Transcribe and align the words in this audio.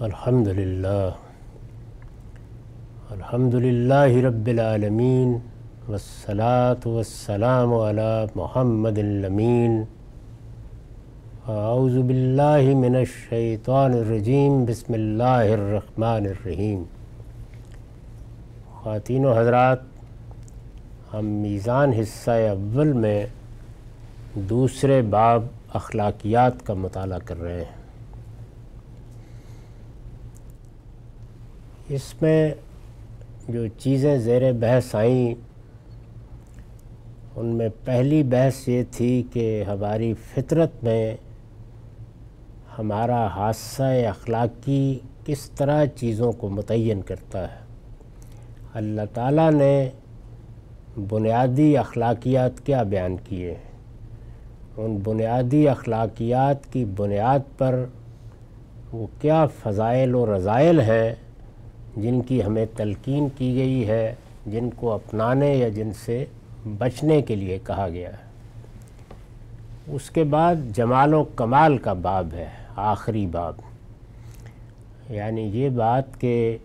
الحمد 0.00 0.48
للہ 0.48 1.10
الحمد 3.10 3.54
للہ 3.54 4.26
رب 4.26 4.46
العالمین، 4.46 5.38
والصلاة 5.88 6.86
والسلام 6.86 7.74
علی 7.74 8.24
محمد 8.34 8.98
الامین. 8.98 9.84
اعوذ 11.48 11.98
باللہ 11.98 12.74
من 12.74 12.96
الشیطان 12.96 13.92
الرجیم، 13.92 14.64
بسم 14.64 14.92
اللہ 14.92 15.22
الرحمن 15.22 16.26
الرحیم. 16.26 16.82
خواتین 18.74 19.24
و 19.24 19.32
حضرات، 19.32 19.78
ہم 21.14 21.26
میزان 21.26 21.92
حصہ 21.92 22.30
اول 22.30 22.92
میں 22.92 23.26
دوسرے 24.34 25.02
باب 25.02 25.44
اخلاقیات 25.74 26.66
کا 26.66 26.74
مطالعہ 26.74 27.18
کر 27.24 27.40
رہے 27.40 27.64
ہیں۔ 27.64 27.83
اس 31.88 32.22
میں 32.22 32.54
جو 33.48 33.66
چیزیں 33.78 34.18
زیر 34.18 34.52
بحث 34.52 34.94
آئیں، 34.94 35.34
ان 37.36 37.46
میں 37.46 37.68
پہلی 37.84 38.22
بحث 38.22 38.68
یہ 38.68 38.82
تھی 38.90 39.22
کہ 39.32 39.64
ہماری 39.66 40.14
فطرت 40.14 40.70
میں 40.82 41.16
ہمارا 42.78 43.26
حادثہ 43.26 43.82
اخلاقی 43.82 44.98
کس 45.24 45.50
طرح 45.50 45.84
چیزوں 45.96 46.32
کو 46.32 46.48
متعین 46.48 47.02
کرتا 47.02 47.52
ہے۔ 47.52 47.58
اللہ 48.74 49.02
تعالیٰ 49.14 49.52
نے 49.52 49.90
بنیادی 51.08 51.76
اخلاقیات 51.76 52.66
کیا 52.66 52.82
بیان 52.82 53.16
کیے۔ 53.24 53.50
ہیں 53.50 53.74
ان 54.76 54.98
بنیادی 55.04 55.68
اخلاقیات 55.68 56.72
کی 56.72 56.84
بنیاد 56.84 57.58
پر 57.58 57.84
وہ 58.92 59.06
کیا 59.20 59.46
فضائل 59.46 60.14
و 60.14 60.36
رضائل 60.36 60.80
ہیں 60.80 61.14
جن 61.96 62.22
کی 62.22 62.44
ہمیں 62.44 62.66
تلقین 62.76 63.28
کی 63.38 63.54
گئی 63.54 63.88
ہے، 63.88 64.14
جن 64.46 64.70
کو 64.76 64.92
اپنانے 64.92 65.54
یا 65.54 65.68
جن 65.68 65.92
سے 66.04 66.24
بچنے 66.78 67.22
کے 67.22 67.36
لیے 67.36 67.58
کہا 67.66 67.88
گیا 67.88 68.10
ہے۔ 68.10 68.24
اس 69.86 70.10
کے 70.10 70.24
بعد 70.24 70.54
جمال 70.74 71.14
و 71.14 71.24
کمال 71.24 71.78
کا 71.78 71.92
باب 71.92 72.28
ہے، 72.32 72.48
آخری 72.76 73.26
باب۔ 73.26 73.54
یعنی 75.10 75.42
یہ 75.42 75.68
بات 75.68 76.20
کہ 76.20 76.58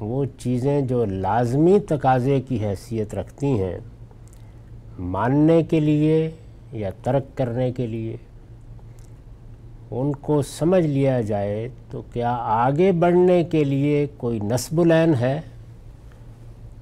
وہ 0.00 0.24
چیزیں 0.38 0.80
جو 0.80 1.04
لازمی 1.04 1.78
تقاضے 1.78 2.40
کی 2.40 2.66
حیثیت 2.66 3.14
رکھتی 3.14 3.46
ہیں، 3.46 3.78
ماننے 4.98 5.62
کے 5.62 5.80
لیے 5.80 6.30
یا 6.72 6.90
ترک 7.02 7.36
کرنے 7.36 7.72
کے 7.72 7.86
لیے۔ 7.86 8.16
ان 10.00 10.12
کو 10.12 10.42
سمجھ 10.42 10.86
لیا 10.86 11.20
جائے 11.20 11.68
تو 11.90 12.02
کیا 12.12 12.36
آگے 12.40 12.92
بڑھنے 12.92 13.44
کے 13.44 13.64
لیے 13.64 14.06
کوئی 14.16 14.40
نصب 14.40 14.80
العین 14.80 15.14
ہے؟ 15.14 15.40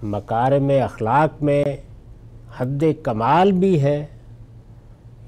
مکارم 0.02 0.72
اخلاق 0.84 1.42
میں 1.42 1.64
حد 2.56 2.84
کمال 3.02 3.52
بھی 3.52 3.82
ہے، 3.82 4.06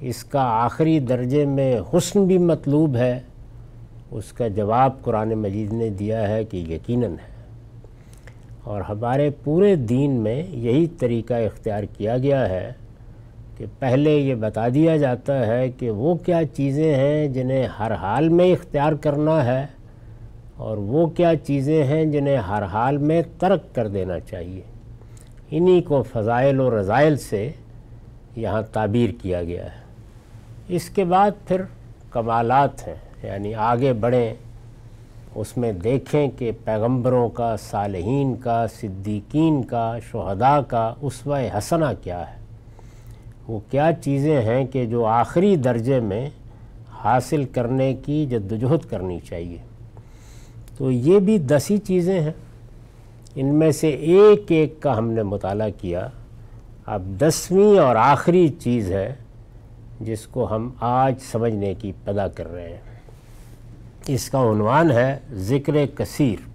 اس 0.00 0.24
کا 0.24 0.42
آخری 0.42 0.98
درجے 0.98 1.44
میں 1.44 1.80
حسن 1.94 2.26
بھی 2.26 2.38
مطلوب 2.38 2.96
ہے۔ 2.96 3.20
اس 4.10 4.32
کا 4.32 4.48
جواب 4.48 5.02
قرآن 5.02 5.28
مجید 5.28 5.72
نے 5.72 5.90
دیا 5.90 6.28
ہے 6.28 6.44
کہ 6.44 6.56
یقیناً 6.56 7.10
ہے۔ 7.10 7.36
اور 8.64 8.80
ہمارے 8.80 9.30
پورے 9.44 9.76
دین 9.76 10.10
میں 10.10 10.42
یہی 10.48 10.86
طریقہ 10.86 11.34
اختیار 11.34 11.82
کیا 11.82 12.18
گیا 12.18 12.48
ہے۔ 12.48 12.72
کہ 13.56 13.64
پہلے 13.78 14.10
یہ 14.10 14.34
بتا 14.34 14.68
دیا 14.68 14.96
جاتا 14.96 15.46
ہے 15.46 15.70
کہ 15.70 15.90
وہ 15.90 16.14
کیا 16.14 16.40
چیزیں 16.54 16.94
ہیں 16.94 17.28
جنہیں 17.28 17.66
ہر 17.66 17.94
حال 17.94 18.28
میں 18.28 18.52
اختیار 18.52 18.92
کرنا 18.92 19.44
ہے 19.44 19.66
اور 20.56 20.76
وہ 20.76 21.06
کیا 21.06 21.32
چیزیں 21.36 21.84
ہیں 21.84 22.04
جنہیں 22.04 22.36
ہر 22.36 22.62
حال 22.62 22.96
میں 22.96 23.22
ترک 23.38 23.74
کر 23.74 23.88
دینا 23.88 24.20
چاہیے۔ 24.20 24.60
انہی 25.50 25.82
کو 25.82 26.02
فضائل 26.02 26.60
و 26.60 26.80
رضائل 26.80 27.16
سے 27.16 27.52
یہاں 28.36 28.62
تعبیر 28.72 29.10
کیا 29.22 29.42
گیا 29.42 29.64
ہے۔ 29.64 29.80
اس 30.68 30.90
کے 30.90 31.04
بعد 31.04 31.30
پھر 31.48 31.62
کمالات 32.10 32.88
ہیں 32.88 32.94
یعنی 33.22 33.54
آگے 33.54 33.92
بڑھیں، 33.92 34.34
اس 35.34 35.56
میں 35.56 35.72
دیکھیں 35.72 36.30
کہ 36.38 36.52
پیغمبروں 36.64 37.28
کا، 37.28 37.56
صالحین 37.56 38.36
کا، 38.36 38.66
صدیقین 38.66 39.62
کا، 39.62 39.98
شہداء 40.12 40.60
کا، 40.60 40.94
اسوہ 41.00 41.38
حسنہ 41.58 41.84
کیا 42.02 42.20
ہے۔ 42.20 42.45
وہ 43.48 43.60
کیا 43.70 43.90
چیزیں 44.04 44.42
ہیں 44.42 44.64
کہ 44.64 44.86
جو 44.86 45.04
آخری 45.04 45.56
درجے 45.56 46.00
میں 46.00 46.30
حاصل 46.90 47.44
کرنے 47.44 47.94
کی 47.94 48.26
جدوجہد 48.26 48.90
کرنی 48.90 49.18
چاہیے؟ 49.28 49.58
تو 50.78 50.90
یہ 50.90 51.18
بھی 51.18 51.38
دسی 51.38 51.78
چیزیں 51.78 52.20
ہیں۔ 52.20 52.32
ان 53.34 53.54
میں 53.54 53.70
سے 53.70 53.88
ایک 53.88 54.44
ایک 54.48 54.80
کا 54.80 54.98
ہم 54.98 55.10
نے 55.10 55.22
مطالعہ 55.22 55.70
کیا۔ 55.80 56.08
اب 56.86 57.02
دسویں 57.20 57.78
اور 57.78 57.96
آخری 57.96 58.48
چیز 58.48 58.92
ہے 58.92 59.14
جس 60.00 60.26
کو 60.26 60.54
ہم 60.54 60.70
آج 60.80 61.14
سمجھنے 61.32 61.74
کی 61.74 61.92
پدا 62.04 62.28
کر 62.28 62.52
رہے 62.52 62.68
ہیں۔ 62.68 62.98
اس 64.06 64.30
کا 64.30 64.40
عنوان 64.40 64.90
ہے 64.90 65.18
ذکر 65.32 65.86
کثیر۔ 65.94 66.48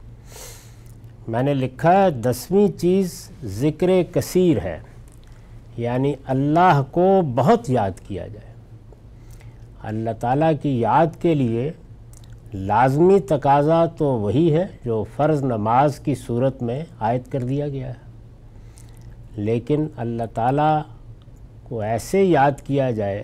میں 1.27 1.43
نے 1.43 1.53
لکھا 1.53 2.03
ہے 2.03 2.11
دسویں 2.11 2.67
چیز 2.79 3.31
ذکر 3.43 3.89
کثیر 4.11 4.57
ہے۔ 4.63 4.79
یعنی 5.77 6.13
اللہ 6.25 6.81
کو 6.91 7.21
بہت 7.35 7.69
یاد 7.69 7.91
کیا 8.07 8.27
جائے۔ 8.27 8.53
اللہ 9.83 10.09
تعالیٰ 10.19 10.51
کی 10.61 10.79
یاد 10.79 11.07
کے 11.21 11.35
لیے 11.35 11.71
لازمی 12.53 13.19
تقاضا 13.19 13.85
تو 13.85 14.05
وہی 14.05 14.53
ہے 14.53 14.65
جو 14.85 15.03
فرض 15.15 15.43
نماز 15.43 15.99
کی 15.99 16.15
صورت 16.15 16.63
میں 16.63 16.83
عائد 16.99 17.21
کر 17.31 17.43
دیا 17.43 17.67
گیا 17.67 17.87
ہے۔ 17.87 18.11
لیکن 19.35 19.87
اللہ 19.97 20.23
تعالیٰ 20.33 20.81
کو 21.63 21.81
ایسے 21.81 22.23
یاد 22.23 22.51
کیا 22.63 22.91
جائے 22.91 23.23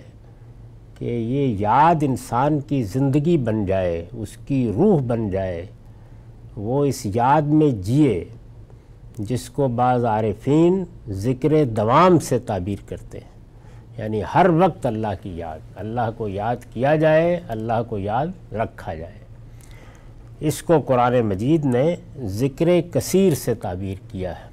کہ 0.98 1.04
یہ 1.04 1.56
یاد 1.58 1.94
انسان 2.02 2.60
کی 2.60 2.82
زندگی 2.82 3.38
بن 3.38 3.64
جائے، 3.64 4.06
اس 4.12 4.36
کی 4.36 4.72
روح 4.76 5.00
بن 5.06 5.30
جائے، 5.30 5.66
وہ 6.56 6.84
اس 6.84 7.06
یاد 7.14 7.42
میں 7.42 7.70
جیے۔ 7.70 8.24
جس 9.18 9.50
کو 9.50 9.68
بعض 9.68 10.04
عارفین 10.04 10.84
ذکر 11.08 11.64
دوام 11.64 12.18
سے 12.18 12.38
تعبیر 12.38 12.88
کرتے 12.88 13.18
ہیں۔ 13.18 13.38
یعنی 13.98 14.22
ہر 14.34 14.46
وقت 14.48 14.86
اللہ 14.86 15.06
کی 15.22 15.38
یاد، 15.38 15.58
اللہ 15.76 16.10
کو 16.16 16.28
یاد 16.28 16.56
کیا 16.72 16.96
جائے، 16.96 17.40
اللہ 17.48 17.82
کو 17.88 17.98
یاد 17.98 18.26
رکھا 18.52 18.94
جائے۔ 18.94 19.18
اس 20.40 20.62
کو 20.62 20.80
قرآن 20.80 21.20
مجید 21.20 21.64
نے 21.64 21.96
ذکر 22.22 22.68
کثیر 22.92 23.34
سے 23.34 23.54
تعبیر 23.54 23.94
کیا 24.10 24.32
ہے۔ 24.32 24.48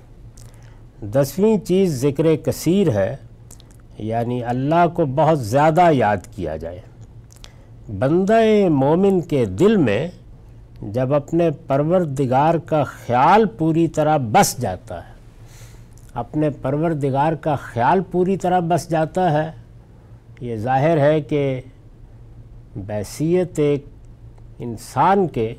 دسویں 1.02 1.58
چیز 1.58 2.02
ذکر 2.02 2.36
کثیر 2.36 2.90
ہے 2.90 3.16
یعنی 3.98 4.44
اللہ 4.44 4.88
کو 4.94 5.06
بہت 5.06 5.40
زیادہ 5.40 5.88
یاد 5.92 6.18
کیا 6.32 6.58
جائے۔ 6.58 6.80
بندہ 8.00 8.42
مومن 8.70 9.22
کے 9.22 9.46
دل 9.46 9.78
میں 9.78 10.08
جب 10.82 11.14
اپنے 11.14 11.50
پروردگار 11.68 12.56
کا 12.56 12.84
خیال 12.84 13.46
پوری 13.58 13.88
طرح 13.88 14.18
بس 14.18 14.58
جاتا 14.58 15.08
ہے، 15.08 15.14
اپنے 16.14 16.50
پروردگار 16.50 17.34
کا 17.34 17.56
خیال 17.56 18.00
پوری 18.12 18.38
طرح 18.38 18.60
بس 18.60 18.90
جاتا 18.90 19.32
ہے، 19.32 19.52
یہ 20.42 20.56
ظاہر 20.56 20.98
ہے 20.98 21.22
کہ 21.22 21.62
بیسیت 22.76 23.60
ایک 23.60 23.86
انسان 24.60 25.28
کے 25.28 25.54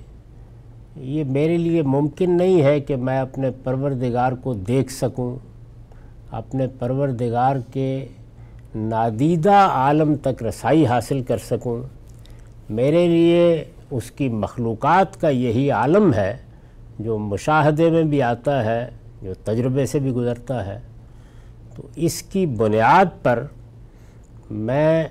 یہ 0.97 1.25
میرے 1.25 1.59
لیے 1.59 1.83
ممکن 1.83 2.37
نہیں 2.37 2.63
ہے 2.63 2.81
کہ 2.81 2.97
میں 2.97 3.21
اپنے 3.21 3.51
پروردگار 3.51 4.33
کو 4.33 4.55
دیکھ 4.55 4.93
سکوں۔ 4.93 5.37
اپنے 6.31 6.67
پروردگار 6.67 7.57
کے 7.73 8.07
نادیدہ 8.75 9.55
عالم 9.55 10.15
تک 10.17 10.43
رسائی 10.43 10.87
حاصل 10.87 11.23
کر 11.23 11.39
سکوں۔ 11.39 11.83
میرے 12.71 13.07
لیے 13.07 13.65
اس 13.91 14.11
کی 14.11 14.29
مخلوقات 14.29 15.21
کا 15.21 15.29
یہی 15.29 15.71
عالم 15.71 16.15
ہے، 16.15 16.37
جو 16.99 17.19
مشاہدے 17.19 17.91
میں 17.91 18.03
بھی 18.03 18.23
آتا 18.23 18.65
ہے، 18.65 18.91
جو 19.23 19.35
تجربے 19.45 19.87
سے 19.87 19.99
بھی 19.99 20.11
گزرتا 20.11 20.67
ہے۔ 20.67 20.81
تو 21.75 21.83
اس 21.97 22.23
کی 22.23 22.47
بنیاد 22.47 23.05
پر 23.23 23.43
میں 24.51 25.05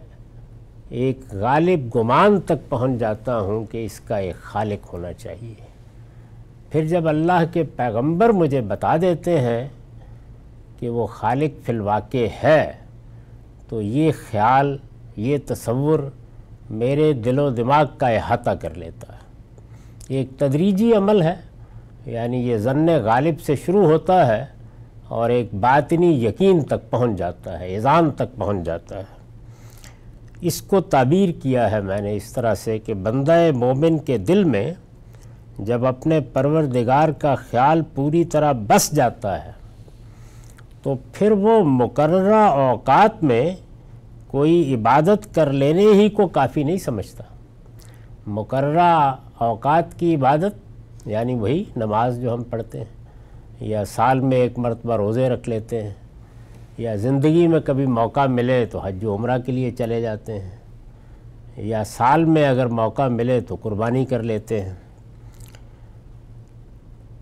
ایک 0.89 1.19
غالب 1.31 1.95
گمان 1.95 2.39
تک 2.42 2.69
پہنچ 2.69 3.00
جاتا 3.00 3.39
ہوں 3.39 3.66
کہ 3.66 3.86
اس 3.86 4.00
کا 4.00 4.18
ایک 4.18 4.36
خالق 4.36 4.94
ہونا 4.94 5.13
چاہیے۔ 5.13 5.54
پھر 6.69 6.86
جب 6.86 7.07
اللہ 7.07 7.44
کے 7.54 7.63
پیغمبر 7.63 8.30
مجھے 8.30 8.62
بتا 8.62 8.98
دیتے 8.98 9.39
ہیں 9.39 9.68
کہ 10.80 10.89
وہ 10.89 11.06
خالق 11.06 11.66
فی 11.66 11.72
الواقع 11.72 12.25
ہے، 12.44 12.72
تو 13.69 13.81
یہ 13.81 14.12
خیال، 14.31 14.77
یہ 15.18 15.38
تصور 15.45 16.00
میرے 16.69 17.13
دل 17.13 17.39
و 17.39 17.50
دماغ 17.50 17.85
کا 17.97 18.07
احاطہ 18.07 18.50
کر 18.50 18.73
لیتا 18.73 19.13
ہے۔ 19.13 19.19
ایک 20.07 20.29
تدریجی 20.38 20.94
عمل 20.94 21.21
ہے 21.21 21.35
یعنی 22.06 22.38
یہ 22.38 22.57
ضن 22.57 22.88
غالب 23.03 23.41
سے 23.41 23.56
شروع 23.56 23.85
ہوتا 23.85 24.27
ہے 24.27 24.45
اور 25.07 25.29
ایک 25.29 25.53
باطنی 25.53 26.25
یقین 26.25 26.62
تک 26.62 26.89
پہنچ 26.89 27.17
جاتا 27.17 27.59
ہے 27.59 27.67
ایزان 27.67 28.12
تک 28.12 28.35
پہنچ 28.35 28.65
جاتا 28.65 28.97
ہے۔ 28.97 29.13
اس 30.41 30.62
کو 30.62 30.81
تعبیر 30.81 31.29
کیا 31.44 31.71
ہے 31.71 31.81
میں 31.81 32.01
نے 32.01 32.15
اس 32.15 32.33
طرح 32.33 32.56
سے 32.56 32.79
کہ 32.79 32.94
بندہ 32.94 33.39
مومن 33.56 33.97
کے 33.97 34.17
دل 34.17 34.44
میں 34.44 34.73
جب 35.59 35.85
اپنے 35.85 36.19
پروردگار 36.19 37.09
کا 37.09 37.35
خیال 37.35 37.81
پوری 37.95 38.25
طرح 38.25 38.51
بس 38.67 38.91
جاتا 38.91 39.45
ہے، 39.45 39.51
تو 40.83 40.95
پھر 41.13 41.31
وہ 41.31 41.63
مقررہ 41.63 42.44
اوقات 42.50 43.23
میں 43.23 43.56
کوئی 44.35 44.73
عبادت 44.75 45.33
کر 45.35 45.51
لینے 45.53 45.83
ہی 45.93 46.09
کو 46.09 46.27
کافی 46.27 46.63
نہیں 46.63 46.77
سمجھتا۔ 46.77 47.23
مقررہ 48.27 49.15
اوقات 49.37 49.97
کی 49.99 50.13
عبادت 50.15 51.07
یعنی 51.07 51.33
وہی 51.35 51.63
نماز 51.75 52.19
جو 52.21 52.33
ہم 52.33 52.43
پڑھتے 52.43 52.77
ہیں، 52.77 52.93
یا 53.61 53.83
سال 53.85 54.19
میں 54.19 54.37
ایک 54.37 54.57
مرتبہ 54.59 54.95
روزے 54.97 55.29
رکھ 55.29 55.49
لیتے 55.49 55.81
ہیں، 55.83 55.93
یا 56.77 56.95
زندگی 56.95 57.47
میں 57.47 57.59
کبھی 57.59 57.85
موقع 57.85 58.25
ملے 58.27 58.65
تو 58.65 58.79
حج 58.79 59.05
و 59.05 59.15
عمرہ 59.15 59.37
کے 59.45 59.51
لیے 59.51 59.71
چلے 59.71 59.99
جاتے 60.01 60.39
ہیں، 60.39 60.55
یا 61.65 61.83
سال 61.83 62.25
میں 62.25 62.47
اگر 62.47 62.67
موقع 62.79 63.07
ملے 63.09 63.39
تو 63.41 63.55
قربانی 63.61 64.03
کر 64.05 64.23
لیتے 64.23 64.61
ہیں۔ 64.61 64.73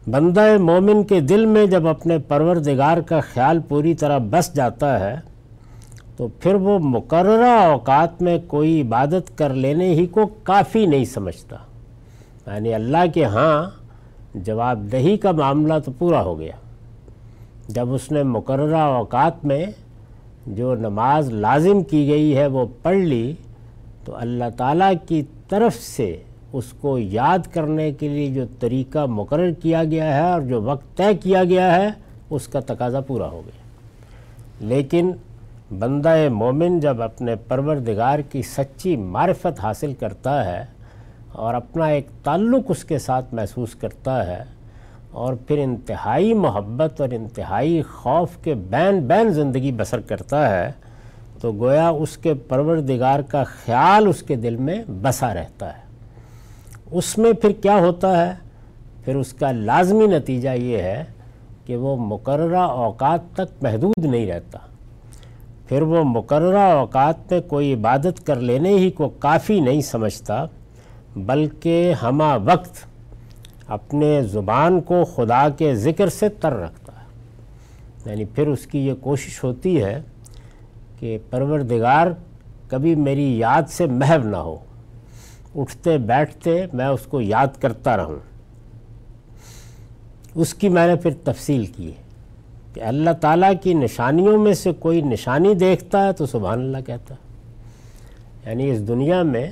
بندہ 0.08 0.46
مومن 0.60 1.04
کے 1.04 1.20
دل 1.22 1.46
میں 1.46 1.66
جب 1.66 1.88
اپنے 1.88 2.18
پروردگار 2.28 2.98
کا 3.02 3.20
خیال 3.24 3.60
پوری 3.68 3.94
طرح 3.96 4.18
بس 4.32 4.54
جاتا 4.56 5.00
ہے 5.00 5.16
تو 6.18 6.28
پھر 6.28 6.56
وہ 6.56 6.80
مقررہ 6.80 7.60
اوقات 7.60 8.22
میں 8.22 8.38
کوئی 8.48 8.82
عبادت 8.82 9.38
کر 9.38 9.54
لینے 9.54 9.90
ہی 9.90 10.06
کو 10.06 10.30
کافی 10.44 10.86
نہیں 10.86 11.06
سمجھتا۔ 11.06 11.56
یعنی 12.48 12.74
اللہ 12.74 12.98
کے 13.14 13.26
ہاں 13.26 13.70
جواب 14.36 14.92
دہی 14.92 15.18
کا 15.18 15.32
معاملہ 15.32 15.74
تو 15.86 15.92
پورا 15.98 16.22
ہو 16.22 16.40
گیا۔ 16.40 16.52
جب 17.68 17.94
اس 17.94 18.12
نے 18.12 18.24
مقررہ 18.24 18.78
اوقات 18.78 19.46
میں 19.46 19.66
جو 20.48 20.76
نماز 20.76 21.30
لازم 21.30 21.84
کی 21.84 22.08
گئی 22.08 22.38
ہے 22.38 22.48
وہ 22.48 22.66
پڑھ 22.82 22.98
لی، 22.98 23.34
تو 24.06 24.16
اللہ 24.16 24.44
تعالیٰ 24.58 24.94
کی 25.08 25.24
طرف 25.50 25.76
سے 25.76 26.22
اس 26.54 26.66
کو 26.82 26.98
یاد 26.98 27.40
کرنے 27.54 27.92
کے 27.92 28.08
لیے 28.08 28.28
جو 28.28 28.44
طریقہ 28.60 29.06
مقرر 29.06 29.52
کیا 29.52 29.84
گیا 29.84 30.16
ہے 30.16 30.32
اور 30.32 30.42
جو 30.42 30.62
وقت 30.62 30.98
طے 30.98 31.14
کیا 31.22 31.44
گیا 31.44 31.76
ہے، 31.76 31.90
اس 32.30 32.48
کا 32.48 32.60
تقاضا 32.60 33.00
پورا 33.00 33.28
ہو 33.28 33.42
گیا۔ 33.46 33.62
لیکن 34.60 35.12
بندہ 35.72 36.30
مومن 36.30 36.80
جب 36.80 37.02
اپنے 37.02 37.36
پروردگار 37.36 38.20
کی 38.20 38.42
سچی 38.42 38.96
معرفت 38.96 39.60
حاصل 39.64 39.94
کرتا 39.94 40.46
ہے 40.46 40.66
اور 41.32 41.54
اپنا 41.54 41.86
ایک 41.86 42.08
تعلق 42.24 42.66
اس 42.68 42.84
کے 42.84 42.98
ساتھ 42.98 43.34
محسوس 43.34 43.76
کرتا 43.76 44.28
ہے 44.28 44.44
اور 45.12 45.34
پھر 45.34 45.58
انتہائی 45.58 46.34
محبت 46.34 47.02
اور 47.02 47.10
انتہائی 47.10 47.82
خوف 47.82 48.38
کے 48.44 48.54
بین 48.54 49.00
بین 49.00 49.30
زندگی 49.30 49.72
بسر 49.72 50.00
کرتا 50.00 50.50
ہے، 50.50 50.72
تو 51.42 51.52
گویا 51.52 51.90
اس 51.90 52.18
کے 52.18 52.34
پروردگار 52.34 53.20
کا 53.20 53.44
خیال 53.44 54.08
اس 54.08 54.24
کے 54.24 54.36
دل 54.36 54.56
میں 54.56 54.84
بسا 55.02 55.34
رہتا 55.34 55.78
ہے۔ 55.78 55.82
اس 56.92 57.18
میں 57.18 57.34
پھر 57.34 57.52
کیا 57.52 57.76
ہوتا 57.76 58.26
ہے؟ 58.26 58.34
پھر 59.06 59.16
اس 59.16 59.34
کا 59.34 59.52
لازمی 59.52 60.08
نتیجہ 60.08 60.50
یہ 60.50 60.78
ہے 60.78 61.04
کہ 61.66 61.76
وہ 61.76 61.96
مقررہ 61.96 62.60
اوقات 62.60 63.20
تک 63.34 63.64
محدود 63.64 64.06
نہیں 64.06 64.28
رہتا۔ 64.28 64.60
پھر 65.74 65.82
وہ 65.82 66.04
مقررہ 66.04 66.58
اوقات 66.58 67.32
میں 67.32 67.42
کوئی 67.42 67.74
عبادت 67.74 68.26
کر 68.26 68.36
لینے 68.36 68.70
ہی 68.70 68.92
کو 68.92 69.10
کافی 69.10 69.60
نہیں 69.60 69.82
سمجھتا، 69.82 70.46
بلکہ 71.16 71.94
ہمہ 72.02 72.38
وقت 72.46 72.86
اپنے 73.68 74.22
زبان 74.22 74.82
کو 74.82 75.06
خدا 75.06 75.50
کے 75.50 75.76
ذکر 75.76 76.10
سے 76.10 76.30
تر 76.30 76.54
رکھتا 76.54 76.94
ہے۔ 76.94 77.06
یعنی 78.10 78.26
پھر 78.26 78.48
اس 78.48 78.68
کی 78.68 78.88
یہ 78.88 78.94
کوشش 79.02 79.44
ہوتی 79.44 79.84
ہے 79.84 80.02
کہ 81.00 81.18
پروردگار 81.30 82.08
کبھی 82.68 82.96
میری 82.96 83.38
یاد 83.38 83.62
سے 83.68 83.86
محو 83.86 84.30
نہ 84.30 84.38
ہو۔ 84.38 84.58
اٹھتے 85.56 85.98
بیٹھتے 85.98 86.66
میں 86.74 86.86
اس 86.86 87.02
کو 87.02 87.22
یاد 87.22 87.48
کرتا 87.62 87.98
رہوں۔ 87.98 88.20
اس 90.36 90.54
کی 90.54 90.70
میں 90.70 90.88
نے 90.88 90.96
پھر 90.96 91.12
تفصیل 91.24 91.66
کی 91.66 91.92
ہے۔ 91.92 92.03
کہ 92.74 92.82
اللہ 92.82 93.10
تعالیٰ 93.22 93.54
کی 93.64 93.74
نشانیوں 93.74 94.38
میں 94.38 94.54
سے 94.54 94.72
کوئی 94.74 95.02
نشانی 95.02 95.54
دیکھتا 95.54 96.08
ہے 96.08 96.14
تو 96.14 96.26
سبحان 96.26 96.60
اللہ 96.60 96.78
کہتا 96.86 97.16
ہے۔ 97.16 97.34
یعنی 98.50 98.70
اس 98.70 98.88
دنیا 98.88 99.24
میں 99.24 99.52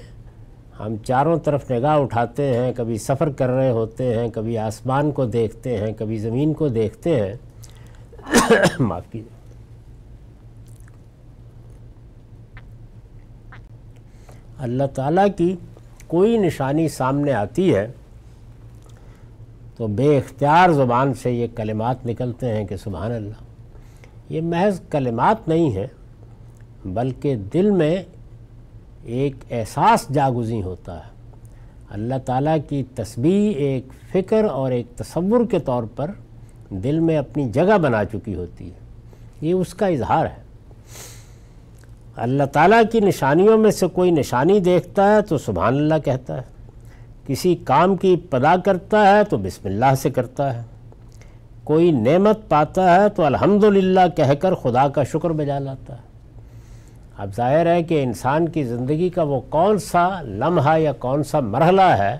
ہم 0.79 0.95
چاروں 0.97 1.39
طرف 1.39 1.71
نگاہ 1.71 1.97
اٹھاتے 1.97 2.57
ہیں، 2.57 2.73
کبھی 2.75 2.97
سفر 2.97 3.29
کر 3.29 3.47
رہے 3.47 3.71
ہوتے 3.71 4.15
ہیں، 4.15 4.29
کبھی 4.33 4.57
آسمان 4.57 5.11
کو 5.11 5.25
دیکھتے 5.25 5.77
ہیں، 5.77 5.91
کبھی 5.97 6.17
زمین 6.17 6.53
کو 6.53 6.67
دیکھتے 6.67 7.15
ہیں۔ 7.15 7.33
معاف 8.79 9.03
کیجیے۔ 9.11 9.41
اللہ 14.59 14.83
تعالیٰ 14.93 15.27
کی 15.37 15.55
کوئی 16.07 16.37
نشانی 16.37 16.89
سامنے 16.89 17.33
آتی 17.33 17.75
ہے 17.75 17.87
تو 19.81 19.88
بے 19.88 20.17
اختیار 20.17 20.69
زبان 20.69 21.13
سے 21.13 21.31
یہ 21.31 21.47
کلمات 21.55 22.05
نکلتے 22.05 22.50
ہیں 22.50 22.67
کہ 22.67 22.77
سبحان 22.77 23.11
اللہ۔ 23.11 23.43
یہ 24.29 24.41
محض 24.41 24.79
کلمات 24.89 25.47
نہیں 25.47 25.71
ہیں، 25.71 25.88
بلکہ 26.85 27.35
دل 27.35 27.71
میں 27.71 28.03
ایک 29.03 29.35
احساس 29.51 30.13
جاگزی 30.13 30.61
ہوتا 30.61 30.97
ہے۔ 30.97 31.09
اللہ 31.89 32.15
تعالیٰ 32.25 32.57
کی 32.69 32.83
تسبیح 32.95 33.53
ایک 33.57 33.88
فکر 34.11 34.43
اور 34.43 34.71
ایک 34.71 34.88
تصور 34.95 35.45
کے 35.45 35.59
طور 35.59 35.83
پر 35.95 36.11
دل 36.69 37.00
میں 37.00 37.17
اپنی 37.17 37.50
جگہ 37.50 37.77
بنا 37.77 38.05
چکی 38.05 38.35
ہوتی 38.35 38.65
ہے۔ 38.65 38.79
یہ 39.41 39.53
اس 39.53 39.73
کا 39.73 39.88
اظہار 39.88 40.25
ہے۔ 40.25 40.43
اللہ 42.15 42.43
تعالیٰ 42.43 42.81
کی 42.91 43.00
نشانیوں 43.00 43.57
میں 43.57 43.71
سے 43.71 43.88
کوئی 43.88 44.11
نشانی 44.11 44.59
دیکھتا 44.59 45.15
ہے 45.15 45.21
تو 45.21 45.38
سبحان 45.38 45.75
اللہ 45.75 45.95
کہتا 46.05 46.38
ہے۔ 46.38 46.61
کسی 47.31 47.55
کام 47.55 47.95
کی 47.95 48.13
ابتدا 48.13 48.55
کرتا 48.65 49.15
ہے 49.15 49.23
تو 49.23 49.38
بسم 49.38 49.67
اللہ 49.67 49.93
سے 50.01 50.09
کرتا 50.09 50.57
ہے۔ 50.57 50.61
کوئی 51.63 51.91
نعمت 51.91 52.50
پاتا 52.50 52.95
ہے 52.95 53.09
تو 53.09 53.23
الحمدللہ 53.23 54.00
کہہ 54.15 54.33
کر 54.39 54.53
خدا 54.53 54.88
کا 54.88 55.03
شکر 55.03 55.29
بجا 55.29 55.59
لاتا 55.59 55.93
ہے۔ 55.93 56.01
اب 57.17 57.35
ظاہر 57.35 57.65
ہے 57.65 57.83
کہ 57.83 58.03
انسان 58.03 58.47
کی 58.47 58.63
زندگی 58.63 59.09
کا 59.09 59.23
وہ 59.23 59.41
کون 59.50 59.77
سا 59.77 60.21
لمحہ 60.21 60.79
یا 60.79 60.91
کون 60.91 61.23
سا 61.23 61.39
مرحلہ 61.39 61.81
ہے 61.81 62.17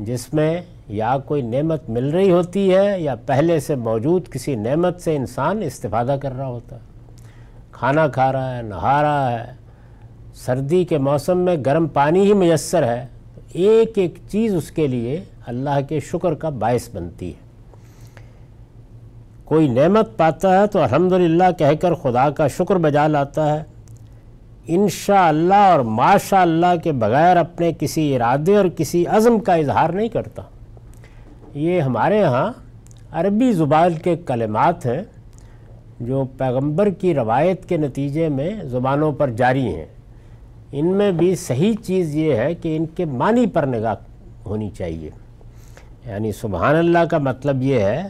جس 0.00 0.34
میں 0.34 0.60
یا 0.88 1.18
کوئی 1.18 1.42
نعمت 1.42 1.90
مل 1.90 2.08
رہی 2.08 2.30
ہوتی 2.30 2.74
ہے 2.74 3.00
یا 3.00 3.14
پہلے 3.26 3.60
سے 3.60 3.74
موجود 3.74 4.28
کسی 4.28 4.56
نعمت 4.56 5.00
سے 5.00 5.16
انسان 5.16 5.62
استفادہ 5.62 6.16
کر 6.22 6.36
رہا 6.36 6.46
ہوتا 6.46 6.76
ہے۔ 6.76 6.80
کھانا 7.72 8.08
کھا 8.08 8.32
رہا 8.32 8.56
ہے، 8.56 8.62
نہا 8.62 9.02
رہا 9.02 9.30
ہے، 9.30 9.52
سردی 10.34 10.84
کے 10.84 10.98
موسم 10.98 11.38
میں 11.38 11.56
گرم 11.66 11.86
پانی 11.86 12.20
ہی 12.20 12.32
میسر 12.32 12.82
ہے۔ 12.82 13.06
ایک 13.52 13.98
ایک 13.98 14.18
چیز 14.28 14.54
اس 14.54 14.70
کے 14.70 14.86
لیے 14.86 15.24
اللہ 15.46 15.80
کے 15.88 16.00
شکر 16.00 16.34
کا 16.34 16.48
باعث 16.48 16.88
بنتی 16.94 17.28
ہے۔ 17.28 17.48
کوئی 19.44 19.68
نعمت 19.68 20.16
پاتا 20.16 20.62
ہے 20.62 20.66
تو 20.66 20.82
الحمدللہ 20.82 21.44
کہہ 21.58 21.74
کر 21.80 21.94
خدا 21.94 22.30
کا 22.30 22.48
شکر 22.48 22.76
بجا 22.76 23.06
لاتا 23.06 23.56
ہے۔ 23.56 23.62
انشاءاللہ 24.66 25.54
اور 25.54 25.80
ماشاء 25.80 26.40
اللہ 26.40 26.76
کے 26.82 26.92
بغیر 26.92 27.36
اپنے 27.36 27.72
کسی 27.80 28.16
ارادے 28.16 28.56
اور 28.56 28.64
کسی 28.76 29.06
عزم 29.06 29.38
کا 29.38 29.54
اظہار 29.54 29.90
نہیں 29.90 30.08
کرتا۔ 30.08 30.42
یہ 31.54 31.80
ہمارے 31.80 32.22
ہاں 32.22 32.52
عربی 33.10 33.52
زبان 33.52 33.92
کے 33.92 34.16
کلمات 34.16 34.86
ہیں 34.86 35.02
جو 36.00 36.24
پیغمبر 36.38 36.90
کی 36.90 37.14
روایت 37.14 37.68
کے 37.68 37.76
نتیجے 37.76 38.28
میں 38.28 38.50
زبانوں 38.62 39.12
پر 39.12 39.30
جاری 39.30 39.66
ہیں۔ 39.74 39.86
ان 40.72 40.86
میں 40.86 41.12
بھی 41.12 41.36
صحیح 41.36 41.72
چیز 41.82 42.14
یہ 42.14 42.34
ہے 42.34 42.54
کہ 42.54 42.76
ان 42.76 42.86
کے 42.86 43.04
معنی 43.04 43.46
پر 43.46 43.66
نگاہ 43.66 43.94
ہونی 44.46 44.70
چاہیے۔ 44.70 45.10
یعنی 46.06 46.32
سبحان 46.32 46.76
اللہ 46.76 46.98
کا 46.98 47.18
مطلب 47.18 47.62
یہ 47.62 47.80
ہے 47.80 48.08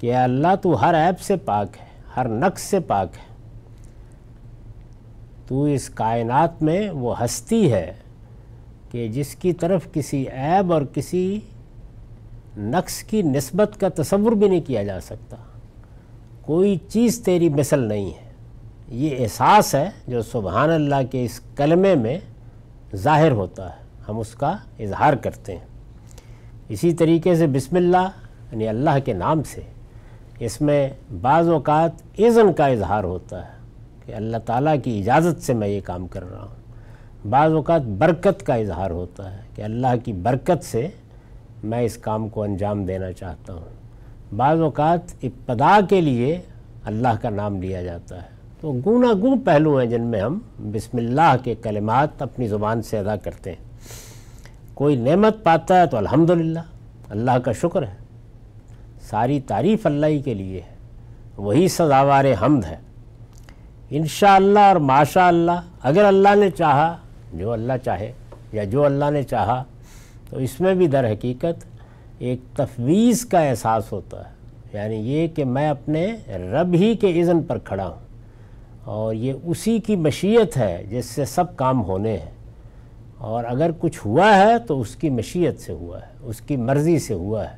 کہ 0.00 0.14
اللہ 0.14 0.54
تو 0.62 0.82
ہر 0.82 0.94
عیب 0.94 1.20
سے 1.20 1.36
پاک 1.36 1.66
ہے، 1.80 1.86
ہر 2.16 2.28
نقص 2.28 2.62
سے 2.62 2.80
پاک 2.80 3.08
ہے۔ 3.14 3.34
تو 5.48 5.64
اس 5.64 5.90
کائنات 5.90 6.62
میں 6.62 6.90
وہ 6.90 7.24
ہستی 7.24 7.72
ہے 7.72 7.92
کہ 8.90 9.08
جس 9.08 9.34
کی 9.34 9.52
طرف 9.52 9.88
کسی 9.92 10.28
عیب 10.28 10.72
اور 10.72 10.82
کسی 10.82 11.40
نقص 12.56 13.02
کی 13.02 13.22
نسبت 13.22 13.80
کا 13.80 13.88
تصور 13.88 14.32
بھی 14.32 14.48
نہیں 14.48 14.60
کیا 14.60 14.82
جا 14.82 15.00
سکتا۔ 15.00 15.36
کوئی 16.42 16.78
چیز 16.88 17.22
تیری 17.24 17.48
مثل 17.48 17.78
نہیں 17.78 18.06
ہے۔ 18.06 18.23
یہ 18.88 19.16
احساس 19.18 19.74
ہے 19.74 19.90
جو 20.06 20.22
سبحان 20.22 20.70
اللہ 20.70 20.94
کے 21.10 21.24
اس 21.24 21.40
کلمے 21.56 21.94
میں 21.94 22.18
ظاہر 22.96 23.30
ہوتا 23.30 23.70
ہے، 23.70 23.84
ہم 24.08 24.18
اس 24.18 24.34
کا 24.34 24.56
اظہار 24.80 25.12
کرتے 25.12 25.52
ہیں۔ 25.52 25.66
اسی 26.68 26.92
طریقے 26.92 27.34
سے 27.34 27.46
بسم 27.46 27.76
اللہ 27.76 28.08
یعنی 28.52 28.68
اللہ 28.68 28.90
کے 29.04 29.12
نام 29.12 29.42
سے، 29.42 29.60
اس 30.38 30.60
میں 30.60 30.88
بعض 31.20 31.48
اوقات 31.48 31.90
اذن 32.18 32.52
کا 32.52 32.66
اظہار 32.66 33.04
ہوتا 33.04 33.44
ہے 33.44 33.52
کہ 34.06 34.14
اللہ 34.14 34.36
تعالیٰ 34.46 34.76
کی 34.84 34.98
اجازت 34.98 35.42
سے 35.42 35.54
میں 35.54 35.68
یہ 35.68 35.80
کام 35.84 36.06
کر 36.06 36.30
رہا 36.30 36.42
ہوں۔ 36.42 37.28
بعض 37.30 37.52
اوقات 37.52 37.82
برکت 37.82 38.46
کا 38.46 38.54
اظہار 38.54 38.90
ہوتا 38.90 39.32
ہے 39.32 39.42
کہ 39.54 39.62
اللہ 39.62 39.96
کی 40.04 40.12
برکت 40.12 40.64
سے 40.64 40.88
میں 41.64 41.82
اس 41.82 41.96
کام 41.96 42.28
کو 42.28 42.42
انجام 42.42 42.84
دینا 42.84 43.12
چاہتا 43.12 43.52
ہوں۔ 43.52 44.34
بعض 44.36 44.60
اوقات 44.60 45.00
ابتدا 45.22 45.78
کے 45.88 46.00
لیے 46.00 46.40
اللہ 46.84 47.16
کا 47.22 47.30
نام 47.30 47.62
لیا 47.62 47.82
جاتا 47.82 48.22
ہے۔ 48.22 48.33
تو 48.64 48.72
گونا 48.84 49.12
گوں 49.12 49.36
پہلو 49.44 49.78
ہیں 49.78 49.86
جن 49.86 50.02
میں 50.02 50.20
ہم 50.20 50.38
بسم 50.58 50.96
اللہ 50.96 51.36
کے 51.44 51.54
کلمات 51.54 52.22
اپنی 52.22 52.48
زبان 52.48 52.82
سے 52.82 52.98
ادا 52.98 53.16
کرتے 53.16 53.50
ہیں۔ 53.50 53.64
کوئی 54.74 54.96
نعمت 54.96 55.44
پاتا 55.44 55.80
ہے 55.80 55.86
تو 55.86 55.96
الحمدللہ، 55.96 56.58
اللہ 57.08 57.30
کا 57.30 57.52
شکر 57.52 57.82
ہے۔ 57.82 57.94
ساری 59.00 59.40
تعریف 59.40 59.86
اللہ 59.86 60.06
ہی 60.06 60.22
کے 60.22 60.34
لیے 60.34 60.60
ہے، 60.60 60.76
وہی 61.36 61.68
سزاوار 61.68 62.24
حمد 62.42 62.64
ہے۔ 62.64 62.76
انشاءاللہ 63.90 64.58
اور 64.58 64.76
ماشاء 64.76 65.28
اللہ 65.28 65.60
اگر 65.82 66.04
اللہ 66.04 66.34
نے 66.34 66.50
چاہا، 66.50 66.96
جو 67.34 67.52
اللہ 67.52 67.72
چاہے 67.84 68.12
یا 68.52 68.64
جو 68.64 68.84
اللہ 68.84 69.10
نے 69.10 69.22
چاہا، 69.22 69.64
تو 70.30 70.38
اس 70.38 70.60
میں 70.60 70.74
بھی 70.74 70.86
در 70.86 71.12
حقیقت 71.12 71.64
ایک 72.18 72.40
تفویض 72.56 73.24
کا 73.24 73.40
احساس 73.40 73.92
ہوتا 73.92 74.28
ہے۔ 74.28 74.34
یعنی 74.72 74.94
یہ 74.94 75.28
کہ 75.28 75.44
میں 75.44 75.68
اپنے 75.68 76.06
رب 76.28 76.74
ہی 76.74 76.96
کے 76.96 77.20
اذن 77.20 77.42
پر 77.42 77.58
کھڑا 77.58 77.86
ہوں۔ 77.86 78.03
اور 78.84 79.14
یہ 79.14 79.32
اسی 79.44 79.78
کی 79.78 79.96
مشیت 79.96 80.56
ہے 80.56 80.84
جس 80.90 81.06
سے 81.06 81.24
سب 81.24 81.56
کام 81.56 81.84
ہونے 81.84 82.16
ہیں۔ 82.16 82.34
اور 83.18 83.44
اگر 83.44 83.70
کچھ 83.78 84.06
ہوا 84.06 84.36
ہے 84.36 84.58
تو 84.58 84.80
اس 84.80 84.96
کی 84.96 85.10
مشیت 85.10 85.60
سے 85.60 85.72
ہوا 85.72 86.00
ہے، 86.00 86.06
اس 86.22 86.40
کی 86.40 86.56
مرضی 86.56 86.98
سے 86.98 87.14
ہوا 87.14 87.44
ہے۔ 87.44 87.56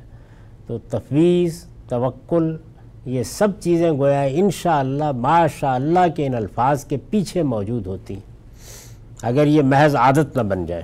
تو 0.67 0.77
تفویض، 0.77 1.63
توکل، 1.89 2.57
یہ 3.05 3.23
سب 3.23 3.47
چیزیں 3.59 3.91
گویا 3.91 4.21
انشاءاللہ، 4.21 5.11
ماشاءاللہ 5.11 5.99
کے 6.15 6.27
ان 6.27 6.35
الفاظ 6.35 6.85
کے 6.85 6.97
پیچھے 7.09 7.43
موجود 7.43 7.87
ہوتی 7.87 8.13
ہیں۔ 8.13 8.37
اگر 9.21 9.45
یہ 9.45 9.61
محض 9.61 9.95
عادت 9.95 10.37
نہ 10.37 10.41
بن 10.41 10.65
جائے۔ 10.65 10.83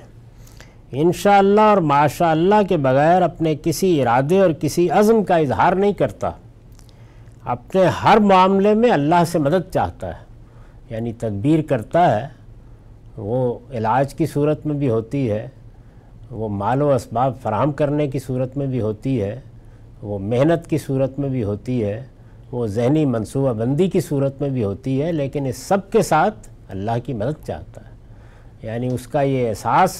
انشاءاللہ 0.92 1.60
اور 1.60 1.76
ماشاءاللہ 1.76 2.54
کے 2.68 2.76
بغیر 2.76 3.22
اپنے 3.22 3.54
کسی 3.62 4.02
ارادے 4.02 4.40
اور 4.40 4.50
کسی 4.60 4.90
عزم 4.90 5.24
کا 5.24 5.36
اظہار 5.36 5.72
نہیں 5.72 5.92
کرتا۔ 5.92 6.30
اپنے 7.44 7.84
ہر 7.84 8.16
معاملے 8.16 8.74
میں 8.74 8.90
اللہ 8.90 9.24
سے 9.32 9.38
مدد 9.38 9.72
چاہتا 9.72 10.06
ہے۔ 10.06 10.33
یعنی 10.90 11.12
تدبیر 11.12 11.62
کرتا 11.62 12.22
ہے، 12.22 12.28
وہ 13.16 13.58
علاج 13.70 14.14
کی 14.14 14.26
صورت 14.26 14.66
میں 14.66 14.74
بھی 14.74 14.90
ہوتی 14.90 15.30
ہے، 15.30 15.48
وہ 16.30 16.48
مال 16.48 16.82
و 16.82 16.92
اسباب 16.92 17.32
فراہم 17.42 17.72
کرنے 17.72 18.08
کی 18.08 18.18
صورت 18.18 18.56
میں 18.56 18.66
بھی 18.66 18.80
ہوتی 18.80 19.22
ہے، 19.22 19.40
وہ 20.02 20.18
محنت 20.18 20.70
کی 20.70 20.78
صورت 20.78 21.18
میں 21.18 21.28
بھی 21.28 21.44
ہوتی 21.44 21.84
ہے، 21.84 22.04
وہ 22.52 22.66
ذہنی 22.66 23.04
منصوبہ 23.04 23.52
بندی 23.52 23.90
کی 23.90 24.00
صورت 24.00 24.40
میں 24.40 24.50
بھی 24.50 24.64
ہوتی 24.64 25.02
ہے، 25.02 25.12
لیکن 25.12 25.46
اس 25.46 25.56
سب 25.56 25.90
کے 25.90 26.02
ساتھ 26.02 26.48
اللہ 26.68 26.90
کی 27.04 27.12
مدد 27.12 27.46
چاہتا 27.46 27.80
ہے۔ 27.80 27.94
یعنی 28.62 28.86
اس 28.86 29.06
کا 29.06 29.22
یہ 29.22 29.48
احساس 29.48 29.94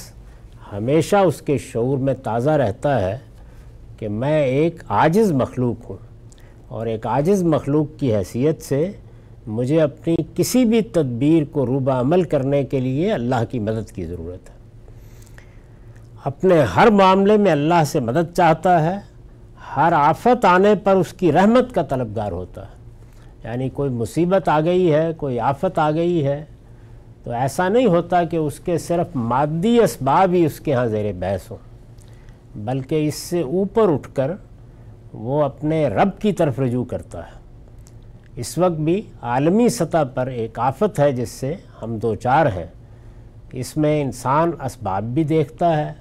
ہمیشہ 0.73 1.17
اس 1.17 1.43
کے 1.43 1.59
شعور 1.59 1.99
میں 1.99 2.15
تازہ 2.15 2.51
رہتا 2.51 3.01
ہے 3.01 3.19
کہ 3.99 4.09
میں 4.09 4.43
ایک 4.43 4.83
عاجز 4.89 5.33
مخلوق 5.33 5.91
ہوں۔ 5.91 5.97
اور 6.69 6.87
ایک 6.87 7.07
عاجز 7.07 7.43
مخلوق 7.43 8.01
کی 8.01 8.17
حیثیت 8.17 8.63
سے 8.63 8.93
مجھے 9.47 9.83
اپنی 9.83 10.17
کسی 10.35 10.65
بھی 10.65 10.83
تدبیر 10.83 11.43
کو 11.53 11.67
روبہ 11.67 11.93
عمل 11.93 12.23
کرنے 12.23 12.65
کے 12.65 12.81
لیے 12.81 13.13
اللہ 13.13 13.45
کی 13.51 13.59
مدد 13.59 13.91
کی 13.91 14.05
ضرورت 14.05 14.51
ہے۔ 14.51 14.55
اپنے 16.25 16.63
ہر 16.77 16.91
معاملے 16.91 17.37
میں 17.37 17.53
اللہ 17.53 17.85
سے 17.87 18.01
مدد 18.01 18.37
چاہتا 18.37 18.83
ہے، 18.83 18.99
ہر 19.77 19.93
آفت 19.93 20.45
آنے 20.45 20.75
پر 20.85 20.95
اس 20.95 21.13
کی 21.13 21.33
رحمت 21.33 21.75
کا 21.75 21.83
طلبگار 21.83 22.33
ہوتا 22.33 22.63
ہے۔ 22.63 22.75
یعنی 23.45 23.69
کوئی 23.69 23.91
مصیبت 23.91 24.49
آ 24.49 24.61
گئی 24.61 24.95
ہے، 24.95 25.13
کوئی 25.17 25.41
آفت 25.41 25.79
آ 25.79 25.91
گئی 25.91 26.27
ہے، 26.27 26.45
تو 27.25 27.31
ایسا 27.31 27.69
نہیں 27.69 27.87
ہوتا 27.87 28.25
کہ 28.25 28.37
اس 28.37 28.61
کے 28.61 28.79
صرف 28.79 29.07
مادی 29.15 29.79
اسباب 29.79 30.33
ہی 30.33 30.47
اس 30.47 30.61
کے 30.61 30.75
ہاں 30.75 30.87
زیر 30.87 31.13
بحث 31.13 31.51
ہوں، 31.51 31.57
بلکہ 32.57 33.09
اس 33.09 33.15
سے 33.15 33.41
اوپر 33.41 33.93
اٹھ 33.93 34.09
کر 34.15 34.31
وہ 35.13 35.43
اپنے 35.43 35.89
رب 35.89 36.19
کی 36.19 36.33
طرف 36.33 36.61
رجوع 36.61 36.85
کرتا 36.85 37.19
ہے۔ 37.19 37.44
اس 38.37 38.59
وقت 38.59 38.81
بھی 38.81 39.03
عالمی 39.23 39.69
سطح 39.69 40.05
پر 40.15 40.27
ایک 40.27 40.59
آفت 40.59 41.01
ہے 41.01 41.13
جس 41.13 41.29
سے 41.29 41.55
ہم 41.83 41.99
دو 41.99 42.15
چار 42.15 42.47
ہیں۔ 42.47 42.67
اس 43.53 43.77
میں 43.77 44.03
انسان 44.03 44.51
اسباب 44.65 45.03
بھی 45.03 45.25
دیکھتا 45.25 45.77
ہے 45.77 45.93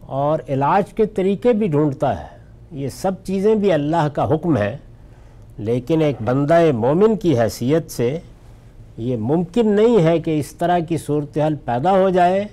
اور 0.00 0.38
علاج 0.48 0.92
کے 0.92 1.06
طریقے 1.06 1.52
بھی 1.52 1.68
ڈھونڈتا 1.68 2.20
ہے۔ 2.20 2.38
یہ 2.72 2.88
سب 2.88 3.12
چیزیں 3.24 3.54
بھی 3.54 3.72
اللہ 3.72 4.08
کا 4.12 4.34
حکم 4.34 4.56
ہے 4.56 4.76
لیکن 5.58 6.00
ایک 6.00 6.16
بندہ 6.24 6.72
مومن 6.72 7.16
کی 7.16 7.38
حیثیت 7.40 7.90
سے 7.90 8.18
یہ 8.96 9.16
ممکن 9.16 9.68
نہیں 9.68 10.04
ہے 10.04 10.18
کہ 10.18 10.40
اس 10.40 10.52
طرح 10.52 10.78
کی 10.78 10.96
صورتحال 10.96 11.54
پیدا 11.64 11.92
ہو 11.92 12.10
جائے 12.10 12.44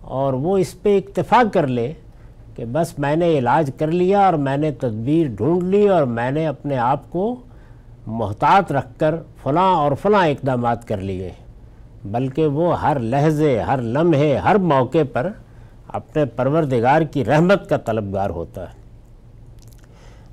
اور 0.00 0.32
وہ 0.32 0.58
اس 0.58 0.82
پہ 0.82 0.98
اکتفاق 0.98 1.54
کر 1.54 1.66
لے 1.66 1.92
کہ 2.56 2.64
بس 2.72 2.98
میں 2.98 3.16
نے 3.16 3.38
علاج 3.38 3.70
کر 3.78 3.86
لیا 3.86 4.20
اور 4.20 4.34
میں 4.34 4.56
نے 4.56 4.70
تدبیر 4.70 5.26
ڈھونڈ 5.26 5.62
لی 5.62 5.88
اور 5.88 6.02
میں 6.02 6.30
نے 6.30 6.46
اپنے 6.46 6.78
آپ 6.78 7.10
کو 7.10 7.36
محتاط 8.06 8.72
رکھ 8.72 8.98
کر 8.98 9.14
فلاں 9.42 9.74
اور 9.74 9.92
فلاں 10.02 10.26
اقدامات 10.26 10.88
کر 10.88 10.96
لیے 10.96 11.30
بلکہ 12.04 12.46
وہ 12.46 12.80
ہر 12.80 12.98
لہجے 12.98 13.60
ہر 13.60 13.82
لمحے، 13.82 14.36
ہر 14.36 14.54
موقع 14.54 14.98
پر 15.12 15.28
اپنے 15.88 16.24
پروردگار 16.24 17.02
کی 17.02 17.24
رحمت 17.24 17.68
کا 17.68 17.76
طلبگار 17.76 18.30
ہوتا 18.30 18.62
ہے۔ 18.62 18.84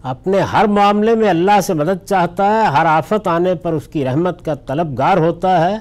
اپنے 0.04 0.40
ہر 0.40 0.68
معاملے 0.68 1.16
میں 1.16 1.30
اللہ 1.30 1.62
سے 1.62 1.74
مدد 1.74 2.06
چاہتا 2.06 2.46
ہے، 2.46 2.66
ہر 2.66 2.86
آفت 2.86 3.28
آنے 3.28 3.56
پر 3.56 3.74
اس 3.74 3.88
کی 3.88 4.06
رحمت 4.06 4.46
کا 4.46 4.54
طلبگار 4.54 5.18
ہوتا 5.18 5.70
ہے، 5.70 5.78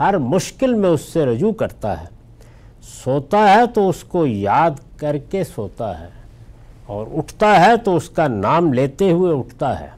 ہر 0.00 0.18
مشکل 0.18 0.74
میں 0.74 0.90
اس 0.90 1.00
سے 1.00 1.26
رجوع 1.26 1.52
کرتا 1.52 2.00
ہے۔ 2.00 2.06
سوتا 3.04 3.54
ہے 3.54 3.66
تو 3.66 3.88
اس 3.88 4.04
کو 4.04 4.26
یاد 4.26 4.70
کر 4.96 5.16
کے 5.30 5.44
سوتا 5.44 6.00
ہے 6.00 6.08
اور 6.86 7.06
اٹھتا 7.14 7.66
ہے 7.66 7.76
تو 7.76 7.96
اس 7.96 8.10
کا 8.10 8.28
نام 8.28 8.72
لیتے 8.72 9.10
ہوئے 9.10 9.34
اٹھتا 9.34 9.80
ہے۔ 9.80 9.95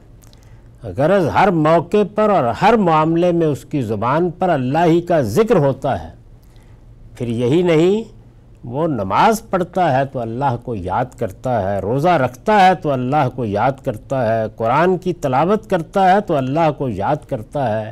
غرض 0.83 1.27
ہر 1.27 1.51
موقع 1.51 2.03
پر 2.15 2.29
اور 2.29 2.43
ہر 2.61 2.73
معاملے 2.77 3.31
میں 3.31 3.47
اس 3.47 3.65
کی 3.65 3.81
زبان 3.81 4.29
پر 4.31 4.49
اللہ 4.49 4.85
ہی 4.85 5.01
کا 5.01 5.21
ذکر 5.21 5.55
ہوتا 5.55 6.03
ہے۔ 6.03 6.09
پھر 7.15 7.27
یہی 7.27 7.61
نہیں، 7.61 8.03
وہ 8.63 8.87
نماز 8.87 9.41
پڑھتا 9.49 9.99
ہے 9.99 10.05
تو 10.05 10.19
اللہ 10.19 10.55
کو 10.63 10.75
یاد 10.75 11.17
کرتا 11.19 11.61
ہے، 11.61 11.79
روزہ 11.79 12.09
رکھتا 12.09 12.67
ہے 12.67 12.73
تو 12.75 12.91
اللہ 12.91 13.29
کو 13.35 13.45
یاد 13.45 13.83
کرتا 13.85 14.25
ہے، 14.27 14.45
قرآن 14.55 14.97
کی 14.97 15.13
تلاوت 15.13 15.69
کرتا 15.69 16.11
ہے 16.11 16.21
تو 16.21 16.35
اللہ 16.35 16.71
کو 16.77 16.89
یاد 16.89 17.29
کرتا 17.29 17.81
ہے، 17.81 17.91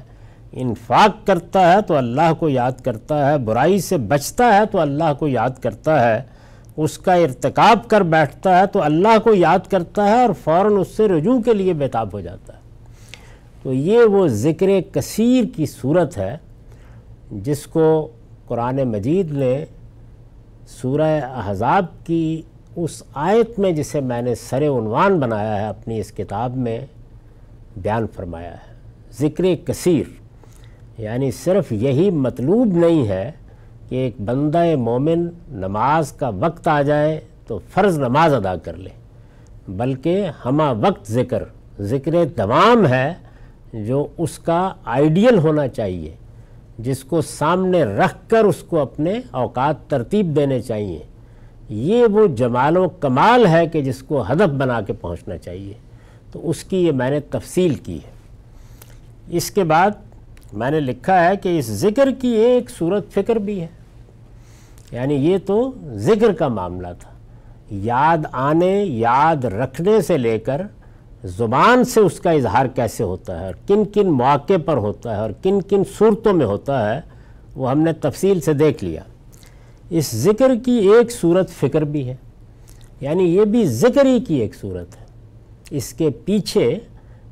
انفاق 0.52 1.26
کرتا 1.28 1.74
ہے 1.74 1.82
تو 1.82 1.96
اللہ 1.96 2.34
کو 2.40 2.50
یاد 2.50 2.84
کرتا 2.84 3.30
ہے، 3.30 3.38
برائی 3.38 3.80
سے 3.80 3.98
بچتا 3.98 4.56
ہے 4.56 4.66
تو 4.66 4.80
اللہ 4.80 5.14
کو 5.20 5.28
یاد 5.28 5.62
کرتا 5.62 6.10
ہے، 6.10 6.22
اس 6.78 6.98
کا 6.98 7.14
ارتکاب 7.14 7.88
کر 7.88 8.02
بیٹھتا 8.02 8.60
ہے 8.60 8.66
تو 8.66 8.84
اللہ 8.84 9.18
کو 9.24 9.34
یاد 9.34 9.70
کرتا 9.70 10.08
ہے 10.10 10.22
اور 10.22 10.34
فوراً 10.44 10.78
اس 10.78 10.96
سے 10.98 11.08
رجوع 11.08 11.40
کے 11.42 11.54
لیے 11.54 11.74
بیتاب 11.74 12.14
ہو 12.14 12.20
جاتا 12.20 12.54
ہے۔ 12.54 12.57
تو 13.68 13.74
یہ 13.74 14.04
وہ 14.04 14.28
ذکر 14.28 14.70
کثیر 14.92 15.44
کی 15.56 15.66
صورت 15.66 16.18
ہے 16.18 16.36
جس 17.44 17.66
کو 17.68 17.88
قرآن 18.48 18.78
مجید 18.88 19.32
نے 19.32 19.66
سورہ 20.82 21.10
احزاب 21.24 21.86
کی 22.06 22.42
اس 22.76 23.04
آیت 23.14 23.60
میں 23.60 23.72
جسے 23.72 24.02
میں 24.02 24.22
نے 24.22 24.36
سر 24.36 24.68
عنوان 24.68 25.20
بنایا 25.20 25.60
ہے، 25.62 25.68
اپنی 25.68 26.00
اس 26.00 26.12
کتاب 26.12 26.56
میں 26.58 26.80
بیان 27.78 28.06
فرمایا 28.16 28.52
ہے۔ 28.52 28.74
ذکر 29.20 29.44
کثیر 29.66 30.16
یعنی 31.02 31.32
صرف 31.44 31.72
یہی 31.72 32.10
مطلوب 32.12 32.78
نہیں 32.78 33.08
ہے 33.08 33.32
کہ 33.90 33.96
ایک 33.96 34.22
بندہ 34.22 34.66
مومن 34.78 35.30
نماز 35.66 36.12
کا 36.12 36.30
وقت 36.40 36.68
آ 36.68 36.82
جائے 36.82 37.20
تو 37.48 37.60
فرض 37.74 38.00
نماز 38.00 38.34
ادا 38.34 38.56
کر 38.56 38.78
لے، 38.78 38.98
بلکہ 39.68 40.28
ہمہ 40.46 40.74
وقت 40.82 41.12
ذکر 41.12 41.44
ذکر 41.84 42.24
تمام 42.36 42.88
ہے 42.88 43.14
جو 43.74 44.08
اس 44.18 44.40
کا 44.40 44.74
آئیڈیل 44.86 45.38
ہونا 45.38 45.68
چاہیے، 45.68 46.16
جس 46.80 47.04
کو 47.04 47.22
سامنے 47.22 47.84
رکھ 47.84 48.30
کر 48.30 48.44
اس 48.44 48.56
کو 48.56 48.80
اپنے 48.80 49.14
اوقات 49.32 49.76
ترتیب 49.88 50.36
دینے 50.36 50.62
چاہیے۔ 50.62 51.00
یہ 51.70 52.06
وہ 52.06 52.28
جمال 52.28 52.78
و 52.78 52.90
کمال 52.90 53.48
ہے 53.48 53.68
کہ 53.68 53.82
جس 53.82 54.04
کو 54.04 54.22
ہدف 54.22 54.50
بنا 54.50 54.82
کے 54.82 54.94
پہنچنا 54.94 55.38
چاہیے۔ 55.38 55.74
تو 56.32 56.50
اس 56.50 56.64
کی 56.64 56.78
یہ 56.88 56.92
میں 56.92 57.10
نے 57.10 57.20
تفصیل 57.20 57.74
کی 57.74 57.96
ہے۔ 57.96 58.12
اس 59.30 59.52
کے 59.52 59.64
بعد 59.64 59.92
میں 60.54 60.72
نے 60.72 60.80
لکھا 60.80 61.30
ہے 61.30 61.36
کہ 61.36 61.60
اس 61.60 61.66
ذکر 61.66 62.10
کی 62.22 62.28
ایک 62.28 62.70
صورت 62.70 63.12
فکر 63.14 63.36
بھی 63.36 63.62
ہے۔ 63.62 63.68
یعنی 64.92 65.16
یہ 65.16 65.38
تو 65.46 65.72
ذکر 65.94 66.34
کا 66.34 66.48
معاملہ 66.48 66.88
تھا۔ 67.00 67.12
یاد 67.72 68.18
آنے، 68.32 68.84
یاد 68.84 69.46
رکھنے 69.46 70.02
سے 70.02 70.18
لے 70.18 70.40
کر 70.40 70.62
زبان 71.24 71.84
سے 71.84 72.00
اس 72.00 72.20
کا 72.20 72.32
اظہار 72.32 72.66
کیسے 72.66 73.04
ہوتا 73.04 73.40
ہے 73.40 73.46
اور 73.46 73.54
کن 73.68 73.86
کن 73.86 74.08
مواقع 74.08 74.54
پر 74.66 74.78
ہوتا 74.78 75.16
ہے 75.16 75.22
اور 75.22 75.30
کن 75.44 75.62
کن 75.62 75.84
صورتوں 75.98 76.34
میں 76.34 76.46
ہوتا 76.46 76.96
ہے، 76.96 77.02
وہ 77.56 77.72
ہم 77.72 77.80
نے 77.80 77.94
تفصیل 77.94 78.40
سے 78.40 78.54
دیکھ 78.54 78.84
لیا۔ 78.84 79.02
اس 79.90 80.16
ذکر 80.16 80.52
کی 80.66 80.72
ایک 80.72 81.12
صورت 81.12 81.50
فکر 81.50 81.82
بھی 81.82 82.10
ہے۔ 82.10 82.16
یعنی 83.02 83.24
یہ 83.24 83.46
بھی 83.46 83.66
ذکر 83.66 84.06
ہی 84.06 84.20
کی 84.20 84.36
ایک 84.36 84.56
صورت 84.56 85.02
ہے۔ 85.02 85.06
اس 85.70 85.94
کے 85.94 86.10
پیچھے 86.10 86.80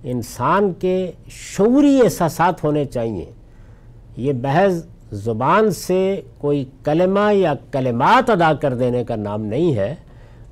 انسان 0.03 0.73
کے 0.73 1.12
شعوری 1.29 2.01
احساسات 2.03 2.63
ہونے 2.63 2.86
چاہیے۔ 2.86 3.25
یہ 4.17 4.33
بحث 4.33 4.73
زبان 5.12 5.71
سے 5.71 6.21
کوئی 6.38 6.65
کلمہ 6.83 7.33
یا 7.33 7.53
کلمات 7.71 8.29
ادا 8.29 8.53
کر 8.53 8.73
دینے 8.73 9.03
کا 9.03 9.15
نام 9.15 9.41
نہیں 9.41 9.75
ہے، 9.75 9.95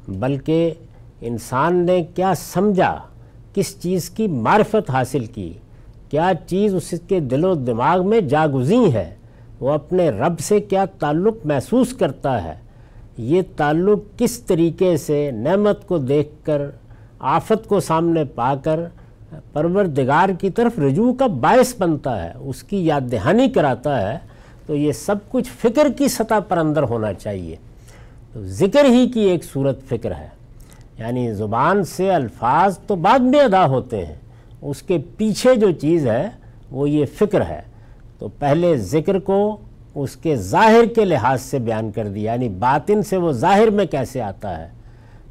بلکہ 0.08 0.74
انسان 1.22 1.86
نے 1.86 2.04
کیا 2.16 2.34
سمجھا 2.36 3.00
کس 3.54 3.82
چیز 3.82 4.10
کی 4.10 4.28
معرفت 4.28 4.90
حاصل 4.90 5.26
کی؟ 5.26 5.54
کیا 6.10 6.32
چیز 6.48 6.76
اس 6.76 6.94
کے 7.08 7.20
دل 7.20 7.46
و 7.46 7.56
دماغ 7.56 8.10
میں 8.10 8.22
جاگزیں 8.22 8.92
ہے؟ 8.94 9.16
وہ 9.60 9.72
اپنے 9.72 10.10
رب 10.10 10.40
سے 10.40 10.60
کیا 10.60 10.86
تعلق 10.86 11.36
محسوس 11.46 11.94
کرتا 11.94 12.44
ہے؟ 12.44 12.54
یہ 13.18 13.42
تعلق 13.58 14.20
کس 14.20 14.40
طریقے 14.40 14.98
سے 14.98 15.32
نعمت 15.32 15.88
کو 15.88 15.98
دیکھ 15.98 16.30
کر، 16.44 16.62
آفت 17.20 17.68
کو 17.68 17.80
سامنے 17.80 18.24
پا 18.24 18.56
کر 18.64 18.80
پروردگار 19.54 20.30
کی 20.30 20.50
طرف 20.50 20.80
رجوع 20.80 21.14
کا 21.14 21.28
باعث 21.28 21.74
بنتا 21.80 22.24
ہے، 22.24 22.32
اس 22.40 22.64
کی 22.64 22.86
یاد 22.86 23.02
دہانی 23.12 23.50
کراتا 23.50 24.14
ہے، 24.14 24.18
تو 24.66 24.76
یہ 24.76 24.92
سب 24.92 25.16
کچھ 25.30 25.50
فکر 25.62 25.88
کی 25.98 26.08
سطح 26.08 26.40
پر 26.48 26.58
اندر 26.58 26.84
ہونا 26.84 27.14
چاہیے۔ 27.14 27.56
تو 28.34 28.44
ذکر 28.44 28.86
ہی 28.86 29.10
کی 29.10 29.20
ایک 29.20 29.44
صورت 29.44 29.84
فکر 29.84 30.12
ہے۔ 30.12 30.43
یعنی 30.98 31.34
زبان 31.34 31.84
سے 31.84 32.14
الفاظ 32.14 32.78
تو 32.78 32.96
بعد 32.96 33.20
میں 33.20 33.40
ادا 33.40 33.66
ہوتے 33.66 34.06
ہیں، 34.06 34.16
اس 34.62 34.82
کے 34.82 34.98
پیچھے 35.18 35.56
جو 35.56 35.72
چیز 35.72 36.08
ہے 36.08 36.30
وہ 36.72 36.90
یہ 36.90 37.06
فکر 37.20 37.46
ہے۔ 37.46 37.62
تو 38.20 38.28
پہلے 38.40 38.76
ذکر 38.78 39.20
کو 39.20 39.58
اس 39.96 40.16
کے 40.16 40.36
ظاہر 40.36 40.86
کے 40.96 41.06
لحاظ 41.06 41.42
سے 41.42 41.60
بیان 41.60 41.92
کر 41.92 42.08
دیا 42.08 42.32
یعنی 42.34 42.50
باطن 42.50 43.02
سے 43.04 43.18
وہ 43.18 43.32
ظاہر 43.32 43.70
میں 43.70 43.86
کیسے 43.86 44.22
آتا 44.22 44.58
ہے، 44.58 44.68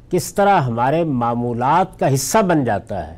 کس 0.09 0.33
طرح 0.33 0.59
ہمارے 0.59 1.03
معمولات 1.03 1.99
کا 1.99 2.13
حصہ 2.13 2.37
بن 2.37 2.63
جاتا 2.63 3.07
ہے، 3.07 3.17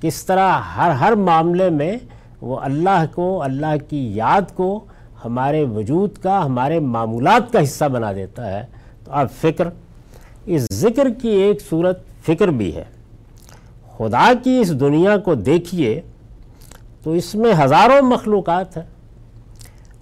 کس 0.00 0.24
طرح 0.24 0.58
ہر 0.76 0.90
ہر 0.90 1.12
معاملے 1.12 1.70
میں 1.70 1.96
وہ 2.40 2.58
اللہ 2.60 3.04
کو، 3.14 3.42
اللہ 3.42 3.76
کی 3.88 4.14
یاد 4.14 4.54
کو، 4.54 4.84
ہمارے 5.24 5.64
وجود 5.64 6.18
کا، 6.18 6.44
ہمارے 6.44 6.80
معمولات 6.80 7.52
کا 7.52 7.62
حصہ 7.62 7.84
بنا 7.84 8.12
دیتا 8.12 8.50
ہے۔ 8.52 8.64
تو 9.04 9.12
اب 9.12 9.30
فکر 9.30 9.68
اس 10.46 10.66
ذکر 10.72 11.08
کی 11.22 11.28
ایک 11.28 11.62
صورت 11.70 11.98
فکر 12.26 12.48
بھی 12.48 12.76
ہے۔ 12.76 12.84
خدا 13.96 14.32
کی 14.44 14.58
اس 14.60 14.80
دنیا 14.80 15.16
کو 15.16 15.34
دیکھیے 15.34 16.00
تو 17.02 17.12
اس 17.12 17.34
میں 17.34 17.52
ہزاروں 17.64 18.02
مخلوقات 18.02 18.76
ہیں۔ 18.76 18.84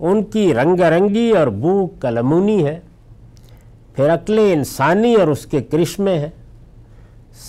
ان 0.01 0.23
کی 0.23 0.55
رنگ 0.55 0.81
رنگی 0.81 1.31
اور 1.31 1.47
بو 1.47 1.87
کلمونی 1.87 2.67
ہے۔ 2.67 2.81
پھر 3.97 4.15
عقل 4.15 4.39
انسانی 4.39 5.15
اور 5.15 5.29
اس 5.29 5.47
کے 5.47 5.63
کرشمے 5.63 6.19
ہے 6.19 6.31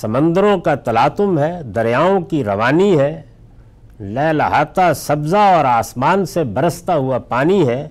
سمندروں 0.01 0.58
کا 0.58 0.75
تلاتم 0.75 1.39
ہے، 1.39 1.63
دریاؤں 1.63 2.21
کی 2.21 2.43
روانی 2.43 2.99
ہے۔ 2.99 3.21
لہ 3.99 4.32
لہاتا 4.32 4.93
سبزہ 4.93 5.38
اور 5.38 5.65
آسمان 5.65 6.25
سے 6.25 6.43
برستا 6.43 6.95
ہوا 6.95 7.17
پانی 7.17 7.67
ہے۔ 7.67 7.88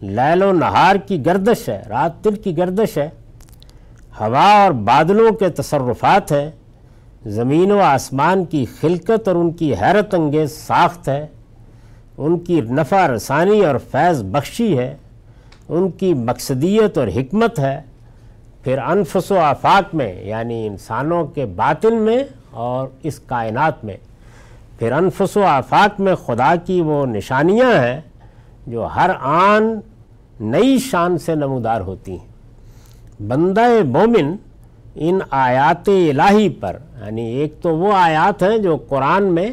لیل 0.00 0.42
و 0.42 0.52
نہار 0.52 0.96
کی 0.96 1.26
گردش 1.26 1.68
ہے، 1.68 1.82
رات 1.88 2.24
تل 2.24 2.34
کی 2.34 2.56
گردش 2.56 2.98
ہے۔ 2.98 3.08
ہوا 4.22 4.62
اور 4.62 4.72
بادلوں 4.72 5.32
کے 5.32 5.48
تصرفات 5.48 6.32
ہیں، 6.32 6.50
زمین 7.26 7.72
و 7.72 7.80
آسمان 7.80 8.44
کی 8.44 8.66
خلقت 8.80 9.28
اور 9.28 9.36
ان 9.36 9.52
کی 9.52 9.74
حیرت 9.74 10.14
انگیز 10.14 10.52
ساخت 10.52 11.08
ہے، 11.08 11.26
ان 12.18 12.38
کی 12.38 12.60
نفع 12.60 13.08
رسانی 13.08 13.64
اور 13.64 13.74
فیض 13.90 14.22
بخشی 14.22 14.78
ہے، 14.78 14.96
ان 15.68 15.90
کی 15.90 16.14
مقصدیت 16.14 16.98
اور 16.98 17.08
حکمت 17.08 17.58
ہے۔ 17.58 17.82
پھر 18.64 18.78
انفس 18.78 19.30
و 19.30 19.38
آفاق 19.38 19.94
میں 19.94 20.24
یعنی 20.24 20.66
انسانوں 20.66 21.24
کے 21.24 21.46
باطن 21.46 21.94
میں 21.94 22.24
اور 22.50 22.88
اس 23.02 23.18
کائنات 23.18 23.84
میں۔ 23.84 23.96
پھر 24.78 24.92
انفس 24.92 25.36
و 25.36 25.42
آفاق 25.42 26.00
میں 26.00 26.14
خدا 26.14 26.54
کی 26.66 26.80
وہ 26.80 27.06
نشانیاں 27.06 27.82
ہیں 27.82 28.00
جو 28.66 28.84
ہر 28.84 29.10
آن 29.20 29.74
نئی 30.40 30.78
شان 30.78 31.18
سے 31.18 31.34
نمودار 31.34 31.80
ہوتی 31.80 32.12
ہیں۔ 32.12 32.31
بندہ 33.28 33.60
مومن 33.84 34.36
ان 34.94 35.18
آیات 35.30 35.88
الہی 35.88 36.48
پر 36.48 36.76
یعنی 37.00 37.32
ایک 37.32 37.54
تو 37.62 37.76
وہ 37.76 37.92
آیات 37.92 38.42
ہیں 38.42 38.58
جو 38.58 38.76
قرآن 38.76 39.24
میں 39.24 39.52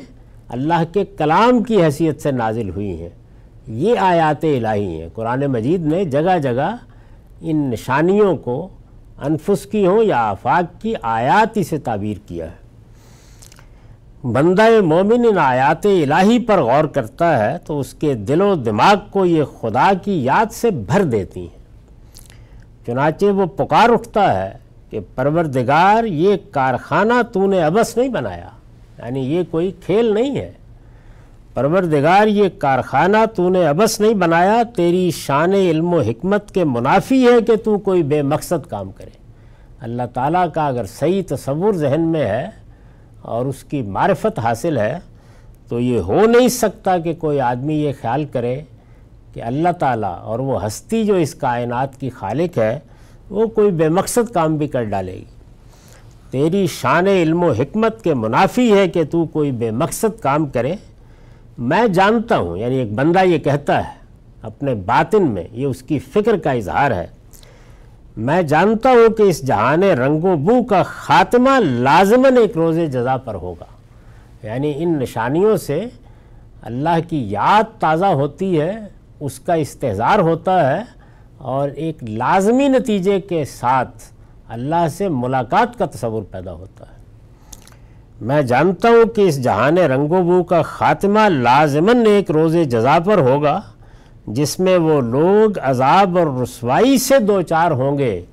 اللہ 0.49 0.83
کے 0.93 1.05
کلام 1.05 1.63
کی 1.63 1.83
حیثیت 1.83 2.21
سے 2.21 2.31
نازل 2.31 2.69
ہوئی 2.69 3.01
ہیں۔ 3.01 3.09
یہ 3.67 3.95
آیات 3.99 4.43
الہی 4.43 5.01
ہیں۔ 5.01 5.09
قرآن 5.13 5.45
مجید 5.45 5.85
نے 5.85 6.05
جگہ 6.05 6.37
جگہ 6.43 6.75
ان 7.41 7.57
نشانیوں 7.57 8.37
کو، 8.37 8.69
انفس 9.21 9.65
کی 9.65 9.87
ہوں 9.87 10.03
یا 10.03 10.29
آفاق 10.29 10.81
کی 10.81 10.93
آیاتی 11.01 11.63
سے 11.63 11.77
تعبیر 11.77 12.17
کیا 12.27 12.45
ہے۔ 12.45 12.69
بندہ 14.31 14.81
مومن 14.81 15.25
ان 15.29 15.37
آیات 15.37 15.85
الہی 15.85 16.39
پر 16.39 16.61
غور 16.61 16.83
کرتا 16.83 17.51
ہے 17.51 17.57
تو 17.57 17.79
اس 17.79 17.93
کے 17.93 18.13
دل 18.13 18.41
و 18.41 18.55
دماغ 18.55 18.95
کو 19.11 19.25
یہ 19.25 19.43
خدا 19.43 19.91
کی 20.03 20.23
یاد 20.23 20.51
سے 20.51 20.71
بھر 20.71 21.03
دیتی 21.03 21.39
ہیں۔ 21.39 21.58
چنانچہ 22.89 23.25
وہ 23.25 23.45
پکار 23.45 23.89
اٹھتا 23.89 24.43
ہے 24.43 24.51
کہ 24.89 24.99
پروردگار 25.15 26.03
یہ 26.03 26.35
کارخانہ 26.51 27.13
تو 27.33 27.45
نے 27.47 27.63
ابس 27.63 27.97
نہیں 27.97 28.09
بنایا 28.09 28.47
یعنی 28.97 29.19
یہ 29.19 29.43
کوئی 29.51 29.71
کھیل 29.85 30.13
نہیں 30.13 30.37
ہے۔ 30.37 30.51
پروردگار 31.53 32.27
یہ 32.27 32.49
کارخانہ 32.59 33.17
تو 33.35 33.49
نے 33.49 33.67
ابس 33.67 33.99
نہیں 33.99 34.13
بنایا، 34.13 34.61
تیری 34.75 35.11
شان 35.11 35.53
علم 35.53 35.93
و 35.93 35.99
حکمت 35.99 36.51
کے 36.51 36.63
منافی 36.63 37.27
ہے 37.27 37.41
کہ 37.41 37.55
تو 37.55 37.77
کوئی 37.77 38.03
بے 38.03 38.21
مقصد 38.21 38.69
کام 38.69 38.91
کرے۔ 38.91 39.17
اللہ 39.81 40.03
تعالیٰ 40.13 40.45
کا 40.53 40.67
اگر 40.67 40.85
صحیح 40.85 41.21
تصور 41.27 41.73
ذہن 41.73 42.01
میں 42.01 42.25
ہے 42.25 42.49
اور 43.21 43.45
اس 43.45 43.63
کی 43.63 43.81
معرفت 43.81 44.39
حاصل 44.39 44.77
ہے، 44.77 44.99
تو 45.69 45.79
یہ 45.79 45.99
ہو 45.99 46.25
نہیں 46.25 46.47
سکتا 46.47 46.97
کہ 46.97 47.13
کوئی 47.13 47.41
آدمی 47.41 47.75
یہ 47.75 47.91
خیال 48.01 48.25
کرے 48.25 48.61
کہ 49.33 49.43
اللہ 49.43 49.69
تعالیٰ 49.79 50.19
اور 50.21 50.39
وہ 50.39 50.65
ہستی 50.65 51.05
جو 51.05 51.15
اس 51.15 51.35
کائنات 51.35 51.99
کی 51.99 52.09
خالق 52.09 52.57
ہے، 52.57 52.79
وہ 53.29 53.47
کوئی 53.47 53.71
بے 53.71 53.89
مقصد 53.89 54.33
کام 54.33 54.57
بھی 54.57 54.67
کر 54.67 54.83
ڈالے 54.83 55.13
گی۔ 55.13 55.23
تیری 56.31 56.67
شان 56.67 57.07
علم 57.07 57.43
و 57.43 57.51
حکمت 57.51 58.03
کے 58.03 58.13
منافی 58.13 58.73
ہے 58.73 58.87
کہ 58.87 59.03
تو 59.03 59.25
کوئی 59.25 59.51
بے 59.51 59.71
مقصد 59.71 60.21
کام 60.21 60.45
کرے۔ 60.45 60.75
میں 61.57 61.87
جانتا 61.87 62.37
ہوں 62.37 62.57
یعنی 62.57 62.75
ایک 62.75 62.93
بندہ 62.93 63.19
یہ 63.25 63.37
کہتا 63.37 63.77
ہے، 63.77 63.93
اپنے 64.41 64.73
باطن 64.73 65.31
میں 65.31 65.43
یہ 65.51 65.65
اس 65.65 65.81
کی 65.81 65.99
فکر 65.99 66.37
کا 66.37 66.51
اظہار 66.51 66.91
ہے۔ 66.91 67.07
میں 68.17 68.41
جانتا 68.41 68.89
ہوں 68.89 69.09
کہ 69.09 69.23
اس 69.23 69.47
جہان 69.47 69.83
رنگ 69.83 70.23
و 70.23 70.35
بو 70.35 70.63
کا 70.63 70.83
خاتمہ 70.83 71.59
لازماً 71.59 72.37
ایک 72.37 72.57
روز 72.57 72.77
جزا 72.77 73.17
پر 73.17 73.35
ہوگا۔ 73.35 73.65
یعنی 74.43 74.73
ان 74.75 74.99
نشانیوں 74.99 75.57
سے 75.57 75.85
اللہ 76.61 77.09
کی 77.09 77.29
یاد 77.29 77.63
تازہ 77.79 78.05
ہوتی 78.05 78.61
ہے 78.61 78.71
اس 79.19 79.39
کا 79.39 79.53
استحظار 79.53 80.19
ہوتا 80.19 80.77
ہے 80.77 80.83
اور 81.37 81.69
ایک 81.69 82.03
لازمی 82.03 82.67
نتیجے 82.67 83.21
کے 83.21 83.45
ساتھ 83.45 83.97
اللہ 84.47 84.87
سے 84.97 85.09
ملاقات 85.09 85.77
کا 85.77 85.85
تصور 85.85 86.23
پیدا 86.23 86.53
ہوتا 86.53 86.85
ہے۔ 86.85 86.99
میں 88.21 88.41
جانتا 88.41 88.89
ہوں 88.89 89.05
کہ 89.05 89.21
اس 89.21 89.43
جہان 89.43 89.77
رنگ 89.77 90.11
و 90.11 90.23
بو 90.23 90.43
کا 90.43 90.61
خاتمہ 90.61 91.19
لازماً 91.19 92.05
ایک 92.05 92.31
روز 92.31 92.55
جزا 92.69 92.97
پر 93.05 93.17
ہوگا، 93.17 93.61
جس 94.27 94.59
میں 94.59 94.77
وہ 94.77 95.01
لوگ 95.01 95.59
عذاب 95.61 96.17
اور 96.17 96.41
رسوائی 96.41 96.97
سے 96.97 97.19
دو 97.19 97.41
چار 97.41 97.71
ہوں 97.71 97.97
گے 97.97 98.25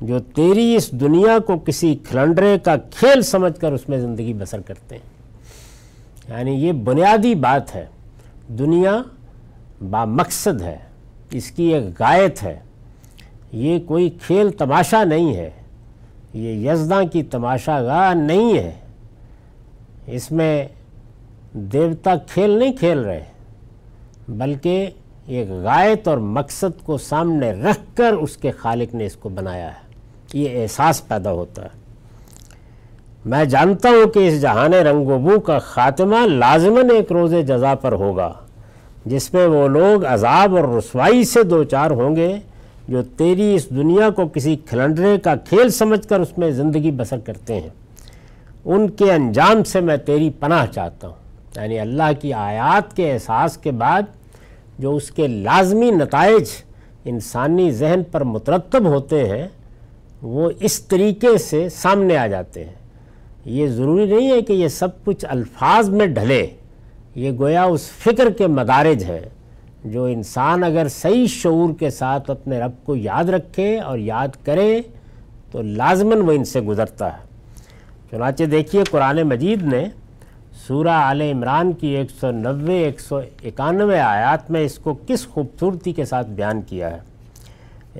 جو 0.00 0.18
تیری 0.18 0.76
اس 0.76 0.90
دنیا 0.90 1.38
کو 1.38 1.58
کسی 1.58 1.96
کھلنڈرے 2.04 2.58
کا 2.64 2.76
کھیل 2.76 3.22
سمجھ 3.22 3.60
کر 3.60 3.72
اس 3.72 3.88
میں 3.88 3.98
زندگی 3.98 4.34
بسر 4.34 4.60
کرتے 4.60 4.94
ہیں۔ 4.94 5.16
یعنی 6.28 6.52
یہ 6.52 6.72
بنیادی 6.72 7.34
بات 7.34 7.74
ہے، 7.74 7.86
دنیا 8.48 9.02
با 9.80 10.04
مقصد 10.04 10.62
ہے، 10.62 10.78
اس 11.30 11.50
کی 11.50 11.64
ایک 11.64 11.84
غائط 12.00 12.42
ہے۔ 12.42 12.58
یہ 13.52 13.78
کوئی 13.78 14.10
کھیل 14.10 14.50
تماشا 14.50 15.04
نہیں 15.04 15.36
ہے، 15.36 15.50
یہ 16.34 16.70
یزداں 16.70 17.04
کی 17.04 17.22
تماشا 17.22 17.82
گاہ 17.82 18.14
نہیں 18.14 18.58
ہے۔ 18.58 18.72
اس 20.06 20.32
میں 20.32 20.66
دیوتا 21.52 22.14
کھیل 22.16 22.50
نہیں 22.50 22.72
کھیل 22.72 22.98
رہے، 22.98 23.24
بلکہ 24.28 24.90
ایک 25.26 25.48
غائط 25.50 26.08
اور 26.08 26.18
مقصد 26.18 26.84
کو 26.84 26.98
سامنے 26.98 27.52
رکھ 27.52 27.96
کر 27.96 28.12
اس 28.12 28.36
کے 28.36 28.50
خالق 28.50 28.94
نے 28.94 29.06
اس 29.06 29.16
کو 29.16 29.28
بنایا 29.28 29.68
ہے۔ 29.68 29.86
یہ 30.32 30.62
احساس 30.62 31.08
پیدا 31.08 31.32
ہوتا 31.32 31.62
ہے۔ 31.62 31.68
میں 33.24 33.44
جانتا 33.44 33.88
ہوں 33.88 34.08
کہ 34.08 34.28
اس 34.28 34.40
جہان 34.40 34.74
رنگ 34.74 35.06
و 35.06 35.18
بو 35.18 35.40
کا 35.40 35.58
خاتمہ 35.58 36.26
لازماً 36.26 36.90
ایک 36.90 37.12
روز 37.12 37.34
جزا 37.46 37.74
پر 37.74 37.92
ہوگا۔ 37.92 38.45
جس 39.06 39.34
میں 39.34 39.46
وہ 39.46 39.68
لوگ 39.68 40.04
عذاب 40.06 40.56
اور 40.56 40.76
رسوائی 40.78 41.24
سے 41.24 41.42
دو 41.42 41.64
چار 41.64 41.90
ہوں 41.90 42.16
گے 42.16 42.36
جو 42.88 43.02
تیری 43.02 43.54
اس 43.54 43.70
دنیا 43.70 44.10
کو 44.10 44.28
کسی 44.28 44.56
کھلنڈرے 44.56 45.18
کا 45.18 45.34
کھیل 45.36 45.68
سمجھ 45.68 46.08
کر 46.08 46.20
اس 46.20 46.38
میں 46.38 46.50
زندگی 46.50 46.90
بسر 46.90 47.18
کرتے 47.18 47.60
ہیں۔ 47.60 47.68
ان 48.64 48.90
کے 48.90 49.12
انجام 49.12 49.64
سے 49.64 49.80
میں 49.80 49.96
تیری 49.96 50.30
پناہ 50.30 50.66
چاہتا 50.66 51.08
ہوں۔ 51.08 51.14
یعنی 51.56 51.78
اللہ 51.78 52.20
کی 52.20 52.32
آیات 52.32 52.96
کے 52.96 53.12
احساس 53.12 53.56
کے 53.56 53.70
بعد 53.70 54.02
جو 54.78 54.96
اس 54.96 55.10
کے 55.10 55.28
لازمی 55.28 55.90
نتائج 55.90 56.48
انسانی 57.04 57.70
ذہن 57.70 58.02
پر 58.10 58.24
مترتب 58.24 58.84
ہوتے 58.84 59.28
ہیں، 59.28 59.48
وہ 60.22 60.50
اس 60.60 60.80
طریقے 60.80 61.38
سے 61.38 61.68
سامنے 61.68 62.16
آ 62.16 62.26
جاتے 62.26 62.64
ہیں۔ 62.64 62.74
یہ 63.44 63.66
ضروری 63.66 64.06
نہیں 64.06 64.32
ہے 64.32 64.42
کہ 64.42 64.52
یہ 64.52 64.68
سب 64.68 65.04
کچھ 65.04 65.24
الفاظ 65.28 65.88
میں 65.88 66.06
ڈھلے۔ 66.06 66.46
یہ 67.16 67.32
گویا 67.38 67.62
اس 67.64 67.88
فکر 67.98 68.30
کے 68.30 68.46
مدارج 68.46 69.04
ہیں 69.04 69.20
جو 69.84 70.04
انسان 70.04 70.64
اگر 70.64 70.88
صحیح 70.88 71.26
شعور 71.30 71.72
کے 71.78 71.90
ساتھ 71.90 72.30
اپنے 72.30 72.58
رب 72.60 72.72
کو 72.84 72.96
یاد 72.96 73.24
رکھے 73.24 73.78
اور 73.80 73.98
یاد 73.98 74.44
کرے 74.44 74.80
تو 75.50 75.62
لازماً 75.62 76.20
وہ 76.20 76.32
ان 76.32 76.44
سے 76.44 76.60
گزرتا 76.60 77.12
ہے۔ 77.12 77.24
چنانچہ 78.10 78.44
دیکھیے 78.44 78.84
قرآن 78.90 79.22
مجید 79.22 79.62
نے 79.62 79.84
سورہ 80.66 80.88
آل 80.88 81.20
عمران 81.20 81.72
کی 81.72 81.86
ایک 81.86 82.10
سو 82.20 82.30
نوے، 82.30 82.78
ایک 82.84 83.00
سو 83.00 83.20
اکانوے 83.44 83.98
آیات 84.00 84.50
میں 84.50 84.64
اس 84.64 84.78
کو 84.78 84.96
کس 85.06 85.26
خوبصورتی 85.26 85.92
کے 85.92 86.04
ساتھ 86.04 86.28
بیان 86.28 86.62
کیا 86.62 86.90
ہے۔ 86.90 87.00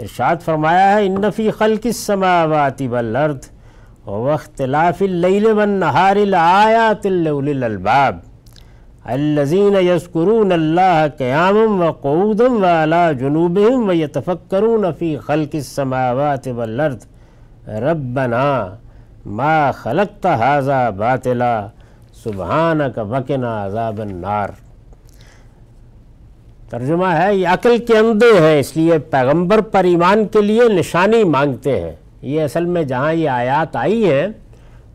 ارشاد 0.00 0.36
فرمایا 0.44 0.88
ہے 0.92 1.06
انفی 1.06 1.50
خلق 1.50 1.86
السماوات 1.86 2.82
والارض 2.90 3.50
واختلاف 4.06 5.02
اللیل 5.02 5.46
والنہار 5.46 6.16
لآیات 6.16 7.06
لأولی 7.06 7.50
الالباب 7.50 8.18
الذين 9.14 9.76
يذكرون 9.76 10.52
الله 10.52 11.06
قياما 11.18 11.84
وقعودا 11.84 12.50
وعلى 12.50 13.14
جنوبهم 13.18 13.88
ويتفكرون 13.88 14.92
في 14.98 15.16
خلق 15.16 15.54
السماوات 15.54 16.48
والارض. 16.48 16.98
ربنا 17.68 18.76
ما 19.26 19.70
خلقت 19.70 20.26
هذا 20.26 20.90
باطلا 20.90 21.66
سبحانك 22.12 22.98
وقنا 22.98 23.66
عذاب 23.66 24.00
النار. 24.00 24.48
ترجمہ 26.70 27.06
ہے، 27.06 27.34
یہ 27.34 27.48
عقل 27.48 27.78
کے 27.78 27.98
اندھے 27.98 28.40
ہیں، 28.40 28.60
اس 28.60 28.76
لیے 28.76 28.98
پیغمبر 28.98 29.60
پر 29.60 29.84
ایمان 29.84 30.26
کے 30.26 30.40
لیے 30.40 30.62
نشانی 30.68 31.24
مانگتے 31.24 31.80
ہیں۔ 31.80 31.92
یہ 32.22 32.44
اصل 32.44 32.64
میں 32.64 32.84
جہاں 32.84 33.12
یہ 33.12 33.28
آیات 33.28 33.76
آئی 33.76 34.12
ہیں، 34.12 34.26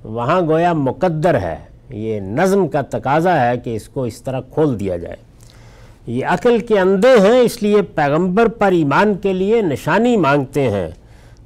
وہاں 0.03 0.41
گویا 0.41 0.73
مقدر 0.73 1.35
ہے۔ 1.35 1.70
یہ 1.93 2.19
نظم 2.19 2.67
کا 2.67 2.81
تقاضا 2.81 3.45
ہے 3.45 3.57
کہ 3.57 3.75
اس 3.75 3.89
کو 3.89 4.03
اس 4.03 4.21
طرح 4.21 4.39
کھول 4.53 4.79
دیا 4.79 4.97
جائے۔ 4.97 5.15
یہ 6.07 6.25
عقل 6.25 6.59
کے 6.59 6.79
اندھے 6.79 7.15
ہیں، 7.21 7.39
اس 7.39 7.63
لیے 7.63 7.81
پیغمبر 7.81 8.47
پر 8.47 8.71
ایمان 8.71 9.13
کے 9.13 9.33
لیے 9.33 9.61
نشانی 9.61 10.17
مانگتے 10.17 10.69
ہیں۔ 10.69 10.87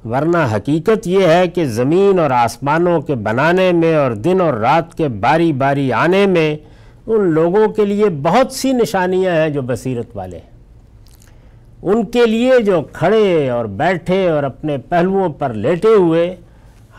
ورنہ 0.04 0.38
حقیقت 0.52 1.06
یہ 1.06 1.26
ہے 1.26 1.46
کہ 1.46 1.64
زمین 1.64 2.18
اور 2.18 2.30
آسمانوں 2.30 3.00
کے 3.00 3.14
بنانے 3.14 3.72
میں 3.72 3.96
اور 3.96 4.12
دن 4.12 4.40
اور 4.40 4.54
رات 4.54 4.94
کے 4.94 5.08
باری 5.08 5.52
باری 5.52 5.92
آنے 5.92 6.26
میں 6.26 6.56
ان 7.06 7.24
لوگوں 7.24 7.68
کے 7.68 7.84
لیے 7.84 8.04
بہت 8.08 8.52
سی 8.52 8.72
نشانیاں 8.72 9.34
ہیں 9.34 9.48
جو 9.48 9.62
بصیرت 9.62 10.06
والے 10.14 10.36
ہیں۔ 10.36 10.56
ان 11.82 12.04
کے 12.04 12.26
لیے 12.26 12.60
جو 12.60 12.82
کھڑے 12.92 13.50
اور 13.50 13.64
بیٹھے 13.64 14.28
اور 14.28 14.42
اپنے 14.42 14.78
پہلوؤں 14.78 15.28
پر 15.28 15.52
لیٹے 15.52 15.94
ہوئے 15.94 16.36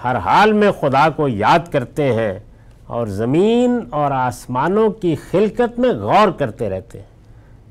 ہر 0.03 0.15
حال 0.15 0.53
میں 0.53 0.71
خدا 0.71 1.09
کو 1.09 1.27
یاد 1.27 1.71
کرتے 1.71 2.03
ہیں۔ 2.03 2.39
اور 2.87 3.07
زمین 3.07 3.79
اور 3.89 4.11
آسمانوں 4.11 4.89
کی 4.89 5.15
خلقت 5.31 5.79
میں 5.79 5.89
غور 5.89 6.31
کرتے 6.31 6.69
رہتے 6.69 6.99
ہیں۔ 6.99 7.07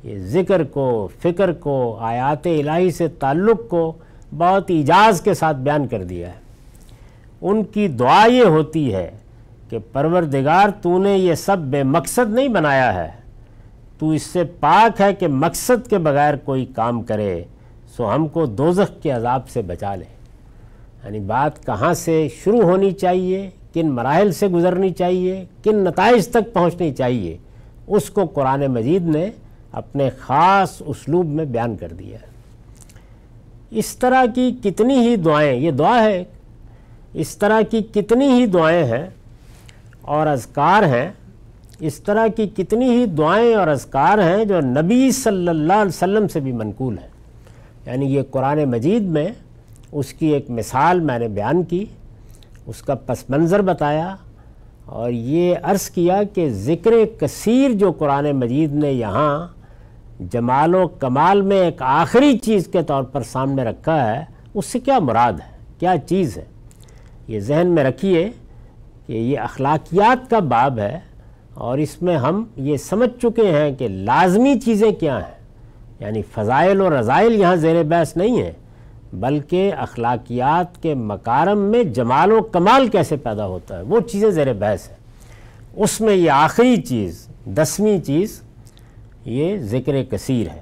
یہ 0.05 0.19
ذکر 0.19 0.65
کو، 0.65 1.09
فکر 1.23 1.53
کو، 1.53 1.97
آیات 2.01 2.47
الہی 2.47 2.91
سے 2.91 3.09
تعلق 3.09 3.69
کو 3.69 3.93
بہت 4.39 4.65
ایجاز 4.69 5.21
کے 5.21 5.35
ساتھ 5.35 5.57
بیان 5.57 5.87
کر 5.87 6.05
دیا 6.05 6.29
ہے۔ 6.29 6.47
ان 7.43 7.65
کی 7.65 7.89
دعا 7.89 8.27
یہ 8.27 8.45
ہوتی 8.45 8.95
ہے 8.95 9.11
کہ 9.71 9.79
پروردگار 9.93 10.69
تو 10.83 10.99
نے 10.99 11.19
یہ 11.19 11.35
سب 11.35 11.59
بے 11.59 11.83
مقصد 11.83 12.33
نہیں 12.35 12.49
بنایا 12.49 12.95
ہے۔ 12.95 13.11
تو 13.99 14.11
اس 14.11 14.23
سے 14.23 14.45
پاک 14.45 15.01
ہے 15.01 15.15
کہ 15.15 15.29
مقصد 15.29 15.91
کے 15.91 15.99
بغیر 15.99 16.37
کوئی 16.37 16.65
کام 16.65 17.03
کرے، 17.03 17.43
سو 17.97 18.15
ہم 18.15 18.29
کو 18.29 18.47
دوزخ 18.47 19.03
کے 19.03 19.11
عذاب 19.11 19.49
سے 19.49 19.63
بچا 19.63 19.95
لے۔ 19.95 20.05
یعنی 21.05 21.21
بات 21.21 21.67
کہاں 21.67 21.95
سے 21.95 22.29
شروع 22.45 22.63
ہونی 22.63 22.91
چاہیے؟ 22.91 23.51
کن 23.77 23.91
مراحل 23.91 24.33
سے 24.33 24.49
گزرنی 24.49 24.91
چاہیے، 24.91 25.45
کن 25.65 25.77
نتائج 25.77 26.29
تک 26.29 26.53
پہنچنی 26.53 26.95
چاہیے، 26.95 27.37
اس 27.87 28.11
کو 28.11 28.27
قرآن 28.27 28.67
مجید 28.67 29.03
نے 29.03 29.31
اپنے 29.73 30.11
خاص 30.19 30.83
اسلوب 30.87 31.27
میں 31.27 31.45
بیان 31.45 31.77
کر 31.77 31.93
دیا۔ 31.93 32.19
ہے 32.19 32.37
اس 33.71 33.97
طرح 33.97 34.25
کی 34.35 34.53
کتنی 34.63 34.99
ہی 34.99 35.17
دعائیں، 35.17 35.55
یہ 35.55 35.71
دعا 35.71 36.05
ہے، 36.05 36.25
اس 37.15 37.37
طرح 37.37 37.61
کی 37.71 37.83
کتنی 37.83 38.29
ہی 38.29 38.47
دعائیں 38.47 38.85
ہیں 38.85 39.07
اور 40.01 40.27
اذکار 40.27 40.83
ہیں، 40.83 41.13
اس 41.81 41.95
طرح 41.95 42.27
کی 42.37 42.47
کتنی 42.57 42.91
ہی 42.91 43.07
دعائیں 43.07 43.55
اور 43.55 43.69
اذکار 43.69 44.19
ہیں 44.19 44.45
جو 44.45 44.61
نبی 44.61 45.11
صلی 45.11 45.49
اللہ 45.49 45.73
علیہ 45.73 45.97
وسلم 45.97 46.29
سے 46.29 46.41
بھی 46.41 46.53
منقول 46.53 46.99
ہیں۔ 46.99 47.09
یعنی 47.87 48.07
یہ 48.07 48.23
قرآن 48.31 48.65
مجید 48.65 49.03
میں 49.03 49.29
اس 49.93 50.13
کی 50.13 50.27
ایک 50.27 50.51
مثال 50.51 51.01
میں 51.01 51.19
نے 51.19 51.29
بیان 51.29 51.63
کی۔ 51.63 51.85
اس 52.67 52.83
کا 52.83 52.95
پس 52.95 53.31
منظر 53.31 53.63
بتایا 53.63 54.17
اور 54.85 55.11
یہ 55.11 55.55
عرض 55.63 55.91
کیا 55.91 56.23
کہ 56.35 56.49
ذکر 56.51 56.91
کثیر 57.21 57.71
جو 57.71 57.93
قرآن 57.93 58.31
مجید 58.31 58.75
نے 58.75 58.93
یہاں 58.93 59.47
جمال 60.33 60.75
و 60.75 60.89
کمال 60.89 61.43
میں 61.43 61.57
ایک 61.57 61.77
آخری 61.79 62.39
چیز 62.39 62.67
کے 62.67 62.83
طور 62.83 63.03
پر 63.03 63.23
سامنے 63.23 63.65
رکھا 63.65 64.15
ہے، 64.15 64.25
اس 64.55 64.67
سے 64.67 64.79
کیا 64.79 64.99
مراد 64.99 65.33
ہے؟ 65.33 65.57
کیا 65.79 65.95
چیز 66.07 66.37
ہے؟ 66.37 66.45
یہ 67.29 67.41
ذہن 67.41 67.67
میں 67.67 67.85
رکھیے 67.85 68.31
کہ 69.07 69.13
یہ 69.13 69.39
اخلاقیات 69.39 70.31
کا 70.31 70.39
باب 70.39 70.79
ہے 70.79 71.01
اور 71.55 71.79
اس 71.79 72.03
میں 72.03 72.17
ہم 72.17 72.45
یہ 72.57 72.77
سمجھ 72.77 73.23
چکے 73.23 73.51
ہیں 73.51 73.73
کہ 73.73 73.89
لازمی 73.89 74.61
چیزیں 74.61 74.93
کیا 74.93 75.19
ہیں؟ 75.19 75.35
یعنی 76.01 76.23
فضائل 76.23 76.81
و 76.81 77.01
رضائل 77.01 77.35
یہاں 77.35 77.57
زیر 77.57 77.83
بحث 77.83 78.17
نہیں 78.17 78.43
ہیں۔ 78.43 78.53
بلکہ 79.13 79.73
اخلاقیات 79.79 80.83
کے 80.83 80.95
مکارم 80.95 81.59
میں 81.59 81.85
جمال 81.85 82.33
و 82.33 82.43
کمال 82.43 82.89
کیسے 82.89 83.17
پیدا 83.17 83.47
ہوتا 83.47 83.77
ہے؟ 83.77 83.83
وہ 83.83 84.01
چیزیں 84.01 84.31
زیر 84.31 84.53
بحث 84.53 84.89
ہیں۔ 84.89 84.97
اس 85.77 86.01
میں 86.01 86.15
یہ 86.15 86.31
آخری 86.31 86.77
چیز، 86.77 87.27
دسویں 87.47 87.99
چیز، 87.99 88.43
یہ 89.25 89.57
ذکر 89.59 90.03
کثیر 90.11 90.49
ہے۔ 90.49 90.61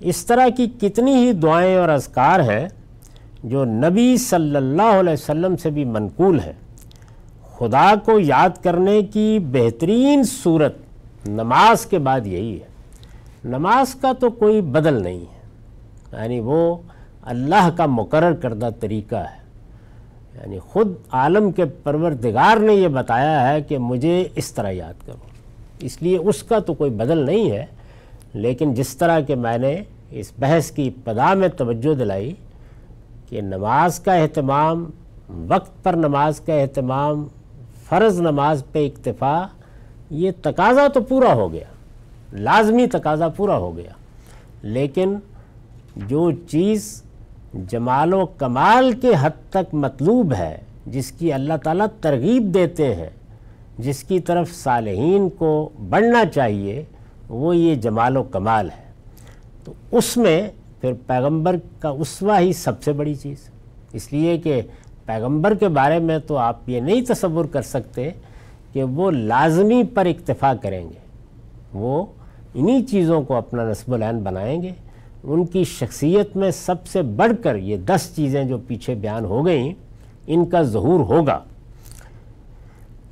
اس 0.00 0.26
طرح 0.26 0.48
کی 0.48 0.66
کتنی 0.80 1.14
ہی 1.14 1.32
دعائیں 1.32 1.76
اور 1.76 1.88
اذکار 1.88 2.40
ہیں 2.40 2.68
جو 3.44 3.64
نبی 3.64 4.16
صلی 4.16 4.56
اللہ 4.56 5.00
علیہ 5.00 5.12
وسلم 5.12 5.56
سے 5.56 5.70
بھی 5.70 5.84
منقول 5.84 6.40
ہیں۔ 6.40 6.52
خدا 7.58 7.94
کو 8.04 8.18
یاد 8.18 8.62
کرنے 8.62 9.02
کی 9.02 9.38
بہترین 9.52 10.22
صورت 10.22 10.76
نماز 11.28 11.86
کے 11.86 11.98
بعد 11.98 12.26
یہی 12.26 12.60
ہے۔ 12.60 12.68
نماز 13.44 13.94
کا 13.94 14.12
تو 14.20 14.30
کوئی 14.30 14.60
بدل 14.60 15.02
نہیں 15.02 15.20
ہے۔ 15.20 15.38
یعنی 16.12 16.40
وہ 16.40 16.76
اللہ 17.22 17.70
کا 17.76 17.86
مقرر 17.86 18.32
کردہ 18.32 18.68
طریقہ 18.80 19.16
ہے۔ 19.16 19.38
یعنی 20.34 20.58
خود 20.58 20.92
عالم 21.10 21.52
کے 21.52 21.64
پروردگار 21.64 22.56
نے 22.56 22.74
یہ 22.74 22.88
بتایا 22.88 23.48
ہے 23.48 23.62
کہ 23.62 23.78
مجھے 23.78 24.28
اس 24.34 24.52
طرح 24.52 24.70
یاد 24.70 25.06
کرو۔ 25.06 25.16
اس 25.78 26.02
لیے 26.02 26.16
اس 26.16 26.42
کا 26.42 26.58
تو 26.58 26.74
کوئی 26.74 26.90
بدل 26.90 27.18
نہیں 27.18 27.50
ہے، 27.50 27.66
لیکن 28.34 28.74
جس 28.74 28.96
طرح 28.96 29.20
کہ 29.20 29.34
میں 29.34 29.58
نے 29.58 29.82
اس 30.10 30.32
بحث 30.38 30.70
کی 30.70 30.88
ابتدا 30.88 31.34
میں 31.34 31.48
توجہ 31.48 31.94
دلائی 31.94 32.34
کہ 33.28 33.40
نماز 33.40 34.00
کا 34.00 34.14
اہتمام، 34.14 34.90
وقت 35.28 35.84
پر 35.84 35.94
نماز 35.94 36.40
کا 36.40 36.54
اہتمام، 36.54 37.26
فرض 37.88 38.20
نماز 38.20 38.64
پہ 38.72 38.86
اکتفا، 38.86 39.46
یہ 40.10 40.30
تقاضا 40.42 40.88
تو 40.88 41.00
پورا 41.00 41.32
ہو 41.32 41.52
گیا۔ 41.52 41.64
لازمی 42.32 42.86
تقاضا 42.86 43.28
پورا 43.28 43.56
ہو 43.56 43.76
گیا۔ 43.76 43.90
لیکن 44.62 45.16
جو 45.96 46.30
چیز 46.32 47.02
جمال 47.54 48.14
و 48.14 48.26
کمال 48.26 48.92
کے 48.92 49.12
حد 49.20 49.50
تک 49.50 49.74
مطلوب 49.74 50.34
ہے، 50.38 50.58
جس 50.86 51.12
کی 51.12 51.32
اللہ 51.32 51.54
تعالیٰ 51.64 51.86
ترغیب 52.00 52.54
دیتے 52.54 52.94
ہیں۔ 52.94 53.10
جس 53.78 54.04
کی 54.04 54.20
طرف 54.20 54.50
صالحین 54.52 55.28
کو 55.28 55.68
بڑھنا 55.88 56.24
چاہیے، 56.24 56.84
وہ 57.28 57.56
یہ 57.56 57.74
جمال 57.74 58.16
و 58.16 58.22
کمال 58.22 58.70
ہے۔ 58.70 58.88
تو 59.64 59.72
اس 59.92 60.16
میں 60.16 60.48
پھر 60.80 60.92
پیغمبر 61.06 61.56
کا 61.78 61.88
اسوہ 61.88 62.38
ہی 62.38 62.52
سب 62.52 62.82
سے 62.82 62.92
بڑی 62.92 63.14
چیز۔ 63.14 63.36
اس 63.92 64.12
لیے 64.12 64.38
کہ 64.38 64.62
پیغمبر 65.04 65.54
کے 65.54 65.68
بارے 65.68 65.98
میں 65.98 66.18
تو 66.18 66.36
آپ 66.36 66.68
یہ 66.68 66.80
نہیں 66.80 67.02
تصور 67.02 67.44
کر 67.44 67.62
سکتے 67.62 68.10
کہ 68.72 68.82
وہ 68.82 69.10
لازمی 69.10 69.82
پر 69.94 70.06
اکتفا 70.06 70.54
کریں 70.54 70.84
گے۔ 70.84 70.98
وہ 71.72 72.06
انہی 72.54 72.84
چیزوں 72.84 73.22
کو 73.22 73.34
اپنا 73.34 73.70
نصب 73.70 73.94
العین 73.94 74.18
بنائیں 74.18 74.62
گے۔ 74.62 74.70
ان 75.22 75.46
کی 75.46 75.64
شخصیت 75.64 76.36
میں 76.36 76.50
سب 76.50 76.86
سے 76.86 77.02
بڑھ 77.02 77.32
کر 77.42 77.56
یہ 77.56 77.76
دس 77.76 78.10
چیزیں 78.16 78.44
جو 78.44 78.58
پیچھے 78.58 78.94
بیان 78.94 79.24
ہو 79.24 79.46
گئیں، 79.46 79.72
ان 80.26 80.46
کا 80.46 80.62
ظہور 80.62 81.00
ہوگا۔ 81.00 81.38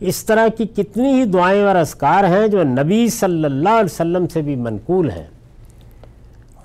اس 0.00 0.24
طرح 0.24 0.48
کی 0.48 0.64
کتنی 0.66 1.08
ہی 1.08 1.24
دعائیں 1.24 1.62
اور 1.62 1.76
اسکار 1.76 2.24
ہیں 2.24 2.48
جو 2.48 2.62
نبی 2.62 3.08
صلی 3.08 3.44
اللہ 3.44 3.68
علیہ 3.68 3.84
وسلم 3.84 4.26
سے 4.26 4.42
بھی 4.42 4.56
منقول 4.56 5.10
ہیں۔ 5.10 5.26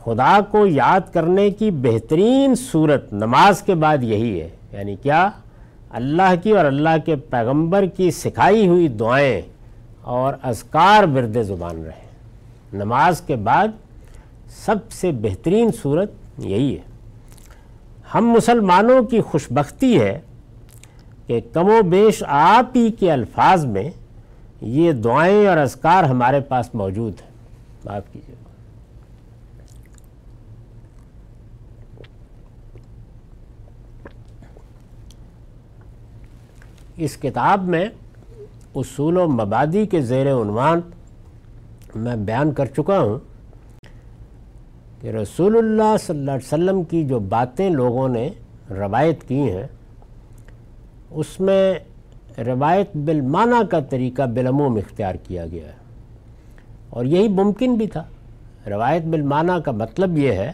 خدا 0.04 0.40
کو 0.52 0.68
یاد 0.68 1.14
کرنے 1.14 1.50
کی 1.50 1.72
بہترین 1.72 2.56
صورت 2.56 3.14
نماز 3.14 3.62
کے 3.62 3.76
بعد 3.76 3.98
یہی 4.02 4.42
ہے۔ 4.42 4.50
یعنی 4.72 4.96
کیا؟ 4.96 5.30
اللہ 5.90 6.34
کی 6.44 6.52
اور 6.52 6.66
اللہ 6.66 6.98
کے 7.06 7.16
پیغمبر 7.16 7.86
کی 7.86 8.12
سکھائی 8.12 8.68
ہوئی 8.68 8.88
دعائیں 8.88 9.42
اور 10.02 10.34
اذکار 10.44 11.04
برد 11.04 11.38
زبان 11.44 11.84
رہے۔ 11.84 12.12
نماز 12.74 13.22
کے 13.22 13.36
بعد 13.36 13.68
سب 14.52 14.92
سے 14.92 15.12
بہترین 15.12 15.70
صورت 15.82 16.12
یہی 16.38 16.76
ہے۔ 16.76 16.82
ہم 18.16 18.30
مسلمانوں 18.30 19.04
کی 19.04 19.22
خوش 19.22 19.48
بختی 19.52 20.00
ہے 20.00 20.20
کہ 21.28 21.42
کم 21.54 21.70
و 21.70 21.82
بیش 21.82 22.24
آپ 22.28 22.66
ہی 22.76 22.92
کے 22.92 23.12
الفاظ 23.12 23.66
میں 23.66 23.90
یہ 24.62 24.92
دعائیں 24.92 25.48
اور 25.48 25.58
اذکار 25.58 26.04
ہمارے 26.04 26.40
پاس 26.40 26.76
موجود 26.76 27.14
ہیں۔ 27.22 27.30
بات 27.84 28.14
کیجیے۔ 28.14 28.36
اس 36.98 37.18
کتاب 37.18 37.64
میں 37.64 37.86
اصول 38.76 39.18
و 39.18 39.28
مبادی 39.28 39.86
کے 39.86 40.02
زیر 40.02 40.34
عنوان 40.34 40.82
میں 41.96 42.16
بیان 42.16 42.54
کر 42.54 42.66
چکا 42.66 43.00
ہوں۔ 43.00 43.31
کہ 45.02 45.08
رسول 45.08 45.58
اللہ 45.58 45.98
صلی 46.00 46.20
اللہ 46.20 46.32
علیہ 46.32 46.54
وسلم 46.54 46.84
کی 46.84 47.06
جو 47.06 47.20
باتیں 47.20 47.70
لوگوں 47.70 48.10
نے 48.10 48.30
روایت 48.70 49.24
کی 49.24 49.52
ہیں، 49.52 49.68
اس 51.12 51.40
میں 51.40 51.74
روایت 52.38 52.98
بالمانہ 52.98 53.64
کا 53.70 53.80
طریقہ 53.80 54.22
بالعموم 54.22 54.76
اختیار 54.76 55.16
کیا 55.16 55.46
گیا 55.48 55.68
ہے۔ 55.68 55.74
اور 56.90 57.06
یہی 57.06 57.28
ممکن 57.28 57.76
بھی 57.76 57.88
تھا۔ 57.88 58.04
روایت 58.68 59.04
بالمانہ 59.04 59.52
کا 59.66 59.72
مطلب 59.72 60.18
یہ 60.18 60.32
ہے 60.32 60.52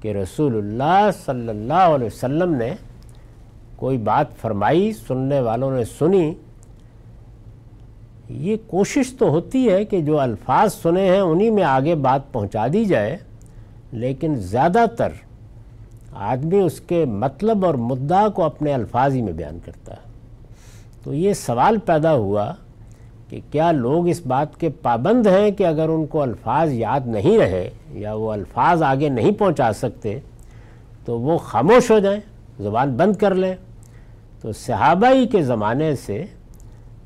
کہ 0.00 0.08
رسول 0.08 0.56
اللہ 0.56 1.10
صلی 1.24 1.48
اللہ 1.48 1.72
علیہ 1.74 2.06
وسلم 2.06 2.54
نے 2.54 2.74
کوئی 3.76 3.98
بات 3.98 4.36
فرمائی، 4.36 4.92
سننے 4.92 5.40
والوں 5.40 5.76
نے 5.76 5.84
سنی 5.84 6.34
یہ 8.28 8.56
کوشش 8.66 9.12
تو 9.18 9.28
ہوتی 9.28 9.70
ہے 9.70 9.84
کہ 9.84 10.00
جو 10.00 10.20
الفاظ 10.20 10.74
سنے 10.74 11.10
ہیں 11.10 11.20
انہی 11.20 11.50
میں 11.50 11.62
آگے 11.62 11.94
بات 11.94 12.32
پہنچا 12.32 12.66
دی 12.72 12.84
جائے، 12.84 13.16
لیکن 13.92 14.34
زیادہ 14.34 14.84
تر 14.98 15.08
آدمی 16.12 16.58
اس 16.58 16.80
کے 16.80 17.04
مطلب 17.04 17.66
اور 17.66 17.74
مدعا 17.74 18.28
کو 18.28 18.44
اپنے 18.44 18.74
الفاظ 18.74 19.14
ہی 19.14 19.22
میں 19.22 19.32
بیان 19.32 19.58
کرتا 19.64 19.94
ہے۔ 19.94 20.10
تو 21.04 21.14
یہ 21.14 21.32
سوال 21.32 21.78
پیدا 21.78 22.14
ہوا 22.14 22.52
کہ 23.28 23.40
کیا 23.50 23.72
لوگ 23.72 24.08
اس 24.08 24.20
بات 24.26 24.60
کے 24.60 24.68
پابند 24.68 25.26
ہیں 25.26 25.50
کہ 25.50 25.66
اگر 25.66 25.88
ان 25.88 26.06
کو 26.06 26.22
الفاظ 26.22 26.72
یاد 26.72 27.00
نہیں 27.06 27.38
رہے 27.38 27.70
یا 27.92 28.14
وہ 28.14 28.32
الفاظ 28.32 28.82
آگے 28.82 29.08
نہیں 29.08 29.32
پہنچا 29.32 29.72
سکتے، 29.72 30.18
تو 31.04 31.20
وہ 31.20 31.38
خاموش 31.38 31.90
ہو 31.90 31.98
جائیں، 31.98 32.20
زبان 32.60 32.96
بند 32.96 33.16
کر 33.16 33.34
لیں۔ 33.34 33.54
تو 34.40 34.52
صحابہ 34.52 35.14
ہی 35.14 35.26
کے 35.26 35.42
زمانے 35.42 35.96
سے 35.96 36.24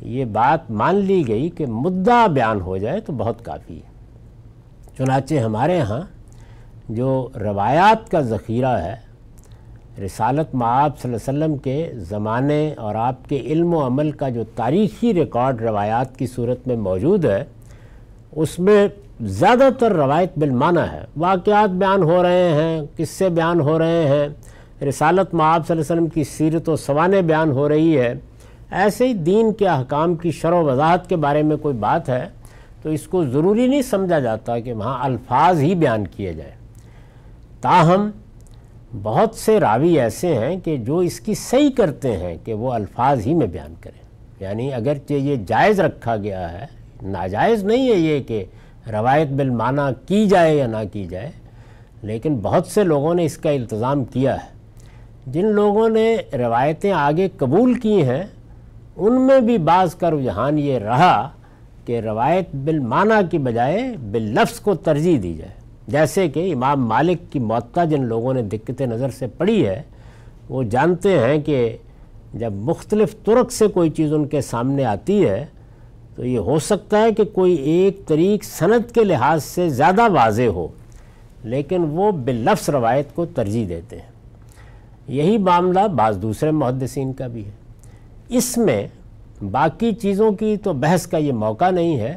یہ 0.00 0.24
بات 0.24 0.70
مان 0.70 0.94
لی 0.94 1.28
گئی 1.28 1.48
کہ 1.48 1.66
مدعا 1.66 2.26
بیان 2.26 2.60
ہو 2.60 2.76
جائے 2.76 3.00
تو 3.00 3.12
بہت 3.12 3.44
کافی 3.44 3.76
ہے۔ 3.76 3.96
چنانچہ 4.98 5.34
ہمارے 5.34 5.80
ہاں 5.80 6.00
جو 6.88 7.28
روایات 7.40 8.10
کا 8.10 8.20
ذخیرہ 8.20 8.78
ہے، 8.78 8.94
رسالت 10.04 10.54
معاب 10.54 10.98
صلی 10.98 11.14
اللہ 11.14 11.30
علیہ 11.30 11.44
وسلم 11.44 11.56
کے 11.56 11.92
زمانے 11.94 12.74
اور 12.76 12.94
آپ 12.94 13.28
کے 13.28 13.36
علم 13.36 13.74
و 13.74 13.86
عمل 13.86 14.10
کا 14.10 14.28
جو 14.28 14.44
تاریخی 14.54 15.14
ریکارڈ 15.14 15.60
روایات 15.60 16.18
کی 16.18 16.26
صورت 16.26 16.68
میں 16.68 16.76
موجود 16.76 17.24
ہے، 17.24 17.44
اس 18.32 18.58
میں 18.58 18.88
زیادہ 19.20 19.68
تر 19.78 19.92
روایت 19.92 20.32
بالمانہ 20.36 20.80
ہے۔ 20.80 21.04
واقعات 21.16 21.70
بیان 21.70 22.02
ہو 22.02 22.22
رہے 22.22 22.52
ہیں، 22.52 22.82
قصے 22.96 23.28
بیان 23.28 23.60
ہو 23.60 23.78
رہے 23.78 24.08
ہیں۔ 24.08 24.28
رسالت 24.84 25.34
معاب 25.34 25.66
صلی 25.66 25.76
اللہ 25.76 25.82
علیہ 25.82 26.02
وسلم 26.02 26.06
کی 26.06 26.24
سیرت 26.24 26.68
و 26.68 26.76
سوانے 26.76 27.22
بیان 27.22 27.50
ہو 27.50 27.68
رہی 27.68 27.98
ہے۔ 27.98 28.14
ایسے 28.70 29.08
ہی 29.08 29.14
دین 29.14 29.52
کے 29.52 29.68
احکام 29.68 30.14
کی 30.14 30.30
شرح 30.30 30.60
وضاحت 30.60 31.08
کے 31.08 31.16
بارے 31.16 31.42
میں 31.42 31.56
کوئی 31.56 31.74
بات 31.74 32.08
ہے 32.08 32.28
تو 32.82 32.90
اس 32.90 33.06
کو 33.06 33.24
ضروری 33.24 33.66
نہیں 33.66 33.82
سمجھا 33.82 34.18
جاتا 34.18 34.58
کہ 34.58 34.72
وہاں 34.72 35.04
الفاظ 35.04 35.60
ہی 35.60 35.74
بیان 35.74 36.06
کیے 36.06 36.32
جائے 36.32 36.50
تاہم، 37.60 38.10
بہت 39.02 39.34
سے 39.34 39.60
راوی 39.60 40.00
ایسے 40.00 40.34
ہیں 40.34 40.56
کہ 40.56 40.76
جو 40.76 40.98
اس 40.98 41.20
کی 41.20 41.34
صحیح 41.34 41.70
کرتے 41.76 42.16
ہیں 42.16 42.36
کہ 42.44 42.54
وہ 42.54 42.72
الفاظ 42.72 43.26
ہی 43.26 43.34
میں 43.34 43.46
بیان 43.46 43.74
کریں۔ 43.80 44.02
یعنی 44.40 44.72
اگرچہ 44.72 45.12
یہ 45.12 45.36
جائز 45.46 45.80
رکھا 45.80 46.16
گیا 46.16 46.52
ہے، 46.52 46.66
ناجائز 47.02 47.64
نہیں 47.64 47.88
ہے 47.88 47.94
یہ 47.94 48.22
کہ 48.22 48.44
روایت 48.90 49.28
بالمعنی 49.28 49.92
کی 50.06 50.26
جائے 50.26 50.56
یا 50.56 50.66
نہ 50.66 50.76
کی 50.92 51.04
جائے، 51.04 51.30
لیکن 52.02 52.36
بہت 52.36 52.66
سے 52.66 52.84
لوگوں 52.84 53.14
نے 53.14 53.24
اس 53.24 53.38
کا 53.38 53.50
التظام 53.50 54.04
کیا 54.04 54.34
ہے۔ 54.34 54.48
جن 55.26 55.46
لوگوں 55.46 55.88
نے 55.88 56.16
روایتیں 56.32 56.92
آگے 56.92 57.28
قبول 57.36 57.74
کی 57.74 58.02
ہیں 58.02 58.22
ان 58.96 59.20
میں 59.20 59.40
بھی 59.40 59.58
بعض 59.58 59.94
کا 59.94 60.10
رجحان 60.10 60.58
یہ 60.58 60.78
رہا 60.78 61.30
کہ 61.84 62.00
روایت 62.00 62.54
بالمعنی 62.54 63.26
کی 63.30 63.38
بجائے 63.38 63.96
باللفظ 64.10 64.60
کو 64.60 64.74
ترجیح 64.74 65.18
دی 65.22 65.34
جائے۔ 65.34 65.52
جیسے 65.88 66.28
کہ 66.28 66.54
امام 66.54 66.88
مالک 66.88 67.32
کی 67.32 67.38
معطا 67.38 67.84
جن 67.84 68.04
لوگوں 68.04 68.34
نے 68.34 68.42
دقت 68.42 68.82
نظر 68.82 69.10
سے 69.10 69.26
پڑھی 69.26 69.66
ہے، 69.66 69.82
وہ 70.48 70.62
جانتے 70.62 71.18
ہیں 71.18 71.38
کہ 71.38 71.76
جب 72.34 72.52
مختلف 72.52 73.14
ترک 73.14 73.52
سے 73.52 73.66
کوئی 73.66 73.90
چیز 73.90 74.12
ان 74.12 74.26
کے 74.26 74.40
سامنے 74.40 74.84
آتی 74.84 75.28
ہے، 75.28 75.46
تو 76.16 76.24
یہ 76.24 76.38
ہو 76.38 76.58
سکتا 76.58 77.02
ہے 77.02 77.12
کہ 77.12 77.24
کوئی 77.24 77.54
ایک 77.54 78.06
طریق 78.06 78.44
صنعت 78.44 78.94
کے 78.94 79.04
لحاظ 79.04 79.44
سے 79.44 79.68
زیادہ 79.68 80.12
واضح 80.12 80.46
ہو، 80.46 80.68
لیکن 81.44 81.84
وہ 81.90 82.12
باللفظ 82.12 82.68
روایت 82.68 83.14
کو 83.14 83.26
ترجیح 83.26 83.66
دیتے 83.68 83.96
ہیں۔ 83.96 84.10
یہی 85.08 85.38
معاملہ 85.38 85.86
بعض 85.96 86.22
دوسرے 86.22 86.50
محدثین 86.50 87.12
کا 87.12 87.26
بھی 87.26 87.44
ہے۔ 87.44 87.65
اس 88.28 88.58
میں 88.58 88.86
باقی 89.50 89.94
چیزوں 89.94 90.32
کی 90.32 90.56
تو 90.56 90.72
بحث 90.72 91.06
کا 91.06 91.18
یہ 91.18 91.32
موقع 91.32 91.70
نہیں 91.70 92.00
ہے۔ 92.00 92.16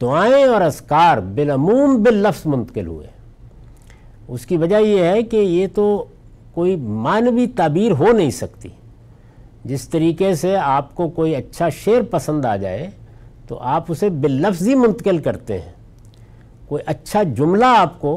دعائیں 0.00 0.44
اور 0.44 0.60
اذکار 0.60 1.18
بالعموم 1.18 2.02
باللفظ 2.02 2.46
منتقل 2.46 2.86
ہوئے۔ 2.86 3.06
اس 4.28 4.46
کی 4.46 4.56
وجہ 4.56 4.76
یہ 4.76 5.02
ہے 5.02 5.22
کہ 5.22 5.36
یہ 5.36 5.66
تو 5.74 6.04
کوئی 6.54 6.76
معنوی 6.76 7.46
تعبیر 7.46 7.92
ہو 7.92 8.12
نہیں 8.12 8.30
سکتی۔ 8.30 8.68
جس 9.64 9.88
طریقے 9.88 10.34
سے 10.34 10.56
آپ 10.56 10.94
کو 10.94 11.08
کوئی 11.08 11.36
اچھا 11.36 11.68
شعر 11.68 12.02
پسند 12.02 12.44
آ 12.44 12.56
جائے، 12.56 12.90
تو 13.48 13.58
آپ 13.58 13.84
اسے 13.88 14.10
باللفظ 14.10 14.68
ہی 14.68 14.74
منتقل 14.74 15.18
کرتے 15.18 15.58
ہیں۔ 15.58 15.72
کوئی 16.68 16.82
اچھا 16.86 17.22
جملہ 17.22 17.64
آپ 17.64 18.00
کو 18.00 18.16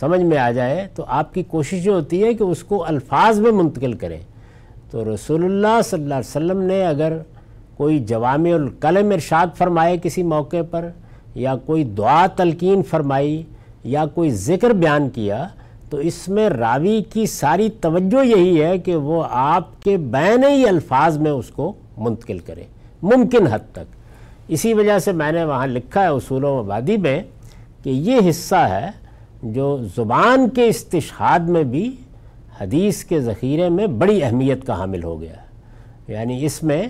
سمجھ 0.00 0.20
میں 0.20 0.38
آ 0.38 0.50
جائے، 0.50 0.88
تو 0.94 1.04
آپ 1.08 1.34
کی 1.34 1.42
کوشش 1.42 1.86
یہ 1.86 1.92
ہوتی 1.92 2.24
ہے 2.24 2.34
کہ 2.34 2.42
اس 2.42 2.64
کو 2.64 2.84
الفاظ 2.84 3.40
میں 3.40 3.52
منتقل 3.52 3.92
کریں 3.92 4.20
تو 4.90 5.04
رسول 5.14 5.44
اللہ 5.44 5.80
صلی 5.84 6.02
اللہ 6.02 6.14
علیہ 6.14 6.28
وسلم 6.28 6.60
نے 6.62 6.84
اگر 6.86 7.16
کوئی 7.76 7.98
جوامع 7.98 8.52
القلم 8.54 9.10
ارشاد 9.10 9.56
فرمائے 9.58 9.96
کسی 10.02 10.22
موقع 10.22 10.62
پر، 10.70 10.88
یا 11.34 11.54
کوئی 11.66 11.84
دعا 11.84 12.26
تلقین 12.36 12.82
فرمائی، 12.82 13.42
یا 13.84 14.04
کوئی 14.14 14.30
ذکر 14.30 14.72
بیان 14.72 15.08
کیا، 15.10 15.46
تو 15.90 15.96
اس 15.96 16.28
میں 16.28 16.48
راوی 16.50 17.00
کی 17.12 17.26
ساری 17.26 17.68
توجہ 17.80 18.24
یہی 18.24 18.62
ہے 18.62 18.78
کہ 18.78 18.96
وہ 18.96 19.22
آپ 19.30 19.82
کے 19.82 19.96
بین 19.96 20.44
ہی 20.44 20.66
الفاظ 20.68 21.18
میں 21.18 21.30
اس 21.30 21.48
کو 21.48 21.72
منتقل 21.98 22.38
کرے، 22.38 22.64
ممکن 23.02 23.46
حد 23.46 23.72
تک۔ 23.72 23.94
اسی 24.48 24.72
وجہ 24.74 24.98
سے 24.98 25.12
میں 25.12 25.30
نے 25.32 25.44
وہاں 25.44 25.66
لکھا 25.66 26.02
ہے 26.02 26.06
اصول 26.06 26.44
و 26.44 26.62
مبادی 26.62 26.96
میں 26.96 27.20
کہ 27.82 27.90
یہ 27.90 28.28
حصہ 28.30 28.66
ہے 28.70 28.90
جو 29.42 29.76
زبان 29.96 30.48
کے 30.48 30.66
استشہاد 30.68 31.48
میں 31.48 31.62
بھی 31.64 31.90
حدیث 32.60 33.04
کے 33.04 33.20
ذخیرے 33.20 33.68
میں 33.68 33.86
بڑی 33.86 34.22
اہمیت 34.22 34.66
کا 34.66 34.78
حامل 34.78 35.02
ہو 35.02 35.20
گیا 35.20 35.32
ہے۔ 35.32 35.46
یعنی 36.08 36.44
اس 36.44 36.62
میں 36.62 36.82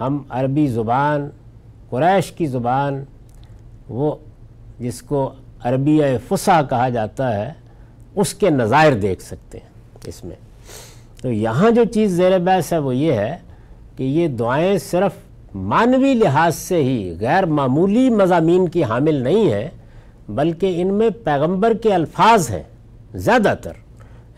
ہم 0.00 0.18
عربی 0.28 0.66
زبان، 0.66 1.28
قریش 1.90 2.32
کی 2.32 2.46
زبان، 2.46 3.04
وہ 3.88 4.14
جس 4.78 5.02
کو 5.02 5.30
عربی 5.64 6.00
فصح 6.28 6.62
کہا 6.68 6.88
جاتا 6.88 7.36
ہے، 7.36 7.52
اس 8.16 8.34
کے 8.34 8.50
نظائر 8.50 8.92
دیکھ 8.92 9.22
سکتے 9.22 9.58
ہیں 9.58 9.70
اس 10.06 10.24
میں۔ 10.24 10.36
تو 11.22 11.32
یہاں 11.32 11.70
جو 11.70 11.84
چیز 11.84 12.10
زیر 12.10 12.38
بحث 12.38 12.72
ہے 12.72 12.78
وہ 12.78 12.96
یہ 12.96 13.12
ہے 13.12 13.36
کہ 13.96 14.02
یہ 14.02 14.28
دعائیں 14.28 14.78
صرف 14.78 15.12
معنوی 15.54 16.14
لحاظ 16.14 16.56
سے 16.56 16.82
ہی 16.82 17.16
غیر 17.20 17.46
معمولی 17.46 18.10
مضامین 18.10 18.68
کی 18.68 18.84
حامل 18.84 19.14
نہیں 19.14 19.52
ہیں، 19.52 19.68
بلکہ 20.28 20.82
ان 20.82 20.94
میں 20.94 21.10
پیغمبر 21.24 21.74
کے 21.74 21.94
الفاظ 21.94 22.50
ہیں 22.50 22.62
زیادہ 23.14 23.54
تر۔ 23.62 23.72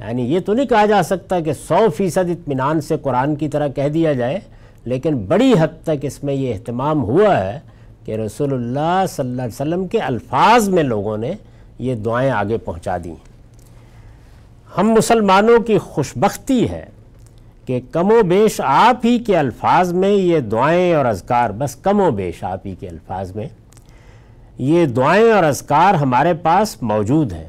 یعنی 0.03 0.23
یہ 0.35 0.41
تو 0.41 0.53
نہیں 0.53 0.67
کہا 0.67 0.87
جا 0.87 1.03
سکتا 1.03 1.41
کہ 1.41 1.53
سو 1.53 1.89
فیصد 1.97 2.31
اطمینان 2.31 2.81
سے 2.81 2.97
قرآن 3.03 3.35
کی 3.37 3.49
طرح 3.49 3.69
کہہ 3.69 3.89
دیا 3.89 4.13
جائے، 4.13 4.39
لیکن 4.85 5.17
بڑی 5.29 5.53
حد 5.61 5.83
تک 5.85 5.99
اس 6.03 6.23
میں 6.25 6.35
یہ 6.35 6.53
اہتمام 6.55 7.03
ہوا 7.05 7.39
ہے 7.39 7.59
کہ 8.05 8.17
رسول 8.17 8.53
اللہ 8.53 9.05
صلی 9.09 9.29
اللہ 9.29 9.43
علیہ 9.43 9.55
وسلم 9.55 9.87
کے 9.87 9.99
الفاظ 9.99 10.69
میں 10.69 10.83
لوگوں 10.83 11.17
نے 11.17 11.33
یہ 11.79 11.95
دعائیں 11.95 12.31
آگے 12.31 12.59
پہنچا 12.59 12.97
دیں۔ 13.05 13.15
ہم 14.79 14.91
مسلمانوں 14.91 15.59
کی 15.59 15.79
خوشبختی 15.79 16.69
ہے 16.69 16.85
کہ 17.67 17.81
کم 17.93 18.11
و 18.13 18.23
بیش 18.29 18.61
آپ 18.65 19.07
ہی 19.07 19.19
کے 19.19 19.37
الفاظ 19.37 19.93
میں 19.93 20.11
یہ 20.11 20.41
دعائیں 20.41 20.95
اور 20.95 21.05
اذکار، 21.05 21.51
بس 21.51 21.77
کم 21.77 22.01
و 22.01 22.11
بیش 22.11 22.43
آپ 22.45 22.67
ہی 22.67 22.75
کے 22.81 22.89
الفاظ 22.89 23.35
میں 23.37 23.47
یہ 24.59 24.87
دعائیں 24.87 25.33
اور 25.33 25.45
اذکار 25.45 25.95
ہمارے 25.95 26.35
پاس 26.43 26.77
موجود 26.83 27.33
ہیں۔ 27.33 27.49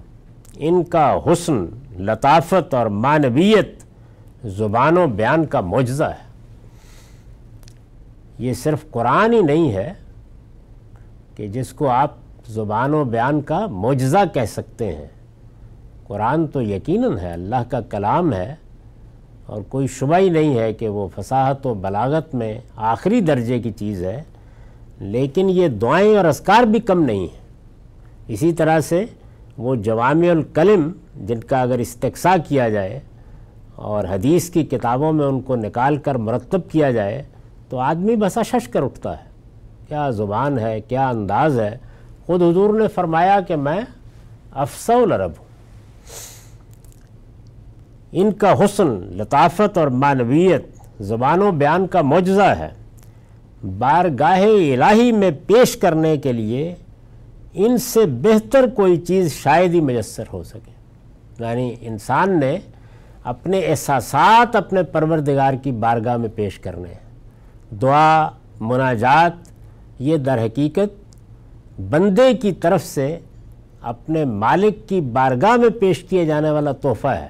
ان 0.57 0.83
کا 0.83 1.15
حسن 1.25 1.65
لطافت 1.99 2.73
اور 2.73 2.85
معنویت 2.85 3.83
زبان 4.43 4.97
و 4.97 5.07
بیان 5.07 5.45
کا 5.45 5.61
معجزہ 5.61 6.03
ہے۔ 6.03 6.31
یہ 8.39 8.53
صرف 8.53 8.91
قرآن 8.91 9.33
ہی 9.33 9.41
نہیں 9.41 9.73
ہے 9.73 9.93
کہ 11.35 11.47
جس 11.47 11.73
کو 11.73 11.89
آپ 11.89 12.11
زبان 12.47 12.93
و 12.93 13.03
بیان 13.03 13.41
کا 13.41 13.65
معجزہ 13.65 14.17
کہہ 14.33 14.45
سکتے 14.45 14.95
ہیں۔ 14.95 15.07
قرآن 16.07 16.47
تو 16.47 16.61
یقیناً 16.61 17.17
ہے، 17.17 17.31
اللہ 17.33 17.69
کا 17.69 17.81
کلام 17.81 18.33
ہے 18.33 18.55
اور 19.45 19.61
کوئی 19.61 19.87
شبہ 19.87 20.17
ہی 20.17 20.29
نہیں 20.29 20.57
ہے 20.59 20.73
کہ 20.73 20.89
وہ 20.89 21.07
فصاحت 21.15 21.67
و 21.67 21.73
بلاغت 21.73 22.35
میں 22.35 22.59
آخری 22.75 23.21
درجے 23.21 23.59
کی 23.59 23.71
چیز 23.71 24.03
ہے، 24.03 24.23
لیکن 24.99 25.49
یہ 25.49 25.67
دعائیں 25.67 26.17
اور 26.17 26.25
اسکار 26.25 26.63
بھی 26.63 26.79
کم 26.79 27.03
نہیں 27.03 27.19
ہیں۔ 27.19 27.41
اسی 28.27 28.53
طرح 28.53 28.79
سے 28.79 29.05
وہ 29.57 29.75
جوامع 29.75 30.29
الکلم 30.29 30.91
جن 31.21 31.39
کا 31.39 31.61
اگر 31.61 31.79
استقصا 31.79 32.35
کیا 32.47 32.69
جائے 32.69 32.99
اور 33.75 34.05
حدیث 34.05 34.49
کی 34.49 34.63
کتابوں 34.63 35.13
میں 35.13 35.25
ان 35.25 35.41
کو 35.41 35.55
نکال 35.55 35.97
کر 35.97 36.15
مرتب 36.15 36.61
کیا 36.71 36.91
جائے، 36.91 37.23
تو 37.69 37.79
آدمی 37.79 38.15
بسا 38.15 38.41
شش 38.41 38.67
کر 38.67 38.83
اٹھتا 38.83 39.17
ہے۔ 39.17 39.23
کیا 39.87 40.09
زبان 40.09 40.59
ہے، 40.59 40.81
کیا 40.81 41.09
انداز 41.09 41.59
ہے؟ 41.59 41.77
خود 42.25 42.41
حضور 42.41 42.79
نے 42.79 42.87
فرمایا 42.87 43.39
کہ 43.39 43.55
میں 43.55 43.81
افسول 44.51 45.11
عرب 45.11 45.31
ہوں۔ 45.39 45.45
ان 48.11 48.31
کا 48.31 48.53
حسن، 48.53 48.87
لطافت 48.89 49.77
اور 49.77 49.87
معنویت 49.87 50.65
زبان 50.99 51.41
و 51.41 51.51
بیان 51.51 51.87
کا 51.87 52.01
معجزہ 52.01 52.41
ہے۔ 52.41 52.69
بارگاہ 53.77 54.41
الہی 54.41 55.11
میں 55.11 55.31
پیش 55.47 55.77
کرنے 55.77 56.17
کے 56.17 56.33
لیے 56.33 56.75
ان 57.53 57.77
سے 57.77 58.05
بہتر 58.05 58.65
کوئی 58.75 58.97
چیز 58.97 59.33
شاید 59.33 59.73
ہی 59.73 59.81
میسر 59.81 60.23
ہو 60.33 60.43
سکے۔ 60.43 60.72
یعنی 61.39 61.75
انسان 61.81 62.39
نے 62.39 62.59
اپنے 63.23 63.59
احساسات 63.59 64.55
اپنے 64.55 64.83
پروردگار 64.83 65.53
کی 65.53 65.71
بارگاہ 65.71 66.17
میں 66.17 66.29
پیش 66.35 66.59
کرنے 66.59 66.87
ہیں۔ 66.87 67.03
دعا، 67.75 68.29
مناجات، 68.59 69.31
یہ 69.99 70.17
در 70.17 70.45
حقیقت 70.45 71.03
بندے 71.81 72.33
کی 72.33 72.51
طرف 72.51 72.83
سے 72.83 73.19
اپنے 73.81 74.25
مالک 74.25 74.89
کی 74.89 75.01
بارگاہ 75.01 75.55
میں 75.55 75.69
پیش 75.69 76.03
کیے 76.03 76.25
جانے 76.25 76.51
والا 76.51 76.71
تحفہ 76.71 77.07
ہے۔ 77.07 77.27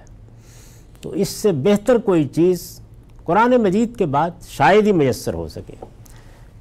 تو 1.01 1.09
اس 1.09 1.29
سے 1.29 1.51
بہتر 1.51 1.97
کوئی 1.97 2.27
چیز 2.27 2.81
قرآن 3.23 3.51
مجید 3.51 3.95
کے 3.97 4.05
بعد 4.05 4.29
شاید 4.47 4.87
ہی 4.87 4.91
میسر 4.91 5.33
ہو 5.33 5.47
سکے۔ 5.47 5.85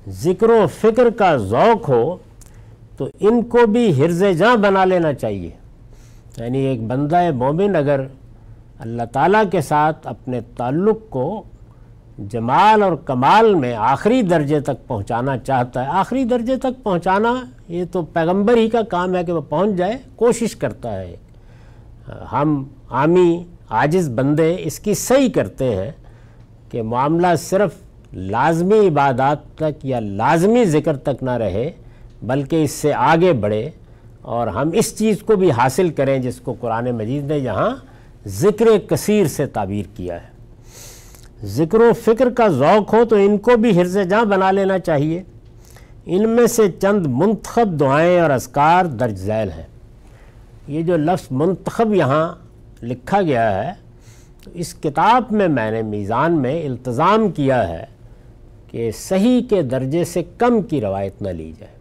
ذکر 0.08 0.50
و 0.50 0.66
فکر 0.80 1.10
کا 1.10 1.36
ذوق 1.36 1.88
ہو 1.88 2.16
تو 2.96 3.08
ان 3.20 3.42
کو 3.42 3.66
بھی 3.66 4.04
حرز 4.04 4.24
جاں 4.38 4.56
بنا 4.56 4.84
لینا 4.84 5.12
چاہیے۔ 5.12 5.50
یعنی 6.36 6.58
ایک 6.58 6.82
بندہ 6.82 7.30
مومن 7.30 7.76
اگر 7.76 8.00
اللہ 8.78 9.02
تعالیٰ 9.12 9.42
کے 9.50 9.60
ساتھ 9.60 10.06
اپنے 10.06 10.40
تعلق 10.56 11.10
کو 11.10 11.42
جمال 12.18 12.82
اور 12.82 12.92
کمال 13.04 13.54
میں 13.54 13.74
آخری 13.74 14.22
درجے 14.22 14.60
تک 14.60 14.86
پہنچانا 14.86 15.38
چاہتا 15.38 15.82
ہے، 15.82 15.88
آخری 15.90 16.24
درجے 16.24 16.56
تک 16.56 16.82
پہنچانا 16.82 17.34
یہ 17.68 17.84
تو 17.92 18.02
پیغمبر 18.02 18.56
ہی 18.56 18.68
کا 18.68 18.82
کام 18.82 19.14
ہے 19.16 19.24
کہ 19.24 19.32
وہ 19.32 19.40
پہنچ 19.40 19.76
جائے، 19.76 19.96
کوشش 20.16 20.56
کرتا 20.56 21.00
ہے۔ 21.00 21.16
ہم 22.32 22.62
عامی، 22.90 23.44
عاجز 23.70 24.08
بندے 24.08 24.56
اس 24.58 24.78
کی 24.78 24.94
صحیح 24.94 25.28
کرتے 25.34 25.74
ہیں 25.76 25.90
کہ 26.70 26.82
معاملہ 26.82 27.26
صرف 27.38 27.74
لازمی 28.12 28.78
عبادات 28.88 29.38
تک 29.54 29.86
یا 29.86 30.00
لازمی 30.00 30.64
ذکر 30.64 30.96
تک 30.96 31.22
نہ 31.22 31.30
رہے، 31.30 31.70
بلکہ 32.22 32.64
اس 32.64 32.70
سے 32.70 32.92
آگے 32.94 33.32
بڑھے۔ 33.32 33.70
اور 34.22 34.46
ہم 34.46 34.70
اس 34.72 34.98
چیز 34.98 35.22
کو 35.22 35.36
بھی 35.36 35.50
حاصل 35.50 35.88
کریں 35.88 36.18
جس 36.18 36.40
کو 36.40 36.54
قرآن 36.60 36.90
مجید 36.90 37.24
نے 37.24 37.38
یہاں 37.38 37.70
ذکر 38.26 38.78
کثیر 38.78 39.26
سے 39.26 39.46
تعبیر 39.46 39.84
کیا 39.96 40.22
ہے۔ 40.22 40.32
ذکر 41.46 41.80
و 41.80 41.92
فکر 42.04 42.30
کا 42.30 42.48
ذوق 42.48 42.94
ہو 42.94 43.04
تو 43.04 43.16
ان 43.16 43.38
کو 43.38 43.56
بھی 43.56 43.80
حرز 43.80 43.98
جاں 44.10 44.24
بنا 44.24 44.50
لینا 44.50 44.78
چاہیے۔ 44.78 45.22
ان 46.06 46.28
میں 46.28 46.46
سے 46.46 46.70
چند 46.70 47.06
منتخب 47.06 47.80
دعائیں 47.80 48.20
اور 48.20 48.30
اذکار 48.30 48.84
درج 48.84 49.16
ذیل 49.16 49.50
ہیں۔ 49.50 49.66
یہ 50.68 50.82
جو 50.82 50.96
لفظ 50.96 51.26
منتخب 51.30 51.94
یہاں 51.94 52.34
لکھا 52.82 53.22
گیا 53.22 53.64
ہے 53.64 53.72
تو 54.44 54.50
اس 54.54 54.74
کتاب 54.74 55.22
میں 55.30 55.48
میں 55.48 55.70
نے 55.70 55.82
میزان 55.82 56.32
میں 56.32 56.66
التظام 56.66 57.30
کیا 57.30 57.68
ہے 57.68 57.84
کہ 58.70 58.90
صحیح 58.90 59.40
کے 59.50 59.62
درجے 59.62 60.04
سے 60.04 60.22
کم 60.38 60.62
کی 60.62 60.80
روایت 60.80 61.22
نہ 61.22 61.28
لی 61.28 61.52
جائے۔ 61.58 61.71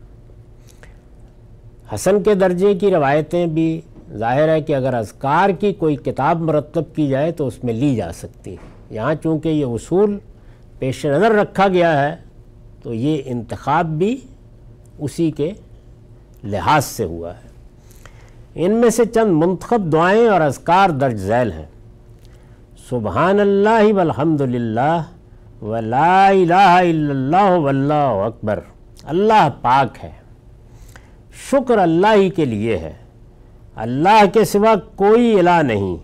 حسن 1.93 2.23
کے 2.23 2.35
درجے 2.35 2.73
کی 2.73 2.91
روایتیں 2.91 3.47
بھی 3.47 3.81
ظاہر 4.13 4.49
ہے 4.49 4.61
کہ 4.61 4.75
اگر 4.75 4.93
اذکار 4.93 5.49
کی 5.49 5.73
کوئی 5.73 5.95
کتاب 5.95 6.41
مرتب 6.41 6.83
کی 6.95 7.07
جائے 7.07 7.31
تو 7.31 7.47
اس 7.47 7.63
میں 7.63 7.73
لی 7.73 7.95
جا 7.95 8.11
سکتی 8.13 8.51
ہے۔ 8.51 8.95
یہاں 8.95 9.15
چونکہ 9.23 9.49
یہ 9.49 9.65
اصول 9.65 10.17
پیش 10.79 11.05
نظر 11.05 11.31
رکھا 11.31 11.67
گیا 11.67 12.03
ہے، 12.03 12.15
تو 12.83 12.93
یہ 12.93 13.21
انتخاب 13.25 13.85
بھی 13.85 14.17
اسی 14.99 15.31
کے 15.31 15.51
لحاظ 16.43 16.85
سے 16.85 17.03
ہوا 17.03 17.33
ہے۔ 17.33 17.49
ان 18.55 18.71
میں 18.71 18.89
سے 18.89 19.05
چند 19.05 19.31
منتخب 19.31 19.93
دعائیں 19.93 20.27
اور 20.27 20.41
اذکار 20.41 20.89
درج 20.89 21.15
ذیل 21.15 21.51
ہیں۔ 21.51 21.65
سبحان 22.89 23.39
اللہ 23.39 23.93
والحمد 23.93 24.41
للہ 24.41 25.01
ولا 25.61 26.27
الہ 26.27 26.53
الا 26.53 27.11
اللہ 27.11 27.51
واللہ 27.51 27.93
اکبر۔ 27.93 28.59
اللہ 29.03 29.49
پاک 29.61 29.97
ہے۔ 30.03 30.20
شکر 31.33 31.77
اللہ 31.77 32.15
ہی 32.15 32.29
کے 32.29 32.45
لیے 32.45 32.77
ہے۔ 32.77 32.93
اللہ 33.75 34.23
کے 34.33 34.45
سوا 34.45 34.75
کوئی 34.95 35.39
الہ 35.39 35.61
نہیں۔ 35.63 35.97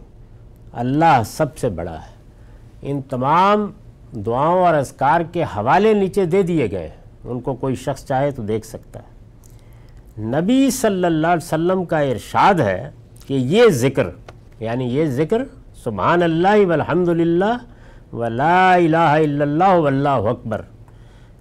اللہ 0.73 1.21
سب 1.25 1.57
سے 1.57 1.69
بڑا 1.69 1.93
ہے۔ 1.93 2.17
ان 2.81 3.01
تمام 3.01 3.71
دعاؤں 4.25 4.65
اور 4.65 4.73
اذکار 4.73 5.21
کے 5.21 5.43
حوالے 5.43 5.93
نیچے 5.93 6.25
دے 6.25 6.41
دیے 6.41 6.71
گئے۔ 6.71 6.89
ان 7.23 7.39
کو 7.39 7.53
کوئی 7.53 7.75
شخص 7.75 8.05
چاہے 8.05 8.31
تو 8.31 8.43
دیکھ 8.43 8.65
سکتا 8.65 8.99
ہے۔ 8.99 9.17
نبی 10.23 10.69
صلی 10.69 11.05
اللہ 11.05 11.27
علیہ 11.27 11.45
وسلم 11.45 11.85
کا 11.85 11.99
ارشاد 11.99 12.53
ہے 12.53 12.89
کہ 13.27 13.33
یہ 13.33 13.63
ذکر 13.69 14.09
یعنی 14.59 14.85
یہ 14.85 15.05
ذکر، 15.05 15.43
سبحان 15.83 16.23
اللہ 16.23 16.65
والحمد 16.65 17.07
للہ 17.07 17.57
ولا 18.13 18.73
الہ 18.73 18.97
الا 18.97 19.43
اللہ 19.43 19.69
واللہ 19.69 20.09
اکبر۔ 20.09 20.61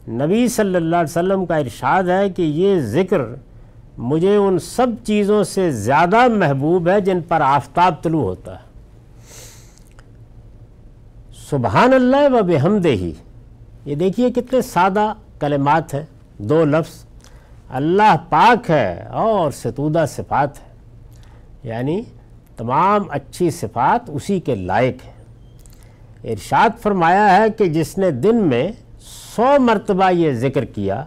نبی 0.09 0.49
صلی 0.49 0.75
اللہ 0.75 0.97
علیہ 0.97 1.11
وسلم 1.11 1.47
کا 1.47 1.57
ارشاد 1.57 2.03
ہے 2.03 2.31
کہ 2.31 2.43
یہ 2.43 2.81
ذکر 2.81 3.21
مجھے 3.99 4.37
ان 4.37 4.59
سب 4.59 4.87
چیزوں 5.05 5.45
سے 5.45 5.71
زیادہ 5.71 6.29
محبوب 6.29 6.89
ہے 6.89 7.01
جن 7.01 7.21
پر 7.29 7.41
آفتاب 7.41 8.03
طلوع 8.03 8.23
ہوتا 8.23 8.53
ہے۔ 8.53 8.67
سبحان 11.51 11.93
اللہ 11.93 12.41
و 12.41 12.43
بحمدہ 12.43 12.89
ہی۔ 12.89 13.13
یہ 13.85 13.95
دیکھیے 13.95 14.31
کتنے 14.31 14.63
سادہ 14.63 15.13
کلمات 15.39 15.95
ہیں۔ 15.95 16.03
دو 16.39 16.65
لفظ۔ 16.65 17.05
اللہ 17.69 18.17
پاک 18.31 18.71
ہے 18.71 19.07
اور 19.11 19.51
ستودہ 19.51 20.05
صفات 20.09 20.59
ہے 20.59 20.69
یعنی 21.69 22.03
تمام 22.57 23.03
اچھی 23.11 23.51
صفات 23.51 24.11
اسی 24.11 24.41
کے 24.41 24.55
لائق 24.55 24.97
ہیں۔ 25.07 25.13
ارشاد 26.25 26.83
فرمایا 26.83 27.37
ہے 27.37 27.51
کہ 27.51 27.67
جس 27.67 27.99
نے 27.99 28.11
دن 28.11 28.37
میں 28.37 28.73
سو 29.37 29.47
مرتبہ 29.59 30.11
یہ 30.11 30.33
ذکر 30.33 30.65
کیا 30.65 31.05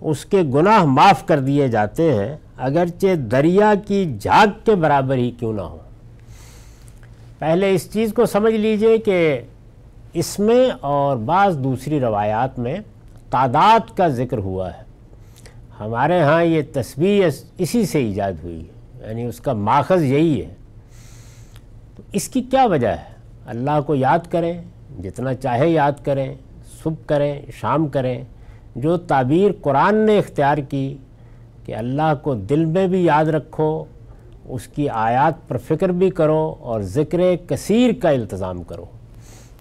اس 0.00 0.24
کے 0.24 0.42
گناہ 0.54 0.84
معاف 0.84 1.26
کر 1.26 1.40
دیے 1.40 1.68
جاتے 1.68 2.14
ہیں، 2.14 2.36
اگرچہ 2.56 3.14
دریا 3.14 3.74
کی 3.86 4.18
جھاگ 4.20 4.46
کے 4.64 4.74
برابر 4.74 5.16
ہی 5.16 5.30
کیوں 5.30 5.52
نہ 5.52 5.60
ہو 5.60 5.78
پہلے 7.38 7.74
اس 7.74 7.92
چیز 7.92 8.12
کو 8.12 8.26
سمجھ 8.26 8.54
لیجیے 8.54 8.98
کہ 8.98 9.40
اس 10.12 10.38
میں 10.38 10.70
اور 10.80 11.16
بعض 11.16 11.58
دوسری 11.58 12.00
روایات 12.00 12.58
میں 12.58 12.76
تعداد 13.30 13.96
کا 13.96 14.08
ذکر 14.08 14.38
ہوا 14.38 14.70
ہے۔ 14.70 14.82
ہمارے 15.80 16.22
ہاں 16.22 16.44
یہ 16.44 16.62
تصویر 16.72 17.28
اسی 17.58 17.86
سے 17.86 17.98
ایجاد 17.98 18.32
ہوئی 18.42 18.60
ہے 18.60 19.08
یعنی 19.08 19.24
اس 19.24 19.40
کا 19.40 19.52
ماخذ 19.52 20.02
یہی 20.02 20.44
ہے۔ 20.44 20.54
تو 21.96 22.02
اس 22.12 22.28
کی 22.28 22.42
کیا 22.42 22.64
وجہ 22.64 22.88
ہے؟ 22.88 23.14
اللہ 23.46 23.80
کو 23.86 23.94
یاد 23.94 24.18
کریں، 24.30 24.62
جتنا 25.02 25.34
چاہے 25.34 25.68
یاد 25.68 25.92
کریں، 26.04 26.34
صبح 26.82 27.02
کریں، 27.06 27.42
شام 27.52 27.88
کریں 27.88 28.24
جو 28.80 28.96
تعبیر 28.96 29.50
قرآن 29.62 29.94
نے 29.94 30.18
اختیار 30.18 30.58
کی 30.58 30.96
کہ 31.64 31.74
اللہ 31.74 32.14
کو 32.22 32.34
دل 32.34 32.64
میں 32.64 32.86
بھی 32.86 33.04
یاد 33.04 33.24
رکھو، 33.24 33.84
اس 34.48 34.66
کی 34.66 34.88
آیات 34.88 35.48
پر 35.48 35.56
فکر 35.56 35.88
بھی 35.88 36.10
کرو 36.10 36.54
اور 36.60 36.80
ذکر 36.80 37.20
کثیر 37.46 37.90
کا 38.02 38.08
التظام 38.08 38.62
کرو۔ 38.62 38.84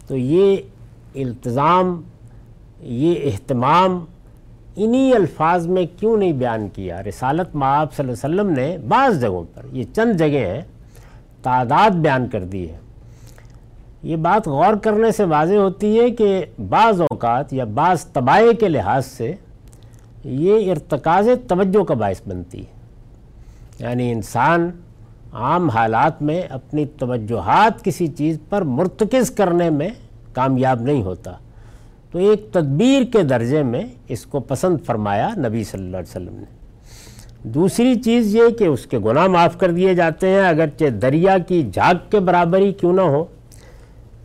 تو 0.08 0.18
یہ 0.18 0.56
التظام 1.16 2.02
یہ 2.80 3.16
اہتمام 3.24 4.06
انہی 4.76 5.14
الفاظ 5.14 5.68
میں 5.68 5.86
کیوں 6.00 6.18
نہیں 6.18 6.34
بیان 6.34 6.70
کیا؟ 6.70 7.04
رسالت 7.04 7.56
معاب 7.56 7.94
صلی 7.94 8.10
اللہ 8.10 8.26
علیہ 8.26 8.42
وسلم 8.42 8.54
نے 8.54 8.78
بعض 8.88 9.22
جگہوں 9.22 9.44
پر، 9.54 9.62
یہ 9.72 9.84
چند 9.96 10.14
جگہ 10.18 10.46
ہیں، 10.46 10.62
تعداد 11.44 11.90
بیان 11.90 12.28
کر 12.28 12.44
دی 12.44 12.70
ہے۔ 12.70 12.78
یہ 14.08 14.16
بات 14.16 14.48
غور 14.48 14.74
کرنے 14.74 15.12
سے 15.12 15.24
واضح 15.24 15.54
ہوتی 15.54 16.00
ہے 16.00 16.10
کہ 16.10 16.46
بعض 16.70 17.02
اوقات 17.02 17.54
یا 17.54 17.64
بعض 17.64 18.06
طبائع 18.06 18.52
کے 18.52 18.70
لحاظ 18.70 19.06
سے 19.06 19.34
یہ 20.24 20.72
ارتکاز 20.72 21.30
توجہ 21.48 21.84
کا 21.84 21.94
باعث 21.94 22.22
بنتی 22.28 22.60
ہے۔ 22.60 22.72
یعنی 23.80 24.12
انسان 24.12 24.72
عام 25.34 25.70
حالات 25.70 26.22
میں 26.22 26.42
اپنی 26.50 26.86
توجہات 26.86 27.84
کسی 27.84 28.08
چیز 28.08 28.38
پر 28.50 28.62
مرتکز 28.62 29.32
کرنے 29.32 29.70
میں 29.70 29.90
کامیاب 30.34 30.82
نہیں 30.82 31.04
ہوتا۔ 31.04 31.32
تو 32.12 32.20
ایک 32.20 32.48
تدبیر 32.52 33.04
کے 33.14 33.24
درجے 33.24 33.64
میں 33.64 33.84
اس 34.08 34.26
کو 34.26 34.40
پسند 34.40 34.78
فرمایا 34.86 35.30
نبی 35.38 35.64
صلی 35.64 35.84
اللہ 35.84 35.98
علیہ 35.98 36.10
وسلم 36.10 36.36
نے۔ 36.36 36.46
دوسری 37.44 37.96
چیز 37.96 38.36
یہ 38.36 38.50
کہ 38.60 38.64
اس 38.64 38.86
کے 38.86 39.00
گناہ 39.00 39.28
معاف 39.28 39.58
کر 39.58 39.72
دیے 39.72 39.94
جاتے 39.94 40.30
ہیں، 40.30 40.48
اگرچہ 40.48 40.86
دریا 40.86 41.38
کی 41.38 41.70
جھاگ 41.74 41.96
کے 42.10 42.20
برابر 42.20 42.60
ہی 42.60 42.74
کیوں 42.74 42.94
نہ 42.94 43.02
ہو۔ 43.02 43.26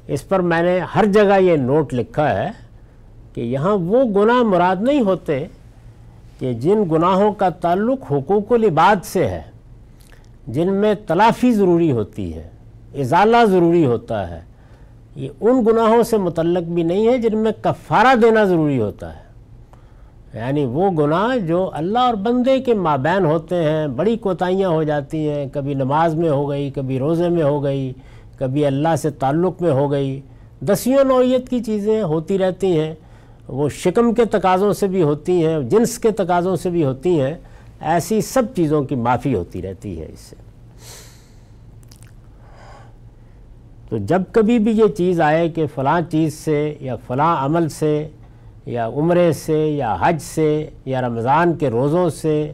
اس 0.07 0.29
پر 0.29 0.41
میں 0.41 0.63
نے 0.63 0.81
ہر 0.95 1.05
جگہ 1.05 1.41
یہ 1.41 1.57
نوٹ 1.57 1.95
لکھا 1.95 2.45
ہے 2.45 2.51
کہ 3.35 3.41
یہاں 3.41 3.77
وہ 3.77 4.05
گناہ 4.05 4.43
مراد 4.43 4.77
نہیں 4.81 5.01
ہوتے 5.01 5.47
کہ 6.39 6.53
جن 6.53 6.85
گناہوں 6.93 7.33
کا 7.33 7.49
تعلق 7.49 8.13
حقوق 8.13 8.53
العباد 8.53 9.05
سے 9.05 9.27
ہے، 9.27 9.43
جن 10.47 10.73
میں 10.73 10.95
تلافی 11.07 11.53
ضروری 11.53 11.93
ہوتی 11.93 12.35
ہے، 12.35 12.49
ازالہ 12.95 13.37
ضروری 13.45 13.85
ہوتا 13.85 14.31
ہے۔ 14.31 14.41
یہ 15.17 15.29
ان 15.41 15.65
گناہوں 15.67 16.03
سے 16.03 16.17
متعلق 16.17 16.63
بھی 16.63 16.83
نہیں 16.83 17.07
ہے 17.07 17.19
جن 17.19 17.39
میں 17.39 17.53
کفارہ 17.63 18.15
دینا 18.15 18.45
ضروری 18.45 18.81
ہوتا 18.81 19.17
ہے۔ 19.17 19.23
یعنی 20.35 20.65
وہ 20.65 20.91
گناہ 20.91 21.39
جو 21.39 21.71
اللہ 21.73 21.99
اور 21.99 22.15
بندے 22.15 22.61
کے 22.61 22.75
مابین 22.75 23.25
ہوتے 23.25 23.57
ہیں، 23.57 23.87
بڑی 23.87 24.17
کوتاہیاں 24.17 24.69
ہو 24.69 24.83
جاتی 24.83 25.29
ہیں، 25.29 25.47
کبھی 25.53 25.75
نماز 25.75 26.15
میں 26.15 26.31
ہو 26.31 26.51
گئی، 26.51 26.71
کبھی 26.71 26.99
روزے 26.99 27.29
میں 27.29 27.43
ہو 27.43 27.65
گئی 27.65 27.93
کبھی 28.43 28.67
اللہ 28.67 28.97
سے 28.99 29.11
تعلق 29.11 29.63
میں 29.63 29.71
ہو 29.71 29.91
گئی۔ 29.91 30.21
دسیوں 30.61 31.05
نوعیت 31.05 31.49
کی 31.49 31.63
چیزیں 31.63 32.03
ہوتی 32.03 32.39
رہتی 32.39 32.81
ہیں۔ 32.81 32.95
وہ 33.49 33.69
شکم 33.69 34.15
کے 34.15 34.25
تقاضوں 34.25 34.73
سے 34.73 34.87
بھی 34.87 35.03
ہوتی 35.03 35.47
ہیں، 35.47 35.61
جنس 35.61 35.99
کے 35.99 36.11
تقاضوں 36.11 36.57
سے 36.57 36.71
بھی 36.71 36.85
ہوتی 36.85 37.21
ہیں۔ 37.21 37.35
ایسی 37.81 38.21
سب 38.21 38.43
چیزوں 38.57 38.83
کی 38.83 38.95
معافی 38.95 39.35
ہوتی 39.35 39.63
رہتی 39.63 40.01
ہے 40.01 40.07
اس 40.13 40.21
سے۔ 40.21 40.37
تو 43.89 43.99
جب 43.99 44.23
کبھی 44.33 44.59
بھی 44.59 44.73
یہ 44.73 44.87
چیز 44.97 45.21
آئے 45.21 45.49
کہ 45.49 45.67
فلاں 45.75 46.01
چیز 46.11 46.35
سے 46.35 46.75
یا 46.81 46.97
فلاں 46.97 47.45
عمل 47.45 47.69
سے 47.69 48.09
یا 48.67 48.89
عمرے 48.89 49.33
سے 49.33 49.59
یا 49.59 49.97
حج 50.01 50.23
سے 50.23 50.69
یا 50.85 51.01
رمضان 51.01 51.55
کے 51.55 51.71
روزوں 51.71 52.11
سے 52.11 52.53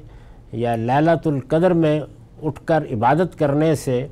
یا 0.52 0.76
لیلت 0.76 1.26
القدر 1.26 1.70
میں 1.70 2.00
اٹھ 2.42 2.60
کر 2.64 2.84
عبادت 2.92 3.38
کرنے 3.38 3.74
سے 3.74 4.06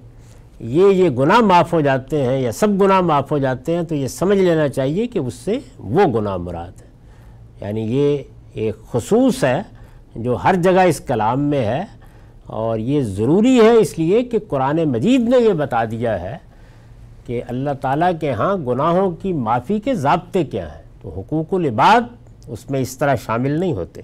یہ 0.60 0.86
یہ 0.86 1.10
گناہ 1.10 1.40
معاف 1.40 1.72
ہو 1.72 1.80
جاتے 1.80 2.22
ہیں 2.22 2.40
یا 2.40 2.52
سب 2.52 2.82
گناہ 2.82 3.00
معاف 3.00 3.32
ہو 3.32 3.38
جاتے 3.38 3.76
ہیں 3.76 3.82
تو 3.82 3.94
یہ 3.94 4.08
سمجھ 4.08 4.38
لینا 4.38 4.68
چاہیے 4.68 5.06
کہ 5.06 5.18
اس 5.18 5.34
سے 5.34 5.58
وہ 5.78 6.04
گناہ 6.04 6.36
مراد 6.36 6.80
ہے۔ 6.80 6.86
یعنی 7.60 7.80
یہ 7.80 8.18
ایک 8.52 8.74
خصوص 8.92 9.44
ہے 9.44 9.62
جو 10.16 10.34
ہر 10.34 10.54
جگہ 10.54 10.80
اس 10.80 11.00
کلام 11.00 11.40
میں 11.40 11.64
ہے 11.64 11.84
اور 12.46 12.78
یہ 12.78 13.02
ضروری 13.02 13.60
ہے 13.60 13.70
اس 13.70 13.98
لیے 13.98 14.22
کہ 14.22 14.38
قرآن 14.48 14.76
مجید 14.84 15.20
نے 15.20 15.36
یہ 15.36 15.52
بتا 15.52 15.84
دیا 15.84 16.20
ہے 16.22 16.36
کہ 17.26 17.42
اللہ 17.48 17.70
تعالیٰ 17.80 18.10
کے 18.20 18.32
ہاں 18.32 18.56
گناہوں 18.56 19.10
کی 19.10 19.32
معافی 19.32 19.80
کے 19.80 19.94
ضابطے 19.94 20.44
کیا 20.44 20.76
ہیں۔ 20.76 20.82
تو 21.02 21.20
حقوق 21.20 21.54
العباد 21.54 22.00
اس 22.48 22.70
میں 22.70 22.80
اس 22.80 22.98
طرح 22.98 23.14
شامل 23.14 23.50
نہیں 23.50 23.72
ہوتے۔ 23.72 24.00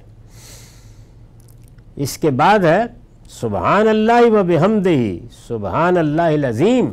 اس 1.97 2.19
کے 2.19 2.31
بعد 2.31 2.59
ہے 2.59 2.83
سبحان 3.41 3.89
اللہ 3.89 4.31
و 4.31 4.43
بحمدہی 4.43 5.19
سبحان 5.47 5.97
اللہ 5.97 6.23
العظیم۔ 6.23 6.91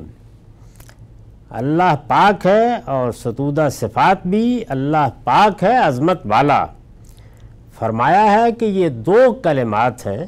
اللہ 1.50 1.96
پاک 2.08 2.46
ہے 2.46 2.76
اور 2.86 3.12
ستودہ 3.12 3.68
صفات 3.72 4.28
بھی 4.28 4.64
اللہ 4.68 5.08
پاک 5.24 5.64
ہے، 5.64 5.78
عظمت 5.78 6.22
والا۔ 6.26 6.66
فرمایا 7.80 8.32
ہے 8.32 8.52
کہ 8.52 8.66
یہ 8.66 8.90
دو 8.90 9.34
کلمات 9.44 10.06
ہیں 10.08 10.26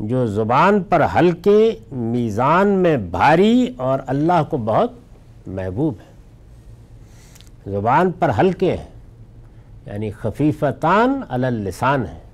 جو 0.00 0.26
زبان 0.26 0.82
پر 0.82 1.02
ہلکے، 1.14 1.78
میزان 1.92 2.68
میں 2.68 2.96
بھاری 2.96 3.72
اور 3.76 3.98
اللہ 4.06 4.42
کو 4.50 4.56
بہت 4.56 4.92
محبوب 5.46 5.94
ہے 6.00 6.14
زبان 7.70 8.12
پر 8.12 8.30
ہلکے 8.40 8.76
ہیں 8.76 8.90
یعنی 9.86 10.10
خفیفتان 10.10 11.20
اللسان 11.28 12.06
ہیں۔ 12.06 12.25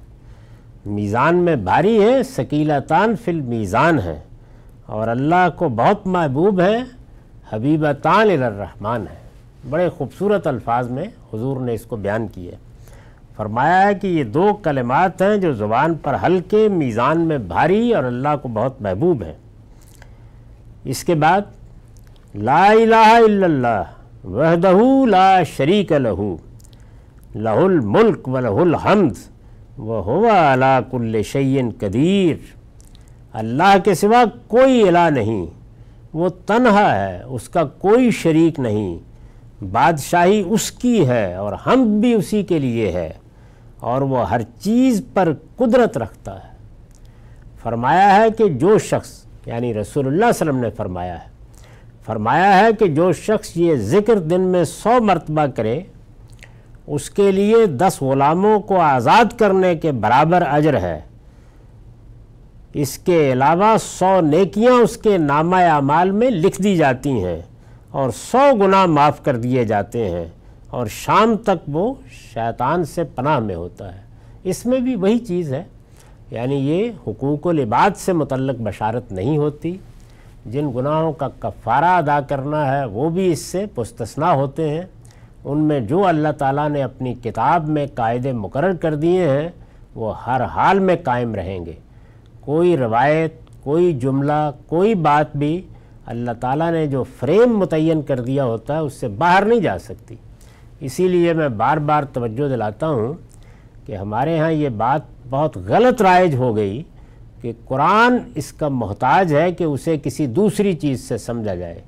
میزان 0.87 1.37
میں 1.37 1.57
بھاری 1.57 2.03
ہے 2.03 2.23
سکیلتان 2.23 3.15
فی 3.25 3.31
المیزان 3.31 3.99
ہے۔ 4.01 4.21
اور 4.87 5.09
اللہ 5.09 5.49
کو 5.57 5.69
بہت 5.69 6.07
محبوب 6.07 6.61
ہے، 6.61 6.79
حبیبتان 7.53 8.43
الرحمن 8.43 9.05
ہے۔ 9.11 9.23
بڑے 9.71 9.89
خوبصورت 9.89 10.47
الفاظ 10.47 10.91
میں 10.91 11.05
حضور 11.05 11.61
نے 11.61 11.75
اس 11.75 11.85
کو 11.85 11.97
بیان 11.97 12.29
کیے 12.29 12.51
فرمایا 13.37 13.87
ہے 13.87 13.95
کہ 13.95 14.07
یہ 14.07 14.25
دو 14.25 14.55
کلمات 14.63 15.23
ہیں 15.23 15.37
جو 15.37 15.53
زبان 15.53 15.95
پر 15.95 16.17
ہلکے، 16.27 16.69
میزان 16.69 17.21
میں 17.21 17.39
بھاری 17.39 17.95
اور 17.95 18.05
اللہ 18.05 18.29
کو 18.43 18.49
بہت 18.49 18.83
محبوب 18.83 19.23
ہیں۔ 19.23 19.35
اس 20.85 21.05
کے 21.05 21.15
بعد، 21.15 21.41
لا 22.35 22.67
الہ 22.67 22.97
الا 22.97 23.45
اللہ، 23.47 23.83
وحدہ 24.27 25.07
لا 25.07 25.43
شریک 25.43 25.93
لہو 25.93 26.37
لہ 27.35 27.49
الملک 27.49 28.29
و 28.29 28.41
لہ 28.41 28.49
الحمد۔ 28.49 29.32
وہ 29.79 30.05
ہوا 30.05 30.81
کل 30.91 31.23
شعین 31.23 31.71
قدیر 31.79 32.37
اللہ 33.33 33.79
کے 33.85 33.95
سوا 33.95 34.25
کوئی 34.47 34.89
الہ 34.89 35.11
نہیں۔ 35.11 35.47
وہ 36.15 36.29
تنہا 36.47 37.09
ہے، 37.09 37.23
اس 37.23 37.49
کا 37.49 37.65
کوئی 37.65 38.11
شریک 38.11 38.61
نہیں۔ 38.61 38.99
بادشاہی 39.65 40.43
اس 40.47 40.73
کی 40.73 41.09
ہے 41.09 41.35
اور 41.35 41.53
ہم 41.53 42.01
بھی 42.01 42.15
اسی 42.15 42.43
کے 42.43 42.59
لیے 42.59 42.93
ہے۔ 42.93 43.13
اور 43.81 44.01
وہ 44.01 44.31
ہر 44.31 44.41
چیز 44.43 45.03
پر 45.13 45.33
قدرت 45.57 45.99
رکھتا 45.99 46.35
ہے۔ 46.35 46.57
فرمایا 47.63 48.17
ہے 48.17 48.31
کہ 48.31 48.49
جو 48.49 48.79
شخص 48.79 49.25
یعنی 49.47 49.75
رسول 49.75 50.07
اللہ 50.07 50.17
علیہ 50.17 50.29
وسلم 50.29 50.57
نے 50.57 50.71
فرمایا 50.71 51.25
ہے۔ 51.25 51.33
فرمایا 52.07 52.59
ہے 52.59 52.73
کہ 52.79 52.87
جو 52.87 53.13
شخص 53.13 53.57
یہ 53.57 53.75
ذکر 53.75 54.19
دن 54.19 54.41
میں 54.41 54.65
سو 54.65 55.03
مرتبہ 55.03 55.47
کرے 55.47 55.81
اس 56.87 57.11
کے 57.11 57.33
لیے 57.33 57.67
دس 57.67 58.03
غلاموں 58.03 58.61
کو 58.61 58.81
آزاد 58.81 59.39
کرنے 59.39 59.77
کے 59.77 59.93
برابر 59.93 60.43
اجر 60.51 60.81
ہے۔ 60.81 61.01
اس 62.75 62.99
کے 62.99 63.33
علاوہ 63.33 63.77
سو 63.83 64.21
نیکیاں 64.21 64.73
اس 64.73 64.97
کے 64.97 65.19
نامہ 65.19 65.57
اعمال 65.57 66.11
میں 66.11 66.31
لکھ 66.31 66.63
دی 66.63 66.77
جاتی 66.77 67.25
ہیں 67.25 67.43
اور 67.91 68.11
سو 68.11 68.55
گناہ 68.55 68.87
معاف 68.87 69.25
کر 69.25 69.37
دیے 69.37 69.65
جاتے 69.65 70.11
ہیں 70.11 70.25
اور 70.69 70.87
شام 70.87 71.37
تک 71.37 71.69
وہ 71.69 71.95
شیطان 72.35 72.85
سے 72.85 73.05
پناہ 73.05 73.39
میں 73.39 73.55
ہوتا 73.55 73.95
ہے۔ 73.95 74.01
اس 74.43 74.67
میں 74.67 74.81
بھی 74.81 74.97
وہی 74.97 75.19
چیز 75.19 75.53
ہے۔ 75.53 75.63
یعنی 76.31 76.55
یہ 76.55 76.91
حقوق 77.07 77.47
و 77.47 77.53
لباد 77.53 77.97
سے 77.97 78.13
متعلق 78.13 78.57
بشارت 78.61 79.13
نہیں 79.13 79.39
ہوتی۔ 79.39 79.77
جن 80.47 80.71
گناہوں 80.77 81.13
کا 81.13 81.29
کفارہ 81.39 81.85
ادا 81.85 82.21
کرنا 82.21 82.79
ہے 82.79 82.85
وہ 82.85 83.11
بھی 83.11 83.33
اس 83.33 83.39
سے 83.39 83.67
پستثنا 83.75 84.33
ہوتے 84.33 84.69
ہیں۔ 84.69 84.83
ان 85.45 85.59
میں 85.59 85.81
جو 85.81 86.07
اللہ 86.07 86.29
تعالیٰ 86.39 86.69
نے 86.69 86.83
اپنی 86.83 87.15
کتاب 87.15 87.69
میں 87.69 87.87
قاعدے 87.95 88.33
مقرر 88.33 88.73
کر 88.73 88.95
دیے 88.95 89.29
ہیں، 89.29 89.49
وہ 89.95 90.27
ہر 90.27 90.45
حال 90.45 90.79
میں 90.79 90.97
قائم 91.05 91.35
رہیں 91.35 91.67
گے۔ 91.67 91.73
کوئی 92.41 92.77
روایت، 92.77 93.35
کوئی 93.63 93.93
جملہ، 93.93 94.51
کوئی 94.67 94.95
بات 94.95 95.37
بھی 95.37 95.63
اللہ 96.07 96.31
تعالیٰ 96.41 96.71
نے 96.71 96.87
جو 96.87 97.05
فریم 97.19 97.59
متعین 97.59 98.03
کر 98.03 98.21
دیا 98.21 98.45
ہوتا 98.45 98.75
ہے، 98.75 98.79
اس 98.79 98.93
سے 98.93 99.09
باہر 99.09 99.45
نہیں 99.45 99.61
جا 99.61 99.79
سکتی۔ 99.79 100.15
اسی 100.81 101.09
لیے 101.09 101.33
میں 101.33 101.49
بار 101.49 101.77
بار 101.77 102.03
توجہ 102.03 102.49
دلاتا 102.49 102.89
ہوں 102.89 103.13
کہ 103.87 103.97
ہمارے 103.97 104.39
ہاں 104.39 104.53
یہ 104.53 104.69
بات 104.69 105.01
بہت 105.31 105.57
غلط 105.57 106.03
رائج 106.03 106.35
ہو 106.35 106.57
گئی 106.57 106.83
کہ 107.41 107.53
قرآن 107.65 108.17
اس 108.35 108.53
کا 108.53 108.69
محتاج 108.69 109.35
ہے 109.35 109.53
کہ 109.53 109.65
اسے 109.65 109.97
کسی 110.03 110.27
دوسری 110.27 110.73
چیز 110.73 111.09
سے 111.09 111.19
سمجھا 111.19 111.55
جائے۔ 111.55 111.81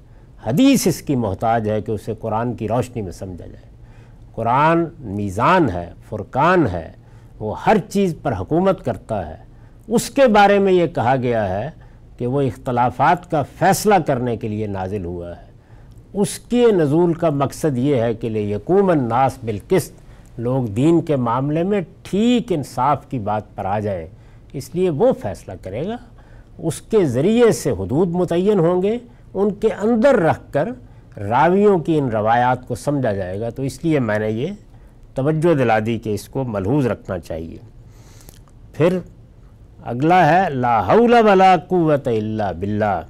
حدیث 0.47 0.87
اس 0.87 1.03
کی 1.03 1.17
محتاج 1.17 1.69
ہے 1.69 1.81
کہ 1.81 1.93
اسے 1.93 2.15
قرآن 2.21 2.55
کی 2.55 2.69
روشنی 2.69 3.03
میں 3.03 3.13
سمجھا 3.13 3.47
جائے۔ 3.47 3.75
قرآن 4.35 4.85
میزان 4.99 5.71
ہے، 5.71 5.93
فرقان 6.09 6.67
ہے، 6.67 6.93
وہ 7.39 7.65
ہر 7.67 7.77
چیز 7.79 8.15
پر 8.23 8.33
حکومت 8.41 8.85
کرتا 8.85 9.29
ہے۔ 9.29 9.37
اس 9.89 10.11
کے 10.11 10.27
بارے 10.27 10.59
میں 10.59 10.73
یہ 10.73 10.87
کہا 10.87 11.17
گیا 11.17 11.49
ہے 11.49 11.71
کہ 12.19 12.27
وہ 12.27 12.41
اختلافات 12.41 13.31
کا 13.31 13.43
فیصلہ 13.59 13.95
کرنے 14.07 14.37
کے 14.37 14.49
لیے 14.49 14.67
نازل 14.67 15.05
ہوا 15.05 15.31
ہے۔ 15.31 15.55
اس 16.13 16.39
کے 16.39 16.67
نزول 16.73 17.13
کا 17.13 17.31
مقصد 17.31 17.79
یہ 17.79 17.97
ہے 17.97 18.15
کہ 18.15 18.29
لے 18.29 18.41
یقوم 18.41 18.91
الناس 18.91 19.39
بالقسط، 19.45 19.93
لوگ 20.39 20.65
دین 20.65 21.01
کے 21.01 21.17
معاملے 21.17 21.63
میں 21.63 21.81
ٹھیک 22.03 22.53
انصاف 22.53 23.07
کی 23.07 23.19
بات 23.19 23.57
پر 23.57 23.65
آ 23.65 23.81
جائیں 23.81 24.07
اس 24.53 24.71
لیے 24.75 24.91
وہ 24.91 25.13
فیصلہ 25.23 25.53
کرے 25.63 25.87
گا۔ 25.87 25.97
اس 26.59 26.81
کے 26.81 27.05
ذریعے 27.05 27.53
سے 27.53 27.71
حدود 27.71 28.09
متعین 28.09 28.59
ہوں 28.59 28.83
گے۔ 28.83 28.99
ان 29.35 29.51
کے 29.51 29.69
اندر 29.69 30.15
رکھ 30.15 30.53
کر 30.53 30.69
راویوں 31.17 31.79
کی 31.79 31.99
ان 31.99 32.09
روایات 32.09 32.69
کو 32.69 32.75
سمجھا 32.75 33.13
جائے 33.13 33.41
گا، 33.41 33.51
تو 33.51 33.63
اس 33.63 33.85
لیے 33.85 33.99
میں 33.99 34.19
نے 34.19 34.31
یہ 34.31 34.47
توجہ 35.15 35.55
دلا 35.55 35.79
دی 35.87 35.99
کہ 35.99 36.15
اس 36.15 36.29
کو 36.29 36.45
ملحوظ 36.45 36.87
رکھنا 36.87 37.19
چاہیے۔ 37.19 37.59
پھر 38.73 38.99
اگلا 39.83 40.27
ہے، 40.27 40.51
لا 40.51 40.87
حول 40.87 41.13
ولا 41.13 41.57
قوت 41.69 42.09
الا 42.09 42.53
باللہ۔ 42.53 43.01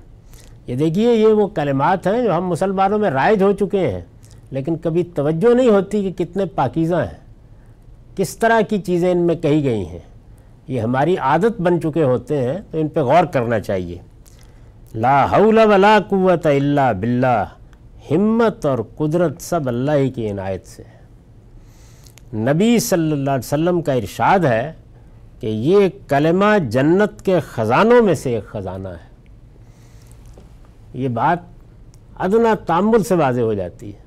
یہ 0.67 0.77
دیکھیے، 0.77 1.15
یہ 1.15 1.27
وہ 1.27 1.47
کلمات 1.47 2.07
ہیں 2.07 2.23
جو 2.23 2.37
ہم 2.37 2.49
مسلمانوں 2.49 2.99
میں 2.99 3.11
رائج 3.11 3.43
ہو 3.43 3.53
چکے 3.53 3.91
ہیں، 3.91 4.01
لیکن 4.51 4.77
کبھی 4.77 5.03
توجہ 5.03 5.55
نہیں 5.55 5.69
ہوتی 5.69 6.13
کہ 6.13 6.25
کتنے 6.25 6.45
پاکیزہ 6.45 6.95
ہیں۔ 6.95 7.25
کس 8.17 8.39
طرح 8.39 8.61
کی 8.61 8.79
چیزیں 8.79 9.11
ان 9.11 9.19
میں 9.19 9.35
کہی 9.35 9.65
گئی 9.65 9.87
ہیں۔ 9.87 9.99
یہ 10.69 10.81
ہماری 10.81 11.17
عادت 11.17 11.61
بن 11.61 11.81
چکے 11.81 12.03
ہوتے 12.03 12.43
ہیں، 12.43 12.59
تو 12.71 12.79
ان 12.79 12.89
پہ 12.89 13.01
غور 13.01 13.25
کرنا 13.25 13.61
چاہیے۔ 13.61 13.99
لا 14.95 15.27
حول 15.27 15.59
ولا 15.59 15.99
قوت 16.09 16.47
الا 16.47 16.93
باللہ 16.93 17.45
ہمت 18.11 18.67
اور 18.67 18.79
قدرت 18.97 19.43
سب 19.43 19.69
اللہ 19.69 19.91
ہی 19.91 20.11
کی 20.11 20.31
عنایت 20.31 20.67
سے 20.67 20.83
نبی 22.35 22.79
صلی 22.79 23.13
اللہ 23.13 23.31
علیہ 23.31 23.47
وسلم 23.47 23.83
کا 23.83 23.93
ارشاد 23.93 24.39
ہے 24.39 24.73
کہ 25.41 25.47
یہ 25.47 25.89
کلمہ 26.09 26.59
جنت 26.71 27.23
کے 27.23 27.41
خزانوں 27.41 28.03
میں 28.03 28.15
سے 28.15 28.35
ایک 28.35 28.45
خزانہ 28.45 28.89
ہے۔ 28.89 29.09
یہ 30.95 31.09
بات 31.09 31.39
ادنا 32.19 32.55
تعمل 32.67 33.03
سے 33.03 33.15
واضح 33.15 33.41
ہو 33.41 33.55
جاتی 33.55 33.93
ہے۔ 33.93 34.03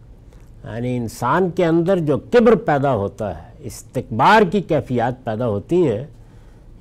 یعنی 0.64 0.98
انسان 0.98 1.50
کے 1.50 1.66
اندر 1.66 1.98
جو 1.98 2.18
کبر 2.18 2.56
پیدا 2.56 2.96
ہوتا 2.96 3.38
ہے 3.38 3.52
استقبار 3.60 4.42
کی 4.52 4.62
کیفیات 4.62 5.24
پیدا 5.24 5.48
ہوتی 5.48 5.88
ہیں، 5.88 6.06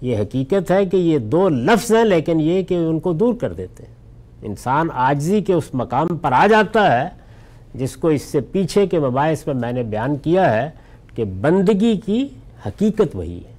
یہ 0.00 0.18
حقیقت 0.18 0.70
ہے 0.70 0.86
کہ 0.86 0.96
یہ 0.96 1.18
دو 1.18 1.48
لفظ 1.48 1.92
ہیں 1.92 2.04
لیکن 2.04 2.40
یہ 2.40 2.62
کہ 2.62 2.74
ان 2.74 3.00
کو 3.00 3.12
دور 3.12 3.34
کر 3.34 3.52
دیتے 3.52 3.82
ہیں۔ 3.82 3.95
انسان 4.46 4.88
آجزی 4.94 5.40
کے 5.40 5.52
اس 5.52 5.74
مقام 5.74 6.06
پر 6.16 6.32
آ 6.32 6.46
جاتا 6.46 7.00
ہے 7.00 7.08
جس 7.74 7.96
کو 7.96 8.08
اس 8.08 8.22
سے 8.22 8.40
پیچھے 8.40 8.86
کے 8.86 8.98
مباحث 8.98 9.46
میں 9.46 9.54
میں 9.54 9.72
نے 9.72 9.82
بیان 9.82 10.16
کیا 10.16 10.52
ہے 10.52 10.70
کہ 11.14 11.24
بندگی 11.24 11.96
کی 11.96 12.28
حقیقت 12.66 13.16
وہی 13.16 13.38
ہے۔ 13.38 13.54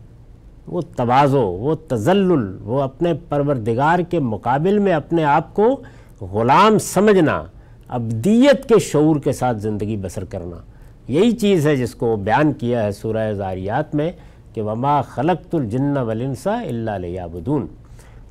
وہ 0.68 0.82
توازو، 0.96 1.42
وہ 1.42 1.76
تزلل، 1.88 2.58
وہ 2.64 2.82
اپنے 2.82 3.14
پروردگار 3.30 4.00
کے 4.00 4.20
مقابل 4.20 4.78
میں 4.78 4.94
اپنے 4.94 5.24
آپ 5.24 5.54
کو 5.54 5.82
غلام 6.22 6.80
سمجھنا، 6.80 7.44
ابدیت 7.88 8.68
کے 8.70 8.80
شعور 8.80 9.16
کے 9.16 9.32
ساتھ 9.32 9.58
زندگی 9.58 9.98
بسر 9.98 10.26
کرنا۔ 10.26 10.58
یہی 11.08 11.32
چیز 11.32 11.68
ہے 11.68 11.76
جس 11.76 11.96
کو 11.96 12.16
بیان 12.16 12.54
کیا 12.54 12.84
ہے 12.84 12.92
سورہ 12.92 13.34
زاریات 13.34 13.96
میں 13.96 14.12
کہ 14.54 14.62
وما 14.62 15.02
خلقت 15.02 15.56
الجن 15.56 15.98
والانسا 15.98 16.62
الا 16.62 16.98
لیابدون 16.98 17.68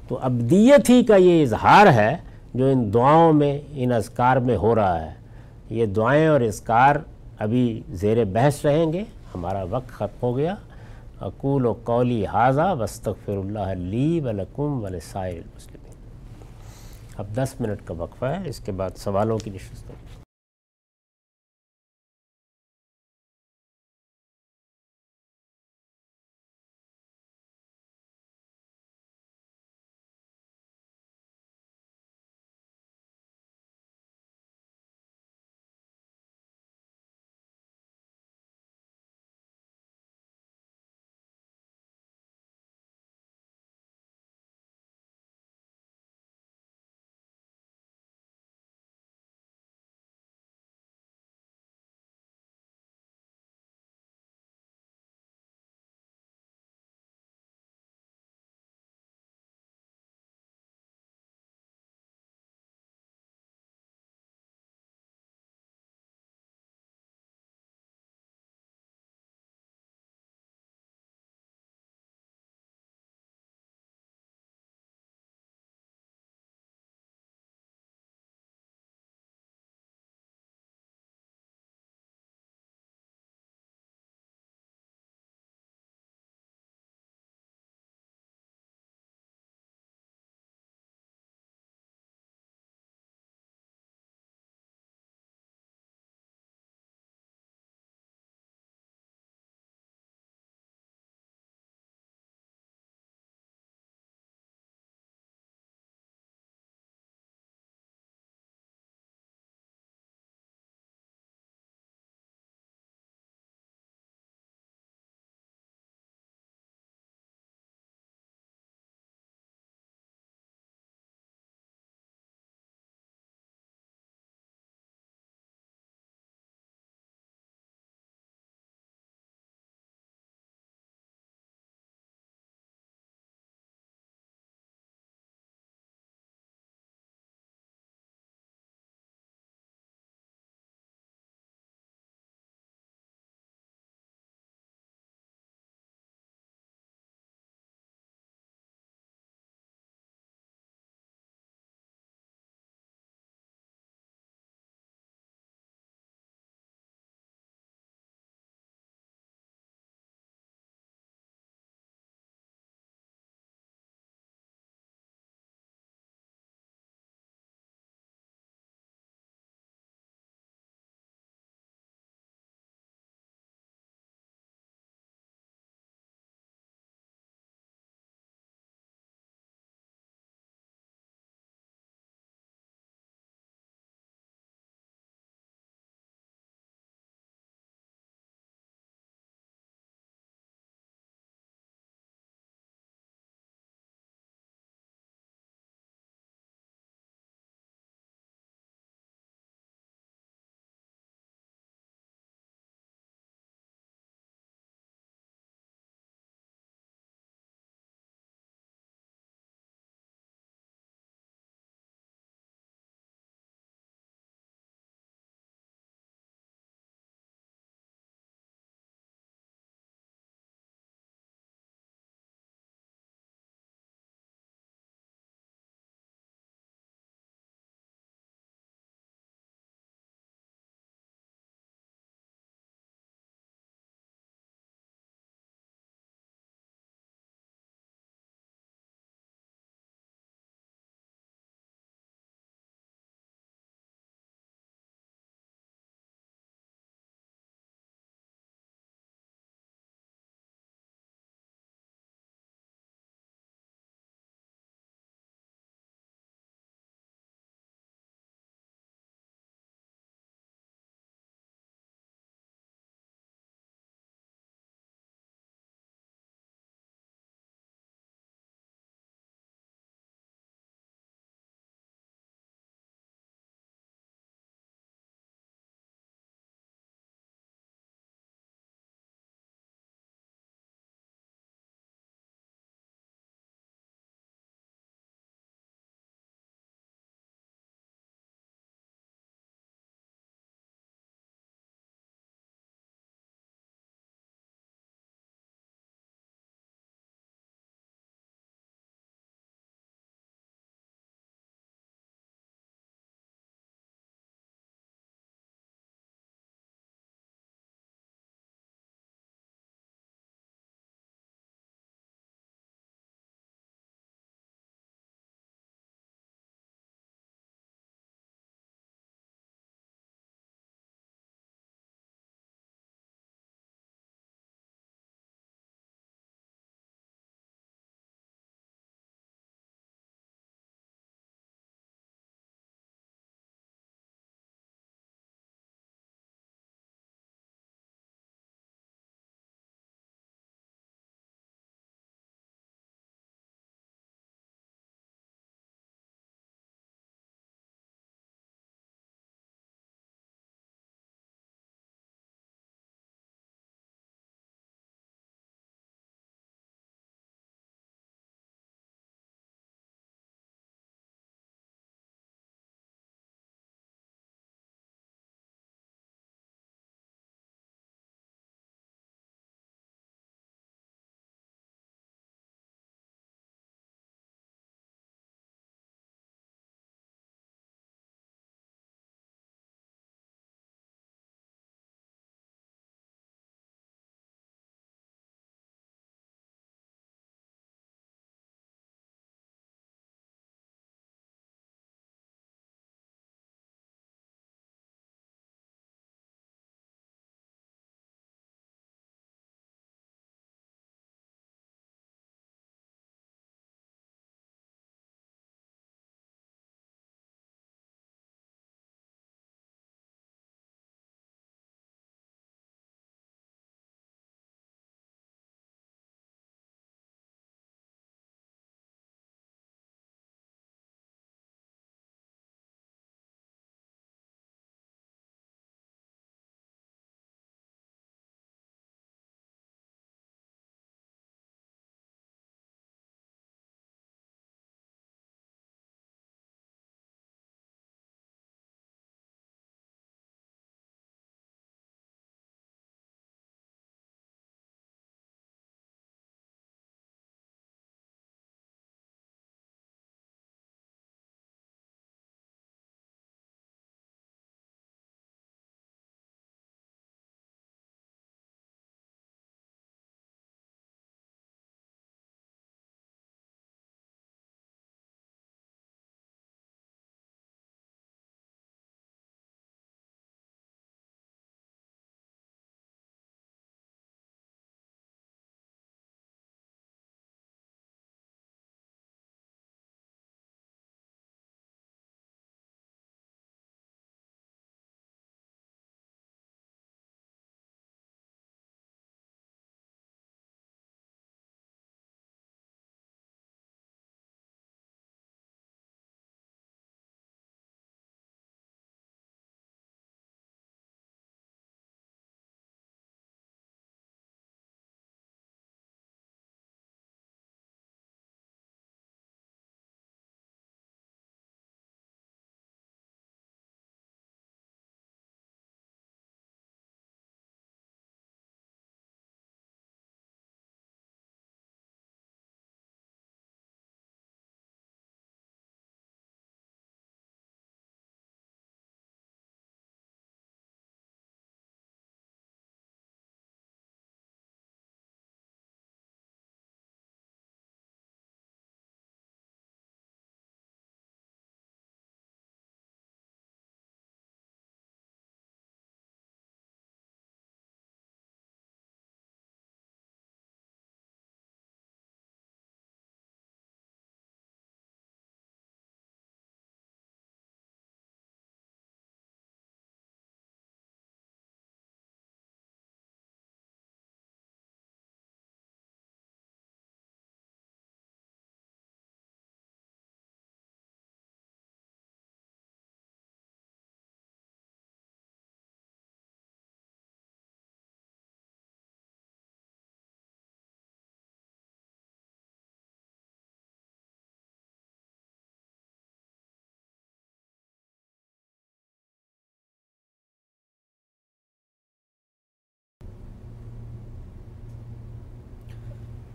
تو 0.08 0.18
ابدیت 0.22 0.90
ہی 0.90 1.02
کا 1.04 1.16
یہ 1.16 1.42
اظہار 1.42 1.86
ہے 1.86 2.16
جو 2.56 2.66
ان 2.66 2.94
دعاؤں 2.94 3.32
میں، 3.32 3.60
ان 3.70 3.92
اذکار 3.92 4.36
میں 4.36 4.56
ہو 4.56 4.74
رہا 4.74 5.04
ہے، 5.04 5.14
یہ 5.70 5.86
دعائیں 5.86 6.26
اور 6.26 6.40
اذکار 6.40 6.96
ابھی 7.38 7.80
زیر 7.90 8.24
بحث 8.24 8.64
رہیں 8.64 8.92
گے، 8.92 9.04
ہمارا 9.34 9.62
وقت 9.62 9.88
ختم 9.88 10.16
ہو 10.22 10.36
گیا۔ 10.36 10.54
اقول 11.20 11.66
و 11.66 11.72
قولی 11.84 12.26
حاضہ 12.26 12.74
وستغفر 12.80 13.32
اللہ 13.32 13.74
لی 13.78 14.20
ولکم 14.20 14.84
ولسائر 14.84 15.34
المسلمین۔ 15.34 15.94
اب 17.16 17.26
دس 17.36 17.60
منٹ 17.60 17.78
کا 17.84 17.94
وقفہ 17.98 18.24
ہے، 18.24 18.42
اس 18.44 18.60
کے 18.60 18.72
بعد 18.72 18.90
سوالوں 18.96 19.38
کی 19.38 19.50
نشست 19.50 19.88
ہوگی 19.88 20.25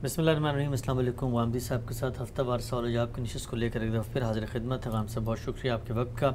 بسم 0.04 0.22
اللہ 0.22 0.32
الرحمن 0.32 0.49
الرحیم، 0.49 0.70
السلام 0.70 0.97
علیکم 0.97 1.36
غامدی 1.36 1.60
صاحب 1.60 1.88
کے 1.88 1.93
ساتھ 1.93 2.22
ہفتہ 2.22 2.41
وار 2.41 2.60
سوال 2.60 2.93
جواب 2.93 3.16
کی 3.16 3.22
نشست 3.22 3.49
کو 3.49 3.56
لے 3.56 3.70
کر 3.70 3.82
ایک 3.82 3.91
دفعہ 3.91 4.14
پھر 4.14 4.24
حاضر 4.24 4.45
خدمت 4.52 4.86
ہے۔ 4.86 4.91
غام 4.91 5.08
صاحب 5.08 5.26
بہت 5.26 5.39
شکریہ 5.39 5.72
آپ 5.72 5.88
کے 5.88 5.93
وقت 5.93 6.18
کا۔ 6.18 6.32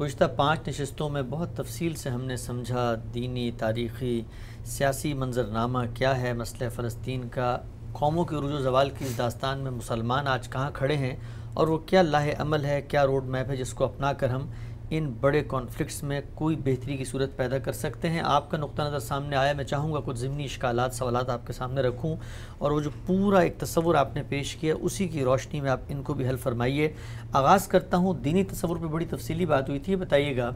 گزشتہ 0.00 0.24
پانچ 0.36 0.68
نشستوں 0.68 1.08
میں 1.08 1.22
بہت 1.22 1.56
تفصیل 1.56 1.94
سے 1.94 2.10
ہم 2.10 2.24
نے 2.24 2.36
سمجھا۔ 2.36 2.94
دینی، 3.14 3.50
تاریخی، 3.58 4.22
سیاسی 4.64 5.14
منظرنامہ 5.14 5.78
کیا 5.94 6.20
ہے؟ 6.20 6.32
مسئلہ 6.32 6.68
فلسطین 6.68 7.28
کا۔ 7.28 7.58
قوموں 7.92 8.24
کے 8.24 8.36
عروج 8.36 8.52
و 8.52 8.58
زوال 8.58 8.90
کی 8.90 9.04
اس 9.04 9.18
داستان 9.18 9.58
میں 9.58 9.70
مسلمان 9.70 10.28
آج 10.28 10.48
کہاں 10.48 10.70
کھڑے 10.74 10.96
ہیں؟ 10.96 11.16
اور 11.54 11.68
وہ 11.68 11.78
کیا 11.78 12.02
لاہ 12.02 12.28
عمل 12.38 12.64
ہے؟ 12.64 12.82
کیا 12.82 13.06
روڈ 13.06 13.24
میپ 13.24 13.50
ہے 13.50 13.56
جس 13.56 13.74
کو 13.74 13.84
اپنا 13.84 14.12
کر 14.12 14.28
ہم 14.28 14.50
ان 14.90 15.12
بڑے 15.20 15.44
کانفلکٹس 15.48 16.02
میں 16.02 16.20
کوئی 16.34 16.56
بہتری 16.56 16.96
کی 16.96 17.04
صورت 17.04 17.36
پیدا 17.36 17.58
کر 17.58 17.72
سکتے 17.72 18.08
ہیں۔ 18.08 18.20
آپ 18.24 18.50
کا 18.50 18.56
نقطہ 18.56 18.82
نظر 18.82 18.98
سامنے 18.98 19.36
آیا، 19.36 19.52
میں 19.52 19.64
چاہوں 19.64 19.92
گا 19.92 20.00
کچھ 20.04 20.18
ضمنی 20.18 20.44
اشکالات، 20.44 20.94
سوالات 20.94 21.30
آپ 21.30 21.46
کے 21.46 21.52
سامنے 21.52 21.80
رکھوں 21.80 22.16
اور 22.58 22.70
وہ 22.70 22.80
جو 22.80 22.90
پورا 23.06 23.38
ایک 23.38 23.58
تصور 23.58 23.94
آپ 23.94 24.14
نے 24.14 24.22
پیش 24.28 24.56
کیا، 24.56 24.74
اسی 24.80 25.08
کی 25.08 25.24
روشنی 25.24 25.60
میں 25.60 25.70
آپ 25.70 25.80
ان 25.88 26.02
کو 26.02 26.14
بھی 26.14 26.28
حل 26.28 26.36
فرمائیے۔ 26.36 26.92
آغاز 27.32 27.68
کرتا 27.68 27.96
ہوں، 27.96 28.14
دینی 28.14 28.44
تصور 28.44 28.76
پہ 28.76 28.86
بڑی 28.86 29.04
تفصیلی 29.04 29.46
بات 29.46 29.68
ہوئی 29.68 29.80
تھی 29.80 29.96
بتائیے 29.96 30.36
گا 30.36 30.50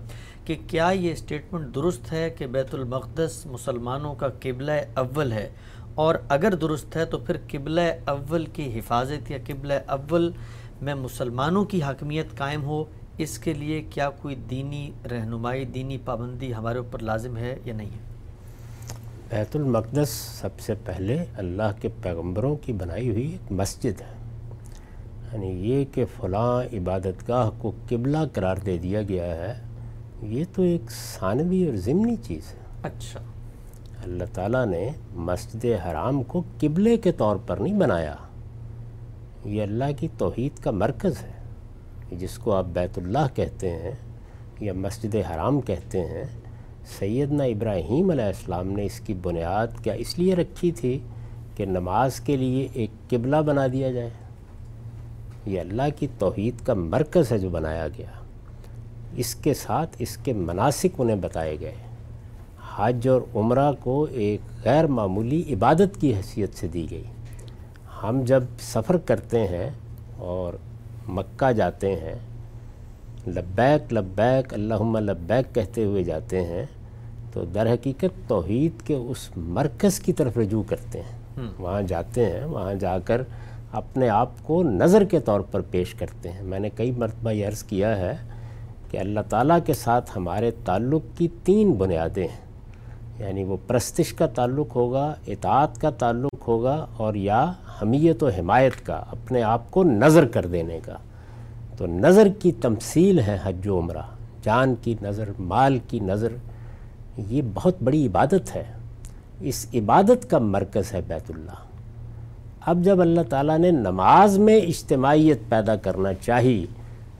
کہ 0.44 0.56
کیا 0.66 0.88
یہ 0.88 1.12
اسٹیٹمنٹ 1.12 1.74
درست 1.74 2.12
ہے 2.12 2.30
کہ 2.30 2.46
بیت 2.46 2.74
المقدس 2.74 3.46
مسلمانوں 3.46 4.14
کا 4.14 4.28
قبلہ 4.40 4.72
اول 4.94 5.32
ہے؟ 5.32 5.50
اور 5.94 6.14
اگر 6.28 6.54
درست 6.54 6.96
ہے 6.96 7.04
تو 7.04 7.18
پھر 7.18 7.36
قبلہ 7.50 7.80
اول 8.04 8.46
کی 8.46 8.78
حفاظت 8.78 9.30
یا 9.30 9.38
قبلہ 9.46 9.74
اول 9.86 10.30
میں 10.82 10.94
مسلمانوں 10.94 11.64
کی 11.64 11.82
حاکمیت 11.82 12.36
قائم 12.36 12.64
ہو 12.64 12.84
اس 13.22 13.38
کے 13.38 13.54
لیے 13.54 13.82
کیا 13.90 14.10
کوئی 14.10 14.34
دینی 14.34 14.90
رہنمائی 15.10 15.64
دینی 15.64 15.98
پابندی 16.04 16.54
ہمارے 16.54 16.78
اوپر 16.78 16.98
لازم 16.98 17.36
ہے 17.36 17.58
یا 17.64 17.74
نہیں 17.74 17.90
ہے؟ 17.90 18.12
بیت 19.30 19.56
المقدس 19.56 20.08
سب 20.10 20.60
سے 20.60 20.74
پہلے 20.84 21.24
اللہ 21.34 21.72
کے 21.80 21.88
پیغمبروں 22.02 22.56
کی 22.56 22.72
بنائی 22.72 23.10
ہوئی 23.10 23.32
ایک 23.32 23.52
مسجد 23.52 24.00
ہے۔ 24.00 24.14
یعنی 25.32 25.46
یہ 25.46 25.84
کہ 25.92 26.04
فلاں 26.16 26.74
عبادت 26.76 27.28
گاہ 27.28 27.50
کو 27.58 27.72
قبلہ 27.88 28.18
قرار 28.32 28.56
دے 28.56 28.78
دیا 28.78 29.02
گیا 29.02 29.24
ہے 29.24 29.60
یہ 30.22 30.44
تو 30.54 30.62
ایک 30.62 30.90
ثانوی 30.90 31.66
اور 31.66 31.76
ضمنی 31.76 32.16
چیز 32.22 32.54
ہے۔ 32.54 32.58
اچھا۔ 32.82 33.20
اللہ 34.04 34.24
تعالیٰ 34.34 34.66
نے 34.66 34.88
مسجد 35.14 35.64
حرام 35.64 36.22
کو 36.22 36.42
قبلے 36.60 36.96
کے 36.96 37.12
طور 37.12 37.36
پر 37.46 37.56
نہیں 37.56 37.74
بنایا۔ 37.74 38.14
یہ 39.44 39.62
اللہ 39.62 39.84
کی 39.98 40.08
توحید 40.18 40.58
کا 40.58 40.70
مرکز 40.70 41.22
ہے۔ 41.22 41.31
جس 42.18 42.38
کو 42.38 42.54
آپ 42.54 42.64
بیت 42.72 42.98
اللہ 42.98 43.26
کہتے 43.34 43.70
ہیں 43.70 43.92
یا 44.60 44.72
مسجد 44.72 45.14
حرام 45.14 45.60
کہتے 45.60 46.00
ہیں، 46.00 46.24
سیدنا 46.98 47.44
ابراہیم 47.44 48.10
علیہ 48.10 48.24
السلام 48.24 48.68
نے 48.68 48.84
اس 48.84 49.00
کی 49.00 49.14
بنیاد 49.14 49.66
کیا 49.82 49.92
اس 49.92 50.18
لیے 50.18 50.34
رکھی 50.34 50.72
تھی 50.72 50.98
کہ 51.56 51.66
نماز 51.66 52.20
کے 52.20 52.36
لیے 52.36 52.68
ایک 52.72 52.90
قبلہ 53.10 53.36
بنا 53.36 53.66
دیا 53.72 53.90
جائے۔ 53.90 54.10
یہ 55.46 55.60
اللہ 55.60 55.82
کی 55.98 56.06
توحید 56.18 56.54
کا 56.66 56.74
مرکز 56.74 57.32
ہے 57.32 57.38
جو 57.38 57.50
بنایا 57.50 57.88
گیا۔ 57.88 58.06
اس 59.12 59.34
کے 59.34 59.54
ساتھ 59.54 59.96
اس 59.98 60.16
کے 60.16 60.32
مناسک 60.32 60.86
انہیں 60.98 61.16
بتائے 61.16 61.60
گئے۔ 61.60 61.74
حج 62.76 63.08
اور 63.08 63.20
عمرہ 63.34 63.72
کو 63.80 64.06
ایک 64.10 64.40
غیر 64.64 64.86
معمولی 64.86 65.54
عبادت 65.54 66.00
کی 66.00 66.14
حیثیت 66.14 66.54
سے 66.54 66.68
دی 66.68 66.86
گئی۔ 66.90 67.04
ہم 68.02 68.20
جب 68.24 68.42
سفر 68.60 68.96
کرتے 68.96 69.46
ہیں 69.46 69.70
اور 70.16 70.54
مکہ 71.08 71.52
جاتے 71.52 71.96
ہیں 71.96 72.14
لبیک 73.26 73.92
لبیک 73.92 74.54
اللہم 74.54 74.96
لبیک 74.96 75.54
کہتے 75.54 75.84
ہوئے 75.84 76.02
جاتے 76.04 76.44
ہیں 76.44 76.66
تو 77.32 77.44
در 77.44 77.72
حقیقت 77.72 78.28
توحید 78.28 78.86
کے 78.86 78.94
اس 78.94 79.30
مرکز 79.36 80.00
کی 80.00 80.12
طرف 80.12 80.38
رجوع 80.38 80.62
کرتے 80.62 81.00
ہیں۔ 81.00 81.18
وہاں 81.58 81.82
جاتے 81.82 82.26
ہیں 82.26 82.44
وہاں 82.44 82.74
جا 82.74 82.98
کر 82.98 83.22
اپنے 83.72 84.08
آپ 84.08 84.30
کو 84.42 84.62
نظر 84.62 85.04
کے 85.04 85.20
طور 85.20 85.40
پر 85.40 85.60
پیش 85.60 85.94
کرتے 85.94 86.32
ہیں۔ 86.32 86.42
میں 86.42 86.58
نے 86.58 86.70
کئی 86.70 86.90
مرتبہ 86.90 87.30
یہ 87.30 87.46
عرض 87.46 87.62
کیا 87.62 87.96
ہے 87.96 88.16
کہ 88.90 88.98
اللہ 88.98 89.20
تعالیٰ 89.28 89.58
کے 89.66 89.74
ساتھ 89.74 90.10
ہمارے 90.16 90.50
تعلق 90.64 91.18
کی 91.18 91.28
تین 91.44 91.72
بنیادیں 91.72 92.28
ہیں۔ 92.28 92.41
یعنی 93.22 93.44
وہ 93.44 93.56
پرستش 93.66 94.12
کا 94.12 94.26
تعلق 94.26 94.76
ہوگا 94.76 95.14
اطاعت 95.26 95.80
کا 95.80 95.90
تعلق 95.90 96.48
ہوگا 96.48 96.86
اور 96.96 97.14
یا 97.14 97.52
حمیت 97.82 98.22
و 98.22 98.28
حمایت 98.28 98.86
کا 98.86 98.94
اپنے 98.94 99.42
آپ 99.42 99.70
کو 99.70 99.84
نظر 99.84 100.26
کر 100.26 100.46
دینے 100.46 100.80
کا۔ 100.84 100.96
تو 101.76 101.86
نظر 101.86 102.28
کی 102.38 102.52
تمثیل 102.52 103.18
ہے 103.18 103.38
حج 103.42 103.68
و 103.68 103.78
عمرہ 103.78 104.02
جان 104.42 104.74
کی 104.82 104.94
نظر 105.02 105.28
مال 105.38 105.78
کی 105.88 106.00
نظر 106.00 106.28
یہ 107.16 107.42
بہت 107.54 107.74
بڑی 107.84 108.06
عبادت 108.06 108.56
ہے۔ 108.56 108.64
اس 109.40 109.66
عبادت 109.74 110.30
کا 110.30 110.38
مرکز 110.38 110.94
ہے 110.94 111.00
بیت 111.08 111.30
اللہ۔ 111.30 111.54
اب 112.66 112.78
جب 112.82 113.00
اللہ 113.00 113.20
تعالیٰ 113.28 113.58
نے 113.58 113.70
نماز 113.70 114.38
میں 114.38 114.56
اجتماعیت 114.56 115.38
پیدا 115.48 115.76
کرنا 115.76 116.14
چاہی 116.14 116.66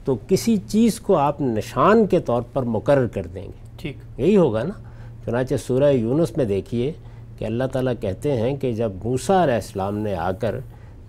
تو 0.05 0.15
کسی 0.27 0.57
چیز 0.67 0.99
کو 0.99 1.17
آپ 1.17 1.41
نشان 1.41 2.07
کے 2.07 2.19
طور 2.19 2.41
پر 2.53 2.63
مقرر 2.63 3.07
کر 3.07 3.27
دیں 3.33 3.43
گے۔ 3.43 3.63
ٹھیک۔ 3.77 3.97
یہی 4.17 4.37
ہوگا 4.37 4.63
نا؟ 4.63 4.82
چنانچہ 5.25 5.55
سورہ 5.67 5.91
یونس 5.91 6.37
میں 6.37 6.45
دیکھیے 6.45 6.91
کہ 7.37 7.45
اللہ 7.45 7.63
تعالیٰ 7.71 7.93
کہتے 7.99 8.37
ہیں 8.37 8.55
کہ 8.55 8.71
جب 8.73 8.91
موسیٰ 9.03 9.43
علیہ 9.43 9.53
السلام 9.53 9.97
نے 9.97 10.15
آ 10.15 10.31
کر 10.31 10.55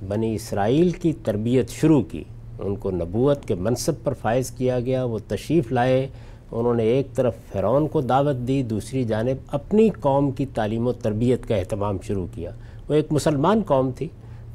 بنی 0.08 0.34
اسرائیل 0.34 0.90
کی 0.90 1.12
تربیت 1.12 1.70
شروع 1.70 2.02
کی، 2.02 2.22
ان 2.58 2.76
کو 2.76 2.90
نبوت 2.90 3.44
کے 3.46 3.54
منصب 3.54 3.92
پر 4.02 4.12
فائز 4.12 4.50
کیا 4.50 4.80
گیا، 4.80 5.04
وہ 5.04 5.18
تشریف 5.28 5.72
لائے، 5.72 6.06
انہوں 6.52 6.74
نے 6.74 6.82
ایک 6.82 7.14
طرف 7.14 7.34
فرعون 7.52 7.88
کو 7.88 8.00
دعوت 8.00 8.36
دی، 8.48 8.62
دوسری 8.62 9.04
جانب 9.04 9.36
اپنی 9.46 9.88
قوم 10.00 10.30
کی 10.30 10.46
تعلیم 10.46 10.86
و 10.86 10.92
تربیت 10.92 11.48
کا 11.48 11.56
اہتمام 11.56 11.96
شروع 12.02 12.26
کیا۔ 12.34 12.50
وہ 12.88 12.94
ایک 12.94 13.12
مسلمان 13.12 13.62
قوم 13.66 13.90
تھی، 13.90 14.08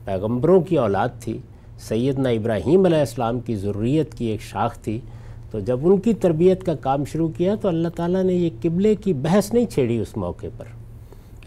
پیغمبروں 0.06 0.62
کی 0.62 0.78
اولاد 0.78 1.10
تھی، 1.20 1.38
سیدنا 1.80 2.30
ابراہیم 2.30 2.86
علیہ 2.86 3.00
السلام 3.00 3.40
کی 3.40 3.56
ضروریت 3.56 4.14
کی 4.14 4.26
ایک 4.26 4.42
شاخ 4.42 4.78
تھی۔ 4.78 5.00
تو 5.52 5.60
جب 5.60 5.80
ان 5.84 5.98
کی 5.98 6.14
تربیت 6.14 6.64
کا 6.64 6.76
کام 6.76 7.06
شروع 7.06 7.30
کیا 7.30 7.56
تو 7.56 7.68
اللہ 7.68 7.88
تعالیٰ 7.88 8.24
نے 8.24 8.34
یہ 8.34 8.50
قبلے 8.62 8.96
کی 8.96 9.14
بحث 9.14 9.54
نہیں 9.54 9.66
چھیڑی 9.66 9.98
اس 9.98 10.18
موقع 10.18 10.48
پر۔ 10.58 10.66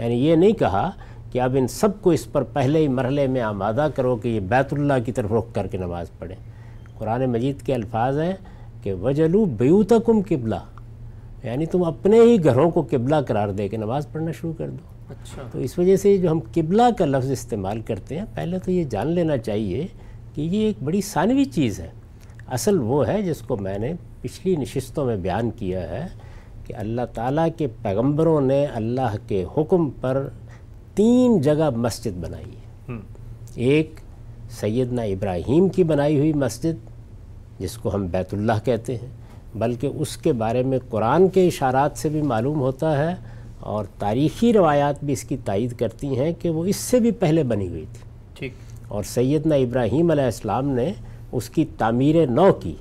یعنی 0.02 0.14
یہ 0.14 0.36
نہیں 0.36 0.52
کہا 0.52 0.90
کہ 1.32 1.40
اب 1.40 1.56
ان 1.58 1.68
سب 1.68 2.02
کو 2.02 2.10
اس 2.10 2.32
پر 2.32 2.42
پہلے 2.42 2.78
ہی 2.78 2.88
مرحلے 2.88 3.26
میں 3.26 3.40
آمادہ 3.40 3.88
کرو 3.94 4.16
کہ 4.16 4.28
یہ 4.28 4.40
بیت 4.40 4.72
اللہ 4.72 4.92
کی 5.06 5.12
طرف 5.12 5.32
رخ 5.32 5.44
کر 5.52 5.66
کے 5.66 5.78
نماز 5.78 6.06
پڑھیں۔ 6.18 6.36
قرآن 6.98 7.26
مجید 7.26 7.62
کے 7.62 7.74
الفاظ 7.74 8.18
ہیں 8.18 8.32
کہ 8.82 8.94
وجلو 8.94 9.44
بیوتکم 9.44 10.20
قبلہ۔ 10.28 10.54
یعنی 11.42 11.66
تم 11.66 11.84
اپنے 11.84 12.20
ہی 12.20 12.44
گھروں 12.44 12.70
کو 12.70 12.86
قبلہ 12.90 13.16
قرار 13.28 13.48
دے 13.48 13.68
کے 13.68 13.76
نماز 13.76 14.06
پڑھنا 14.12 14.30
شروع 14.30 14.52
کر 14.58 14.70
دو۔ 14.70 15.12
اچھا۔ 15.12 15.42
تو 15.52 15.58
اس 15.58 15.78
وجہ 15.78 15.96
سے 15.96 16.16
جو 16.16 16.30
ہم 16.30 16.40
قبلہ 16.54 16.82
کا 16.98 17.04
لفظ 17.04 17.30
استعمال 17.30 17.80
کرتے 17.80 18.18
ہیں 18.18 18.24
پہلے 18.34 18.58
تو 18.58 18.70
یہ 18.70 18.84
جان 18.84 19.08
لینا 19.08 19.36
چاہیے 19.36 19.86
کہ 20.34 20.40
یہ 20.40 20.66
ایک 20.66 20.76
بڑی 20.84 21.00
ثانوی 21.00 21.44
چیز 21.44 21.80
ہے۔ 21.80 21.88
اصل 22.52 22.78
وہ 22.80 23.06
ہے 23.06 23.22
جس 23.22 23.40
کو 23.40 23.56
میں 23.56 23.78
نے 23.78 23.92
پچھلی 24.20 24.56
نشستوں 24.56 25.04
میں 25.06 25.16
بیان 25.16 25.50
کیا 25.50 25.88
ہے 25.88 26.06
کہ 26.66 26.74
اللہ 26.76 27.00
تعالیٰ 27.14 27.48
کے 27.56 27.66
پیغمبروں 27.82 28.40
نے 28.40 28.66
اللہ 28.66 29.16
کے 29.28 29.44
حکم 29.56 29.90
پر 29.90 30.28
تین 30.94 31.40
جگہ 31.40 31.70
مسجد 31.76 32.24
بنائی 32.24 32.44
ہے۔ 32.44 32.94
ایک 33.54 34.00
سیدنا 34.50 35.02
ابراہیم 35.02 35.68
کی 35.68 35.84
بنائی 35.84 36.18
ہوئی 36.18 36.32
مسجد 36.32 36.90
جس 37.58 37.78
کو 37.78 37.94
ہم 37.94 38.06
بیت 38.06 38.34
اللہ 38.34 38.64
کہتے 38.64 38.96
ہیں 38.96 39.08
بلکہ 39.54 39.86
اس 39.86 40.16
کے 40.16 40.32
بارے 40.32 40.62
میں 40.62 40.78
قرآن 40.90 41.28
کے 41.28 41.46
اشارات 41.46 41.90
سے 41.94 42.08
بھی 42.08 42.22
معلوم 42.22 42.60
ہوتا 42.60 42.98
ہے 42.98 43.14
اور 43.60 43.84
تاریخی 43.98 44.52
روایات 44.52 45.04
بھی 45.04 45.12
اس 45.12 45.24
کی 45.24 45.36
تائید 45.44 45.72
کرتی 45.78 46.18
ہیں 46.18 46.32
کہ 46.38 46.50
وہ 46.50 46.64
اس 46.64 46.76
سے 46.76 47.00
بھی 47.00 47.10
پہلے 47.10 47.42
بنی 47.42 47.68
ہوئی 47.68 47.84
تھی۔ 47.92 48.02
ٹھیک۔ 48.34 48.52
اور 48.88 49.02
سیدنا 49.02 49.54
ابراہیم 49.54 50.10
علیہ 50.10 50.24
السلام 50.24 50.68
نے 50.68 50.92
اس 51.32 51.50
کی 51.50 51.64
تعمیر 51.78 52.26
نو 52.26 52.52
کی۔ 52.52 52.74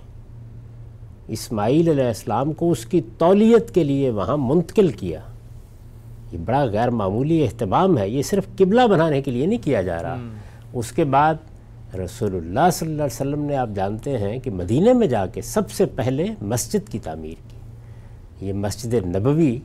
اسماعیل 1.27 1.89
علیہ 1.89 2.03
السلام 2.03 2.53
کو 2.53 2.71
اس 2.71 2.85
کی 2.85 3.01
تولیت 3.17 3.73
کے 3.73 3.83
لیے 3.83 4.09
وہاں 4.09 4.37
منتقل 4.37 4.87
کیا۔ 4.87 5.19
یہ 6.31 6.37
بڑا 6.45 6.63
غیر 6.63 6.89
معمولی 6.89 7.43
اہتمام 7.43 7.97
ہے 7.97 8.09
یہ 8.09 8.21
صرف 8.21 8.45
قبلہ 8.57 8.87
بنانے 8.87 9.21
کے 9.21 9.31
لیے 9.31 9.45
نہیں 9.45 9.65
کیا 9.65 9.81
جا 9.81 10.03
رہا۔ 10.03 10.17
اس 10.73 10.91
کے 10.91 11.03
بعد 11.03 11.35
رسول 11.95 12.35
اللہ 12.35 12.69
صلی 12.73 12.87
اللہ 12.87 13.03
علیہ 13.03 13.21
وسلم 13.21 13.43
نے 13.43 13.55
آپ 13.55 13.69
جانتے 13.75 14.17
ہیں 14.17 14.39
کہ 14.39 14.51
مدینہ 14.51 14.93
میں 14.93 15.07
جا 15.07 15.25
کے 15.25 15.41
سب 15.41 15.71
سے 15.71 15.85
پہلے 15.85 16.25
مسجد 16.41 16.91
کی 16.91 16.99
تعمیر 16.99 17.35
کی۔ 17.47 17.57
یہ 18.47 18.53
مسجد 18.53 18.93
نبوی 18.93 19.59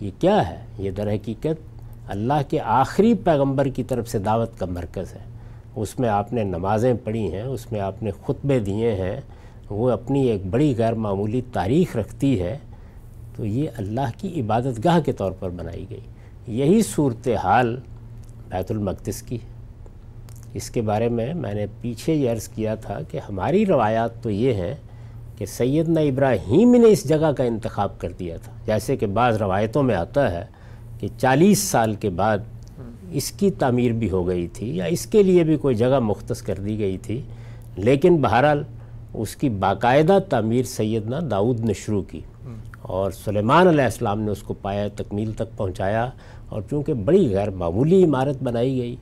یہ 0.00 0.10
کیا 0.18 0.50
ہے؟ 0.50 0.56
یہ 0.78 0.90
در 0.90 1.12
حقیقت 1.12 1.80
اللہ 2.08 2.40
کے 2.48 2.60
آخری 2.60 3.14
پیغمبر 3.14 3.64
کی 3.64 3.82
طرف 3.82 4.08
سے 4.08 4.18
دعوت 4.18 4.58
کا 4.58 4.66
مرکز 4.66 5.12
ہے۔ 5.12 5.37
اس 5.80 6.00
میں 6.00 6.08
آپ 6.08 6.32
نے 6.32 6.44
نمازیں 6.44 6.94
پڑھی 7.04 7.32
ہیں، 7.32 7.42
اس 7.42 7.72
میں 7.72 7.80
آپ 7.80 8.02
نے 8.02 8.10
خطبے 8.26 8.58
دیے 8.58 8.94
ہیں، 8.94 9.20
وہ 9.70 9.90
اپنی 9.90 10.26
ایک 10.26 10.46
بڑی 10.46 10.74
غیر 10.78 10.92
معمولی 10.92 11.40
تاریخ 11.52 11.96
رکھتی 11.96 12.42
ہے، 12.42 12.58
تو 13.36 13.46
یہ 13.46 13.68
اللہ 13.76 14.10
کی 14.16 14.40
عبادت 14.40 14.84
گاہ 14.84 15.00
کے 15.00 15.12
طور 15.12 15.32
پر 15.40 15.48
بنائی 15.48 15.86
گئی۔ 15.90 16.00
یہی 16.46 16.82
صورتحال 16.82 17.80
بیت 18.48 18.70
المقدس 18.70 19.22
کی۔ 19.22 19.36
ہے 19.36 19.58
اس 20.54 20.70
کے 20.70 20.80
بارے 20.80 21.08
میں 21.08 21.34
میں 21.34 21.54
نے 21.54 21.66
پیچھے 21.80 22.14
یہ 22.14 22.30
عرض 22.30 22.48
کیا 22.48 22.74
تھا 22.74 22.98
کہ 23.10 23.18
ہماری 23.28 23.66
روایات 23.66 24.22
تو 24.22 24.30
یہ 24.30 24.52
ہیں 24.52 24.74
کہ 25.38 25.46
سیدنا 25.46 26.00
ابراہیم 26.00 26.74
نے 26.74 26.88
اس 26.88 27.08
جگہ 27.08 27.32
کا 27.32 27.44
انتخاب 27.44 28.00
کر 28.00 28.12
دیا 28.12 28.36
تھا۔ 28.36 28.52
جیسے 28.66 28.96
کہ 28.96 29.06
بعض 29.06 29.36
روایتوں 29.36 29.82
میں 29.82 29.94
آتا 29.94 30.32
ہے 30.32 30.44
کہ 31.00 31.08
چالیس 31.18 31.58
سال 31.58 31.94
کے 31.94 32.10
بعد 32.10 32.38
اس 33.10 33.32
کی 33.32 33.50
تعمیر 33.50 33.92
بھی 33.92 34.10
ہو 34.10 34.28
گئی 34.28 34.48
تھی 34.48 34.76
یا 34.76 34.84
اس 34.84 35.06
کے 35.06 35.22
لیے 35.22 35.44
بھی 35.44 35.56
کوئی 35.56 35.74
جگہ 35.74 35.98
مختص 35.98 36.42
کر 36.42 36.54
دی 36.54 36.78
گئی 36.78 36.98
تھی 36.98 37.22
لیکن 37.76 38.16
بہرحال 38.16 38.62
اس 39.14 39.36
کی 39.36 39.48
باقاعدہ 39.48 40.18
تعمیر 40.28 40.62
سیدنا 40.62 41.18
داؤد 41.30 41.60
نے 41.60 41.72
شروع 41.72 42.02
کی 42.02 42.20
اور 42.82 43.10
سلیمان 43.10 43.68
علیہ 43.68 43.84
السلام 43.84 44.20
نے 44.20 44.30
اس 44.30 44.42
کو 44.42 44.54
پایا 44.54 44.88
تکمیل 44.96 45.32
تک 45.32 45.56
پہنچایا 45.56 46.10
اور 46.48 46.62
چونکہ 46.70 46.94
بڑی 46.94 47.34
غیر 47.34 47.50
معمولی 47.50 48.04
عمارت 48.04 48.42
بنائی 48.42 48.80
گئی 48.80 48.96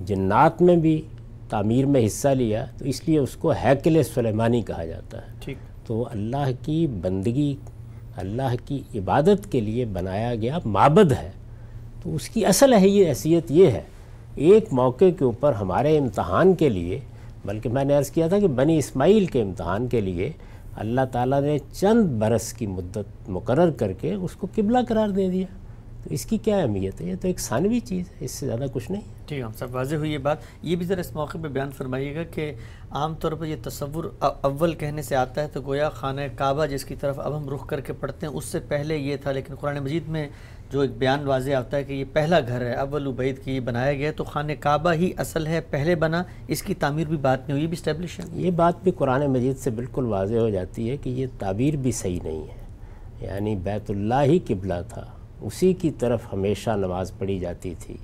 جنات 0.00 0.62
میں 0.62 0.76
بھی 0.76 1.02
تعمیر 1.48 1.86
میں 1.86 2.06
حصہ 2.06 2.28
لیا 2.28 2.64
تو 2.78 2.84
اس 2.84 3.08
لیے 3.08 3.18
اس 3.18 3.36
کو 3.36 3.50
ہیکل 3.50 4.02
سلیمانی 4.14 4.62
کہا 4.62 4.84
جاتا 4.84 5.18
ہے۔ 5.18 5.32
ٹھیک۔ 5.40 5.56
تو 5.86 6.08
اللہ 6.12 6.50
کی 6.62 6.86
بندگی 6.86 7.56
اللہ 8.16 8.54
کی 8.66 8.82
عبادت 8.94 9.52
کے 9.52 9.60
لیے 9.60 9.84
بنایا 9.84 10.34
گیا 10.34 10.58
معبد 10.64 11.12
ہے۔ 11.12 11.30
تو 12.02 12.14
اس 12.14 12.28
کی 12.28 12.46
اصل 12.46 12.72
ہے 12.72 12.88
یہ 12.88 13.08
حیثیت 13.08 13.50
یہ 13.50 13.66
ہے، 13.66 13.82
ایک 14.34 14.72
موقع 14.72 15.04
کے 15.18 15.24
اوپر 15.24 15.52
ہمارے 15.52 15.98
امتحان 15.98 16.54
کے 16.54 16.68
لیے، 16.68 17.00
بلکہ 17.44 17.68
میں 17.68 17.84
نے 17.84 17.94
عرض 17.94 18.10
کیا 18.10 18.28
تھا 18.28 18.38
کہ 18.38 18.46
بنی 18.46 18.78
اسماعیل 18.78 19.26
کے 19.26 19.42
امتحان 19.42 19.86
کے 19.86 20.00
لیے 20.00 20.32
اللہ 20.76 21.00
تعالیٰ 21.12 21.40
نے 21.40 21.58
چند 21.72 22.20
برس 22.20 22.52
کی 22.52 22.66
مدت 22.66 23.28
مقرر 23.28 23.70
کر 23.70 23.92
کے 23.92 24.14
اس 24.14 24.32
کو 24.32 24.46
قبلہ 24.54 24.78
قرار 24.88 25.08
دے 25.08 25.28
دیا۔ 25.28 25.46
تو 26.04 26.14
اس 26.14 26.26
کی 26.26 26.38
کیا 26.38 26.56
اہمیت 26.58 27.00
ہے؟ 27.00 27.06
یہ 27.06 27.14
تو 27.20 27.26
ایک 27.26 27.40
ثانوی 27.40 27.80
چیز 27.80 28.04
ہے، 28.08 28.24
اس 28.24 28.30
سے 28.30 28.46
زیادہ 28.46 28.64
کچھ 28.72 28.90
نہیں۔ 28.90 29.00
ٹھیک 29.26 29.40
ہم 29.40 29.50
سب 29.58 29.74
واضح 29.74 29.96
ہوئی 29.96 30.12
یہ 30.12 30.18
بات۔ 30.18 30.36
یہ 30.62 30.76
بھی 30.76 30.86
ذرا 30.86 31.00
اس 31.00 31.12
موقع 31.14 31.38
پہ 31.42 31.48
بیان 31.48 31.70
فرمائیے 31.70 32.14
گا 32.14 32.22
کہ 32.22 32.52
عام 32.90 33.14
طور 33.14 33.32
پر 33.32 33.46
یہ 33.46 33.56
تصور 33.62 34.04
اول 34.20 34.74
کہنے 34.74 35.02
سے 35.02 35.16
آتا 35.16 35.42
ہے 35.42 35.48
تو 35.48 35.60
گویا 35.66 35.88
خانہ 35.88 36.20
کعبہ 36.36 36.66
جس 36.66 36.84
کی 36.84 36.94
طرف 36.94 37.20
اب 37.20 37.36
ہم 37.36 37.48
رخ 37.48 37.66
کر 37.66 37.80
کے 37.80 37.92
پڑھتے 37.92 38.26
ہیں، 38.26 38.34
اس 38.34 38.44
سے 38.44 38.58
پہلے 38.68 38.96
یہ 38.96 39.16
تھا، 39.16 39.32
لیکن 39.32 39.54
قرآن 39.54 39.78
مجید 39.78 40.02
میں 40.08 40.28
جو 40.72 40.80
ایک 40.80 40.98
بیان 40.98 41.26
واضح 41.26 41.50
آتا 41.50 41.76
ہے 41.76 41.84
کہ 41.84 41.92
یہ 41.92 42.04
پہلا 42.12 42.40
گھر 42.40 42.60
ہے، 42.60 42.74
اول 42.74 43.06
عبید 43.06 43.38
کی 43.44 43.60
بنایا 43.60 43.92
گیا 43.92 44.12
تو 44.16 44.24
خانہ 44.24 44.52
کعبہ 44.60 44.92
ہی 44.92 45.12
اصل 45.16 45.46
ہے، 45.46 45.60
پہلے 45.70 45.94
بنا، 45.94 46.22
اس 46.48 46.62
کی 46.62 46.74
تعمیر 46.74 47.06
بھی 47.06 47.16
بات 47.16 47.48
نہیں 47.48 47.52
ہوئی 47.52 47.66
بھی 47.66 47.76
اسٹیبلش 47.78 48.18
ہے۔ 48.18 48.24
یہ 48.32 48.50
بات 48.50 48.74
بھی 48.82 48.90
قرآن 48.90 49.26
مجید 49.26 49.58
سے 49.58 49.70
بالکل 49.70 50.04
واضح 50.04 50.36
ہو 50.36 50.50
جاتی 50.50 50.90
ہے 50.90 50.96
کہ 50.96 51.10
یہ 51.10 51.26
تعبیر 51.38 51.76
بھی 51.76 51.92
صحیح 51.92 52.20
نہیں 52.22 52.42
ہے۔ 52.42 52.64
یعنی 53.26 53.56
بیت 53.56 53.90
اللہ 53.90 54.22
ہی 54.24 54.38
قبلہ 54.38 54.74
تھا، 54.88 55.04
اسی 55.40 55.72
کی 55.72 55.90
طرف 55.90 56.20
ہمیشہ 56.32 56.70
نماز 56.70 57.12
پڑھی 57.18 57.38
جاتی 57.38 57.74
تھی۔ 57.78 57.96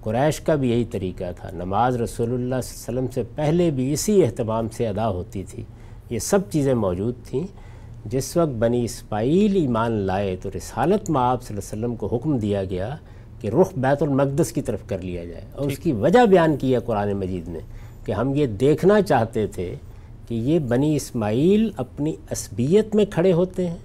قریش 0.00 0.40
کا 0.40 0.54
بھی 0.54 0.70
یہی 0.70 0.84
طریقہ 0.84 1.24
تھا۔ 1.36 1.50
نماز 1.52 1.96
رسول 1.96 2.34
اللہ 2.34 2.60
صلی 2.62 2.74
اللہ 2.78 3.00
علیہ 3.00 3.08
وسلم 3.08 3.10
سے 3.10 3.22
پہلے 3.34 3.70
بھی 3.70 3.92
اسی 3.92 4.24
اہتمام 4.24 4.68
سے 4.68 4.88
ادا 4.88 5.08
ہوتی 5.08 5.44
تھی۔ 5.44 5.62
یہ 6.10 6.18
سب 6.18 6.38
چیزیں 6.50 6.74
موجود 6.74 7.14
تھیں۔ 7.24 7.63
جس 8.04 8.36
وقت 8.36 8.50
بنی 8.50 8.84
اسماعیل 8.84 9.56
ایمان 9.56 9.92
لائے 9.92 10.36
تو 10.42 10.50
رسالت 10.56 11.10
میں 11.10 11.20
آپ 11.20 11.42
صلی 11.42 11.56
اللہ 11.56 11.74
علیہ 11.74 11.84
وسلم 11.84 11.96
کو 11.96 12.16
حکم 12.16 12.38
دیا 12.38 12.64
گیا 12.64 12.96
کہ 13.40 13.48
رخ 13.48 13.72
بیت 13.76 14.02
المقدس 14.02 14.52
کی 14.52 14.62
طرف 14.62 14.78
کر 14.86 14.98
لیا 14.98 15.24
جائے 15.24 15.44
اور 15.52 15.70
اس 15.70 15.78
کی 15.78 15.92
وجہ 15.92 16.26
بیان 16.26 16.56
کی 16.56 16.74
ہے 16.74 16.78
قرآن 16.80 17.12
مجید 17.12 17.48
نے 17.48 17.58
کہ 18.04 18.12
ہم 18.12 18.34
یہ 18.34 18.46
دیکھنا 18.46 19.02
چاہتے 19.02 19.46
تھے 19.46 19.74
کہ 20.28 20.34
یہ 20.34 20.58
بنی 20.58 20.96
اسماعیل 20.96 21.70
اپنی 21.76 22.16
عصبیت 22.30 22.94
میں 22.94 23.04
کھڑے 23.04 23.32
ہوتے 23.32 23.68
ہیں۔ 23.68 23.76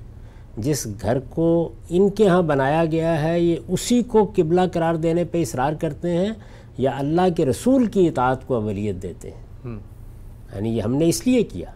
جس 0.57 0.87
گھر 1.01 1.19
کو 1.29 1.69
ان 1.89 2.09
کے 2.09 2.27
ہاں 2.27 2.41
بنایا 2.41 2.85
گیا 2.85 3.23
ہے 3.23 3.39
یہ 3.39 3.55
اسی 3.67 4.03
کو 4.03 4.31
قبلہ 4.35 4.61
قرار 4.73 4.95
دینے 4.95 5.25
پہ 5.25 5.41
اصرار 5.41 5.73
کرتے 5.73 6.09
ہیں 6.17 6.29
یا 6.77 6.91
اللہ 6.97 7.21
کے 7.37 7.45
رسول 7.45 7.85
کی 7.85 8.07
اطاعت 8.07 8.47
کو 8.47 8.55
اولیت 8.55 8.95
دیتے 9.01 9.31
ہیں۔ 9.31 9.43
یعنی 10.55 10.77
یہ 10.77 10.81
ہم 10.81 10.95
نے 10.95 11.09
اس 11.09 11.27
لیے 11.27 11.43
کیا۔ 11.43 11.71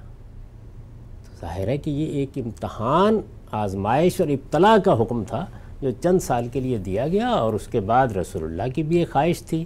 ظاہر 1.44 1.68
ہے 1.68 1.78
کہ 1.78 1.90
یہ 1.90 2.06
ایک 2.18 2.38
امتحان 2.38 3.20
آزمائش 3.52 4.20
اور 4.22 4.30
ابتلا 4.30 4.76
کا 4.86 4.94
حکم 5.02 5.24
تھا 5.28 5.46
جو 5.82 5.90
چند 6.02 6.20
سال 6.20 6.48
کے 6.52 6.60
لیے 6.60 6.78
دیا 6.78 7.08
گیا 7.08 7.30
اور 7.30 7.54
اس 7.54 7.68
کے 7.68 7.80
بعد 7.80 8.16
رسول 8.18 8.44
اللہ 8.44 8.74
کی 8.76 8.84
بھی 8.84 8.98
ایک 8.98 9.12
خواہش 9.12 9.42
تھی، 9.44 9.64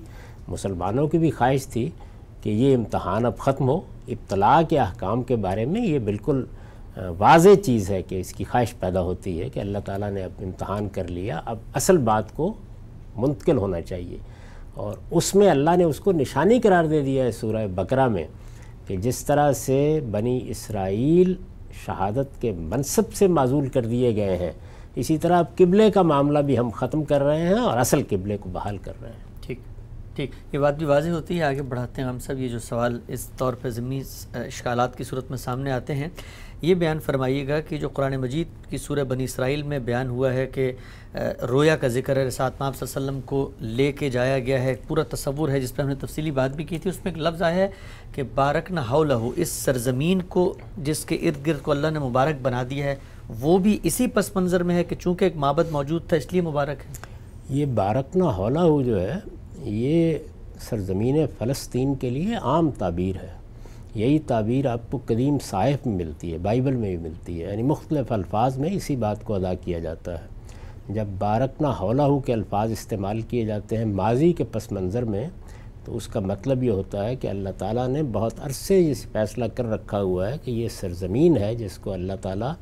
مسلمانوں 0.47 1.07
کی 1.07 1.17
بھی 1.17 1.29
خواہش 1.31 1.67
تھی 1.67 1.89
کہ 2.43 2.49
یہ 2.49 2.75
امتحان 2.75 3.25
اب 3.25 3.37
ختم 3.37 3.69
ہو۔ 3.69 3.79
ابتلا 4.07 4.61
کے 4.69 4.79
احکام 4.79 5.21
کے 5.23 5.35
بارے 5.35 5.65
میں 5.65 5.85
یہ 5.85 5.99
بالکل 5.99 6.43
واضح 7.17 7.55
چیز 7.65 7.89
ہے 7.91 8.01
کہ 8.01 8.19
اس 8.19 8.33
کی 8.33 8.43
خواہش 8.43 8.73
پیدا 8.79 9.01
ہوتی 9.01 9.39
ہے 9.41 9.49
کہ 9.49 9.59
اللہ 9.59 9.77
تعالیٰ 9.85 10.11
نے 10.11 10.23
اب 10.23 10.41
امتحان 10.43 10.87
کر 10.89 11.07
لیا۔ 11.07 11.41
اب 11.45 11.57
اصل 11.73 11.97
بات 12.09 12.35
کو 12.35 12.53
منتقل 13.15 13.57
ہونا 13.57 13.81
چاہیے 13.81 14.17
اور 14.73 14.95
اس 15.11 15.33
میں 15.35 15.49
اللہ 15.49 15.75
نے 15.77 15.83
اس 15.83 15.99
کو 15.99 16.11
نشانی 16.11 16.59
قرار 16.59 16.85
دے 16.85 17.01
دیا 17.01 17.23
ہے 17.25 17.31
سورہ 17.31 17.65
بقرہ 17.75 18.07
میں 18.07 18.25
کہ 18.87 18.95
جس 18.97 19.23
طرح 19.25 19.51
سے 19.51 19.99
بنی 20.11 20.39
اسرائیل 20.47 21.33
شہادت 21.87 22.41
کے 22.41 22.51
منصب 22.51 23.13
سے 23.13 23.27
معذول 23.27 23.67
کر 23.67 23.85
دیے 23.85 24.15
گئے 24.15 24.37
ہیں۔ 24.37 24.51
اسی 24.95 25.17
طرح 25.17 25.39
اب 25.39 25.55
قبلے 25.57 25.91
کا 25.91 26.01
معاملہ 26.01 26.39
بھی 26.39 26.57
ہم 26.57 26.69
ختم 26.69 27.03
کر 27.03 27.21
رہے 27.21 27.41
ہیں 27.41 27.59
اور 27.59 27.77
اصل 27.77 28.01
قبلے 28.09 28.37
کو 28.37 28.49
بحال 28.49 28.77
کر 28.77 28.93
رہے 29.01 29.09
ہیں۔ 29.09 29.26
ٹھیک، 30.17 30.31
یہ 30.51 30.59
بات 30.59 30.77
بھی 30.77 30.85
واضح 30.85 31.09
ہوتی 31.09 31.37
ہے، 31.37 31.43
آگے 31.43 31.61
بڑھاتے 31.61 32.01
ہیں 32.01 32.07
ہم 32.09 32.19
سب، 32.19 32.39
یہ 32.39 32.47
جو 32.47 32.59
سوال 32.59 32.99
اس 33.07 33.25
طور 33.37 33.53
پہ 33.61 33.69
ضمنی 33.69 34.01
اشکالات 34.33 34.97
کی 34.97 35.03
صورت 35.03 35.29
میں 35.29 35.37
سامنے 35.37 35.71
آتے 35.71 35.95
ہیں۔ 35.95 36.07
یہ 36.61 36.75
بیان 36.75 36.99
فرمائیے 36.99 37.47
گا 37.47 37.59
کہ 37.61 37.77
جو 37.77 37.89
قرآن 37.89 38.15
مجید 38.17 38.47
کی 38.69 38.77
سورہ 38.77 39.03
بنی 39.07 39.23
اسرائیل 39.23 39.61
میں 39.63 39.79
بیان 39.79 40.07
ہوا 40.09 40.33
ہے 40.33 40.45
کہ 40.53 40.71
رویا 41.49 41.75
کا 41.77 41.87
ذکر 41.87 42.17
ہے 42.17 42.23
رسات 42.25 42.59
ماب 42.61 42.75
صلی 42.75 42.87
اللہ 42.87 42.97
علیہ 42.97 43.07
وسلم 43.07 43.21
کو 43.25 43.49
لے 43.77 43.91
کے 43.91 44.09
جایا 44.09 44.39
گیا 44.39 44.61
ہے 44.63 44.73
پورا 44.87 45.03
تصور 45.09 45.49
ہے، 45.49 45.59
جس 45.61 45.75
پہ 45.75 45.81
ہم 45.81 45.87
نے 45.87 45.95
تفصیلی 46.01 46.31
بات 46.31 46.55
بھی 46.55 46.63
کی 46.63 46.79
تھی۔ 46.79 46.89
اس 46.89 47.03
میں 47.05 47.13
ایک 47.13 47.21
لفظ 47.23 47.41
آیا 47.41 47.55
ہے 47.55 47.69
کہ 48.15 48.23
بارک 48.35 48.71
نہ 48.71 48.79
ہو 48.89 49.03
لہو، 49.03 49.31
اس 49.35 49.49
سرزمین 49.49 50.21
کو 50.29 50.53
جس 50.77 51.05
کے 51.05 51.15
ارد 51.15 51.45
گرد 51.47 51.61
کو 51.61 51.71
اللہ 51.71 51.87
نے 51.87 51.99
مبارک 51.99 52.41
بنا 52.41 52.63
دیا 52.69 52.85
ہے، 52.85 52.95
وہ 53.39 53.57
بھی 53.57 53.77
اسی 53.83 54.07
پس 54.07 54.35
منظر 54.35 54.63
میں 54.63 54.75
ہے 54.75 54.83
کہ 54.83 54.95
چونکہ 54.95 55.23
ایک 55.25 55.35
معبد 55.35 55.71
موجود 55.71 56.07
تھا، 56.07 56.17
اس 56.17 56.31
لیے 56.33 56.41
مبارک 56.41 56.85
ہے۔ 56.85 57.05
یہ 57.49 57.65
بارک 57.65 58.15
نہ 58.17 58.23
ہولا 58.37 58.63
ہو 58.63 58.81
جو 58.81 58.99
ہے 59.01 59.15
یہ 59.63 60.17
سرزمین 60.59 61.25
فلسطین 61.37 61.95
کے 61.95 62.09
لیے 62.09 62.35
عام 62.35 62.69
تعبیر 62.77 63.23
ہے۔ 63.23 63.29
یہی 63.95 64.19
تعبیر 64.19 64.65
آپ 64.65 64.91
کو 64.91 64.99
قدیم 65.05 65.37
صائف 65.43 65.87
میں 65.87 65.95
ملتی 65.95 66.33
ہے، 66.33 66.37
بائبل 66.37 66.75
میں 66.75 66.95
بھی 66.95 67.09
ملتی 67.09 67.43
ہے۔ 67.43 67.51
یعنی 67.51 67.63
مختلف 67.63 68.11
الفاظ 68.11 68.57
میں 68.57 68.69
اسی 68.69 68.95
بات 68.95 69.23
کو 69.23 69.33
ادا 69.33 69.53
کیا 69.53 69.79
جاتا 69.79 70.21
ہے۔ 70.21 70.27
جب 70.89 71.05
بارکنا 71.19 71.71
حولہ 71.81 72.01
ہو 72.01 72.19
کے 72.19 72.33
الفاظ 72.33 72.71
استعمال 72.71 73.21
کیے 73.21 73.45
جاتے 73.45 73.77
ہیں 73.77 73.85
ماضی 73.85 74.33
کے 74.33 74.43
پس 74.43 74.71
منظر 74.71 75.03
میں، 75.03 75.27
تو 75.85 75.97
اس 75.97 76.07
کا 76.07 76.19
مطلب 76.19 76.63
یہ 76.63 76.71
ہوتا 76.71 77.05
ہے 77.05 77.15
کہ 77.15 77.27
اللہ 77.27 77.49
تعالیٰ 77.57 77.87
نے 77.87 78.03
بہت 78.03 78.33
عرصے 78.39 78.79
یہ 78.79 78.93
فیصلہ 79.11 79.45
کر 79.55 79.65
رکھا 79.65 80.01
ہوا 80.01 80.31
ہے 80.31 80.37
کہ 80.43 80.51
یہ 80.51 80.67
سرزمین 80.67 81.37
ہے 81.37 81.55
جس 81.55 81.77
کو 81.77 81.93
اللہ 81.93 82.13
تعالیٰ 82.21 82.53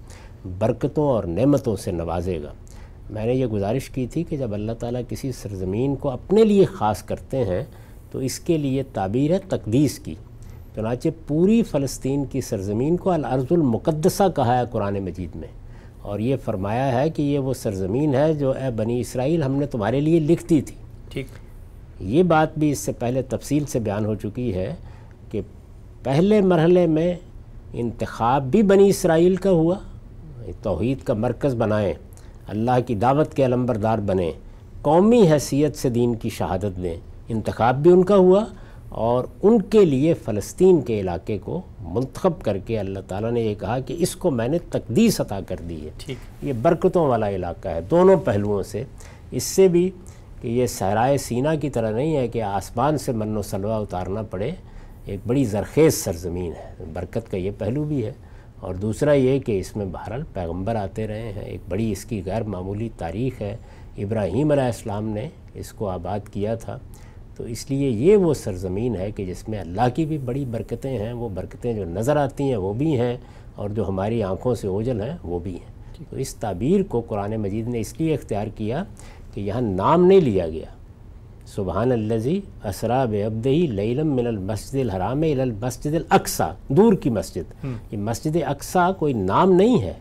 برکتوں 0.60 1.08
اور 1.08 1.24
نعمتوں 1.24 1.76
سے 1.76 1.92
نوازے 1.92 2.44
گا۔ 2.44 2.54
میں 3.10 3.26
نے 3.26 3.34
یہ 3.34 3.46
گزارش 3.46 3.90
کی 3.90 4.08
تھی 4.08 4.24
کہ 4.24 4.38
جب 4.38 4.54
اللہ 4.54 4.72
تعالیٰ 4.72 5.02
کسی 5.10 5.32
سرزمین 5.32 5.96
کو 5.96 6.10
اپنے 6.10 6.44
لیے 6.44 6.66
خاص 6.66 7.04
کرتے 7.04 7.38
ہیں 7.38 7.64
تو 8.12 8.20
اس 8.20 8.40
کے 8.40 8.58
لیے 8.58 8.84
تعبیر 8.94 9.32
ہے 9.32 9.38
تقدیس 9.50 10.00
کی۔ 10.00 10.16
چنانچہ 10.76 11.08
پوری 11.28 11.64
فلسطین 11.64 12.26
کی 12.26 12.42
سرزمین 12.42 12.98
کو 12.98 13.12
الارض 13.12 13.44
المقدسہ 13.52 14.24
کہا 14.36 14.58
ہے 14.58 14.64
قرآن 14.72 15.00
مجید 15.00 15.36
میں۔ 15.36 15.48
اور 16.02 16.20
یہ 16.20 16.36
فرمایا 16.46 17.02
ہے 17.02 17.10
کہ 17.10 17.22
یہ 17.22 17.40
وہ 17.40 17.54
سرزمین 17.54 18.16
ہے 18.16 18.34
جو 18.34 18.52
اے 18.52 18.72
بنی 18.72 19.00
اسرائیل 19.00 19.44
ہم 19.44 19.52
نے 19.52 19.66
تمہارے 19.66 20.00
لیے 20.00 20.20
لکھتی 20.20 20.62
تھی۔ 20.62 20.76
ٹھیک۔ 21.10 21.26
یہ 22.00 22.24
بات 22.24 22.60
بھی 22.60 22.72
اس 22.72 22.80
سے 22.80 22.92
پہلے 22.92 23.22
تفصیل 23.22 23.66
سے 23.66 23.80
بیان 23.80 24.06
ہو 24.06 24.16
چکی 24.16 24.54
ہے 24.54 24.76
کہ 25.32 25.42
پہلے 26.04 26.42
مرحلے 26.42 26.88
میں 26.88 27.16
انتخاب 27.74 28.44
بھی 28.44 28.64
بنی 28.64 28.90
اسرائیل 28.90 29.36
کا 29.36 29.50
ہوا 29.50 29.76
توحید 30.62 30.98
کا 31.04 31.14
مرکز 31.14 31.56
بنائیں 31.56 31.94
اللہ 32.48 32.72
کی 32.88 32.96
دعوت 32.96 33.34
کے 33.34 33.46
علمبردار 33.46 33.98
بنیں 33.98 34.32
قومی 34.82 35.32
حیثیت 35.32 35.76
سے 35.76 35.90
دین 35.90 36.16
کی 36.16 36.30
شہادت 36.30 36.84
دیں 36.84 36.96
انتخاب 37.28 37.76
بھی 37.76 37.92
ان 37.92 38.04
کا 38.04 38.16
ہوا 38.16 38.46
اور 38.90 39.24
ان 39.44 39.62
کے 39.62 39.86
لیے 39.86 40.14
فلسطین 40.14 40.82
کے 40.82 41.00
علاقے 41.00 41.38
کو 41.38 41.62
منتخب 41.82 42.42
کر 42.42 42.58
کے 42.58 42.80
اللہ 42.80 43.00
تعالیٰ 43.08 43.32
نے 43.32 43.42
یہ 43.42 43.56
کہا 43.56 43.80
کہ 43.80 43.96
اس 44.00 44.16
کو 44.16 44.32
میں 44.32 44.48
نے 44.48 44.58
تقدیس 44.70 45.22
عطا 45.22 45.40
کر 45.48 45.56
دی 45.70 45.88
ہے۔ 45.88 46.14
یہ 46.42 46.54
برکتوں 46.62 47.08
والا 47.08 47.30
علاقہ 47.30 47.68
ہے۔ 47.68 47.80
دونوں 47.82 48.18
پہلوؤں 48.18 48.64
سے۔ 48.64 48.84
اس 49.32 49.44
سے 49.44 49.68
بھی 49.68 49.92
کہ 50.42 50.48
یہ 50.48 50.68
صحرائے 50.68 51.18
سینہ 51.18 51.50
کی 51.62 51.70
طرح 51.70 51.92
نہیں 51.92 52.18
ہے 52.18 52.28
کہ 52.28 52.42
آسمان 52.42 52.98
سے 52.98 53.12
من 53.12 53.38
و 53.38 53.42
سلوہ 53.42 53.74
اتارنا 53.74 54.22
پڑے۔ 54.22 54.52
ایک 55.06 55.20
بڑی 55.28 55.46
زرخیز 55.46 56.04
سرزمین 56.04 56.52
ہے۔ 56.52 56.86
برکت 56.94 57.32
کا 57.32 57.38
یہ 57.38 57.52
پہلو 57.58 57.84
بھی 57.84 58.06
ہے۔ 58.06 58.12
اور 58.66 58.76
دوسرا 58.76 59.14
یہ 59.14 59.40
کہ 59.40 59.60
اس 59.60 59.76
میں 59.76 59.86
بہرحال 59.86 60.24
پیغمبر 60.34 60.76
آتے 60.76 61.08
رہے 61.08 61.34
ہیں۔ 61.34 61.42
ایک 61.42 61.60
بڑی 61.70 61.92
اس 61.92 62.06
کی 62.06 62.22
غیر 62.26 62.44
معمولی 62.44 62.90
تاریخ 62.98 63.42
ہے۔ 63.42 63.58
ابراہیم 63.98 64.52
علیہ 64.52 64.64
السلام 64.64 65.10
نے 65.10 65.30
اس 65.54 65.72
کو 65.72 65.90
آباد 65.90 66.20
کیا 66.34 66.56
تھا۔ 66.56 66.80
تو 67.36 67.44
اس 67.44 67.72
لیے 67.72 67.90
یہ 67.90 68.18
وہ 68.18 68.34
سرزمین 68.34 68.96
ہے 68.96 69.12
کہ 69.12 69.26
جس 69.26 69.50
میں 69.50 69.60
اللہ 69.60 69.82
کی 69.96 70.06
بھی 70.06 70.18
بڑی 70.18 70.46
برکتیں 70.46 70.98
ہیں 70.98 71.14
وہ 71.14 71.30
برکتیں 71.30 71.74
جو 71.74 71.86
نظر 71.86 72.18
آتی 72.18 72.44
ہیں 72.44 72.56
وہ 72.56 72.74
بھی 72.74 73.00
ہیں 73.00 73.18
اور 73.56 73.70
جو 73.70 73.88
ہماری 73.88 74.24
آنکھوں 74.24 74.56
سے 74.56 74.68
اوجل 74.68 75.02
ہیں 75.02 75.18
وہ 75.24 75.40
بھی 75.40 75.54
ہیں۔ 75.54 76.04
تو 76.10 76.16
اس 76.16 76.36
تعبیر 76.36 76.84
کو 76.84 77.02
قرآن 77.02 77.36
مجید 77.36 77.68
نے 77.68 77.80
اس 77.80 77.94
لیے 77.98 78.14
اختیار 78.14 78.48
کیا 78.56 78.84
کہ 79.34 79.42
یہاں 79.42 79.62
نام 79.62 80.06
نہیں 80.06 80.22
لیا 80.22 80.50
گیا۔ 80.50 80.75
سبحان 81.46 81.92
اللزی 81.92 82.42
اسراب 82.64 83.16
ابدہی 83.26 83.68
لیلم 83.68 84.16
من 84.16 84.28
المسجد 84.28 84.76
الحرام 84.76 85.22
المسجد 85.22 85.96
الاقصا 85.96 86.52
دور 86.68 86.94
کی 86.94 87.10
مسجد۔ 87.10 87.66
یہ 87.92 87.98
مسجد 87.98 88.38
اقصا 88.46 88.92
کوئی 88.92 89.14
نام 89.14 89.52
نہیں 89.52 89.82
ہے 89.82 89.94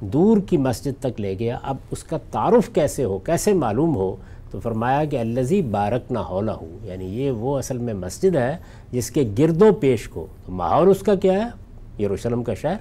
دور 0.00 0.38
کی 0.38 0.56
مسجد 0.56 1.02
تک 1.02 1.20
لے 1.20 1.38
گیا۔ 1.38 1.58
اب 1.62 1.76
اس 1.90 2.04
کا 2.04 2.18
تعارف 2.30 2.74
کیسے 2.74 3.04
ہو 3.04 3.18
کیسے 3.18 3.52
معلوم 3.52 3.96
ہو؟ 3.96 4.16
تو 4.50 4.60
فرمایا 4.60 5.04
کہ 5.04 5.20
الزی 5.20 5.62
بارک 5.62 6.12
نہ 6.12 6.18
ہولا 6.18 6.54
ہو 6.54 6.78
یعنی 6.82 7.04
یہ 7.04 7.30
وہ 7.30 7.58
اصل 7.58 7.78
میں 7.78 7.94
مسجد 7.94 8.36
ہے 8.36 8.56
جس 8.92 9.10
کے 9.10 9.30
گرد 9.38 9.62
و 9.62 9.72
پیش 9.72 10.08
کو۔ 10.08 10.26
تو 10.46 10.52
ماحول 10.52 10.88
اس 10.88 11.00
کا 11.00 11.14
کیا 11.14 11.46
ہے؟ 11.46 11.48
یروشلم 12.02 12.42
کا 12.42 12.54
شہر۔ 12.54 12.76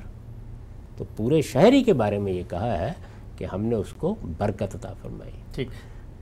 تو 0.97 1.03
پورے 1.17 1.41
شہری 1.41 1.83
کے 1.83 1.93
بارے 1.93 2.17
میں 2.17 2.33
یہ 2.33 2.43
کہا 2.49 2.79
ہے 2.79 2.93
کہ 3.37 3.45
ہم 3.53 3.61
نے 3.61 3.75
اس 3.75 3.93
کو 3.93 4.15
برکت 4.37 4.75
عطا 4.75 4.93
فرمائی۔ 5.01 5.31
ٹھیک۔ 5.55 5.67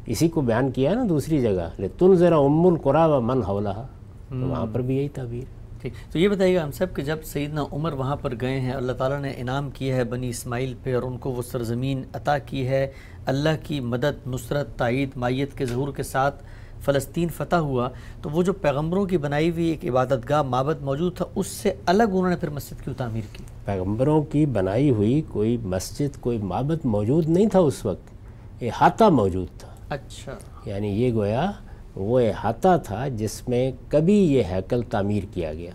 اسی 0.09 0.27
کو 0.27 0.41
بیان 0.41 0.71
کیا 0.71 0.93
نا 0.93 1.03
دوسری 1.09 1.41
جگہ 1.41 1.69
لے 1.77 1.87
تن 1.97 2.15
ذرا 2.15 2.37
ام 2.37 2.67
القرا 2.67 3.05
و 3.05 3.21
من 3.21 3.43
حولہ 3.43 3.83
تو 4.29 4.47
وہاں 4.47 4.65
پر 4.73 4.81
بھی 4.81 4.97
یہی 4.97 5.09
تعبیر 5.09 5.43
ٹھیک۔ 5.81 5.93
تو 6.11 6.19
یہ 6.19 6.27
بتائیے 6.27 6.55
گا 6.55 6.63
ہم 6.63 6.71
سب 6.71 6.85
کہ 6.95 7.03
جب 7.03 7.17
سیدنا 7.23 7.63
عمر 7.71 7.93
وہاں 7.93 8.15
پر 8.15 8.33
گئے 8.41 8.59
ہیں 8.59 8.71
اللہ 8.71 8.91
تعالیٰ 8.91 9.19
نے 9.21 9.33
انعام 9.37 9.69
کیا 9.69 9.95
ہے 9.95 10.03
بنی 10.03 10.29
اسماعیل 10.29 10.73
پہ 10.83 10.95
اور 10.95 11.03
ان 11.03 11.17
کو 11.17 11.31
وہ 11.31 11.41
سرزمین 11.41 12.03
عطا 12.13 12.37
کی 12.37 12.67
ہے 12.67 12.91
اللہ 13.25 13.49
کی 13.63 13.79
مدد 13.79 14.27
نصرت 14.27 14.67
تائید 14.77 15.09
مائیت 15.15 15.57
کے 15.57 15.65
ظہور 15.65 15.93
کے 15.93 16.03
ساتھ 16.03 16.43
فلسطین 16.85 17.27
فتح 17.27 17.55
ہوا 17.55 17.89
تو 18.21 18.29
وہ 18.29 18.43
جو 18.43 18.53
پیغمبروں 18.53 19.05
کی 19.05 19.17
بنائی 19.17 19.49
ہوئی 19.49 19.65
ایک 19.65 19.85
عبادت 19.85 20.29
گاہ 20.29 20.41
معبد 20.41 20.81
موجود 20.81 21.15
تھا 21.15 21.25
اس 21.35 21.47
سے 21.47 21.73
الگ 21.85 22.03
انہوں 22.03 22.29
نے 22.29 22.35
پھر 22.35 22.49
مسجد 22.49 22.83
کیوں 22.83 22.95
تعمیر 22.97 23.23
کی۔ 23.33 23.43
پیغمبروں 23.65 24.21
کی 24.21 24.45
بنائی 24.45 24.89
ہوئی 24.89 25.21
کوئی 25.27 25.57
مسجد 25.63 26.21
کوئی 26.21 26.37
معبد 26.37 26.85
موجود 26.85 27.29
نہیں 27.29 27.47
تھا 27.47 27.59
اس 27.59 27.85
وقت 27.85 28.13
احاطہ 28.61 29.03
موجود 29.03 29.59
تھا۔ 29.59 29.68
اچھا۔ 29.89 30.37
یعنی 30.65 30.87
یہ 30.87 31.13
گویا 31.13 31.51
وہ 31.95 32.19
احاطہ 32.19 32.77
تھا 32.83 33.07
جس 33.07 33.47
میں 33.47 33.71
کبھی 33.87 34.13
یہ 34.13 34.43
ہیکل 34.51 34.81
تعمیر 34.81 35.23
کیا 35.33 35.53
گیا۔ 35.53 35.71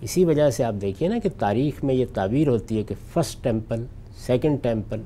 اسی 0.00 0.24
وجہ 0.24 0.50
سے 0.50 0.64
آپ 0.64 0.74
دیکھیے 0.80 1.08
نا 1.08 1.18
کہ 1.18 1.28
تاریخ 1.38 1.84
میں 1.84 1.94
یہ 1.94 2.04
تعبیر 2.14 2.48
ہوتی 2.48 2.78
ہے 2.78 2.82
کہ 2.82 2.94
فرسٹ 3.12 3.44
ٹیمپل 3.44 3.84
سیکنڈ 4.16 4.62
ٹیمپل 4.62 5.00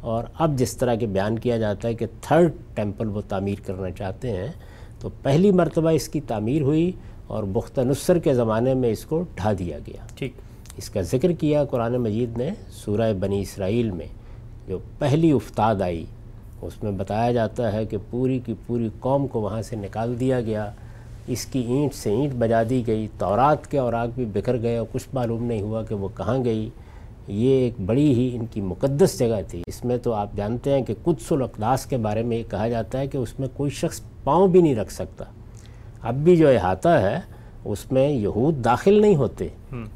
اور 0.00 0.24
اب 0.38 0.56
جس 0.56 0.76
طرح 0.76 0.94
کے 0.94 1.06
بیان 1.06 1.38
کیا 1.38 1.58
جاتا 1.58 1.88
ہے 1.88 1.94
کہ 1.94 2.06
تھرڈ 2.20 2.52
ٹیمپل 2.74 3.08
وہ 3.08 3.20
تعمیر 3.28 3.54
کرنا 3.66 3.90
چاہتے 3.90 4.30
ہیں 4.30 4.48
تو 5.00 5.08
پہلی 5.22 5.50
مرتبہ 5.50 5.90
اس 5.90 6.08
کی 6.08 6.20
تعمیر 6.20 6.62
ہوئی 6.62 6.92
اور 7.26 7.44
بخت 7.44 7.78
نصر 7.78 8.18
کے 8.18 8.34
زمانے 8.34 8.74
میں 8.74 8.90
اس 8.90 9.04
کو 9.04 9.24
ڈھا 9.34 9.52
دیا 9.58 9.78
گیا۔ 9.78 10.06
ٹھیک۔ 10.14 10.32
اس 10.76 10.90
کا 10.90 11.00
ذکر 11.00 11.32
کیا 11.32 11.64
قرآن 11.64 11.96
مجید 11.96 12.38
نے 12.38 12.50
سورہ 12.70 13.12
بنی 13.12 13.40
اسرائیل 13.40 13.90
میں 13.90 14.06
جو 14.68 14.78
پہلی 14.98 15.32
افتاد 15.32 15.74
آئی۔ 15.80 16.04
اس 16.66 16.82
میں 16.82 16.92
بتایا 16.92 17.32
جاتا 17.32 17.72
ہے 17.72 17.86
کہ 17.86 17.96
پوری 18.10 18.38
کی 18.38 18.54
پوری 18.66 18.88
قوم 19.00 19.26
کو 19.26 19.40
وہاں 19.40 19.62
سے 19.62 19.76
نکال 19.76 20.20
دیا 20.20 20.40
گیا۔ 20.40 20.70
اس 21.26 21.46
کی 21.46 21.58
اینٹ 21.58 21.94
سے 21.94 22.10
اینٹ 22.10 22.32
بجا 22.38 22.62
دی 22.70 22.82
گئی۔ 22.86 23.08
تورات 23.18 23.70
کے 23.70 23.78
اوراق 23.78 24.08
بھی 24.14 24.24
بکھر 24.24 24.62
گئے 24.62 24.76
اور 24.76 24.86
کچھ 24.92 25.08
معلوم 25.12 25.44
نہیں 25.44 25.60
ہوا 25.60 25.82
کہ 25.82 25.94
وہ 25.94 26.08
کہاں 26.16 26.44
گئی۔ 26.44 26.70
یہ 27.28 27.48
ایک 27.48 27.74
بڑی 27.86 28.14
ہی 28.14 28.36
ان 28.36 28.46
کی 28.46 28.60
مقدس 28.60 29.18
جگہ 29.18 29.40
تھی۔ 29.48 29.62
اس 29.66 29.84
میں 29.84 29.96
تو 29.96 30.12
آپ 30.12 30.28
جانتے 30.36 30.72
ہیں 30.72 30.82
کہ 30.82 30.94
قدس 31.02 31.32
الاقداس 31.32 31.86
کے 31.86 31.96
بارے 31.96 32.22
میں 32.22 32.36
یہ 32.36 32.42
کہا 32.50 32.68
جاتا 32.68 32.98
ہے 32.98 33.06
کہ 33.06 33.18
اس 33.18 33.40
میں 33.40 33.48
کوئی 33.56 33.70
شخص 33.70 34.00
پاؤں 34.24 34.48
بھی 34.48 34.62
نہیں 34.62 34.74
رکھ 34.74 34.92
سکتا۔ 34.92 35.24
اب 36.02 36.14
بھی 36.14 36.36
جو 36.36 36.48
احاطہ 36.48 36.88
ہے 36.88 37.20
اس 37.64 37.92
میں 37.92 38.08
یہود 38.08 38.64
داخل 38.64 39.00
نہیں 39.00 39.16
ہوتے۔ 39.16 39.48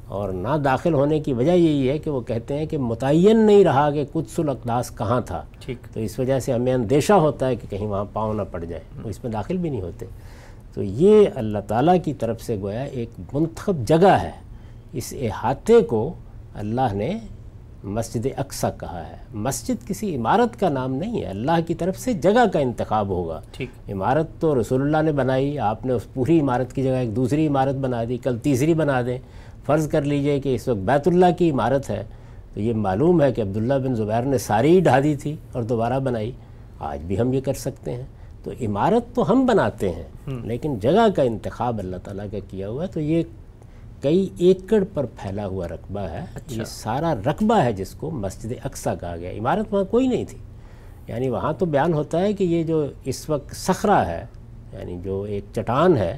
اور 0.08 0.32
نہ 0.32 0.56
داخل 0.56 0.94
ہونے 0.94 1.20
کی 1.20 1.32
وجہ 1.32 1.52
یہی 1.52 1.90
ہے 1.90 1.98
کہ 1.98 2.10
وہ 2.10 2.20
کہتے 2.20 2.58
ہیں 2.58 2.66
کہ 2.66 2.78
متعین 2.78 3.46
نہیں 3.46 3.64
رہا 3.64 3.90
کہ 3.90 4.04
قدس 4.12 4.40
الاقداس 4.40 4.90
کہاں 4.90 5.20
تھا۔ 5.20 5.42
تو 5.92 6.00
اس 6.00 6.18
وجہ 6.18 6.38
سے 6.38 6.52
ہمیں 6.52 6.74
اندیشہ 6.74 7.12
ہوتا 7.12 7.46
ہے 7.46 7.56
کہ 7.56 7.70
کہیں 7.70 7.86
وہاں 7.86 8.04
پاؤں 8.12 8.34
نہ 8.34 8.42
پڑ 8.50 8.64
جائے۔ 8.64 8.82
وہ 9.04 9.08
اس 9.08 9.24
میں 9.24 9.32
داخل 9.32 9.56
بھی 9.56 9.70
نہیں 9.70 9.82
ہوتے۔ 9.82 10.06
تو 10.74 10.82
یہ 10.82 11.28
اللہ 11.34 11.58
تعالیٰ 11.66 11.96
کی 12.04 12.14
طرف 12.14 12.42
سے 12.42 12.56
گویا 12.60 12.82
ایک 12.82 13.10
منتخب 13.32 13.76
جگہ 13.86 14.08
ہے۔ 14.08 14.30
اس 14.92 15.14
احاطے 15.20 15.80
کو 15.80 16.12
اللہ 16.54 16.94
نے 16.94 17.18
مسجد 17.88 18.26
اقسا 18.36 18.70
کہا 18.70 19.06
ہے۔ 19.08 19.16
مسجد 19.34 19.88
کسی 19.88 20.16
عمارت 20.16 20.60
کا 20.60 20.68
نام 20.68 20.94
نہیں 20.94 21.20
ہے 21.20 21.26
اللہ 21.26 21.52
کی 21.66 21.74
طرف 21.74 21.98
سے 21.98 22.12
جگہ 22.12 22.46
کا 22.52 22.58
انتخاب 22.58 23.08
ہوگا۔ 23.08 23.40
ٹھیک۔ 23.52 23.90
عمارت 23.90 24.26
تو 24.40 24.60
رسول 24.60 24.82
اللہ 24.82 25.02
نے 25.02 25.12
بنائی 25.12 25.58
آپ 25.58 25.86
نے 25.86 25.92
اس 25.92 26.14
پوری 26.14 26.40
عمارت 26.40 26.72
کی 26.72 26.82
جگہ 26.82 26.90
ایک 26.90 27.16
دوسری 27.16 27.46
عمارت 27.46 27.74
بنا 27.74 28.04
دی 28.08 28.16
کل 28.16 28.38
تیسری 28.38 28.74
بنا 28.74 29.00
دیں۔ 29.02 29.18
فرض 29.66 29.88
کر 29.88 30.02
لیجیے 30.02 30.40
کہ 30.40 30.54
اس 30.54 30.68
وقت 30.68 30.78
بیت 30.78 31.08
اللہ 31.08 31.26
کی 31.38 31.50
عمارت 31.50 31.90
ہے 31.90 32.04
تو 32.54 32.60
یہ 32.60 32.74
معلوم 32.74 33.22
ہے 33.22 33.32
کہ 33.32 33.40
عبداللہ 33.40 33.74
بن 33.74 33.94
زبیر 33.94 34.22
نے 34.22 34.38
ساری 34.38 34.80
ڈھا 34.80 35.00
دی 35.00 35.16
تھی 35.16 35.36
اور 35.52 35.62
دوبارہ 35.62 35.98
بنائی۔ 35.98 36.32
آج 36.80 36.98
بھی 37.02 37.20
ہم 37.20 37.32
یہ 37.32 37.40
کر 37.40 37.52
سکتے 37.52 37.92
ہیں۔ 37.92 38.04
تو 38.42 38.50
عمارت 38.60 39.14
تو 39.14 39.32
ہم 39.32 39.46
بناتے 39.46 39.90
ہیں 39.90 40.30
لیکن 40.44 40.78
جگہ 40.78 41.06
کا 41.16 41.22
انتخاب 41.22 41.78
اللہ 41.78 41.96
تعالیٰ 42.04 42.26
کا 42.30 42.38
کیا 42.50 42.68
ہوا 42.68 42.82
ہے 42.82 42.88
تو 42.88 43.00
یہ 43.00 43.22
کئی 44.00 44.28
ایکڑ 44.38 44.84
پر 44.94 45.06
پھیلا 45.06 45.46
ہوا 45.46 45.68
رقبہ 45.68 46.00
ہے۔ 46.00 46.24
یہ 46.48 46.64
سارا 46.66 47.14
رقبہ 47.14 47.58
ہے 47.62 47.72
جس 47.72 47.90
کو 47.90 48.10
مسجد 48.10 48.52
اقسا 48.64 48.94
کہا 48.94 49.16
گیا۔ 49.16 49.30
عمارت 49.30 49.74
وہاں 49.74 49.84
کوئی 49.84 50.06
نہیں 50.06 50.24
تھی۔ 50.28 50.38
یعنی 51.08 51.28
وہاں 51.28 51.52
تو 51.52 51.66
بیان 51.66 51.92
ہوتا 51.92 52.20
ہے 52.20 52.32
کہ 52.32 52.44
یہ 52.44 52.62
جو 52.62 52.86
اس 53.04 53.28
وقت 53.30 53.56
صخرہ 53.56 54.04
ہے 54.06 54.24
یعنی 54.72 54.98
جو 55.04 55.22
ایک 55.22 55.44
چٹان 55.52 55.96
ہے 55.96 56.16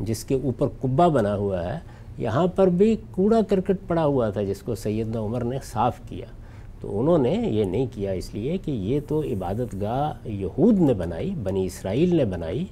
جس 0.00 0.24
کے 0.24 0.34
اوپر 0.34 0.68
قبہ 0.80 1.08
بنا 1.08 1.36
ہوا 1.36 1.72
ہے 1.72 1.78
یہاں 2.18 2.46
پر 2.46 2.66
بھی 2.66 2.96
کوڑا 3.10 3.40
کرکٹ 3.48 3.76
پڑا 3.86 4.04
ہوا 4.04 4.30
تھا 4.30 4.42
جس 4.42 4.60
کو 4.60 4.74
سیدنا 4.74 5.20
عمر 5.20 5.44
نے 5.44 5.58
صاف 5.64 6.00
کیا۔ 6.08 6.26
تو 6.80 7.00
انہوں 7.00 7.18
نے 7.18 7.30
یہ 7.30 7.64
نہیں 7.64 7.86
کیا 7.92 8.10
اس 8.10 8.34
لیے 8.34 8.58
کہ 8.58 8.70
یہ 8.70 9.00
تو 9.08 9.22
عبادت 9.22 9.74
گاہ 9.80 10.28
یہود 10.28 10.80
نے 10.80 10.94
بنائی 10.94 11.30
بنی 11.42 11.66
اسرائیل 11.66 12.16
نے 12.16 12.24
بنائی۔ 12.24 12.64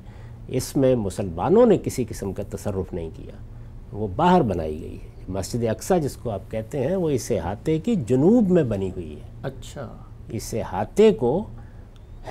اس 0.48 0.76
میں 0.76 0.94
مسلمانوں 0.94 1.66
نے 1.66 1.78
کسی 1.78 2.04
قسم 2.08 2.32
کا 2.32 2.42
تصرف 2.50 2.92
نہیں 2.92 3.10
کیا۔ 3.16 3.55
وہ 3.92 4.08
باہر 4.16 4.42
بنائی 4.42 4.80
گئی 4.80 4.98
ہے۔ 5.02 5.08
مسجد 5.28 5.64
اقسا 5.70 5.98
جس 5.98 6.16
کو 6.16 6.30
آپ 6.30 6.50
کہتے 6.50 6.88
ہیں 6.88 6.96
وہ 6.96 7.10
اس 7.10 7.32
احاطے 7.34 7.78
کی 7.78 7.94
جنوب 7.94 8.50
میں 8.50 8.64
بنی 8.64 8.90
ہوئی 8.90 9.14
ہے۔ 9.14 9.28
اچھا۔ 9.42 9.96
اس 10.28 10.54
احاطے 10.54 11.12
کو 11.12 11.44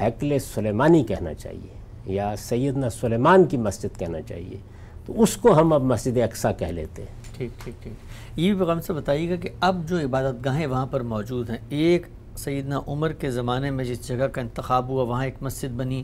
ہیکل 0.01 0.39
سلیمانی 0.39 1.03
کہنا 1.03 1.33
چاہیے 1.33 1.77
یا 2.05 2.35
سیدنا 2.37 2.89
سلیمان 2.89 3.43
کی 3.43 3.57
مسجد 3.57 3.99
کہنا 3.99 4.21
چاہیے۔ 4.21 4.57
تو 5.05 5.21
اس 5.21 5.37
کو 5.37 5.59
ہم 5.59 5.73
اب 5.73 5.81
مسجد 5.81 6.17
اقسا 6.17 6.51
کہہ 6.51 6.67
لیتے 6.67 7.01
ہیں۔ 7.01 7.09
ٹھیک 7.37 7.49
ٹھیک 7.63 7.83
ٹھیک۔ 7.83 7.93
یہ 8.39 8.53
بھی 8.53 8.59
پیغام 8.59 8.81
سے 8.81 8.93
بتائیے 8.93 9.29
گا 9.29 9.35
کہ 9.35 9.49
اب 9.59 9.87
جو 9.87 9.99
عبادت 9.99 10.45
گاہیں 10.45 10.67
وہاں 10.67 10.85
پر 10.85 11.01
موجود 11.01 11.49
ہیں 11.49 11.57
ایک 11.69 12.07
سیدنا 12.37 12.79
عمر 12.87 13.11
کے 13.11 13.31
زمانے 13.31 13.71
میں 13.71 13.85
جس 13.85 14.07
جگہ 14.07 14.27
کا 14.27 14.41
انتخاب 14.41 14.87
ہوا 14.87 15.03
وہاں 15.03 15.25
ایک 15.25 15.35
مسجد 15.41 15.69
بنی۔ 15.69 16.03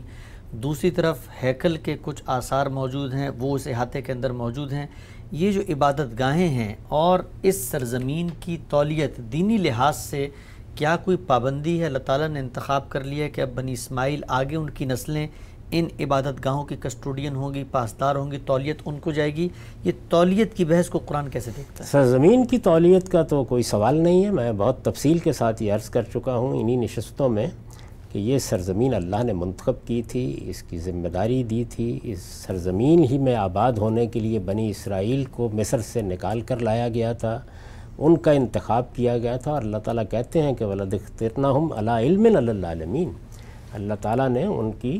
دوسری 0.52 0.90
طرف 0.90 1.18
ہیکل 1.42 1.76
کے 1.76 1.96
کچھ 2.02 2.22
آثار 2.26 2.66
موجود 2.66 3.14
ہیں 3.14 3.30
وہ 3.38 3.54
اس 3.54 3.66
احاطے 3.66 4.02
کے 4.02 4.12
اندر 4.12 4.30
موجود 4.32 4.72
ہیں۔ 4.72 4.86
یہ 5.32 5.52
جو 5.52 5.60
عبادت 5.68 6.18
گاہیں 6.18 6.48
ہیں 6.48 6.74
اور 6.88 7.18
اس 7.42 7.64
سرزمین 7.64 8.28
کی 8.40 8.56
تولیت 8.68 9.16
دینی 9.16 9.56
لحاظ 9.56 9.96
سے 9.96 10.28
کیا 10.74 10.96
کوئی 10.96 11.16
پابندی 11.16 11.80
ہے؟ 11.80 11.86
اللہ 11.86 11.98
تعالیٰ 11.98 12.28
نے 12.28 12.40
انتخاب 12.40 12.88
کر 12.88 13.04
لیا 13.04 13.28
کہ 13.28 13.40
اب 13.40 13.48
بنی 13.54 13.72
اسماعیل 13.72 14.20
آگے 14.28 14.56
ان 14.56 14.70
کی 14.70 14.84
نسلیں 14.84 15.26
ان 15.70 15.86
عبادت 16.00 16.44
گاہوں 16.44 16.64
کی 16.64 16.76
کسٹوڈین 16.80 17.36
ہوں 17.36 17.54
گی، 17.54 17.64
پاسدار 17.70 18.16
ہوں 18.16 18.30
گی، 18.30 18.38
تولیت 18.46 18.76
ان 18.84 18.98
کو 18.98 19.12
جائے 19.12 19.36
گی۔ 19.36 19.48
یہ 19.84 19.92
تولیت 20.08 20.54
کی 20.54 20.64
بحث 20.64 20.88
کو 20.88 20.98
قرآن 20.98 21.28
کیسے 21.28 21.50
دیکھتا 21.56 21.84
ہے؟ 21.84 21.88
سرزمین 21.88 22.46
کی 22.46 22.58
تولیت 22.58 23.08
کا 23.08 23.22
تو 23.22 23.44
کوئی 23.44 23.62
سوال 23.62 23.96
نہیں 23.96 24.24
ہے۔ 24.24 24.30
میں 24.30 24.52
بہت 24.52 24.84
تفصیل 24.84 25.18
کے 25.18 25.32
ساتھ 25.32 25.62
یہ 25.62 25.72
عرض 25.72 25.90
کر 25.90 26.02
چکا 26.02 26.36
ہوں۔ 26.36 26.60
انہی 26.60 26.76
نشستوں 26.76 27.28
میں 27.28 27.46
کہ 28.12 28.18
یہ 28.18 28.38
سرزمین 28.38 28.94
اللہ 28.94 29.22
نے 29.24 29.32
منتخب 29.32 29.86
کی 29.86 30.02
تھی، 30.02 30.36
اس 30.42 30.62
کی 30.62 30.78
ذمہ 30.78 31.08
داری 31.08 31.42
دی 31.42 31.64
تھی۔ 31.70 32.00
اس 32.02 32.18
سرزمین 32.18 33.04
ہی 33.04 33.18
میں 33.18 33.36
آباد 33.36 33.72
ہونے 33.72 34.06
کے 34.06 34.20
لیے 34.20 34.38
بنی 34.38 34.70
اسرائیل 34.70 35.24
کو 35.24 35.48
مصر 35.52 35.80
سے 35.80 36.02
نکال 36.02 36.40
کر 36.40 36.58
لایا 36.58 36.88
گیا 36.88 37.12
تھا۔ 37.12 37.40
ان 37.98 38.16
کا 38.16 38.30
انتخاب 38.30 38.94
کیا 38.94 39.18
گیا 39.18 39.36
تھا۔ 39.36 39.50
اور 39.50 39.62
اللہ 39.62 39.76
تعالیٰ 39.76 40.04
کہتے 40.10 40.42
ہیں 40.42 40.52
کہ 40.52 40.64
ولد 40.64 40.94
اخترنا 40.94 41.50
ہم 41.50 41.72
اللہ 41.72 41.90
علم 41.90 42.36
اللہ 42.36 42.66
عالمین 42.66 43.10
اللہ 43.72 43.94
تعالیٰ 44.00 44.28
نے 44.28 44.44
ان 44.44 44.70
کی 44.80 44.98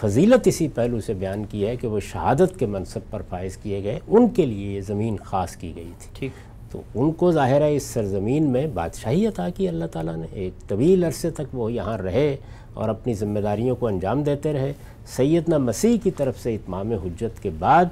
فضیلت 0.00 0.48
اسی 0.48 0.68
پہلو 0.68 1.00
سے 1.00 1.14
بیان 1.14 1.44
کی 1.44 1.66
ہے 1.66 1.76
کہ 1.76 1.88
وہ 1.88 2.00
شہادت 2.00 2.58
کے 2.58 2.66
منصب 2.66 3.00
پر 3.10 3.22
فائز 3.28 3.56
کیے 3.56 3.84
گئے۔ 3.84 4.00
ان 4.08 4.28
کے 4.28 4.46
لیے 4.46 4.72
یہ 4.72 4.80
زمین 4.80 5.16
خاص 5.16 5.56
کی 5.56 5.72
گئی 5.76 5.92
تھی۔ 5.98 6.10
ٹھیک۔ 6.12 6.51
تو 6.72 6.82
ان 6.94 7.12
کو 7.12 7.32
ظاہر 7.32 7.60
ہے 7.60 7.76
اس 7.76 7.82
سرزمین 7.82 8.50
میں 8.50 8.66
بادشاہی 8.66 9.26
عطا 9.26 9.48
کی 9.48 9.68
اللہ 9.68 9.84
تعالیٰ 9.84 10.16
نے۔ 10.16 10.26
ایک 10.32 10.68
طویل 10.68 11.04
عرصے 11.04 11.30
تک 11.30 11.42
وہ 11.52 11.72
یہاں 11.72 11.98
رہے 11.98 12.36
اور 12.74 12.88
اپنی 12.88 13.14
ذمہ 13.14 13.38
داریوں 13.38 13.76
کو 13.76 13.86
انجام 13.86 14.22
دیتے 14.22 14.52
رہے۔ 14.52 14.72
سیدنا 15.06 15.58
مسیح 15.58 15.96
کی 16.02 16.10
طرف 16.10 16.38
سے 16.38 16.54
اتمام 16.54 16.92
حجت 16.92 17.42
کے 17.42 17.50
بعد 17.58 17.84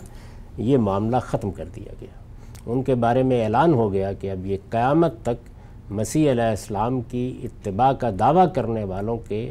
یہ 0.59 0.79
معاملہ 0.79 1.17
ختم 1.23 1.51
کر 1.51 1.65
دیا 1.77 1.93
گیا۔ 2.01 2.21
ان 2.67 2.83
کے 2.83 2.95
بارے 2.95 3.23
میں 3.23 3.45
اعلان 3.45 3.73
ہو 3.73 3.93
گیا 3.93 4.13
کہ 4.13 4.31
اب 4.31 4.47
یہ 4.47 4.57
قیامت 4.71 5.15
تک 5.23 5.51
مسیح 5.91 6.31
علیہ 6.31 6.45
السلام 6.45 7.01
کی 7.01 7.39
اتباع 7.45 7.93
کا 7.93 8.11
دعویٰ 8.19 8.47
کرنے 8.55 8.85
والوں 8.85 9.19
کے 9.29 9.51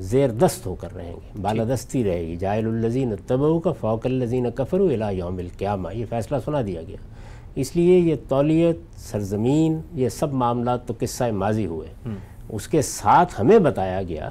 زیر 0.00 0.30
دست 0.30 0.66
ہو 0.66 0.74
کر 0.74 0.96
رہیں 0.96 1.12
گے۔ 1.12 1.38
بالادستی 1.42 2.04
رہے 2.04 2.20
گی۔ 2.20 2.36
جائل 2.36 2.66
الزین 2.66 3.14
طبع 3.26 3.58
کا 3.58 3.72
فوق 3.72 4.06
الزین 4.06 4.46
کفر 4.54 4.80
الہ 4.80 5.12
یوم 5.12 5.36
القیامہ۔ 5.36 5.88
یہ 5.94 6.04
فیصلہ 6.08 6.36
سنا 6.44 6.62
دیا 6.66 6.82
گیا۔ 6.82 6.96
اس 7.56 7.76
لیے 7.76 7.98
یہ 7.98 8.14
تولیت 8.28 9.00
سرزمین 9.00 9.80
یہ 9.94 10.08
سب 10.08 10.32
معاملات 10.32 10.86
تو 10.86 10.94
قصہ 10.98 11.24
ماضی 11.32 11.66
ہوئے۔ 11.66 11.88
اس 12.48 12.68
کے 12.68 12.82
ساتھ 12.82 13.40
ہمیں 13.40 13.58
بتایا 13.58 14.02
گیا 14.02 14.30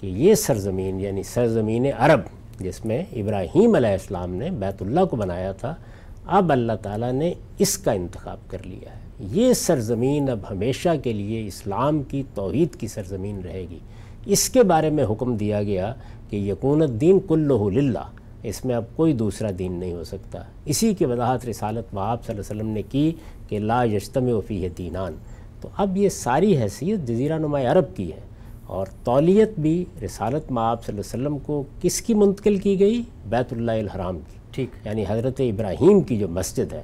کہ 0.00 0.06
یہ 0.06 0.34
سرزمین 0.34 1.00
یعنی 1.00 1.22
سرزمین 1.22 1.86
عرب 1.98 2.20
جس 2.60 2.84
میں 2.84 3.02
ابراہیم 3.12 3.74
علیہ 3.74 3.90
السلام 3.90 4.34
نے 4.34 4.50
بیت 4.50 4.82
اللہ 4.82 5.04
کو 5.04 5.16
بنایا 5.16 5.52
تھا 5.52 5.74
اب 6.26 6.52
اللہ 6.52 6.72
تعالیٰ 6.82 7.12
نے 7.12 7.32
اس 7.58 7.78
کا 7.78 7.92
انتخاب 7.92 8.38
کر 8.48 8.58
لیا 8.64 8.92
ہے۔ 8.96 9.00
یہ 9.18 9.52
سرزمین 9.52 10.30
اب 10.30 10.38
ہمیشہ 10.50 10.88
کے 11.02 11.12
لیے 11.12 11.46
اسلام 11.46 12.02
کی 12.02 12.22
توحید 12.34 12.74
کی 12.74 12.86
سرزمین 12.86 13.40
رہے 13.44 13.66
گی۔ 13.70 13.78
اس 14.26 14.50
کے 14.50 14.62
بارے 14.62 14.90
میں 14.90 15.04
حکم 15.10 15.36
دیا 15.36 15.62
گیا 15.62 15.94
کہ 16.30 16.36
یقون 16.36 16.82
الدین 16.82 17.18
کلہ 17.28 17.68
للہ 17.74 18.04
اس 18.44 18.64
میں 18.64 18.74
اب 18.74 18.84
کوئی 18.96 19.12
دوسرا 19.12 19.48
دین 19.58 19.72
نہیں 19.72 19.92
ہو 19.92 20.04
سکتا۔ 20.04 20.38
اسی 20.64 20.94
کی 20.94 21.04
وضاحت 21.04 21.46
رسالت 21.46 21.94
وہاب 21.94 22.24
صلی 22.24 22.36
اللہ 22.36 22.50
علیہ 22.50 22.60
وسلم 22.60 22.72
نے 22.72 22.82
کی 22.82 23.12
کہ 23.48 23.58
لا 23.58 23.84
یشتم 23.84 24.24
وفی 24.24 24.68
دینان۔ 24.78 25.12
تو 25.60 25.68
اب 25.76 25.96
یہ 25.96 26.08
ساری 26.08 26.58
حیثیت 26.58 27.00
جزیرہ 27.00 27.38
نما 27.38 27.60
عرب 27.60 27.96
کی 27.96 28.12
ہے۔ 28.12 28.20
اور 28.66 28.86
تولیت 29.04 29.50
بھی 29.58 29.84
رسالت 30.04 30.52
معاب 30.52 30.84
صلی 30.84 30.98
اللہ 30.98 31.14
علیہ 31.14 31.26
وسلم 31.26 31.38
کو 31.38 31.62
کس 31.80 32.02
کی 32.02 32.14
منتقل 32.14 32.56
کی 32.56 32.80
گئی؟ 32.80 33.02
بیت 33.28 33.52
اللہ 33.52 33.72
الحرام 33.72 34.18
کی۔ 34.18 34.38
ٹھیک۔ 34.50 34.86
یعنی 34.86 35.04
حضرت 35.08 35.40
ابراہیم 35.40 36.00
کی 36.00 36.16
جو 36.16 36.28
مسجد 36.28 36.72
ہے۔ 36.72 36.82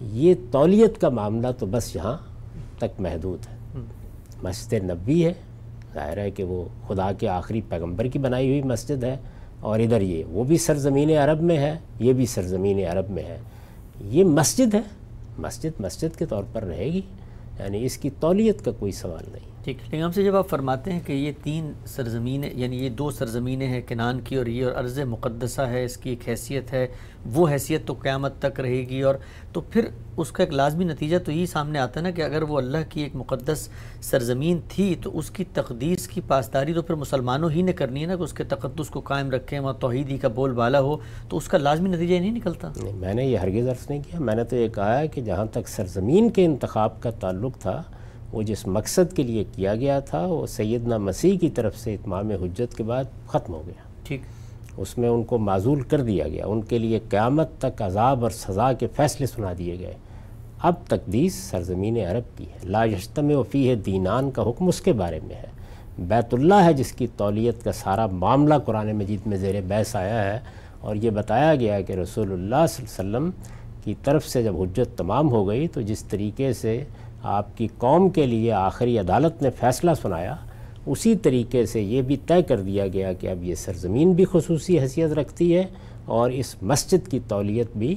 یہ 0.00 0.34
تولیت 0.50 1.00
کا 1.00 1.08
معاملہ 1.08 1.46
تو 1.58 1.66
بس 1.66 1.96
یہاں 1.96 2.16
تک 2.78 3.00
محدود 3.00 3.38
ہے۔ 3.52 3.80
مسجد 4.42 4.72
نبی 4.72 5.26
ہے۔ 5.26 5.32
ظاہر 5.94 6.16
ہے 6.18 6.30
کہ 6.30 6.44
وہ 6.44 6.64
خدا 6.88 7.12
کے 7.12 7.28
آخری 7.28 7.60
پیغمبر 7.68 8.04
کی 8.04 8.18
بنائی 8.18 8.48
ہوئی 8.48 8.62
مسجد 8.62 9.04
ہے۔ 9.04 9.16
اور 9.60 9.80
ادھر 9.80 10.00
یہ، 10.00 10.24
وہ 10.28 10.44
بھی 10.44 10.58
سرزمین 10.58 11.10
عرب 11.10 11.42
میں 11.42 11.56
ہے، 11.56 11.78
یہ 12.00 12.12
بھی 12.12 12.26
سرزمین 12.26 12.78
عرب 12.78 13.10
میں 13.10 13.22
ہے۔ 13.22 13.38
یہ 14.04 14.24
مسجد 14.24 14.74
ہے۔ 14.74 14.80
مسجد 15.38 15.80
مسجد 15.80 16.18
کے 16.18 16.26
طور 16.26 16.44
پر 16.52 16.62
رہے 16.62 16.84
گی 16.84 17.00
یعنی 17.60 17.84
اس 17.84 17.96
کی 17.96 18.10
تولیت 18.20 18.64
کا 18.64 18.70
کوئی 18.70 18.92
سوال 18.92 19.24
نہیں۔ 19.32 19.49
ٹھیک، 19.64 19.76
لیکن 19.82 20.02
ہم 20.02 20.12
سے 20.12 20.22
جب 20.24 20.36
آپ 20.36 20.48
فرماتے 20.48 20.92
ہیں 20.92 21.00
کہ 21.06 21.12
یہ 21.12 21.32
تین 21.42 21.72
سرزمینیں 21.86 22.48
یعنی 22.52 22.76
یہ 22.84 22.90
دو 22.90 23.10
سرزمینیں 23.10 23.66
ہیں 23.66 23.80
کنان 23.88 24.20
کی 24.20 24.36
اور 24.36 24.46
یہ 24.46 24.64
اور 24.64 24.72
عرض 24.74 24.98
مقدسہ 24.98 25.62
ہے، 25.62 25.84
اس 25.84 25.96
کی 25.96 26.10
ایک 26.10 26.28
حیثیت 26.28 26.72
ہے، 26.72 26.86
وہ 27.34 27.48
حیثیت 27.48 27.86
تو 27.86 27.94
قیامت 28.02 28.38
تک 28.38 28.60
رہے 28.60 28.80
گی 28.88 29.00
اور 29.02 29.14
تو 29.52 29.60
پھر 29.60 29.88
اس 30.16 30.32
کا 30.32 30.42
ایک 30.42 30.52
لازمی 30.52 30.84
نتیجہ 30.84 31.18
تو 31.24 31.32
یہی 31.32 31.46
سامنے 31.46 31.78
آتا 31.78 32.00
ہے 32.00 32.04
نا 32.04 32.10
کہ 32.10 32.22
اگر 32.22 32.42
وہ 32.42 32.58
اللہ 32.58 32.90
کی 32.90 33.02
ایک 33.02 33.16
مقدس 33.16 33.68
سرزمین 34.00 34.60
تھی 34.68 34.94
تو 35.02 35.16
اس 35.18 35.30
کی 35.30 35.44
تقدیس 35.52 36.08
کی 36.08 36.20
پاسداری 36.26 36.74
تو 36.74 36.82
پھر 36.82 36.94
مسلمانوں 36.94 37.50
ہی 37.50 37.62
نے 37.62 37.72
کرنی 37.72 38.02
ہے 38.02 38.06
نا 38.06 38.16
کہ 38.16 38.22
اس 38.22 38.32
کے 38.32 38.44
تقدس 38.48 38.88
کو 38.88 39.00
قائم 39.00 39.30
رکھیں 39.30 39.58
وہاں 39.58 39.74
توحیدی 39.80 40.18
کا 40.18 40.28
بول 40.28 40.52
بالا 40.54 40.80
ہو، 40.80 40.96
تو 41.28 41.36
اس 41.36 41.48
کا 41.48 41.58
لازمی 41.58 41.88
نتیجہ 41.88 42.20
نہیں 42.20 42.32
نکلتا۔ 42.32 42.72
نہیں، 42.76 42.96
میں 42.96 43.14
نے 43.14 43.26
یہ 43.26 43.38
ہرگز 43.38 43.68
عرض 43.68 43.88
نہیں 43.90 44.02
کیا، 44.02 44.20
میں 44.20 44.34
نے 44.34 44.44
تو 44.44 44.56
یہ 44.56 44.68
کہا 44.68 44.98
ہے 44.98 45.08
کہ 45.08 45.20
جہاں 45.20 45.46
تک 45.52 45.68
سرزمین 45.68 46.30
کے 46.30 46.44
انتخاب 46.44 47.00
کا 47.02 47.10
تعلق 47.20 47.58
تھا 47.58 47.82
وہ 48.32 48.42
جس 48.42 48.66
مقصد 48.66 49.16
کے 49.16 49.22
لیے 49.22 49.44
کیا 49.52 49.76
گیا 49.76 50.00
تھا 50.00 50.26
وہ 50.26 50.46
سیدنا 50.46 50.96
مسیح 50.96 51.38
کی 51.38 51.50
طرف 51.50 51.76
سے 51.78 51.94
اتمام 51.94 52.30
حجت 52.30 52.76
کے 52.76 52.82
بعد 52.82 53.04
ختم 53.26 53.54
ہو 53.54 53.62
گیا۔ 53.66 53.82
ٹھیک۔ 54.04 54.20
اس 54.76 54.98
میں 54.98 55.08
ان 55.08 55.22
کو 55.22 55.38
معذول 55.38 55.80
کر 55.80 56.00
دیا 56.00 56.28
گیا۔ 56.28 56.46
ان 56.46 56.62
کے 56.62 56.78
لیے 56.78 56.98
قیامت 57.08 57.48
تک 57.58 57.82
عذاب 57.82 58.22
اور 58.22 58.30
سزا 58.30 58.72
کے 58.72 58.86
فیصلے 58.96 59.26
سنا 59.26 59.52
دیے 59.58 59.78
گئے۔ 59.78 59.94
اب 60.58 60.74
تقدیس 60.88 61.34
سرزمین 61.34 61.96
عرب 61.96 62.38
کی 62.38 62.44
ہے۔ 62.44 62.58
لا 62.64 62.84
یشتم 62.84 63.30
و 63.30 63.42
فی 63.42 63.74
دینان 63.74 64.30
کا 64.30 64.42
حکم 64.42 64.68
اس 64.68 64.80
کے 64.80 64.92
بارے 64.92 65.20
میں 65.22 65.34
ہے۔ 65.34 65.46
بیت 65.98 66.34
اللہ 66.34 66.54
ہے 66.54 66.72
جس 66.72 66.92
کی 66.92 67.06
تولیت 67.16 67.64
کا 67.64 67.72
سارا 67.72 68.06
معاملہ 68.06 68.54
قرآن 68.64 68.92
مجید 68.92 69.20
میں 69.26 69.36
زیر 69.36 69.54
بحث 69.68 69.96
آیا 69.96 70.34
ہے۔ 70.34 70.38
اور 70.80 70.96
یہ 70.96 71.10
بتایا 71.10 71.54
گیا 71.54 71.80
کہ 71.80 71.92
رسول 71.92 72.32
اللہ 72.32 72.66
صلی 72.68 72.86
اللہ 72.98 73.16
علیہ 73.16 73.26
وسلم 73.26 73.30
کی 73.84 73.94
طرف 74.04 74.26
سے 74.26 74.42
جب 74.42 74.62
حجت 74.62 74.98
تمام 74.98 75.30
ہو 75.30 75.48
گئی 75.48 75.68
تو 75.68 75.80
جس 75.80 76.04
طریقے 76.04 76.52
سے 76.52 76.84
آپ 77.22 77.58
کی 77.58 77.68
قوم 77.78 78.08
کے 78.08 78.26
لیے 78.26 78.52
آخری 78.52 78.98
عدالت 78.98 79.42
نے 79.42 79.50
فیصلہ 79.50 79.90
سنایا، 80.02 80.36
اسی 80.86 81.16
طریقے 81.16 81.66
سے 81.66 81.80
یہ 81.80 82.02
بھی 82.02 82.16
طے 82.16 82.42
کر 82.42 82.60
دیا 82.60 82.86
گیا 82.88 83.12
کہ 83.12 83.26
اب 83.26 83.44
یہ 83.44 83.54
سرزمین 83.54 84.12
بھی 84.12 84.24
خصوصی 84.32 84.78
حیثیت 84.78 85.12
رکھتی 85.12 85.56
ہے 85.56 85.64
اور 86.04 86.30
اس 86.30 86.62
مسجد 86.62 87.10
کی 87.10 87.18
تولیت 87.28 87.66
بھی 87.76 87.94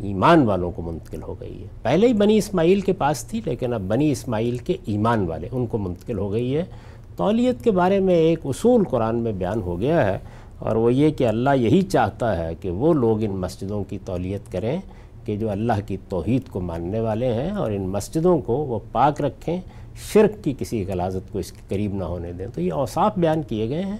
ایمان 0.00 0.42
والوں 0.42 0.70
کو 0.70 0.82
منتقل 0.82 1.22
ہو 1.22 1.34
گئی 1.40 1.62
ہے۔ 1.62 1.68
پہلے 1.82 2.06
ہی 2.06 2.12
بنی 2.12 2.38
اسماعیل 2.38 2.80
کے 2.80 2.92
پاس 2.92 3.24
تھی، 3.24 3.40
لیکن 3.44 3.72
اب 3.72 3.80
بنی 3.80 4.10
اسماعیل 4.12 4.56
کے 4.56 4.76
ایمان 4.86 5.26
والے 5.26 5.48
ان 5.52 5.66
کو 5.66 5.78
منتقل 5.78 6.18
ہو 6.18 6.32
گئی 6.32 6.56
ہے۔ 6.56 6.64
تولیت 7.16 7.64
کے 7.64 7.70
بارے 7.70 8.00
میں 8.00 8.14
ایک 8.14 8.38
اصول 8.44 8.84
قرآن 8.84 9.16
میں 9.16 9.32
بیان 9.32 9.62
ہو 9.62 9.80
گیا 9.80 10.06
ہے 10.06 10.18
اور 10.58 10.76
وہ 10.76 10.94
یہ 10.94 11.10
کہ 11.10 11.26
اللہ 11.26 11.50
یہی 11.56 11.82
چاہتا 11.82 12.38
ہے 12.38 12.54
کہ 12.60 12.70
وہ 12.70 12.94
لوگ 12.94 13.22
ان 13.22 13.30
مسجدوں 13.30 13.84
کی 13.84 13.98
تولیت 14.04 14.52
کریں۔ 14.52 14.80
کہ 15.28 15.36
جو 15.36 15.50
اللہ 15.50 15.72
کی 15.86 15.96
توحید 16.08 16.48
کو 16.50 16.60
ماننے 16.60 17.00
والے 17.00 17.32
ہیں 17.32 17.50
اور 17.50 17.70
ان 17.70 17.82
مسجدوں 17.82 18.38
کو 18.38 18.52
وہ 18.52 18.78
پاک 18.92 19.20
رکھیں، 19.20 19.60
شرک 20.12 20.44
کی 20.44 20.54
کسی 20.58 20.84
غلازت 20.88 21.32
کو 21.32 21.38
اس 21.38 21.52
کے 21.52 21.60
قریب 21.68 21.94
نہ 21.94 22.04
ہونے 22.04 22.32
دیں۔ 22.32 22.46
تو 22.54 22.60
یہ 22.60 22.72
اوصاف 22.72 23.12
بیان 23.16 23.42
کیے 23.42 23.68
گئے 23.68 23.82
ہیں۔ 23.82 23.96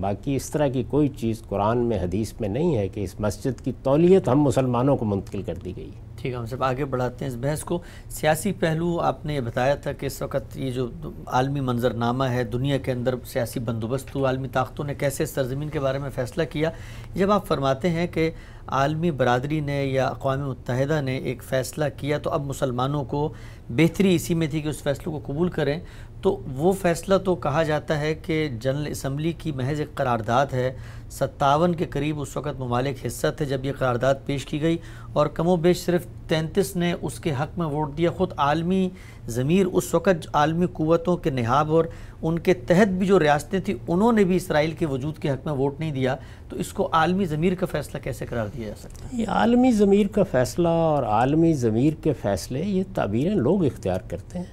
باقی 0.00 0.36
اس 0.36 0.50
طرح 0.50 0.68
کی 0.68 0.82
کوئی 0.88 1.08
چیز 1.08 1.42
قرآن 1.48 1.78
میں، 1.78 1.98
حدیث 1.98 2.32
میں 2.40 2.48
نہیں 2.48 2.76
ہے 2.76 2.88
کہ 2.88 3.00
اس 3.00 3.20
مسجد 3.20 3.64
کی 3.64 3.72
تولیت 3.82 4.28
ہم 4.28 4.42
مسلمانوں 4.42 4.96
کو 4.96 5.04
منتقل 5.04 5.42
کر 5.42 5.54
دی 5.64 5.72
گئی۔ 5.76 5.90
ٹھیک 6.22 6.32
ہے، 6.32 6.38
ہم 6.38 6.46
سب 6.46 6.64
آگے 6.64 6.84
بڑھاتے 6.84 7.24
ہیں 7.24 7.32
اس 7.32 7.38
بحث 7.40 7.62
کو۔ 7.64 7.82
سیاسی 8.08 8.52
پہلو 8.52 9.00
آپ 9.00 9.26
نے 9.26 9.34
یہ 9.34 9.40
بتایا 9.40 9.74
تھا 9.74 9.92
کہ 9.92 10.06
اس 10.06 10.22
وقت 10.22 10.56
یہ 10.56 10.70
جو 10.70 10.90
عالمی 11.26 11.60
منظر 11.60 11.94
نامہ 11.94 12.24
ہے، 12.24 12.44
دنیا 12.44 12.78
کے 12.78 12.92
اندر 12.92 13.14
سیاسی 13.24 13.60
بندوبست 13.60 14.14
ہو 14.14 14.26
عالمی 14.26 14.48
طاقتوں 14.48 14.84
نے 14.84 14.94
کیسے 14.94 15.26
سرزمین 15.26 15.68
کے 15.68 15.80
بارے 15.80 15.98
میں 15.98 16.10
فیصلہ 16.10 16.42
کیا؟ 16.50 16.70
جب 17.14 17.30
آپ 17.30 17.46
فرماتے 17.46 17.90
ہیں 17.90 18.06
کہ 18.06 18.30
عالمی 18.66 19.10
برادری 19.10 19.60
نے 19.60 19.84
یا 19.84 20.06
اقوام 20.08 20.48
متحدہ 20.48 21.00
نے 21.00 21.16
ایک 21.18 21.42
فیصلہ 21.42 21.84
کیا 21.96 22.18
تو 22.18 22.30
اب 22.30 22.46
مسلمانوں 22.46 23.04
کو 23.04 23.32
بہتری 23.68 24.14
اسی 24.14 24.34
میں 24.34 24.46
تھی 24.46 24.60
کہ 24.60 24.68
اس 24.68 24.82
فیصلوں 24.82 25.20
کو 25.20 25.32
قبول 25.32 25.48
کریں۔ 25.48 25.80
تو 26.22 26.40
وہ 26.56 26.72
فیصلہ 26.72 27.14
تو 27.18 27.34
کہا 27.34 27.62
جاتا 27.62 28.00
ہے 28.00 28.14
کہ 28.14 28.48
جنرل 28.60 28.86
اسمبلی 28.86 29.32
کی 29.32 29.52
محض 29.52 29.80
ایک 29.80 29.94
قرارداد 29.94 30.46
ہے۔ 30.52 30.72
ستاون 31.10 31.74
کے 31.74 31.84
قریب 31.84 32.20
اس 32.20 32.36
وقت 32.36 32.60
ممالک 32.60 33.06
حصہ 33.06 33.26
تھے 33.36 33.44
جب 33.44 33.64
یہ 33.64 33.72
قرارداد 33.78 34.14
پیش 34.26 34.46
کی 34.46 34.62
گئی 34.62 34.78
اور 35.12 35.26
کم 35.26 35.48
و 35.48 35.56
بیش 35.56 35.84
صرف 35.84 36.06
تینتیس 36.28 36.76
نے 36.76 36.94
اس 37.00 37.20
کے 37.20 37.32
حق 37.32 37.58
میں 37.58 37.66
ووٹ 37.66 37.98
دیا۔ 37.98 38.10
خود 38.10 38.32
عالمی 38.36 38.88
ضمیر 39.26 39.66
اس 39.72 39.94
وقت 39.94 40.28
عالمی 40.32 40.66
قوتوں 40.72 41.16
کے 41.16 41.30
نہاب 41.30 41.72
اور 41.72 41.84
ان 42.22 42.38
کے 42.38 42.54
تحت 42.54 42.88
بھی 42.88 43.06
جو 43.06 43.20
ریاستیں 43.20 43.60
تھیں، 43.60 43.74
انہوں 43.88 44.12
نے 44.12 44.24
بھی 44.24 44.36
اسرائیل 44.36 44.70
کے 44.70 44.86
وجود 44.86 45.18
کے 45.18 45.30
حق 45.30 45.46
میں 45.46 45.54
ووٹ 45.54 45.80
نہیں 45.80 45.92
دیا۔ 45.92 46.16
تو 46.48 46.56
اس 46.56 46.72
کو 46.72 46.88
عالمی 46.92 47.24
ضمیر 47.24 47.54
کا 47.54 47.66
فیصلہ 47.66 48.00
کیسے 48.00 48.26
قرار 48.26 48.46
دیا 48.56 48.68
جا 48.68 48.74
سکتا 48.78 49.08
ہے؟ 49.12 49.20
یہ 49.20 49.28
عالمی 49.28 49.72
ضمیر 49.72 50.06
کا 50.06 50.22
فیصلہ 50.22 50.68
اور 50.68 51.02
عالمی 51.02 51.52
ضمیر 51.52 51.94
کے 52.02 52.12
فیصلے، 52.12 52.60
یہ 52.60 52.82
تعبیریں 52.94 53.34
لوگ 53.34 53.64
اختیار 53.64 54.00
کرتے 54.08 54.38
ہیں۔ 54.38 54.44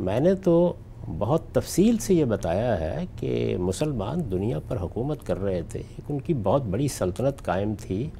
میں 0.00 0.20
نے 0.20 0.34
تو 0.34 0.74
بہت 1.18 1.42
تفصیل 1.52 1.98
سے 1.98 2.14
یہ 2.14 2.24
بتایا 2.24 2.80
ہے 2.80 3.04
کہ 3.16 3.56
مسلمان 3.58 4.30
دنیا 4.30 4.58
پر 4.68 4.76
حکومت 4.80 5.26
کر 5.26 5.42
رہے 5.42 5.62
تھے، 5.68 5.80
ایک 5.80 6.00
ان 6.08 6.18
کی 6.18 6.34
بہت 6.34 6.62
بڑی 6.62 6.88
سلطنت 6.88 7.44
قائم 7.44 7.74
تھی 7.80 8.10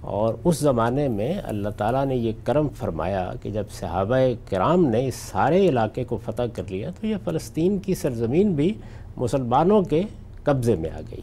اور 0.00 0.34
اس 0.44 0.58
زمانے 0.58 1.08
میں 1.08 1.34
اللہ 1.44 1.68
تعالیٰ 1.68 2.06
نے 2.06 2.16
یہ 2.16 2.32
کرم 2.44 2.68
فرمایا 2.68 3.32
کہ 3.42 3.50
جب 3.50 3.64
صحابہ 3.70 4.16
کرام 4.50 4.86
نے 4.86 5.06
اس 5.06 5.14
سارے 5.14 5.68
علاقے 5.68 6.04
کو 6.04 6.18
فتح 6.24 6.42
کر 6.52 6.62
لیا 6.68 6.90
تو 7.00 7.06
یہ 7.06 7.16
فلسطین 7.24 7.78
کی 7.78 7.94
سرزمین 7.94 8.52
بھی 8.52 8.74
مسلمانوں 9.16 9.82
کے 9.82 10.02
قبضے 10.42 10.76
میں 10.76 10.90
آ 10.90 11.00
گئی۔ 11.10 11.20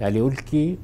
یعنی 0.00 0.18
ان 0.18 0.34
کی 0.50 0.76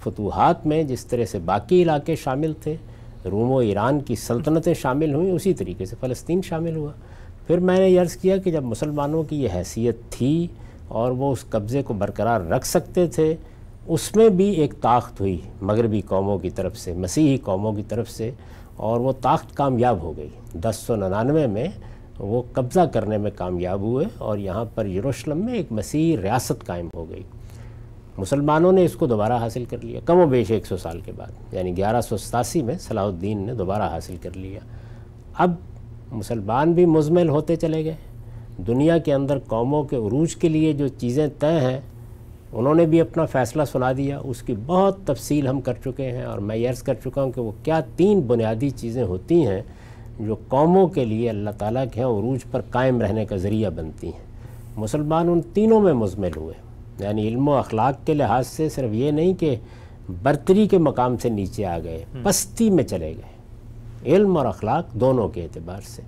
فتوحات 0.00 0.66
میں 0.66 0.82
جس 0.82 1.06
طرح 1.06 1.24
سے 1.24 1.38
باقی 1.38 1.82
علاقے 1.82 2.16
شامل 2.16 2.52
تھے 2.62 2.76
روم 3.24 3.50
و 3.50 3.58
ایران 3.58 4.00
کی 4.00 4.16
سلطنتیں 4.16 4.74
شامل 4.74 5.14
ہوئیں، 5.14 5.32
اسی 5.32 5.54
طریقے 5.54 5.84
سے 5.84 5.96
فلسطین 6.00 6.42
شامل 6.42 6.76
ہوا۔ 6.76 6.92
پھر 7.46 7.58
میں 7.58 7.78
نے 7.78 7.98
عرض 7.98 8.16
کیا 8.16 8.36
کہ 8.36 8.50
جب 8.50 8.64
مسلمانوں 8.64 9.22
کی 9.22 9.42
یہ 9.42 9.48
حیثیت 9.54 9.96
تھی 10.10 10.46
اور 10.88 11.10
وہ 11.10 11.32
اس 11.32 11.44
قبضے 11.50 11.82
کو 11.82 11.94
برقرار 11.94 12.40
رکھ 12.40 12.66
سکتے 12.66 13.06
تھے، 13.06 13.34
اس 13.86 14.14
میں 14.16 14.28
بھی 14.28 14.48
ایک 14.50 14.74
طاقت 14.80 15.20
ہوئی 15.20 15.38
مغربی 15.62 16.00
قوموں 16.00 16.38
کی 16.38 16.50
طرف 16.50 16.76
سے، 16.78 16.92
مسیحی 16.92 17.36
قوموں 17.36 17.72
کی 17.72 17.82
طرف 17.88 18.10
سے، 18.10 18.30
اور 18.76 19.00
وہ 19.00 19.12
طاقت 19.22 19.56
کامیاب 19.56 20.02
ہو 20.02 20.16
گئی۔ 20.16 20.28
دس 20.54 20.76
سو 20.76 20.96
ننانوے 20.96 21.46
میں 21.46 21.66
وہ 22.18 22.42
قبضہ 22.52 22.80
کرنے 22.92 23.18
میں 23.18 23.30
کامیاب 23.36 23.80
ہوئے 23.80 24.06
اور 24.18 24.38
یہاں 24.38 24.64
پر 24.74 24.86
یروشلم 24.86 25.44
میں 25.44 25.54
ایک 25.54 25.72
مسیحی 25.72 26.16
ریاست 26.22 26.66
قائم 26.66 26.88
ہو 26.94 27.08
گئی۔ 27.10 27.22
مسلمانوں 28.18 28.72
نے 28.72 28.84
اس 28.84 28.94
کو 28.94 29.06
دوبارہ 29.06 29.38
حاصل 29.38 29.64
کر 29.64 29.84
لیا، 29.84 30.00
کم 30.04 30.18
و 30.18 30.26
بیش 30.26 30.50
ایک 30.50 30.66
سو 30.66 30.76
سال 30.76 31.00
کے 31.00 31.12
بعد 31.16 31.54
یعنی 31.54 31.76
گیارہ 31.76 32.00
سو 32.00 32.16
ستاسی 32.16 32.62
میں 32.62 32.76
صلاح 32.80 33.04
الدین 33.04 33.46
نے 33.46 33.54
دوبارہ 33.54 33.88
حاصل 33.90 34.16
کر 34.22 34.36
لیا۔ 34.36 34.60
اب 35.34 35.54
مسلمان 36.12 36.72
بھی 36.72 36.86
مزمل 36.86 37.28
ہوتے 37.28 37.56
چلے 37.56 37.84
گئے۔ 37.84 37.94
دنیا 38.66 38.98
کے 38.98 39.14
اندر 39.14 39.38
قوموں 39.38 39.82
کے 39.82 39.96
عروج 39.96 40.36
کے 40.36 40.48
لیے 40.48 40.72
جو 40.72 40.88
چیزیں 40.88 41.26
طے 41.38 41.60
ہیں، 41.60 41.80
انہوں 42.52 42.74
نے 42.74 42.86
بھی 42.86 43.00
اپنا 43.00 43.24
فیصلہ 43.24 43.62
سنا 43.72 43.92
دیا۔ 43.92 44.20
اس 44.24 44.42
کی 44.42 44.54
بہت 44.66 45.06
تفصیل 45.06 45.48
ہم 45.48 45.60
کر 45.60 45.72
چکے 45.84 46.10
ہیں 46.10 46.22
اور 46.22 46.38
میں 46.38 46.68
عرض 46.68 46.82
کر 46.82 46.94
چکا 46.94 47.22
ہوں 47.22 47.32
کہ 47.32 47.40
وہ 47.40 47.52
کیا 47.62 47.80
تین 47.96 48.20
بنیادی 48.20 48.70
چیزیں 48.70 49.02
ہوتی 49.02 49.46
ہیں 49.46 49.62
جو 50.20 50.36
قوموں 50.48 50.86
کے 50.86 51.04
لیے 51.04 51.30
اللہ 51.30 51.50
تعالیٰ 51.58 51.84
کے 51.92 52.00
ہیں 52.00 52.06
عروج 52.06 52.38
پر 52.50 52.60
قائم 52.70 53.00
رہنے 53.00 53.24
کا 53.24 53.36
ذریعہ 53.36 53.70
بنتی 53.70 54.06
ہیں۔ 54.06 54.24
مسلمان 54.76 55.28
ان 55.28 55.40
تینوں 55.52 55.80
میں 55.80 55.92
مزمل 55.92 56.30
ہوئے۔ 56.36 56.54
یعنی 57.00 57.28
علم 57.28 57.48
و 57.48 57.54
اخلاق 57.54 58.06
کے 58.06 58.14
لحاظ 58.14 58.46
سے 58.46 58.68
صرف 58.68 58.90
یہ 58.92 59.10
نہیں 59.10 59.34
کہ 59.34 59.56
برتری 60.22 60.66
کے 60.66 60.78
مقام 60.78 61.16
سے 61.16 61.28
نیچے 61.28 61.66
آ 61.66 61.78
گئے 61.78 62.04
پستی 62.22 62.70
میں 62.70 62.84
چلے 62.84 63.06
گئے۔ 63.06 63.35
علم 64.06 64.36
اور 64.36 64.46
اخلاق 64.46 64.92
دونوں 64.92 65.28
کے 65.28 65.42
اعتبار 65.42 65.80
سے۔ 65.80 66.02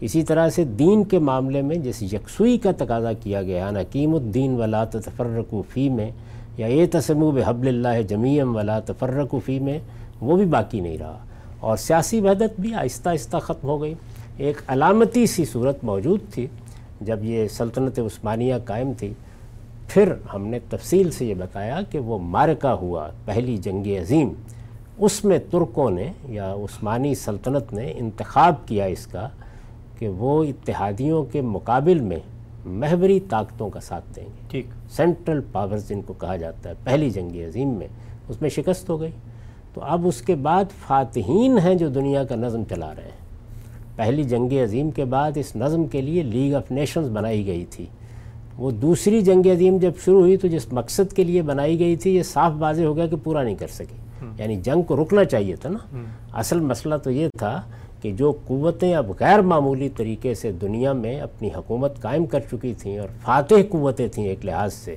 اسی 0.00 0.22
طرح 0.22 0.48
سے 0.48 0.64
دین 0.64 1.04
کے 1.04 1.18
معاملے 1.18 1.62
میں 1.62 1.76
جس 1.76 2.02
یکسوئی 2.02 2.58
کا 2.58 2.70
تقاضا 2.76 3.12
کیا 3.12 3.42
گیا 3.42 3.70
نقیم 3.70 4.14
الدین 4.14 4.54
ولا 4.54 4.84
تفرق 4.84 5.54
فی 5.68 5.88
میں 5.88 6.10
یا 6.56 6.66
یہ 6.66 6.86
تسمو 6.90 7.30
بحب 7.30 7.62
اللہ 7.62 8.02
جمیم 8.08 8.56
ولا 8.56 8.80
تفرق 8.80 9.34
فی 9.44 9.60
میں 9.60 9.78
وہ 10.20 10.36
بھی 10.36 10.44
باقی 10.44 10.80
نہیں 10.80 10.98
رہا۔ 10.98 11.18
اور 11.60 11.76
سیاسی 11.76 12.20
وحدت 12.20 12.60
بھی 12.60 12.74
آہستہ 12.74 13.08
آہستہ 13.08 13.36
ختم 13.36 13.68
ہو 13.68 13.82
گئی۔ 13.82 13.94
ایک 14.36 14.56
علامتی 14.66 15.26
سی 15.26 15.44
صورت 15.44 15.84
موجود 15.84 16.20
تھی۔ 16.30 16.46
جب 17.00 17.24
یہ 17.24 17.48
سلطنت 17.48 17.98
عثمانیہ 17.98 18.54
قائم 18.64 18.92
تھی، 18.98 19.12
پھر 19.88 20.12
ہم 20.34 20.46
نے 20.46 20.58
تفصیل 20.70 21.10
سے 21.10 21.26
یہ 21.26 21.34
بتایا 21.34 21.80
کہ 21.90 21.98
وہ 21.98 22.18
مارکہ 22.18 22.66
ہوا، 22.66 23.08
پہلی 23.24 23.56
جنگ 23.56 23.86
عظیم۔ 23.86 24.32
اس 24.98 25.24
میں 25.24 25.38
ترکوں 25.50 25.90
نے 25.90 26.12
یا 26.28 26.54
عثمانی 26.54 27.14
سلطنت 27.14 27.72
نے 27.72 27.92
انتخاب 27.96 28.54
کیا 28.66 28.84
اس 28.84 29.06
کا 29.06 29.28
کہ 29.98 30.08
وہ 30.08 30.44
اتحادیوں 30.44 31.24
کے 31.24 31.40
مقابل 31.40 32.00
میں 32.00 32.18
محوری 32.64 33.20
طاقتوں 33.20 33.70
کا 33.70 33.80
ساتھ 33.80 34.04
دیں 34.16 34.24
گے۔ 34.24 34.42
ٹھیک۔ 34.48 34.66
سینٹرل 34.90 35.40
پاورز 35.52 35.88
جن 35.88 36.02
کو 36.02 36.12
کہا 36.12 36.36
جاتا 36.36 36.70
ہے 36.70 36.74
پہلی 36.84 37.10
جنگ 37.10 37.30
عظیم 37.48 37.68
میں 37.68 37.86
اس 38.28 38.42
میں 38.42 38.50
شکست 38.50 38.90
ہو 38.90 39.00
گئی۔ 39.00 39.10
تو 39.74 39.80
اب 39.84 40.06
اس 40.06 40.22
کے 40.22 40.34
بعد 40.34 40.64
فاتحین 40.86 41.58
ہیں 41.58 41.74
جو 41.74 41.88
دنیا 41.88 42.24
کا 42.24 42.36
نظم 42.36 42.62
چلا 42.68 42.94
رہے 42.94 43.02
ہیں۔ 43.02 43.26
پہلی 43.96 44.24
جنگ 44.24 44.52
عظیم 44.52 44.90
کے 44.90 45.04
بعد 45.04 45.32
اس 45.34 45.56
نظم 45.56 45.86
کے 45.86 46.02
لیے 46.02 46.22
لیگ 46.22 46.54
آف 46.54 46.70
نیشنز 46.70 47.08
بنائی 47.08 47.46
گئی 47.46 47.64
تھی۔ 47.64 47.86
وہ 48.58 48.70
دوسری 48.70 49.20
جنگ 49.20 49.46
عظیم 49.46 49.78
جب 49.78 49.92
شروع 50.04 50.20
ہوئی 50.20 50.36
تو 50.36 50.48
جس 50.48 50.72
مقصد 50.72 51.12
کے 51.12 51.24
لیے 51.24 51.42
بنائی 51.42 51.78
گئی 51.78 51.96
تھی 51.96 52.16
یہ 52.16 52.22
صاف 52.22 52.52
واضح 52.58 52.82
ہو 52.82 52.96
گیا 52.96 53.06
کہ 53.06 53.16
پورا 53.16 53.42
نہیں 53.42 53.54
کر 53.54 53.66
سکی 53.66 54.05
یعنی 54.38 54.56
جنگ 54.56 54.82
کو 54.82 54.96
رکنا 54.96 55.24
چاہیے 55.24 55.56
تھا 55.56 55.68
نا۔ 55.70 55.78
اصل 56.32 56.60
مسئلہ 56.60 56.94
تو 57.02 57.10
یہ 57.10 57.28
تھا 57.38 57.62
کہ 58.02 58.12
جو 58.12 58.32
قوتیں 58.46 58.94
اب 58.94 59.10
غیر 59.20 59.38
معمولی 59.40 59.88
طریقے 59.88 60.34
سے 60.34 60.52
دنیا 60.52 60.92
میں 60.92 61.20
اپنی 61.20 61.48
حکومت 61.56 62.00
قائم 62.00 62.26
کر 62.26 62.40
چکی 62.40 62.74
تھیں 62.78 62.98
اور 62.98 63.08
فاتح 63.22 63.54
قوتیں 63.70 64.08
تھیں 64.08 64.24
ایک 64.24 64.44
لحاظ 64.44 64.74
سے 64.74 64.96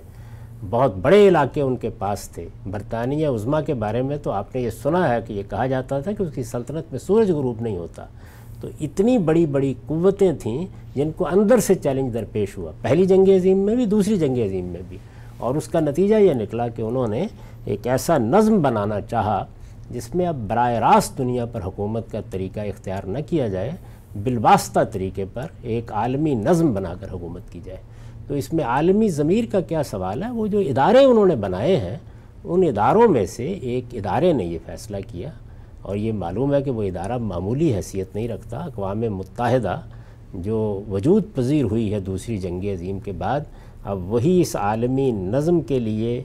بہت 0.69 0.95
بڑے 0.95 1.27
علاقے 1.27 1.61
ان 1.61 1.75
کے 1.75 1.89
پاس 1.89 2.29
تھے۔ 2.29 2.47
برطانیہ 2.71 3.27
عظما 3.27 3.61
کے 3.61 3.73
بارے 3.73 4.01
میں 4.01 4.17
تو 4.23 4.31
آپ 4.31 4.55
نے 4.55 4.61
یہ 4.61 4.69
سنا 4.69 5.13
ہے 5.13 5.19
کہ 5.27 5.33
یہ 5.33 5.43
کہا 5.49 5.67
جاتا 5.67 5.99
تھا 5.99 6.11
کہ 6.11 6.23
اس 6.23 6.29
کی 6.35 6.43
سلطنت 6.43 6.91
میں 6.91 6.99
سورج 6.99 7.31
غروب 7.31 7.61
نہیں 7.61 7.77
ہوتا۔ 7.77 8.05
تو 8.61 8.67
اتنی 8.81 9.17
بڑی 9.17 9.45
بڑی 9.45 9.73
قوتیں 9.87 10.31
تھیں 10.39 10.65
جن 10.95 11.11
کو 11.11 11.27
اندر 11.27 11.59
سے 11.59 11.75
چیلنج 11.75 12.13
درپیش 12.13 12.57
ہوا۔ 12.57 12.71
پہلی 12.81 13.05
جنگ 13.05 13.29
عظیم 13.29 13.57
میں 13.57 13.75
بھی 13.75 13.85
دوسری 13.85 14.17
جنگ 14.17 14.37
عظیم 14.37 14.65
میں 14.65 14.81
بھی۔ 14.89 14.97
اور 15.37 15.55
اس 15.55 15.67
کا 15.67 15.79
نتیجہ 15.79 16.15
یہ 16.15 16.33
نکلا 16.33 16.67
کہ 16.67 16.81
انہوں 16.81 17.07
نے 17.07 17.27
ایک 17.65 17.87
ایسا 17.87 18.17
نظم 18.17 18.61
بنانا 18.61 19.01
چاہا 19.01 19.45
جس 19.91 20.15
میں 20.15 20.25
اب 20.25 20.35
براہ 20.47 20.71
راست 20.71 21.17
دنیا 21.17 21.45
پر 21.45 21.61
حکومت 21.65 22.11
کا 22.11 22.19
طریقہ 22.29 22.59
اختیار 22.59 23.03
نہ 23.03 23.17
کیا 23.27 23.47
جائے، 23.47 23.71
بالواسطہ 24.23 24.79
طریقے 24.91 25.25
پر 25.33 25.45
ایک 25.61 25.91
عالمی 25.91 26.33
نظم 26.33 26.73
بنا 26.73 26.93
کر 26.99 27.11
حکومت 27.11 27.51
کی 27.51 27.59
جائے۔ 27.63 27.77
تو 28.27 28.33
اس 28.33 28.53
میں 28.53 28.63
عالمی 28.63 29.09
ضمیر 29.09 29.45
کا 29.51 29.61
کیا 29.61 29.83
سوال 29.83 30.23
ہے؟ 30.23 30.31
وہ 30.31 30.47
جو 30.47 30.59
ادارے 30.59 31.03
انہوں 31.03 31.25
نے 31.25 31.35
بنائے 31.35 31.77
ہیں، 31.77 31.97
ان 32.43 32.63
اداروں 32.63 33.07
میں 33.07 33.25
سے 33.25 33.45
ایک 33.45 33.85
ادارے 33.91 34.33
نے 34.33 34.43
یہ 34.43 34.57
فیصلہ 34.65 34.97
کیا 35.07 35.29
اور 35.81 35.95
یہ 35.95 36.13
معلوم 36.13 36.53
ہے 36.53 36.61
کہ 36.61 36.71
وہ 36.71 36.83
ادارہ 36.83 37.17
معمولی 37.17 37.73
حیثیت 37.75 38.15
نہیں 38.15 38.27
رکھتا، 38.27 38.57
اقوام 38.57 38.99
متحدہ 38.99 39.79
جو 40.33 40.81
وجود 40.89 41.23
پذیر 41.35 41.63
ہوئی 41.63 41.93
ہے 41.93 41.99
دوسری 41.99 42.37
جنگ 42.37 42.63
عظیم 42.73 42.99
کے 42.99 43.11
بعد، 43.11 43.39
اب 43.85 44.11
وہی 44.11 44.41
اس 44.41 44.55
عالمی 44.55 45.11
نظم 45.11 45.61
کے 45.61 45.79
لیے 45.79 46.21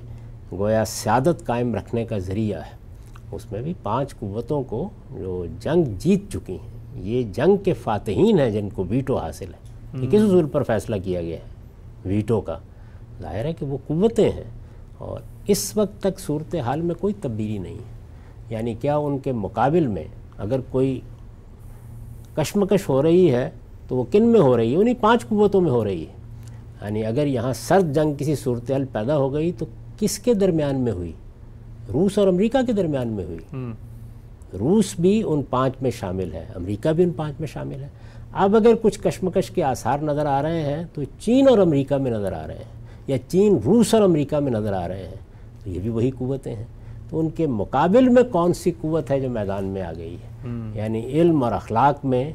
گویا 0.58 0.84
سیادت 0.84 1.46
قائم 1.46 1.74
رکھنے 1.74 2.04
کا 2.04 2.18
ذریعہ 2.18 2.60
ہے۔ 2.60 2.84
اس 3.32 3.52
میں 3.52 3.62
بھی 3.62 3.74
پانچ 3.82 4.18
قوتوں 4.18 4.62
کو 4.62 4.88
جو 5.18 5.46
جنگ 5.60 5.84
جیت 5.98 6.32
چکی 6.32 6.52
ہیں۔ 6.52 6.74
یہ 6.94 7.22
جنگ 7.32 7.56
کے 7.56 7.72
فاتحین 7.72 8.38
ہیں 8.38 8.50
جن 8.50 8.68
کو 8.74 8.84
ویٹو 8.88 9.16
حاصل 9.16 9.54
ہے۔ 9.54 9.58
یہ 10.04 10.10
کس 10.10 10.20
اصول 10.22 10.46
پر 10.46 10.62
فیصلہ 10.62 10.96
کیا 11.04 11.22
گیا 11.22 11.36
ہے؟ 11.36 11.44
ویٹو 12.04 12.40
کا۔ 12.40 12.58
ظاہر 13.22 13.44
ہے 13.44 13.52
کہ 13.52 13.66
وہ 13.66 13.78
قوتیں 13.86 14.30
ہیں 14.30 14.50
اور 14.98 15.20
اس 15.46 15.76
وقت 15.76 16.02
تک 16.02 16.20
صورت 16.20 16.54
حال 16.54 16.80
میں 16.80 16.94
کوئی 16.94 17.14
تبدیلی 17.20 17.58
نہیں 17.58 17.74
ہے۔ 17.74 17.94
یعنی 18.48 18.74
کیا 18.74 18.96
ان 18.96 19.18
کے 19.18 19.32
مقابل 19.32 19.86
میں 19.86 20.04
اگر 20.38 20.60
کوئی 20.70 21.00
کشمکش 22.34 22.88
ہو 22.88 23.02
رہی 23.02 23.34
ہے 23.34 23.50
تو 23.88 23.96
وہ 23.96 24.04
کن 24.10 24.26
میں 24.26 24.40
ہو 24.40 24.56
رہی 24.56 24.72
ہے؟ 24.72 24.76
انہیں 24.76 24.94
پانچ 25.00 25.28
قوتوں 25.28 25.60
میں 25.60 25.70
ہو 25.70 25.84
رہی 25.84 26.02
ہے۔ 26.02 26.12
یعنی 26.82 27.04
اگر 27.04 27.26
یہاں 27.26 27.52
سرد 27.52 27.94
جنگ 27.94 28.14
کسی 28.18 28.34
صورتحال 28.34 28.84
پیدا 28.92 29.16
ہو 29.16 29.32
گئی 29.32 29.52
تو 29.52 29.66
کس 29.98 30.18
کے 30.18 30.34
درمیان 30.34 30.80
میں 30.80 30.92
ہوئی؟ 30.92 31.12
روس 31.92 32.18
اور 32.18 32.28
امریکہ 32.28 32.62
کے 32.66 32.72
درمیان 32.72 33.08
میں 33.08 33.24
ہوئی۔ 33.24 33.38
روس 34.58 34.94
بھی 35.00 35.22
ان 35.26 35.42
پانچ 35.50 35.74
میں 35.80 35.90
شامل 35.90 36.32
ہے 36.32 36.46
امریکہ 36.54 36.92
بھی 36.92 37.04
ان 37.04 37.10
پانچ 37.10 37.34
میں 37.38 37.48
شامل 37.48 37.82
ہے۔ 37.82 37.88
اب 38.32 38.56
اگر 38.56 38.72
کچھ 38.82 39.00
کشمکش 39.00 39.50
کے 39.50 39.64
آثار 39.64 39.98
نظر 39.98 40.26
آ 40.26 40.42
رہے 40.42 40.60
ہیں 40.60 40.84
تو 40.92 41.02
چین 41.18 41.48
اور 41.48 41.58
امریکہ 41.58 41.96
میں 41.96 42.10
نظر 42.10 42.32
آ 42.32 42.46
رہے 42.46 42.54
ہیں 42.54 42.86
یا 43.06 43.16
چین 43.28 43.58
روس 43.64 43.94
اور 43.94 44.02
امریکہ 44.02 44.36
میں 44.36 44.52
نظر 44.52 44.72
آ 44.72 44.88
رہے 44.88 45.06
ہیں۔ 45.06 45.14
تو 45.64 45.70
یہ 45.70 45.80
بھی 45.80 45.88
وہی 45.88 46.10
قوتیں 46.10 46.56
ہیں۔ 46.56 46.64
تو 47.10 47.20
ان 47.20 47.30
کے 47.30 47.46
مقابل 47.46 48.08
میں 48.08 48.22
کون 48.22 48.52
سی 48.52 48.72
قوت 48.80 49.10
ہے 49.10 49.20
جو 49.20 49.30
میدان 49.30 49.64
میں 49.64 49.82
آ 49.82 49.92
گئی 49.96 50.14
ہے؟ 50.14 50.48
یعنی 50.74 51.00
علم 51.06 51.44
اور 51.44 51.52
اخلاق 51.52 52.04
میں 52.04 52.32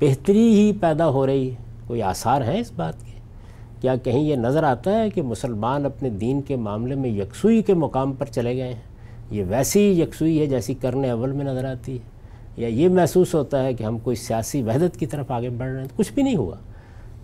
بہتری 0.00 0.54
ہی 0.54 0.72
پیدا 0.80 1.08
ہو 1.08 1.26
رہی 1.26 1.50
ہے۔ 1.50 1.54
کوئی 1.86 2.02
آثار 2.02 2.42
ہیں 2.42 2.60
اس 2.60 2.72
بات 2.76 2.94
کے؟ 3.06 3.15
کیا 3.86 3.96
کہیں 3.96 4.20
یہ 4.20 4.36
نظر 4.36 4.62
آتا 4.62 5.02
ہے 5.02 5.10
کہ 5.10 5.22
مسلمان 5.22 5.86
اپنے 5.86 6.10
دین 6.10 6.42
کے 6.42 6.56
معاملے 6.56 6.94
میں 6.94 7.10
یکسوئی 7.10 7.62
کے 7.62 7.74
مقام 7.74 8.12
پر 8.12 8.26
چلے 8.26 8.56
گئے 8.56 8.68
ہیں؟ 8.68 8.80
یہ 9.30 9.44
ویسی 9.48 9.80
یکسوئی 9.80 10.40
ہے 10.40 10.46
جیسی 10.46 10.74
کرنے 10.74 11.10
اول 11.10 11.32
میں 11.32 11.44
نظر 11.44 11.64
آتی 11.64 11.92
ہے۔ 11.92 11.98
یا 12.56 12.68
یہ 12.68 12.88
محسوس 12.88 13.34
ہوتا 13.34 13.64
ہے 13.64 13.74
کہ 13.74 13.84
ہم 13.84 13.98
کوئی 13.98 14.16
سیاسی 14.16 14.62
وحدت 14.62 14.98
کی 14.98 15.06
طرف 15.06 15.30
آگے 15.30 15.50
بڑھ 15.50 15.70
رہے 15.70 15.80
ہیں، 15.80 15.88
تو 15.88 15.94
کچھ 15.96 16.12
بھی 16.12 16.22
نہیں 16.22 16.36
ہوا۔ 16.36 16.54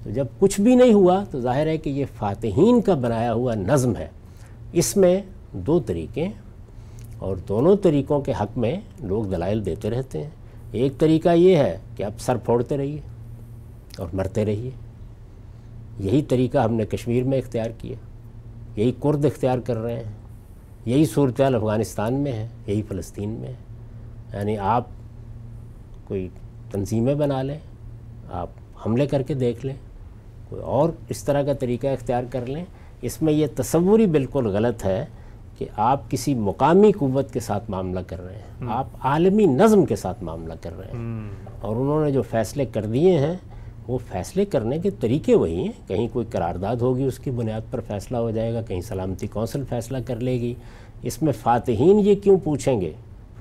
تو 0.05 0.10
جب 0.10 0.26
کچھ 0.39 0.60
بھی 0.60 0.74
نہیں 0.74 0.93
ہوا، 0.93 1.24
تو 1.30 1.40
ظاہر 1.40 1.66
ہے 1.66 1.78
کہ 1.78 1.90
یہ 1.90 2.05
فاتحین 2.18 2.80
کا 2.80 2.94
بنایا 2.94 3.32
ہوا 3.32 3.55
نظم 3.55 3.97
ہے۔ 3.97 4.09
اس 4.72 4.97
میں 4.97 5.22
دو 5.52 5.80
طریقے 5.80 6.28
اور 7.18 7.36
دونوں 7.36 7.76
طریقوں 7.76 8.20
کے 8.20 8.32
حق 8.40 8.59
میں 8.59 8.76
لوگ 9.01 9.24
دلائل 9.24 9.66
دیتے 9.66 9.90
رہتے 9.90 10.22
ہیں۔ 10.22 10.30
ایک 10.72 10.98
طریقہ 10.98 11.28
یہ 11.28 11.56
ہے 11.56 11.78
کہ 11.97 12.02
اب 12.02 12.12
سر 12.18 12.36
پھوڑتے 12.36 12.76
رہیے 12.76 13.01
اور 13.98 14.06
مرتے 14.12 14.44
رہیے۔ 14.44 14.70
یہی 16.03 16.23
طریقہ 16.23 16.59
ہم 16.59 16.74
نے 16.74 16.87
کشمیر 16.87 17.24
میں 17.24 17.39
اختیار 17.39 17.70
کیا 17.79 17.95
یہی 18.81 18.93
کرد 19.03 19.24
اختیار 19.24 19.59
کر 19.59 19.77
رہے 19.77 19.97
ہیں۔ 19.97 20.12
یہی 20.87 21.05
صورتحال 21.05 21.55
افغانستان 21.55 22.15
میں 22.15 22.33
ہے 22.33 22.49
یہی 22.66 22.83
فلسطین 22.89 23.29
میں 23.29 23.49
ہے۔ 23.49 23.55
یعنی 24.33 24.59
آپ 24.59 24.85
کوئی 26.05 26.29
تنظیمیں 26.70 27.15
بنا 27.15 27.43
لیں 27.43 27.59
آپ 28.31 28.49
حملے 28.87 29.07
کر 29.07 29.23
کے 29.23 29.35
دیکھ 29.35 29.66
لیں 29.66 29.74
کوئی 30.49 30.62
اور 30.62 30.91
اس 31.09 31.24
طرح 31.24 31.43
کا 31.43 31.53
طریقہ 31.53 31.87
اختیار 31.87 32.23
کر 32.31 32.47
لیں۔ 32.47 32.65
اس 33.03 33.23
میں 33.23 33.33
یہ 33.33 33.47
تصوری 33.57 34.07
بالکل 34.07 34.47
غلط 34.47 34.85
ہے 34.85 35.07
کہ 35.59 35.66
آپ 35.77 36.11
کسی 36.11 36.35
مقامی 36.35 36.93
قوت 36.93 37.33
کے 37.33 37.41
ساتھ 37.41 37.70
معاملہ 37.70 38.01
کر 38.07 38.20
رہے 38.20 38.35
ہیں۔ 38.35 38.66
آپ 38.70 38.87
عالمی 39.01 39.47
نظم 39.47 39.85
کے 39.85 39.97
ساتھ 39.97 40.24
معاملہ 40.24 40.53
کر 40.61 40.79
رہے 40.79 40.87
ہیں۔ 40.87 41.31
اور 41.61 41.77
انہوں 41.77 42.05
نے 42.05 42.11
جو 42.11 42.23
فیصلے 42.23 42.66
کر 42.66 42.87
دیے 42.87 43.19
ہیں 43.19 43.35
وہ 43.89 43.99
فیصلے 44.13 44.45
کرنے 44.45 44.79
کے 44.79 44.91
طریقے 44.91 45.35
وہی 45.35 45.55
ہیں۔ 45.55 45.89
کہیں 45.89 46.09
کوئی 46.13 46.27
قرارداد 46.31 46.77
ہوگی، 46.77 47.05
اس 47.05 47.19
کی 47.19 47.31
بنیاد 47.31 47.61
پر 47.71 47.81
فیصلہ 47.81 48.17
ہو 48.17 48.31
جائے 48.31 48.55
گا، 48.55 48.63
کہیں 48.63 48.81
سلامتی 48.81 49.27
کونسل 49.27 49.63
فیصلہ 49.69 49.99
کر 50.07 50.17
لے 50.17 50.41
گی۔ 50.41 50.55
اس 51.03 51.23
میں 51.23 51.33
فاتحین 51.33 52.01
یہ 52.01 52.15
کیوں 52.15 52.39
پوچھیں 52.45 52.81
گے؟ 52.81 52.93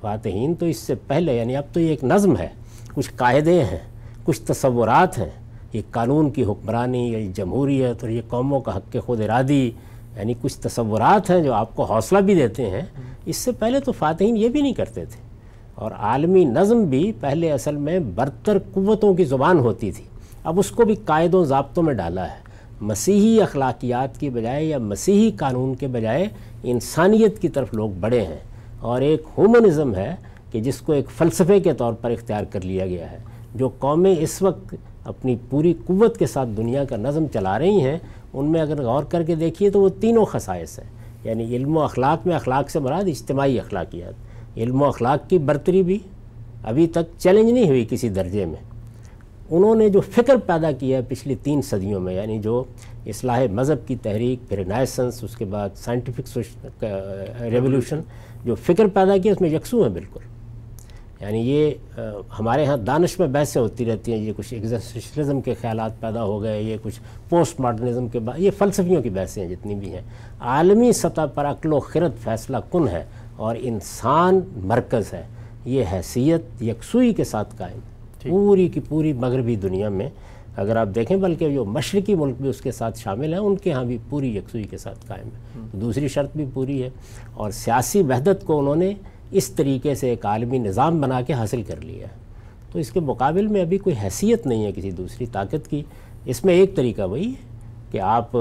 فاتحین 0.01 0.55
تو 0.55 0.65
اس 0.65 0.77
سے 0.77 0.95
پہلے 1.07 1.37
یعنی 1.37 1.55
اب 1.55 1.63
تو 1.73 1.79
یہ 1.79 1.89
ایک 1.89 2.03
نظم 2.03 2.37
ہے۔ 2.37 2.47
کچھ 2.93 3.11
قاعدے 3.15 3.63
ہیں، 3.63 3.79
کچھ 4.23 4.41
تصورات 4.41 5.17
ہیں۔ 5.17 5.29
یہ 5.73 5.81
قانون 5.91 6.29
کی 6.29 6.43
حکمرانی 6.43 7.11
یا 7.11 7.19
جمہوریت 7.35 8.03
اور 8.03 8.09
یہ 8.09 8.21
قوموں 8.29 8.59
کا 8.59 8.77
حق 8.77 8.95
خود 9.05 9.21
ارادی 9.21 9.71
یعنی 10.17 10.33
کچھ 10.41 10.57
تصورات 10.57 11.29
ہیں 11.29 11.41
جو 11.41 11.53
آپ 11.53 11.75
کو 11.75 11.83
حوصلہ 11.83 12.17
بھی 12.17 12.35
دیتے 12.35 12.69
ہیں۔ 12.69 12.81
اس 13.25 13.37
سے 13.37 13.51
پہلے 13.51 13.79
تو 13.79 13.91
فاتحین 13.91 14.37
یہ 14.37 14.49
بھی 14.49 14.61
نہیں 14.61 14.73
کرتے 14.73 15.05
تھے۔ 15.05 15.31
اور 15.75 15.91
عالمی 15.91 16.45
نظم 16.45 16.83
بھی 16.83 17.11
پہلے 17.19 17.51
اصل 17.51 17.75
میں 17.75 17.99
برتر 17.99 18.57
قوتوں 18.73 19.13
کی 19.13 19.23
زبان 19.23 19.59
ہوتی 19.59 19.91
تھی۔ 19.91 20.03
اب 20.43 20.59
اس 20.59 20.71
کو 20.71 20.85
بھی 20.85 20.95
قائد 21.05 21.33
و 21.33 21.43
ضابطوں 21.43 21.83
میں 21.83 21.93
ڈالا 21.93 22.31
ہے۔ 22.31 22.51
مسیحی 22.81 23.41
اخلاقیات 23.41 24.19
کی 24.19 24.29
بجائے 24.29 24.65
یا 24.65 24.77
مسیحی 24.77 25.31
قانون 25.31 25.75
کے 25.75 25.87
بجائے 25.87 26.27
انسانیت 26.63 27.39
کی 27.39 27.49
طرف 27.49 27.73
لوگ 27.73 27.89
بڑے 27.99 28.21
ہیں۔ 28.21 28.39
اور 28.79 29.01
ایک 29.01 29.23
ہومنزم 29.37 29.95
ہے 29.95 30.15
کہ 30.51 30.61
جس 30.61 30.81
کو 30.81 30.93
ایک 30.93 31.09
فلسفے 31.09 31.59
کے 31.59 31.73
طور 31.73 31.93
پر 31.93 32.11
اختیار 32.11 32.43
کر 32.43 32.61
لیا 32.61 32.85
گیا 32.85 33.11
ہے۔ 33.11 33.17
جو 33.55 33.69
قومیں 33.79 34.15
اس 34.19 34.41
وقت 34.41 34.75
اپنی 35.05 35.35
پوری 35.49 35.73
قوت 35.85 36.17
کے 36.17 36.27
ساتھ 36.27 36.49
دنیا 36.57 36.83
کا 36.83 36.97
نظم 36.97 37.25
چلا 37.33 37.59
رہی 37.59 37.81
ہیں، 37.81 37.97
ان 38.33 38.45
میں 38.45 38.61
اگر 38.61 38.81
غور 38.81 39.03
کر 39.03 39.23
کے 39.23 39.35
دیکھیے 39.35 39.69
تو 39.69 39.81
وہ 39.81 39.89
تینوں 39.99 40.25
خصائص 40.25 40.79
ہیں۔ 40.79 40.87
یعنی 41.23 41.55
علم 41.55 41.77
و 41.77 41.81
اخلاق 41.81 42.27
میں 42.27 42.35
اخلاق 42.35 42.69
سے 42.69 42.79
مراد 42.79 43.03
اجتماعی 43.03 43.59
اخلاقیات۔ 43.59 44.13
علم 44.57 44.81
و 44.81 44.85
اخلاق 44.85 45.29
کی 45.29 45.37
برتری 45.37 45.83
بھی 45.83 45.99
ابھی 46.63 46.87
تک 46.87 47.17
چیلنج 47.17 47.51
نہیں 47.51 47.67
ہوئی 47.67 47.85
کسی 47.89 48.09
درجے 48.09 48.45
میں۔ 48.45 48.70
انہوں 49.51 49.75
نے 49.75 49.89
جو 49.89 50.01
فکر 50.01 50.35
پیدا 50.45 50.71
کیا 50.71 50.97
ہے 50.97 51.03
پچھلی 51.07 51.35
تین 51.35 51.61
صدیوں 51.61 51.99
میں 51.99 52.13
یعنی 52.13 52.39
جو 52.39 52.63
اصلاح 53.05 53.45
مذہب 53.51 53.87
کی 53.87 53.95
تحریک، 53.95 54.49
پھر 54.49 54.65
نائسنس 54.65 55.23
اس 55.23 55.35
کے 55.35 55.45
بعد 55.45 55.69
سائنٹیفک 55.75 56.37
ریولیوشن، 57.41 57.99
جو 58.45 58.55
فکر 58.55 58.87
پیدا 58.93 59.17
کی 59.17 59.29
اس 59.29 59.41
میں 59.41 59.49
یکسو 59.49 59.83
ہیں 59.83 59.89
بالکل۔ 59.89 60.19
یعنی 61.19 61.39
یہ 61.39 61.71
ہمارے 62.39 62.65
ہاں 62.65 62.77
دانش 62.77 63.19
میں 63.19 63.27
بحثیں 63.27 63.61
ہوتی 63.61 63.85
رہتی 63.85 64.13
ہیں، 64.13 64.19
یہ 64.19 64.33
کچھ 64.37 64.53
ایگزسٹلزم 64.53 65.41
کے 65.41 65.53
خیالات 65.61 65.99
پیدا 65.99 66.23
ہو 66.23 66.41
گئے، 66.41 66.61
یہ 66.61 66.77
کچھ 66.81 66.99
پوسٹ 67.29 67.59
ماڈرنزم 67.59 68.07
کے 68.07 68.19
بعد 68.19 68.39
یہ 68.39 68.51
فلسفیوں 68.57 69.01
کی 69.01 69.09
بحثیں 69.09 69.43
ہیں 69.43 69.55
جتنی 69.55 69.75
بھی 69.75 69.93
ہیں۔ 69.93 70.01
عالمی 70.39 70.91
سطح 70.91 71.25
پر 71.33 71.45
عقل 71.45 71.73
و 71.73 71.79
خرد 71.79 72.11
فیصلہ 72.23 72.57
کن 72.71 72.87
ہے 72.87 73.03
اور 73.35 73.55
انسان 73.59 74.39
مرکز 74.55 75.13
ہے۔ 75.13 75.23
یہ 75.65 75.83
حیثیت 75.93 76.61
یکسوئی 76.61 77.13
کے 77.13 77.23
ساتھ 77.23 77.55
قائم۔ 77.57 77.79
پوری 78.29 78.67
کی 78.67 78.79
پوری 78.79 79.13
مغربی 79.13 79.55
دنیا 79.55 79.89
میں 79.89 80.09
اگر 80.55 80.75
آپ 80.75 80.87
دیکھیں 80.95 81.17
بلکہ 81.17 81.49
جو 81.49 81.65
مشرقی 81.65 82.15
ملک 82.15 82.35
بھی 82.41 82.49
اس 82.49 82.61
کے 82.61 82.71
ساتھ 82.71 82.99
شامل 82.99 83.33
ہیں 83.33 83.39
ان 83.39 83.55
کے 83.55 83.71
ہاں 83.71 83.83
بھی 83.83 83.97
پوری 84.09 84.37
یکسوئی 84.37 84.63
کے 84.63 84.77
ساتھ 84.77 84.99
قائم 85.07 85.27
ہے۔ 85.27 85.59
دوسری 85.73 86.07
شرط 86.07 86.29
بھی 86.35 86.45
پوری 86.53 86.83
ہے۔ 86.83 86.89
اور 87.33 87.51
سیاسی 87.51 88.03
وحدت 88.03 88.45
کو 88.45 88.59
انہوں 88.59 88.75
نے 88.75 88.93
اس 89.31 89.49
طریقے 89.49 89.95
سے 89.95 90.09
ایک 90.09 90.25
عالمی 90.25 90.57
نظام 90.57 91.01
بنا 91.01 91.21
کے 91.21 91.33
حاصل 91.33 91.63
کر 91.63 91.81
لیا 91.81 92.07
ہے۔ 92.07 92.15
تو 92.71 92.79
اس 92.79 92.91
کے 92.91 92.99
مقابل 92.99 93.47
میں 93.47 93.61
ابھی 93.61 93.77
کوئی 93.77 93.95
حیثیت 94.03 94.47
نہیں 94.47 94.65
ہے 94.65 94.71
کسی 94.75 94.91
دوسری 94.91 95.25
طاقت 95.25 95.69
کی۔ 95.69 95.83
اس 96.25 96.45
میں 96.45 96.53
ایک 96.53 96.75
طریقہ 96.75 97.01
وہی 97.01 97.27
ہے 97.27 97.57
کہ 97.91 97.99
آپ 97.99 98.35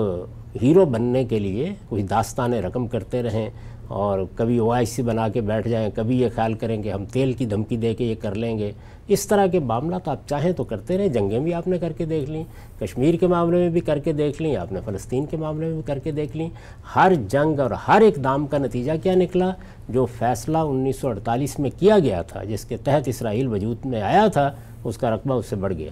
ہیرو 0.62 0.84
بننے 0.84 1.24
کے 1.24 1.38
لیے 1.38 1.72
کوئی 1.88 2.02
داستان 2.02 2.54
رقم 2.54 2.86
کرتے 2.86 3.22
رہیں۔ 3.22 3.50
اور 3.90 4.18
کبھی 4.34 4.58
او 4.58 4.72
آئی 4.72 4.86
سی 4.86 5.02
بنا 5.02 5.28
کے 5.28 5.40
بیٹھ 5.40 5.68
جائیں، 5.68 5.88
کبھی 5.94 6.20
یہ 6.20 6.28
خیال 6.34 6.54
کریں 6.54 6.82
کہ 6.82 6.92
ہم 6.92 7.04
تیل 7.04 7.32
کی 7.32 7.46
دھمکی 7.46 7.76
دے 7.76 7.94
کے 7.94 8.04
یہ 8.04 8.14
کر 8.20 8.34
لیں 8.34 8.58
گے۔ 8.58 8.72
اس 9.08 9.26
طرح 9.26 9.46
کے 9.46 9.58
معاملات 9.58 10.08
آپ 10.08 10.28
چاہیں 10.28 10.52
تو 10.52 10.64
کرتے 10.64 10.98
رہیں۔ 10.98 11.08
جنگیں 11.08 11.38
بھی 11.38 11.54
آپ 11.54 11.68
نے 11.68 11.78
کر 11.78 11.92
کے 11.92 12.04
دیکھ 12.04 12.30
لیں، 12.30 12.44
کشمیر 12.80 13.14
کے 13.14 13.26
معاملے 13.26 13.56
میں 13.56 13.68
بھی 13.68 13.80
کر 13.80 13.98
کے 13.98 14.12
دیکھ 14.12 14.42
لیں، 14.42 14.56
آپ 14.56 14.72
نے 14.72 14.80
فلسطین 14.84 15.26
کے 15.26 15.36
معاملے 15.36 15.66
میں 15.66 15.74
بھی 15.74 15.82
کر 15.82 15.98
کے 15.98 16.10
دیکھ 16.10 16.36
لیں۔ 16.36 16.48
ہر 16.96 17.12
جنگ 17.28 17.60
اور 17.60 17.70
ہر 17.70 18.00
ایک 18.00 18.24
دام 18.24 18.46
کا 18.46 18.58
نتیجہ 18.58 18.92
کیا 19.02 19.14
نکلا؟ 19.14 19.50
جو 19.88 20.06
فیصلہ 20.06 20.58
انیس 20.58 20.96
سو 20.96 21.08
اڑتالیس 21.08 21.58
میں 21.58 21.70
کیا 21.78 21.98
گیا 21.98 22.22
تھا، 22.22 22.44
جس 22.44 22.64
کے 22.64 22.76
تحت 22.76 23.08
اسرائیل 23.08 23.46
وجود 23.46 23.76
میں 23.84 24.02
آیا 24.02 24.26
تھا، 24.26 24.52
اس 24.84 24.98
کا 24.98 25.10
رقبہ 25.10 25.34
اس 25.34 25.46
سے 25.46 25.56
بڑھ 25.56 25.74
گیا۔ 25.74 25.90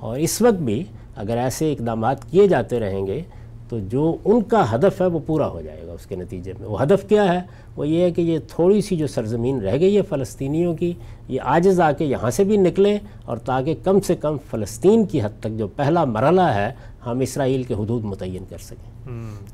اور 0.00 0.18
اس 0.18 0.42
وقت 0.42 0.62
بھی 0.62 0.84
اگر 1.16 1.36
ایسے 1.36 1.72
اقدامات 1.72 2.30
کیے 2.30 2.46
جاتے 2.46 2.80
رہیں 2.80 3.06
گے 3.06 3.22
تو 3.70 3.78
جو 3.78 4.16
ان 4.24 4.42
کا 4.42 4.74
ہدف 4.74 5.00
ہے 5.00 5.06
وہ 5.06 5.18
پورا 5.26 5.48
ہو 5.48 5.60
جائے 5.60 5.80
گا 5.86 5.92
اس 5.92 6.06
کے 6.06 6.16
نتیجے 6.16 6.52
میں۔ 6.60 6.68
وہ 6.68 6.82
ہدف 6.82 7.08
کیا 7.08 7.34
ہے؟ 7.34 7.40
وہ 7.76 7.88
یہ 7.88 8.02
ہے 8.02 8.10
کہ 8.10 8.20
یہ 8.20 8.38
تھوڑی 8.48 8.80
سی 8.80 8.96
جو 8.96 9.06
سرزمین 9.06 9.60
رہ 9.60 9.80
گئی 9.80 9.96
ہے 9.96 10.02
فلسطینیوں 10.02 10.74
کی 10.74 10.92
یہ 11.28 11.40
آجز 11.44 11.80
آ 11.80 11.92
کے 11.92 12.04
یہاں 12.04 12.30
سے 12.30 12.44
بھی 12.44 12.56
نکلیں 12.56 12.98
اور 13.24 13.36
تاکہ 13.36 13.74
کم 13.84 14.00
سے 14.00 14.16
کم 14.16 14.36
فلسطین 14.50 15.04
کی 15.04 15.22
حد 15.22 15.40
تک 15.40 15.58
جو 15.58 15.68
پہلا 15.68 16.04
مرحلہ 16.04 16.40
ہے 16.40 16.72
ہم 17.06 17.20
اسرائیل 17.20 17.62
کے 17.62 17.74
حدود 17.74 18.04
متعین 18.04 18.44
کر 18.48 18.58
سکیں۔ 18.58 18.90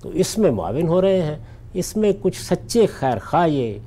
تو 0.01 0.09
اس 0.09 0.39
میں 0.39 0.51
معاون 0.51 0.89
ہو 0.89 1.01
رہے 1.01 1.23
ہیں۔ 1.23 1.37
اس 1.75 1.97
میں 1.97 2.13
کچھ 2.23 2.43
سچے 2.43 2.87
خیر 2.87 3.19
خواہ 3.19 3.49
یہ 3.49 3.79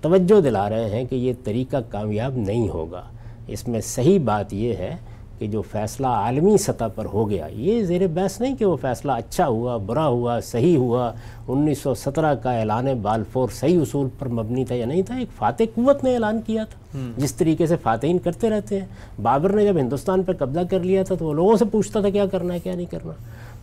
توجہ 0.00 0.40
دلا 0.40 0.70
رہے 0.70 0.90
ہیں 0.90 1.04
کہ 1.04 1.14
یہ 1.14 1.32
طریقہ 1.44 1.76
کامیاب 1.88 2.36
نہیں 2.36 2.68
ہوگا۔ 2.68 3.02
اس 3.46 3.68
میں 3.68 3.80
صحیح 3.80 4.18
بات 4.24 4.54
یہ 4.54 4.74
ہے 4.74 4.96
کہ 5.42 5.48
جو 5.48 5.62
فیصلہ 5.62 6.06
عالمی 6.06 6.56
سطح 6.56 6.84
پر 6.94 7.04
ہو 7.04 7.30
گیا 7.30 7.46
یہ 7.46 7.84
زیر 7.84 8.06
بحث 8.06 8.40
نہیں 8.40 8.56
کہ 8.56 8.64
وہ 8.64 8.76
فیصلہ 8.76 9.12
اچھا 9.12 9.46
ہوا 9.46 9.76
برا 9.76 10.06
ہوا 10.06 10.40
صحیح 10.40 10.76
ہوا 10.76 11.12
انیس 11.48 11.78
سو 11.78 11.94
سترہ 11.94 12.34
کا 12.34 12.52
اعلان 12.52 12.86
بالفور 13.02 13.48
صحیح 13.48 13.80
اصول 13.80 14.08
پر 14.18 14.28
مبنی 14.28 14.64
تھا 14.64 14.74
یا 14.74 14.86
نہیں 14.86 15.02
تھا 15.02 15.14
ایک 15.14 15.28
فاتح 15.36 15.62
قوت 15.74 16.04
نے 16.04 16.14
اعلان 16.14 16.40
کیا 16.46 16.64
تھا۔ 16.64 16.78
جس 17.16 17.34
طریقے 17.34 17.66
سے 17.66 17.76
فاتحین 17.76 18.18
کرتے 18.18 18.50
رہتے 18.50 18.80
ہیں۔ 18.80 18.86
بابر 19.22 19.52
نے 19.52 19.64
جب 19.64 19.78
ہندوستان 19.78 20.22
پر 20.22 20.34
قبضہ 20.36 20.60
کر 20.70 20.80
لیا 20.80 21.02
تھا 21.02 21.14
تو 21.14 21.24
وہ 21.24 21.32
لوگوں 21.32 21.56
سے 21.56 21.64
پوچھتا 21.64 22.00
تھا 22.00 22.10
کیا 22.10 22.26
کرنا 22.26 22.54
ہے 22.54 22.58
کیا 22.58 22.74
نہیں 22.74 22.86
کرنا۔ 22.86 23.12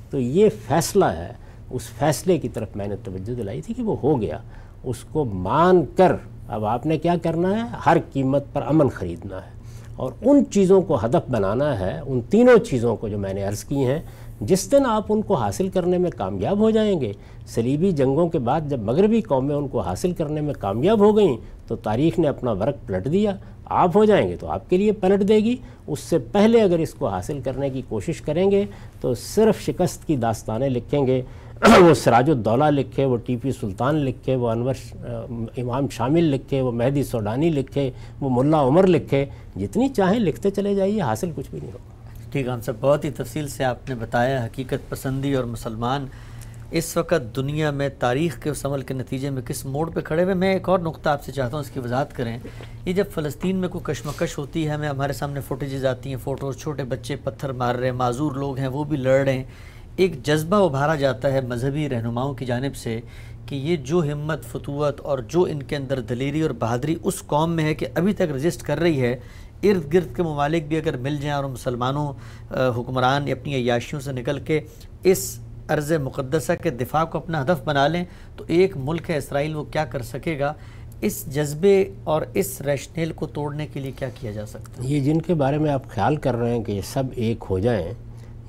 تو 0.09 0.19
یہ 0.19 0.49
فیصلہ 0.67 1.05
ہے 1.05 1.33
اس 1.69 1.83
فیصلے 1.89 2.37
کی 2.37 2.49
طرف 2.49 2.67
میں 2.75 2.87
نے 2.87 2.95
توجہ 3.03 3.33
دلائی 3.33 3.61
تھی 3.61 3.73
کہ 3.73 3.83
وہ 3.83 3.95
ہو 4.03 4.21
گیا۔ 4.21 4.37
اس 4.83 4.97
کو 5.11 5.25
مان 5.25 5.85
کر 5.97 6.15
اب 6.47 6.65
آپ 6.65 6.85
نے 6.85 6.97
کیا 6.97 7.15
کرنا 7.23 7.63
ہے؟ 7.63 7.77
ہر 7.85 7.97
قیمت 8.13 8.43
پر 8.53 8.61
امن 8.61 8.89
خریدنا 8.89 9.35
ہے۔ 9.35 9.58
اور 9.99 10.11
ان 10.21 10.43
چیزوں 10.51 10.81
کو 10.81 10.95
ہدف 10.95 11.29
بنانا 11.29 11.79
ہے، 11.79 11.99
ان 12.07 12.21
تینوں 12.21 12.57
چیزوں 12.57 12.95
کو 12.95 13.07
جو 13.07 13.17
میں 13.17 13.33
نے 13.33 13.43
عرض 13.43 13.63
کی 13.63 13.75
ہیں، 13.75 13.99
جس 14.41 14.71
دن 14.71 14.85
آپ 14.85 15.05
ان 15.09 15.21
کو 15.21 15.35
حاصل 15.35 15.67
کرنے 15.69 15.97
میں 15.97 16.11
کامیاب 16.17 16.59
ہو 16.59 16.69
جائیں 16.69 17.01
گے، 17.01 17.11
صلیبی 17.47 17.91
جنگوں 17.91 18.27
کے 18.27 18.39
بعد 18.39 18.61
جب 18.69 18.79
مغربی 18.79 19.21
قومیں 19.21 19.55
ان 19.55 19.67
کو 19.67 19.79
حاصل 19.79 20.11
کرنے 20.11 20.41
میں 20.41 20.53
کامیاب 20.53 20.99
ہو 20.99 21.17
گئیں، 21.17 21.37
تو 21.67 21.75
تاریخ 21.75 22.19
نے 22.19 22.27
اپنا 22.27 22.51
ورق 22.51 22.87
پلٹ 22.87 23.11
دیا، 23.11 23.35
آپ 23.65 23.95
ہو 23.95 24.05
جائیں 24.05 24.29
گے 24.29 24.35
تو 24.35 24.47
آپ 24.47 24.69
کے 24.69 24.77
لیے 24.77 24.91
پلٹ 24.91 25.27
دے 25.27 25.35
گی۔ 25.35 25.55
اس 25.87 25.99
سے 25.99 26.17
پہلے 26.19 26.61
اگر 26.61 26.79
اس 26.79 26.93
کو 26.93 27.07
حاصل 27.07 27.39
کرنے 27.43 27.69
کی 27.69 27.81
کوشش 27.89 28.21
کریں 28.21 28.51
گے، 28.51 28.65
تو 29.01 29.13
صرف 29.13 29.61
شکست 29.61 30.07
کی 30.07 30.15
داستانیں 30.15 30.69
لکھیں 30.69 31.07
گے۔ 31.07 31.21
وہ 31.79 31.93
سراج 31.93 32.29
الدولہ 32.29 32.63
لکھے، 32.63 33.05
وہ 33.05 33.17
ٹی 33.17 33.35
پی 33.35 33.51
سلطان 33.51 33.95
لکھے، 33.95 34.35
وہ 34.35 34.49
انور 34.49 34.73
امام 35.57 35.89
شامل 35.89 36.23
لکھے، 36.23 36.61
وہ 36.61 36.71
مہدی 36.71 37.03
سوڈانی 37.03 37.49
لکھے، 37.49 37.91
وہ 38.21 38.43
ملا 38.43 38.61
عمر 38.61 38.87
لکھے۔ 38.87 39.25
جتنی 39.55 39.89
چاہیں 39.89 40.19
لکھتے 40.19 40.51
چلے 40.51 40.75
جائیے، 40.75 41.01
حاصل 41.01 41.31
کچھ 41.35 41.51
بھی 41.51 41.59
نہیں 41.59 41.71
ہوگا۔ 41.71 42.11
ٹھیک 42.31 42.47
ہے، 42.47 42.51
ہم 42.51 42.61
سب 42.61 42.73
بہت 42.79 43.05
ہی 43.05 43.09
تفصیل 43.09 43.47
سے 43.47 43.63
آپ 43.63 43.89
نے 43.89 43.95
بتایا، 43.95 44.45
حقیقت 44.45 44.89
پسندی 44.89 45.33
اور 45.33 45.43
مسلمان۔ 45.43 46.05
اس 46.71 46.97
وقت 46.97 47.35
دنیا 47.35 47.71
میں 47.71 47.89
تاریخ 47.99 48.41
کے 48.41 48.49
اس 48.49 48.65
عمل 48.65 48.81
کے 48.81 48.93
نتیجے 48.93 49.29
میں 49.29 49.41
کس 49.41 49.65
موڑ 49.65 49.89
پہ 49.89 49.99
کھڑے 49.99 50.23
ہوئے؟ 50.23 50.33
میں 50.33 50.53
ایک 50.53 50.69
اور 50.69 50.79
نقطہ 50.79 51.09
آپ 51.09 51.23
سے 51.23 51.31
چاہتا 51.31 51.53
ہوں، 51.53 51.63
اس 51.63 51.69
کی 51.69 51.79
وضاحت 51.79 52.15
کریں۔ 52.15 52.39
یہ 52.85 52.93
جب 52.93 53.05
فلسطین 53.13 53.55
میں 53.55 53.69
کوئی 53.69 53.93
کشمکش 53.93 54.37
ہوتی 54.37 54.67
ہے، 54.67 54.71
ہمیں 54.71 54.89
ہمارے 54.89 55.13
سامنے 55.13 55.39
فوٹیجز 55.39 55.85
آتی 55.85 56.09
ہیں، 56.09 56.17
فوٹوز، 56.17 56.57
چھوٹے 56.57 56.83
بچے 56.83 57.15
پتھر 57.15 57.51
مار 57.51 57.75
رہے 57.75 57.85
ہیں، 57.85 57.95
معذور 57.95 58.31
لوگ 58.31 58.57
ہیں، 58.57 58.67
وہ 58.67 58.83
بھی 58.83 58.97
لڑ 58.97 59.23
رہے 59.23 59.33
ہیں۔ 59.33 59.43
ایک 59.99 60.13
جذبہ 60.25 60.55
ابھارا 60.65 60.93
جاتا 60.95 61.31
ہے 61.31 61.39
مذہبی 61.41 61.87
رہنماؤں 61.89 62.33
کی 62.33 62.45
جانب 62.45 62.75
سے 62.75 62.99
کہ 63.47 63.55
یہ 63.55 63.77
جو 63.85 64.01
ہمت 64.11 64.45
فتوت 64.51 64.99
اور 65.01 65.19
جو 65.29 65.41
ان 65.51 65.63
کے 65.63 65.75
اندر 65.75 65.99
دلیری 66.09 66.41
اور 66.41 66.49
بہادری 66.59 66.95
اس 67.03 67.21
قوم 67.27 67.55
میں 67.55 67.63
ہے 67.63 67.73
کہ 67.75 67.87
ابھی 67.95 68.13
تک 68.13 68.31
رجسٹ 68.35 68.61
کر 68.63 68.79
رہی 68.79 69.01
ہے، 69.01 69.11
ارد 69.63 69.93
گرد 69.93 70.15
کے 70.15 70.23
ممالک 70.23 70.67
بھی 70.67 70.77
اگر 70.77 70.97
مل 70.97 71.17
جائیں 71.21 71.35
اور 71.35 71.49
مسلمانوں 71.49 72.11
حکمران 72.77 73.27
اپنی 73.31 73.55
عیاشیوں 73.55 74.01
سے 74.01 74.11
نکل 74.11 74.39
کے 74.47 74.59
اس 75.03 75.23
عرض 75.69 75.91
مقدسہ 76.03 76.51
کے 76.63 76.69
دفاع 76.69 77.03
کو 77.05 77.17
اپنا 77.17 77.41
ہدف 77.41 77.63
بنا 77.65 77.87
لیں، 77.87 78.03
تو 78.37 78.43
ایک 78.47 78.77
ملک 78.77 79.09
ہے 79.09 79.17
اسرائیل، 79.17 79.55
وہ 79.55 79.63
کیا 79.71 79.85
کر 79.85 80.01
سکے 80.03 80.37
گا؟ 80.39 80.53
اس 81.01 81.23
جذبے 81.33 81.83
اور 82.03 82.21
اس 82.33 82.59
ریشنیل 82.65 83.11
کو 83.15 83.27
توڑنے 83.33 83.67
کے 83.73 83.79
لیے 83.79 83.91
کیا 83.97 84.09
کیا 84.19 84.31
جا 84.31 84.45
سکتا 84.45 84.81
ہے؟ 84.83 84.87
یہ 84.89 84.99
جن 85.03 85.21
کے 85.21 85.33
بارے 85.33 85.57
میں 85.57 85.71
آپ 85.71 85.89
خیال 85.89 86.15
کر 86.23 86.35
رہے 86.35 86.55
ہیں 86.55 86.63
کہ 86.63 86.71
یہ 86.71 86.81
سب 86.93 87.03
ایک 87.15 87.45
ہو 87.49 87.59
جائیں 87.59 87.93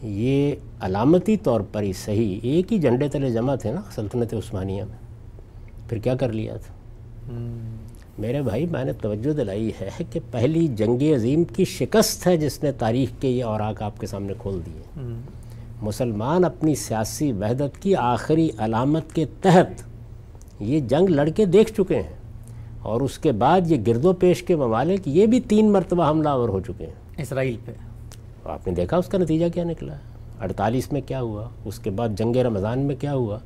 یہ 0.02 0.54
علامتی 0.80 1.36
طور 1.36 1.60
پر 1.72 1.82
ہی 1.82 1.92
صحیح 1.92 2.40
ایک 2.42 2.72
ہی 2.72 2.78
جھنڈے 2.78 3.08
تلے 3.08 3.30
جمع 3.30 3.54
تھے 3.54 3.72
نا 3.72 3.80
سلطنت 3.94 4.34
عثمانیہ 4.34 4.84
میں۔ 4.84 4.96
پھر 5.88 5.98
کیا 5.98 6.14
کر 6.14 6.32
لیا 6.32 6.56
تھا؟ 6.56 6.74
میرے 8.18 8.42
بھائی 8.42 8.66
میں 8.66 8.84
نے 8.84 8.92
توجہ 8.92 9.32
دلائی 9.32 9.70
ہے 9.80 9.90
کہ 10.10 10.20
پہلی 10.30 10.68
جنگ 10.68 11.02
عظیم 11.02 11.44
کی 11.44 11.64
شکست 11.64 12.26
ہے 12.26 12.36
جس 12.36 12.62
نے 12.62 12.72
تاریخ 12.72 13.08
کے 13.20 13.28
یہ 13.28 13.44
اوراق 13.44 13.82
آپ 13.82 14.00
کے 14.00 14.06
سامنے 14.06 14.32
کھول 14.38 14.60
دیے۔ 14.66 15.02
مسلمان 15.82 16.44
اپنی 16.44 16.74
سیاسی 16.74 17.32
وحدت 17.32 17.82
کی 17.82 17.94
آخری 17.94 18.48
علامت 18.58 19.12
کے 19.12 19.24
تحت 19.42 19.82
یہ 20.60 20.80
جنگ 20.80 21.08
لڑ 21.08 21.28
کے 21.28 21.44
دیکھ 21.44 21.72
چکے 21.72 21.96
ہیں 21.96 22.16
اور 22.82 23.00
اس 23.00 23.18
کے 23.18 23.32
بعد 23.32 23.60
یہ 23.66 23.76
گرد 23.86 24.04
و 24.04 24.12
پیش 24.12 24.42
کے 24.42 24.56
ممالک 24.56 25.08
یہ 25.08 25.26
بھی 25.26 25.40
تین 25.40 25.72
مرتبہ 25.72 26.10
حملہ 26.10 26.28
آور 26.28 26.48
ہو 26.48 26.60
چکے 26.60 26.86
ہیں۔ 26.86 26.94
اسرائیل 27.16 27.56
پہ۔ 27.64 27.72
آپ 28.50 28.66
نے 28.66 28.74
دیکھا 28.74 28.96
اس 28.96 29.06
کا 29.06 29.18
نتیجہ 29.18 29.46
کیا 29.54 29.64
نکلا 29.64 29.94
ہے؟ 29.94 29.98
اڑتالیس 30.40 30.92
میں 30.92 31.00
کیا 31.00 31.20
ہوا؟ 31.20 31.48
اس 31.64 31.78
کے 31.78 31.90
بعد 31.90 32.08
جنگ 32.08 32.36
رمضان 32.36 32.78
میں 32.78 32.96
کیا 32.96 33.14
ہوا؟ 33.14 33.38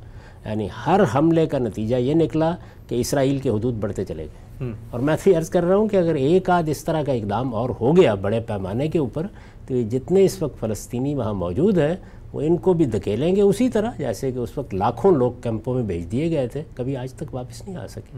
یعنی 0.45 0.67
ہر 0.87 0.99
حملے 1.15 1.45
کا 1.45 1.57
نتیجہ 1.57 1.95
یہ 1.95 2.13
نکلا 2.13 2.55
کہ 2.87 2.95
اسرائیل 2.95 3.37
کے 3.37 3.49
حدود 3.49 3.73
بڑھتے 3.73 4.05
چلے 4.05 4.23
گئے۔ 4.23 4.71
اور 4.91 4.99
میں 4.99 5.15
پھر 5.19 5.37
عرض 5.37 5.49
کر 5.49 5.63
رہا 5.63 5.75
ہوں 5.75 5.87
کہ 5.87 5.97
اگر 5.97 6.15
ایک 6.15 6.49
آدھ 6.49 6.69
اس 6.69 6.83
طرح 6.83 7.03
کا 7.03 7.11
اقدام 7.11 7.55
اور 7.55 7.69
ہو 7.81 7.97
گیا 7.97 8.13
بڑے 8.13 8.39
پیمانے 8.39 8.87
کے 8.87 8.99
اوپر 8.99 9.27
تو 9.67 9.75
یہ 9.75 9.83
جتنے 9.83 10.25
اس 10.25 10.41
وقت 10.41 10.59
فلسطینی 10.59 11.15
وہاں 11.15 11.33
موجود 11.33 11.77
ہیں 11.77 11.95
وہ 12.33 12.41
ان 12.41 12.57
کو 12.57 12.73
بھی 12.73 12.85
دھکیلیں 12.85 13.35
گے 13.35 13.41
اسی 13.41 13.69
طرح 13.69 13.91
جیسے 13.97 14.31
کہ 14.31 14.39
اس 14.39 14.57
وقت 14.57 14.73
لاکھوں 14.73 15.11
لوگ 15.11 15.31
کیمپوں 15.43 15.73
میں 15.73 15.83
بھیج 15.83 16.11
دیے 16.11 16.31
گئے 16.31 16.47
تھے 16.47 16.63
کبھی 16.75 16.97
آج 16.97 17.13
تک 17.13 17.35
واپس 17.35 17.67
نہیں 17.67 17.77
آ 17.77 17.87
سکے۔ 17.87 18.17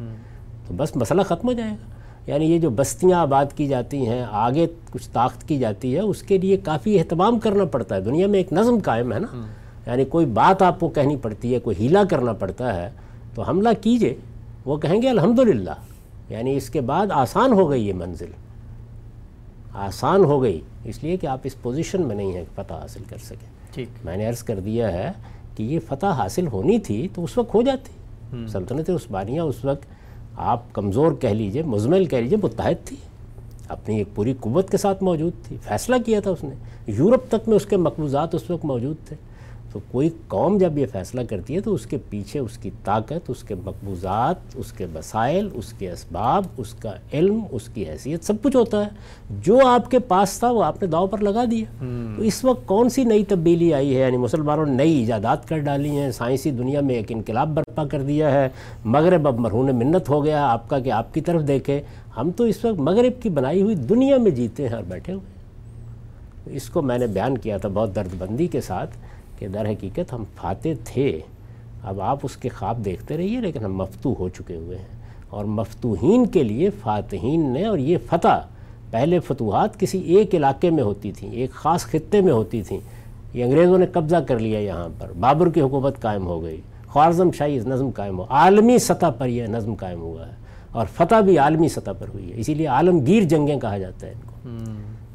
تو 0.67 0.73
بس 0.77 0.95
مسئلہ 0.95 1.21
ختم 1.21 1.47
ہو 1.47 1.53
جائے 1.53 1.71
گا۔ 1.71 1.96
یعنی 2.27 2.45
یہ 2.45 2.59
جو 2.59 2.69
بستیاں 2.69 3.19
آباد 3.19 3.45
کی 3.55 3.67
جاتی 3.67 4.07
ہیں 4.07 4.25
آگے 4.31 4.67
کچھ 4.91 5.09
طاقت 5.13 5.47
کی 5.47 5.57
جاتی 5.57 5.95
ہے 5.95 5.99
اس 5.99 6.21
کے 6.21 6.37
لیے 6.37 6.57
کافی 6.57 6.99
اہتمام 6.99 7.39
کرنا 7.39 7.65
پڑتا 7.65 7.95
ہے۔ 7.95 8.01
دنیا 8.01 8.27
میں 8.27 8.39
ایک 8.39 8.53
نظم 8.53 8.77
قائم 8.83 9.13
ہے 9.13 9.19
نا۔ 9.19 9.27
یعنی 9.85 10.05
کوئی 10.05 10.25
بات 10.25 10.61
آپ 10.61 10.79
کو 10.79 10.89
کہنی 10.89 11.15
پڑتی 11.15 11.53
ہے 11.53 11.59
کوئی 11.59 11.75
ہیلا 11.79 12.03
کرنا 12.03 12.33
پڑتا 12.33 12.75
ہے 12.75 12.89
تو 13.35 13.41
حملہ 13.41 13.69
کیجیے۔ 13.81 14.15
وہ 14.65 14.77
کہیں 14.77 15.01
گے 15.01 15.09
الحمدللہ۔ 15.09 15.71
یعنی 16.29 16.55
اس 16.55 16.69
کے 16.69 16.81
بعد 16.81 17.07
آسان 17.11 17.53
ہو 17.53 17.69
گئی 17.69 17.87
یہ 17.87 17.93
منزل۔ 17.93 18.31
آسان 19.73 20.23
ہو 20.25 20.43
گئی۔ 20.43 20.61
اس 20.83 21.03
لیے 21.03 21.17
کہ 21.17 21.27
آپ 21.27 21.39
اس 21.43 21.61
پوزیشن 21.61 22.01
میں 22.01 22.15
نہیں 22.15 22.33
ہیں 22.33 22.43
کہ 22.43 22.61
فتح 22.61 22.73
حاصل 22.73 23.03
کر 23.09 23.17
سکیں۔ 23.17 23.73
ٹھیک۔ 23.73 23.87
میں 24.03 24.17
نے 24.17 24.25
عرض 24.25 24.43
کر 24.43 24.59
دیا 24.59 24.93
ہے 24.93 25.11
کہ 25.55 25.63
یہ 25.63 25.79
فتح 25.87 26.05
حاصل 26.05 26.47
ہونی 26.47 26.79
تھی 26.79 27.07
تو 27.13 27.23
اس 27.23 27.37
وقت 27.37 27.53
ہو 27.53 27.61
جاتی۔ 27.61 27.91
سلطنت 28.47 28.89
عثمانیہ 28.89 29.41
اس 29.41 29.65
وقت 29.65 29.96
آپ 30.37 30.73
کمزور 30.73 31.11
کہہ 31.11 31.29
لیجیے، 31.29 31.63
مزمل 31.63 32.05
کہہ 32.05 32.17
لیجیے، 32.17 32.37
متحد 32.43 32.85
تھی۔ 32.85 32.97
اپنی 33.67 33.97
ایک 33.97 34.07
پوری 34.15 34.33
قوت 34.39 34.69
کے 34.69 34.77
ساتھ 34.77 35.03
موجود 35.03 35.33
تھی۔ 35.47 35.57
فیصلہ 35.61 35.95
کیا 36.05 36.19
تھا 36.19 36.31
اس 36.31 36.43
نے۔ 36.43 36.55
یورپ 36.87 37.27
تک 37.27 37.49
میں 37.49 37.55
اس 37.55 37.65
کے 37.65 37.77
مقبوضات 37.77 38.35
اس 38.35 38.49
وقت 38.49 38.65
موجود 38.65 38.95
تھے۔ 39.07 39.15
تو 39.71 39.79
کوئی 39.91 40.09
قوم 40.27 40.57
جب 40.57 40.77
یہ 40.77 40.85
فیصلہ 40.91 41.21
کرتی 41.29 41.55
ہے 41.55 41.59
تو 41.61 41.73
اس 41.73 41.85
کے 41.85 41.97
پیچھے 42.09 42.39
اس 42.39 42.57
کی 42.57 42.69
طاقت 42.83 43.29
اس 43.29 43.43
کے 43.43 43.55
مقبوضات 43.55 44.35
اس 44.55 44.71
کے 44.71 44.85
وسائل 44.95 45.49
اس 45.53 45.73
کے 45.73 45.91
اسباب 45.91 46.43
اس 46.57 46.73
کا 46.73 46.91
علم 47.13 47.39
اس 47.51 47.69
کی 47.73 47.85
حیثیت 47.89 48.23
سب 48.23 48.33
کچھ 48.43 48.55
ہوتا 48.55 48.83
ہے۔ 48.85 48.89
جو 49.41 49.67
آپ 49.67 49.91
کے 49.91 49.99
پاس 49.99 50.39
تھا 50.39 50.51
وہ 50.51 50.63
آپ 50.63 50.81
نے 50.81 50.87
داؤ 50.87 51.07
پر 51.07 51.17
لگا 51.17 51.43
دیا۔ 51.51 51.65
تو 52.17 52.23
اس 52.23 52.45
وقت 52.45 52.67
کون 52.67 52.89
سی 52.89 53.03
نئی 53.03 53.25
تبدیلی 53.25 53.73
آئی 53.73 53.95
ہے؟ 53.95 54.01
یعنی 54.01 54.17
مسلمانوں 54.17 54.65
نے 54.65 54.71
نئی 54.71 54.93
ایجادات 54.93 55.47
کر 55.47 55.57
ڈالی 55.57 55.89
ہیں 55.89 56.11
سائنسی 56.11 56.51
دنیا 56.51 56.81
میں 56.81 56.95
ایک 56.95 57.05
انقلاب 57.09 57.49
برپا 57.49 57.85
کر 57.85 58.01
دیا 58.01 58.31
ہے۔ 58.31 58.49
مغرب 58.85 59.27
اب 59.27 59.39
مرہون 59.39 59.75
منت 59.75 60.09
ہو 60.09 60.25
گیا 60.25 60.47
آپ 60.47 60.69
کا 60.69 60.79
کہ 60.79 60.91
آپ 60.91 61.13
کی 61.13 61.21
طرف 61.21 61.47
دیکھے۔ 61.47 61.81
ہم 62.17 62.31
تو 62.31 62.43
اس 62.43 62.65
وقت 62.65 62.79
مغرب 62.79 63.23
کی 63.23 63.29
بنائی 63.29 63.61
ہوئی 63.61 63.75
دنیا 63.75 64.17
میں 64.17 64.31
جیتے 64.31 64.67
ہیں 64.67 64.75
اور 64.75 64.83
بیٹھے 64.87 65.13
ہوئے 65.13 66.55
اس 66.55 66.69
کو 66.69 66.81
میں 66.81 66.97
نے 66.97 67.07
بیان 67.07 67.37
کیا 67.37 67.57
تھا 67.57 67.69
بہت 67.73 67.95
درد 67.95 68.15
بندی 68.17 68.47
کے 68.47 68.61
ساتھ۔ 68.61 68.89
کہ 69.37 69.47
در 69.47 69.65
حقیقت 69.65 70.13
ہم 70.13 70.23
فاتح 70.35 70.69
تھے 70.83 71.19
اب 71.83 72.01
آپ 72.01 72.19
اس 72.23 72.37
کے 72.37 72.49
خواب 72.49 72.85
دیکھتے 72.85 73.17
رہیے 73.17 73.41
لیکن 73.41 73.65
ہم 73.65 73.75
مفتو 73.75 74.15
ہو 74.19 74.29
چکے 74.29 74.55
ہوئے 74.55 74.77
ہیں۔ 74.77 74.97
اور 75.29 75.45
مفتوحین 75.45 76.25
کے 76.25 76.43
لیے 76.43 76.69
فاتحین 76.69 77.53
نے 77.53 77.65
اور 77.65 77.77
یہ 77.77 77.97
فتح 78.09 78.41
پہلے 78.91 79.19
فتوحات 79.19 79.79
کسی 79.79 79.99
ایک 79.99 80.35
علاقے 80.35 80.69
میں 80.69 80.83
ہوتی 80.83 81.11
تھیں 81.11 81.31
ایک 81.31 81.51
خاص 81.51 81.85
خطے 81.85 82.21
میں 82.21 82.33
ہوتی 82.33 82.61
تھیں۔ 82.61 82.79
یہ 83.33 83.43
انگریزوں 83.43 83.77
نے 83.77 83.85
قبضہ 83.85 84.15
کر 84.15 84.39
لیا 84.39 84.59
یہاں 84.59 84.89
پر۔ 84.99 85.11
بابر 85.19 85.49
کی 85.49 85.61
حکومت 85.61 86.01
قائم 86.01 86.27
ہو 86.27 86.43
گئی 86.43 86.61
خوارزم 86.87 87.31
شاہی 87.31 87.59
نظم 87.59 87.89
قائم 87.89 88.19
ہو 88.19 88.25
عالمی 88.29 88.77
سطح 88.79 89.05
پر 89.17 89.27
یہ 89.27 89.43
نظم 89.43 89.73
قائم 89.73 90.01
ہوا 90.01 90.27
ہے۔ 90.27 90.31
اور 90.71 90.85
فتح 90.93 91.19
بھی 91.19 91.37
عالمی 91.37 91.69
سطح 91.69 91.91
پر 91.99 92.07
ہوئی 92.13 92.33
ہے 92.33 92.39
اسی 92.39 92.53
لیے 92.53 92.67
عالمگیر 92.67 93.23
جنگیں 93.23 93.59
کہا 93.59 93.77
جاتا 93.77 94.07
ہے 94.07 94.11
ان 94.11 94.19
کو۔ 94.25 94.49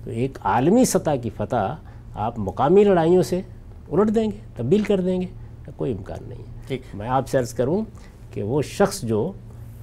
تو 0.04 0.10
ایک 0.10 0.38
عالمی 0.44 0.84
سطح 0.84 1.10
کی 1.22 1.30
فتح 1.36 1.74
آپ 2.14 2.34
مقامی 2.38 2.84
لڑائیوں 2.84 3.22
سے 3.22 3.40
الٹ 3.92 4.14
دیں 4.14 4.24
گے 4.24 4.36
تبدیل 4.56 4.82
کر 4.82 5.00
دیں 5.00 5.20
گے 5.20 5.26
کوئی 5.76 5.92
امکان 5.92 6.28
نہیں 6.28 6.42
ہے۔ 6.70 6.78
میں 6.94 7.08
آپ 7.08 7.28
سے 7.28 7.38
عرض 7.38 7.54
کروں 7.54 7.82
کہ 8.30 8.42
وہ 8.42 8.62
شخص 8.62 9.02
جو 9.02 9.32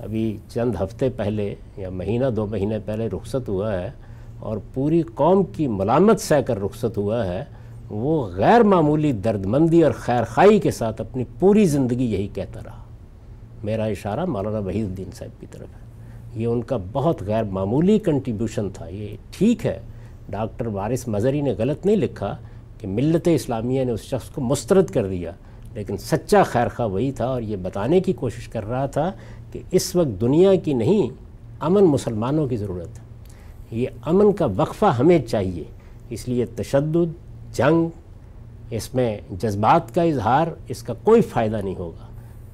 ابھی 0.03 0.37
چند 0.49 0.75
ہفتے 0.83 1.09
پہلے 1.09 1.55
یا 1.77 1.89
مہینہ 1.89 2.25
دو 2.25 2.45
مہینے 2.45 2.79
پہلے 2.85 3.07
رخصت 3.07 3.49
ہوا 3.49 3.81
ہے 3.81 3.91
اور 4.39 4.57
پوری 4.73 5.01
قوم 5.01 5.43
کی 5.43 5.67
ملامت 5.67 6.19
سہ 6.19 6.41
کر 6.41 6.61
رخصت 6.61 6.97
ہوا 6.97 7.25
ہے 7.25 7.45
وہ 7.89 8.27
غیر 8.27 8.61
معمولی 8.61 9.11
درد 9.11 9.45
مندی 9.45 9.83
اور 9.83 9.91
خیر 9.91 10.23
خائی 10.23 10.59
کے 10.59 10.71
ساتھ 10.71 11.01
اپنی 11.01 11.23
پوری 11.39 11.65
زندگی 11.65 12.05
یہی 12.05 12.27
کہتا 12.27 12.59
رہا۔ 12.65 12.83
میرا 13.63 13.83
اشارہ 13.83 14.25
مولانا 14.25 14.59
وحید 14.59 14.85
الدین 14.85 15.11
صاحب 15.13 15.41
کی 15.41 15.47
طرف 15.51 15.67
ہے۔ 15.73 15.89
یہ 16.41 16.47
ان 16.47 16.61
کا 16.61 16.77
بہت 16.91 17.23
غیر 17.23 17.43
معمولی 17.43 17.99
کنٹریبیوشن 17.99 18.69
تھا۔ 18.69 18.87
یہ 18.87 19.15
ٹھیک 19.31 19.65
ہے 19.65 19.79
ڈاکٹر 20.29 20.65
وارث 20.65 21.07
مظہری 21.07 21.41
نے 21.41 21.53
غلط 21.57 21.85
نہیں 21.85 21.95
لکھا 21.95 22.37
کہ 22.79 22.87
ملت 22.87 23.27
اسلامیہ 23.35 23.83
نے 23.83 23.91
اس 23.91 24.01
شخص 24.01 24.29
کو 24.29 24.41
مسترد 24.41 24.85
کر 24.85 25.07
دیا۔ 25.07 25.31
لیکن 25.73 25.97
سچا 25.97 26.43
خیر 26.43 26.67
خواہ 26.67 26.87
وہی 26.87 27.11
تھا 27.11 27.25
اور 27.25 27.41
یہ 27.41 27.55
بتانے 27.55 27.99
کی 27.99 28.13
کوشش 28.13 28.47
کر 28.47 28.69
رہا 28.69 28.85
تھا 28.85 29.11
کہ 29.51 29.61
اس 29.71 29.95
وقت 29.95 30.21
دنیا 30.21 30.55
کی 30.55 30.73
نہیں، 30.73 31.09
امن 31.59 31.83
مسلمانوں 31.83 32.47
کی 32.47 32.57
ضرورت 32.57 32.99
ہے۔ 32.99 33.03
یہ 33.71 33.87
امن 34.01 34.31
کا 34.31 34.47
وقفہ 34.57 34.85
ہمیں 34.85 35.19
چاہیے۔ 35.27 35.63
اس 36.09 36.27
لیے 36.27 36.45
تشدد، 36.45 37.13
جنگ، 37.53 37.89
اس 38.69 38.95
میں 38.95 39.17
جذبات 39.31 39.95
کا 39.95 40.01
اظہار، 40.01 40.47
اس 40.67 40.83
کا 40.83 40.93
کوئی 41.03 41.21
فائدہ 41.21 41.57
نہیں 41.63 41.75
ہوگا۔ 41.75 42.05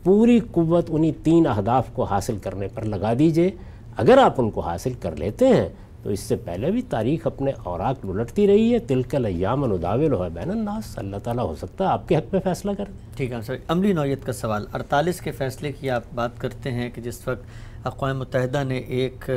پوری 0.04 0.40
قوت 0.52 0.86
انہی 0.90 1.12
تین 1.24 1.48
اہداف 1.48 1.84
کو 1.94 2.04
حاصل 2.04 2.38
کرنے 2.38 2.68
پر 2.68 2.82
لگا 2.82 3.14
دیجیے۔ 3.20 3.52
اگر 3.98 4.18
آپ 4.18 4.34
ان 4.38 4.50
کو 4.50 4.62
حاصل 4.62 4.94
کر 5.00 5.16
لیتے 5.16 5.48
ہیں 5.48 5.70
تو 6.06 6.12
اس 6.12 6.20
سے 6.20 6.36
پہلے 6.36 6.70
بھی 6.72 6.82
تاریخ 6.82 7.26
اپنے 7.28 7.52
اوراق 7.64 8.06
لٹتی 8.06 8.46
رہی 8.48 8.74
ہے۔ 8.74 8.80
تلکل 8.80 9.26
ایام 9.26 9.66
نداول 9.74 10.14
ہو 10.14 10.26
بین 10.34 10.50
الناس 10.52 10.98
اللہ 11.00 11.18
تعالیٰ 11.24 11.46
ہو 11.46 11.56
سکتا 11.56 11.84
ہے 11.84 11.90
آپ 11.90 12.08
کے 12.08 12.16
حق 12.16 12.34
میں 12.34 12.42
فیصلہ 12.44 12.72
کر 12.78 12.84
دیں 12.88 13.16
ٹھیک 13.18 13.32
ہے 13.32 13.42
سر 13.42 13.56
عملی 13.68 13.94
نوعیت 13.94 14.26
کا 14.26 14.34
سوال۔ 14.34 14.66
اڑتالیس 14.74 15.20
کے 15.20 15.32
فیصلے 15.32 15.72
کی 15.72 15.90
آپ 15.90 16.04
بات 16.16 16.38
کرتے 16.42 16.72
ہیں 16.72 16.90
کہ 16.96 17.02
جس 17.02 17.28
وقت 17.28 17.86
اقوام 17.88 18.20
متحدہ 18.20 18.64
نے 18.64 18.78
ایک 18.78 19.30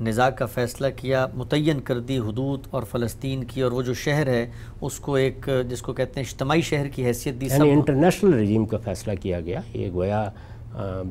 نزاع 0.00 0.28
کا 0.30 0.46
فیصلہ 0.46 0.86
کیا 0.96 1.26
متعین 1.34 1.80
کر 1.80 2.00
دی 2.00 2.18
حدود 2.18 2.66
اور 2.70 2.82
فلسطین 2.90 3.42
کی 3.44 3.60
اور 3.60 3.72
وہ 3.72 3.82
جو 3.82 3.94
شہر 3.94 4.26
ہے 4.26 4.44
اس 4.80 4.98
کو 4.98 5.14
ایک 5.14 5.48
جس 5.68 5.82
کو 5.82 5.92
کہتے 5.92 6.20
ہیں 6.20 6.26
اجتماعی 6.28 6.60
شہر 6.60 6.88
کی 6.88 7.04
حیثیت 7.04 7.40
دی 7.40 7.46
یعنی 7.46 7.70
انٹرنیشنل 7.70 8.34
رجیم 8.34 8.66
کا 8.66 8.78
فیصلہ 8.84 9.12
کیا 9.22 9.40
گیا۔ 9.40 9.60
یہ 9.74 9.90
گویا 9.92 10.24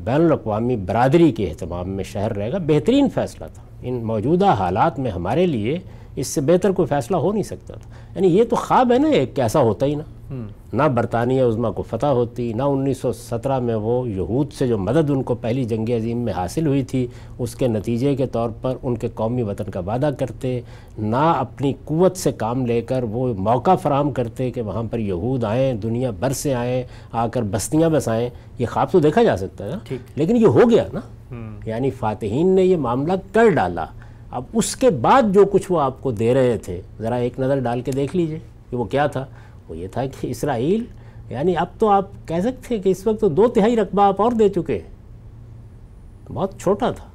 بین 0.03 0.21
الاقوامی 0.21 0.75
برادری 0.87 1.31
کے 1.31 1.47
اہتمام 1.47 1.89
میں 1.89 2.03
شہر 2.03 2.35
رہے 2.37 2.51
گا۔ 2.51 2.57
بہترین 2.67 3.09
فیصلہ 3.09 3.45
تھا۔ 3.53 3.63
ان 3.81 3.93
موجودہ 3.93 4.45
حالات 4.45 4.99
میں 4.99 5.11
ہمارے 5.11 5.47
لیے 5.47 5.77
اس 6.15 6.27
سے 6.27 6.41
بہتر 6.41 6.71
کوئی 6.71 6.85
فیصلہ 6.85 7.17
ہو 7.17 7.31
نہیں 7.31 7.43
سکتا 7.43 7.73
تھا۔ 7.73 7.89
یعنی 8.15 8.27
یہ 8.27 8.43
تو 8.43 8.55
خواب 8.55 8.91
ہے 8.91 8.97
نا 8.99 9.07
ایک 9.07 9.35
کیسا 9.35 9.59
ہوتا 9.59 9.85
ہی 9.85 9.95
نا۔ 9.95 10.03
نہ 10.73 10.83
برطانیہ 10.83 11.43
عظمہ 11.43 11.67
کو 11.67 11.83
فتح 11.83 12.05
ہوتی 12.05 12.53
نہ 12.53 12.63
انیس 12.63 12.97
سو 12.97 13.13
سترہ 13.13 13.59
میں 13.59 13.75
وہ 13.75 14.09
یہود 14.09 14.53
سے 14.53 14.67
جو 14.67 14.77
مدد 14.77 15.09
ان 15.09 15.23
کو 15.23 15.35
پہلی 15.35 15.63
جنگ 15.63 15.89
عظیم 15.89 16.17
میں 16.17 16.33
حاصل 16.33 16.67
ہوئی 16.67 16.83
تھی 16.83 17.07
اس 17.39 17.55
کے 17.55 17.67
نتیجے 17.67 18.15
کے 18.15 18.27
طور 18.27 18.49
پر 18.61 18.75
ان 18.83 18.95
کے 18.97 19.07
قومی 19.13 19.41
وطن 19.41 19.71
کا 19.71 19.79
وعدہ 19.79 20.09
کرتے 20.19 20.61
نہ 20.97 21.35
اپنی 21.37 21.73
قوت 21.85 22.17
سے 22.17 22.31
کام 22.31 22.65
لے 22.65 22.81
کر 22.81 23.03
وہ 23.03 23.33
موقع 23.37 23.75
فراہم 23.75 24.11
کرتے 24.11 24.51
کہ 24.51 24.61
وہاں 24.61 24.83
پر 24.91 24.99
یہود 24.99 25.43
آئیں 25.43 25.73
دنیا 25.73 26.11
بھر 26.11 26.33
سے 26.33 26.53
آئیں 26.53 26.83
آ 27.11 27.27
کر 27.27 27.41
بستیاں 27.41 27.89
بسائیں۔ 27.89 28.29
یہ 28.59 28.65
خواب 28.65 28.91
تو 28.91 28.99
دیکھا 28.99 29.23
جا 29.23 29.37
سکتا 29.37 29.65
ہے 29.65 29.69
نا۔ 29.69 29.77
لیکن 30.15 30.37
یہ 30.37 30.47
ہو 30.47 30.69
گیا 30.69 30.83
نا۔ 30.93 30.99
یعنی 31.65 31.89
فاتحین 31.89 32.47
نے 32.47 32.63
یہ 32.63 32.77
معاملہ 32.77 33.13
کر 33.31 33.49
ڈالا۔ 33.49 33.85
اب 34.31 34.43
اس 34.53 34.75
کے 34.75 34.89
بعد 34.89 35.21
جو 35.33 35.45
کچھ 35.45 35.71
وہ 35.71 35.81
آپ 35.81 36.01
کو 36.01 36.11
دے 36.11 36.33
رہے 36.33 36.57
تھے، 36.57 36.81
ذرا 36.99 37.15
ایک 37.15 37.39
نظر 37.39 37.59
ڈال 37.59 37.81
کے 37.81 37.91
دیکھ 37.91 38.15
لیجیے 38.15 38.39
کہ 38.69 38.77
وہ 38.77 38.83
کیا 38.83 39.07
تھا۔ 39.07 39.25
وہ 39.67 39.77
یہ 39.77 39.87
تھا 39.87 40.05
کہ 40.05 40.27
اسرائیل 40.27 40.83
یعنی 41.29 41.57
اب 41.57 41.67
تو 41.79 41.89
آپ 41.89 42.09
کہہ 42.25 42.39
سکتے 42.43 42.75
ہیں 42.75 42.83
کہ 42.83 42.89
اس 42.89 43.07
وقت 43.07 43.21
تو 43.21 43.29
دو 43.29 43.47
تہائی 43.47 43.75
رقبہ 43.75 44.03
آپ 44.03 44.21
اور 44.21 44.31
دے 44.31 44.49
چکے 44.49 44.79
بہت 46.33 46.59
چھوٹا 46.59 46.91
تھا۔ 46.91 47.05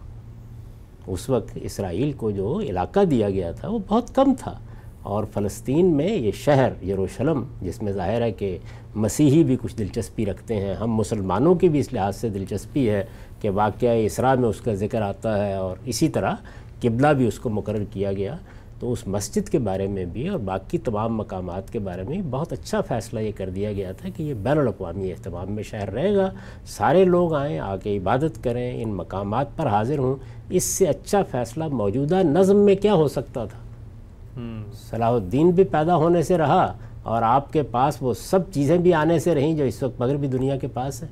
اس 1.06 1.30
وقت 1.30 1.58
اسرائیل 1.62 2.12
کو 2.12 2.30
جو 2.30 2.60
علاقہ 2.60 3.00
دیا 3.00 3.30
گیا 3.30 3.52
تھا، 3.52 3.68
وہ 3.68 3.78
بہت 3.88 4.14
کم 4.14 4.34
تھا۔ 4.38 4.58
اور 5.02 5.24
فلسطین 5.34 5.86
میں 5.86 6.08
یہ 6.08 6.30
شہر 6.34 6.84
یروشلم، 6.84 7.44
جس 7.62 7.82
میں 7.82 7.92
ظاہر 7.92 8.22
ہے 8.22 8.32
کہ 8.32 8.58
مسیحی 8.94 9.44
بھی 9.44 9.56
کچھ 9.62 9.76
دلچسپی 9.76 10.26
رکھتے 10.26 10.56
ہیں، 10.56 10.74
ہم 10.74 10.94
مسلمانوں 10.94 11.54
کی 11.54 11.68
بھی 11.68 11.78
اس 11.78 11.92
لحاظ 11.92 12.16
سے 12.16 12.28
دلچسپی 12.28 12.90
ہے۔ 12.90 13.04
کہ 13.40 13.50
واقعہ 13.50 13.88
اسراء 13.88 14.34
میں 14.34 14.48
اس 14.48 14.60
کا 14.60 14.74
ذکر 14.74 15.02
آتا 15.02 15.46
ہے 15.46 15.54
اور 15.54 15.76
اسی 15.84 16.08
طرح 16.08 16.34
قبلہ 16.80 17.08
بھی 17.08 17.26
اس 17.26 17.38
کو 17.38 17.50
مقرر 17.50 17.84
کیا 17.92 18.12
گیا 18.12 18.36
تو 18.80 18.92
اس 18.92 19.06
مسجد 19.06 19.48
کے 19.48 19.58
بارے 19.58 19.86
میں 19.86 20.04
بھی 20.04 20.28
اور 20.28 20.38
باقی 20.38 20.78
تمام 20.78 21.16
مقامات 21.16 21.72
کے 21.72 21.78
بارے 21.78 22.02
میں 22.02 22.22
بہت 22.30 22.52
اچھا 22.52 22.80
فیصلہ 22.80 23.20
یہ 23.20 23.32
کر 23.36 23.50
دیا 23.50 23.72
گیا 23.72 23.92
تھا 23.92 24.08
کہ 24.16 24.22
یہ 24.22 24.34
بین 24.34 24.58
الاقوامی 24.58 25.10
اہتمام 25.12 25.52
میں 25.52 25.62
شہر 25.62 25.92
رہے 25.92 26.16
گا۔ 26.16 26.30
سارے 26.66 27.04
لوگ 27.04 27.34
آئیں 27.34 27.58
آ 27.58 27.76
کے 27.76 27.96
عبادت 27.96 28.44
کریں 28.44 28.82
ان 28.82 28.94
مقامات 28.94 29.46
پر 29.56 29.66
حاضر 29.66 29.98
ہوں۔ 29.98 30.14
اس 30.50 30.64
سے 30.64 30.86
اچھا 30.86 31.22
فیصلہ 31.22 31.64
موجودہ 31.68 32.14
نظم 32.14 32.56
میں 32.56 32.74
کیا 32.74 32.94
ہو 32.94 33.08
سکتا 33.08 33.44
تھا؟ 33.44 33.58
صلاح 34.90 35.10
الدین 35.10 35.50
بھی 35.50 35.64
پیدا 35.64 35.96
ہونے 35.96 36.22
سے 36.22 36.38
رہا 36.38 36.72
اور 37.02 37.22
آپ 37.22 37.52
کے 37.52 37.62
پاس 37.62 37.96
وہ 38.00 38.14
سب 38.14 38.38
چیزیں 38.52 38.78
بھی 38.78 38.94
آنے 38.94 39.18
سے 39.18 39.34
رہیں 39.34 39.54
جو 39.54 39.64
اس 39.64 39.82
وقت 39.82 40.00
مگر 40.00 40.16
بھی 40.16 40.28
دنیا 40.28 40.56
کے 40.56 40.66
پاس 40.66 41.02
ہے 41.02 41.08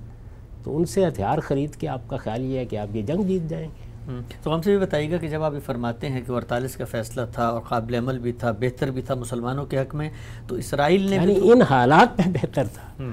تو 0.65 0.77
ان 0.77 0.85
سے 0.85 1.09
ہتھیار 1.09 1.39
خرید 1.39 1.75
کے 1.75 1.89
آپ 1.89 2.01
کا 2.07 2.17
خیال 2.17 2.45
یہ 2.45 2.59
ہے 2.59 2.65
کہ 2.65 2.77
آپ 2.77 2.97
یہ 2.97 3.03
جنگ 3.03 3.23
جیت 3.23 3.51
جائیں 3.51 3.67
گے۔ 3.67 3.95
تو 4.43 4.55
ہم 4.55 4.63
سے 4.63 4.71
بھی 4.71 4.79
بتائیے 4.79 5.11
گا 5.11 5.17
کہ 5.17 5.29
جب 5.29 5.43
آپ 5.43 5.55
یہ 5.55 5.61
فرماتے 5.61 6.09
ہیں 6.09 6.21
کہ 6.27 6.33
اڑتالیس 6.33 6.77
کا 6.77 6.85
فیصلہ 6.85 7.23
تھا 7.33 7.47
اور 7.47 7.61
قابل 7.61 7.95
عمل 7.95 8.19
بھی 8.19 8.33
تھا 8.33 8.51
بہتر 8.51 8.91
بھی 8.91 9.03
تھا 9.03 9.15
مسلمانوں 9.15 9.67
کے 9.67 9.79
حق 9.79 9.95
میں 9.95 10.11
تو 10.47 10.55
اسرائیل 10.55 11.09
نے 11.09 11.17
یعنی 11.17 11.39
ان 11.43 11.63
حالات 11.63 12.21
میں 12.21 12.35
بہتر 12.35 12.67
تھا۔ 12.67 13.05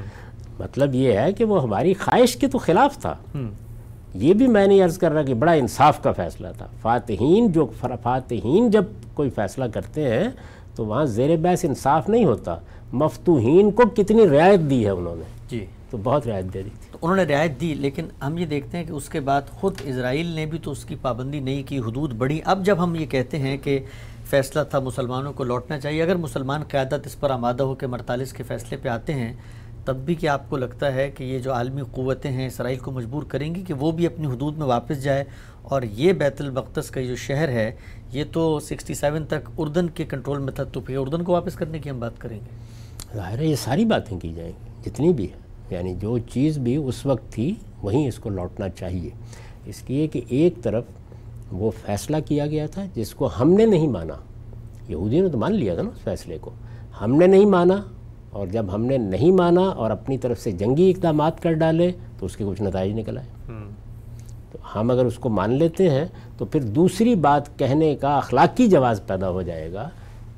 مطلب 0.60 0.96
یہ 0.96 1.18
ہے 1.18 1.34
کہ 1.34 1.46
وہ 1.46 1.64
ہماری 1.64 1.94
خواہش 1.94 2.36
کے 2.36 2.48
تو 2.48 2.58
خلاف 2.58 2.98
تھا۔ 2.98 3.16
یہ 4.14 4.34
بھی 4.34 4.48
میں 4.48 4.68
نہیں 4.68 4.84
عرض 4.84 4.98
کر 4.98 5.12
رہا 5.12 5.22
کہ 5.22 5.34
بڑا 5.34 5.52
انصاف 5.52 6.04
کا 6.04 6.12
فیصلہ 6.12 6.48
تھا۔ 6.58 6.68
فاتحین 6.82 7.52
جو 7.52 7.68
فاتحین 8.04 8.72
جب 8.72 8.84
کوئی 9.14 9.30
فیصلہ 9.30 9.66
کرتے 9.74 10.10
ہیں 10.10 10.30
تو 10.76 10.86
وہاں 10.86 11.06
زیر 11.06 11.38
بحث 11.38 11.66
انصاف 11.66 12.10
نہیں 12.10 12.26
ہوتا۔ 12.26 12.56
مفتوحین 12.94 13.72
کو 13.72 13.84
کتنی 13.96 14.30
رعایت 14.30 14.60
دی 14.70 14.86
ہے 14.86 14.90
انہوں 14.90 15.16
نے۔ 15.16 15.24
جی۔ 15.50 15.66
تو 15.90 15.98
بہت 16.04 16.28
رعایت 16.28 16.54
دے 16.54 16.64
دی 16.64 16.70
تو 16.91 16.91
انہوں 17.02 17.16
نے 17.18 17.24
رعایت 17.24 17.60
دی، 17.62 17.74
لیکن 17.74 18.08
ہم 18.22 18.38
یہ 18.38 18.46
دیکھتے 18.46 18.78
ہیں 18.78 18.86
کہ 18.86 18.92
اس 18.92 19.10
کے 19.10 19.20
بعد 19.20 19.42
خود 19.50 19.82
اسرائیل 19.84 20.26
نے 20.26 20.46
بھی 20.46 20.60
تو 20.60 20.72
اس 20.72 20.86
کی 20.86 20.96
پابندی 21.02 21.40
نہیں 21.40 21.64
کی، 21.64 21.80
حدود 21.80 22.14
بڑھی۔ 22.14 22.40
اب 22.46 22.66
جب 22.66 22.84
ہم 22.84 22.96
یہ 22.96 23.06
کہتے 23.06 23.40
ہیں 23.40 23.58
کہ 23.58 23.80
فیصلہ 24.26 24.64
تھا 24.64 24.80
مسلمانوں 24.80 25.34
کو 25.34 25.44
لوٹنا 25.44 25.80
چاہیے، 25.80 26.04
اگر 26.04 26.16
مسلمان 26.16 26.64
قیادت 26.64 27.08
اس 27.08 27.20
پر 27.20 27.30
آمادہ 27.30 27.64
ہو 27.64 27.76
کے 27.76 27.88
مرتالس 27.88 28.34
کے 28.34 28.44
فیصلے 28.44 28.78
پہ 28.78 28.90
آتے 28.90 29.14
ہیں، 29.14 29.34
تب 29.86 29.96
بھی 29.96 30.16
کیا 30.16 30.34
آپ 30.34 30.50
کو 30.50 30.58
لگتا 30.58 30.94
ہے 30.94 31.10
کہ 31.12 31.24
یہ 31.24 31.40
جو 31.40 31.54
عالمی 31.54 31.82
قوتیں 31.92 32.32
ہیں 32.32 32.48
اسرائیل 32.48 32.80
کو 32.80 32.92
مجبور 32.92 33.24
کریں 33.24 33.54
گی 33.56 33.62
کہ 33.62 33.74
وہ 33.74 33.92
بھی 33.92 34.06
اپنی 34.06 34.28
حدود 34.28 34.58
میں 34.58 34.68
واپس 34.68 35.04
جائے؟ 35.04 35.24
اور 35.62 35.82
یہ 35.82 36.14
بیت 36.14 36.42
البقتس 36.42 36.90
کا 36.90 37.02
جو 37.02 37.16
شہر 37.16 37.50
ہے، 37.50 37.72
یہ 38.12 38.24
تو 38.32 38.60
سکسٹی 38.60 38.94
سیون 38.94 39.26
تک 39.26 39.50
اردن 39.58 39.88
کے 39.88 40.06
کنٹرول 40.06 40.40
میں 40.40 40.54
تھا، 40.54 40.64
تو 40.64 40.82
پھر 40.82 40.98
اردن 40.98 41.24
کو 41.24 41.32
واپس 41.32 41.56
کرنے 41.56 41.80
کی 41.80 41.90
ہم 41.90 42.00
بات 42.00 42.20
کریں 42.20 42.40
گے۔ 42.40 43.16
ظاہر 43.16 43.38
ہے 43.38 43.46
یہ 43.46 43.56
ساری 43.56 43.86
باتیں 43.86 44.20
کی 44.20 44.34
جائیں 44.34 44.52
گی، 44.52 44.90
جتنی 44.90 45.14
بھی 45.14 45.32
ہے۔ 45.32 45.51
یعنی 45.72 45.96
جو 45.96 46.18
چیز 46.18 46.58
بھی 46.58 46.76
اس 46.76 47.06
وقت 47.06 47.32
تھی 47.32 47.56
وہیں 47.84 48.08
اس 48.08 48.20
کو 48.20 48.30
لوٹنا 48.30 48.70
چاہیے۔ 48.70 49.10
اس 49.66 49.84
لیے 49.88 50.08
کہ 50.08 50.22
ایک 50.30 50.54
طرف 50.64 50.84
وہ 51.52 51.72
فیصلہ 51.86 52.18
کیا 52.26 52.48
گیا 52.48 52.68
تھا 52.68 52.86
جس 52.96 53.14
کو 53.14 53.30
ہم 53.40 53.50
نے 53.52 53.66
نہیں 53.66 53.88
مانا۔ 53.88 54.14
یہودی 54.88 55.20
نے 55.20 55.30
تو 55.30 55.38
مان 55.38 55.54
لیا 55.54 55.76
تھا 55.76 55.84
نا 55.84 55.90
اس 55.90 56.02
فیصلے 56.02 56.38
کو۔ 56.42 56.52
ہم 57.02 57.16
نے 57.16 57.28
نہیں 57.28 57.46
مانا 57.46 57.82
اور 58.30 58.48
جب 58.48 58.66
ہم 58.74 58.86
نے 58.86 58.98
نہیں 58.98 59.32
مانا 59.32 59.62
اور 59.62 59.92
اپنی 59.92 60.18
طرف 60.18 60.40
سے 60.40 60.52
جنگی 60.52 60.94
اقدامات 60.96 61.44
کر 61.44 61.54
ڈالے 61.54 61.92
تو 62.20 62.26
اس 62.26 62.38
کے 62.38 62.44
کچھ 62.48 62.62
نتائج 62.62 63.00
نکل 63.00 63.18
آئے۔ 63.18 63.54
تو 64.52 64.58
ہم 64.76 64.92
اگر 64.92 65.06
اس 65.06 65.16
کو 65.16 65.30
مان 65.30 65.54
لیتے 65.54 65.90
ہیں 65.90 66.06
تو 66.38 66.46
پھر 66.46 66.64
دوسری 66.64 67.16
بات 67.16 67.60
کہنے 67.60 67.96
کا 67.96 68.18
اخلاقی 68.18 68.68
جواز 68.68 69.02
پیدا 69.08 69.30
ہو 69.30 69.42
جائے 69.42 69.74
گا۔ 69.74 69.90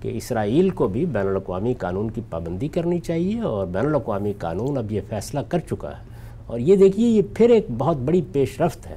کہ 0.03 0.11
اسرائیل 0.17 0.69
کو 0.69 0.88
بھی 0.88 1.05
بین 1.05 1.27
الاقوامی 1.27 1.73
قانون 1.73 2.09
کی 2.09 2.21
پابندی 2.30 2.67
کرنی 2.67 2.99
چاہیے 2.99 3.41
اور 3.41 3.67
بین 3.67 3.85
الاقوامی 3.85 4.34
قانون 4.38 4.77
اب 4.77 4.91
یہ 4.91 5.01
فیصلہ 5.09 5.39
کر 5.49 5.59
چکا 5.59 5.89
ہے۔ 5.89 6.03
اور 6.45 6.59
یہ 6.59 6.75
دیکھیے، 6.75 7.09
یہ 7.09 7.21
پھر 7.34 7.49
ایک 7.49 7.65
بہت 7.77 7.97
بڑی 7.97 8.21
پیش 8.31 8.61
رفت 8.61 8.88
ہے۔ 8.88 8.95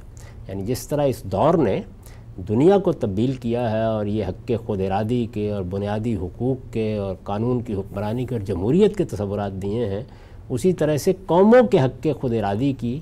یعنی 0.48 0.64
جس 0.64 0.88
طرح 0.88 1.02
اس 1.02 1.22
دور 1.22 1.54
نے 1.54 1.80
دنیا 2.48 2.78
کو 2.78 2.92
تبدیل 2.92 3.32
کیا 3.32 3.70
ہے 3.70 3.82
اور 3.82 4.06
یہ 4.06 4.24
حق 4.24 4.52
خود 4.66 4.80
ارادی 4.80 5.26
کے 5.32 5.52
اور 5.52 5.62
بنیادی 5.62 6.16
حقوق 6.16 6.72
کے 6.72 6.96
اور 6.96 7.14
قانون 7.22 7.60
کی 7.62 7.74
حکمرانی 7.74 8.26
کے 8.26 8.34
اور 8.34 8.42
جمہوریت 8.42 8.96
کے 8.96 9.04
تصورات 9.04 9.52
دیے 9.52 9.86
ہیں، 9.86 10.02
اسی 10.48 10.72
طرح 10.72 10.96
سے 10.96 11.12
قوموں 11.26 11.62
کے 11.62 11.78
حق 11.78 12.02
کے 12.02 12.12
خود 12.12 12.34
ارادی 12.34 12.72
کی 12.72 13.00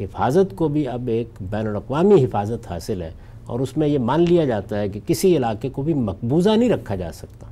حفاظت 0.00 0.56
کو 0.56 0.68
بھی 0.68 0.88
اب 0.88 1.08
ایک 1.08 1.28
بین 1.40 1.66
الاقوامی 1.66 2.24
حفاظت 2.24 2.70
حاصل 2.70 3.02
ہے۔ 3.02 3.10
اور 3.46 3.60
اس 3.60 3.76
میں 3.76 3.88
یہ 3.88 3.98
مان 3.98 4.24
لیا 4.28 4.44
جاتا 4.44 4.78
ہے 4.78 4.88
کہ 4.88 5.00
کسی 5.06 5.36
علاقے 5.36 5.68
کو 5.68 5.82
بھی 5.82 5.94
مقبوضہ 5.94 6.50
نہیں 6.50 6.70
رکھا 6.70 6.94
جا 6.94 7.12
سکتا۔ 7.12 7.45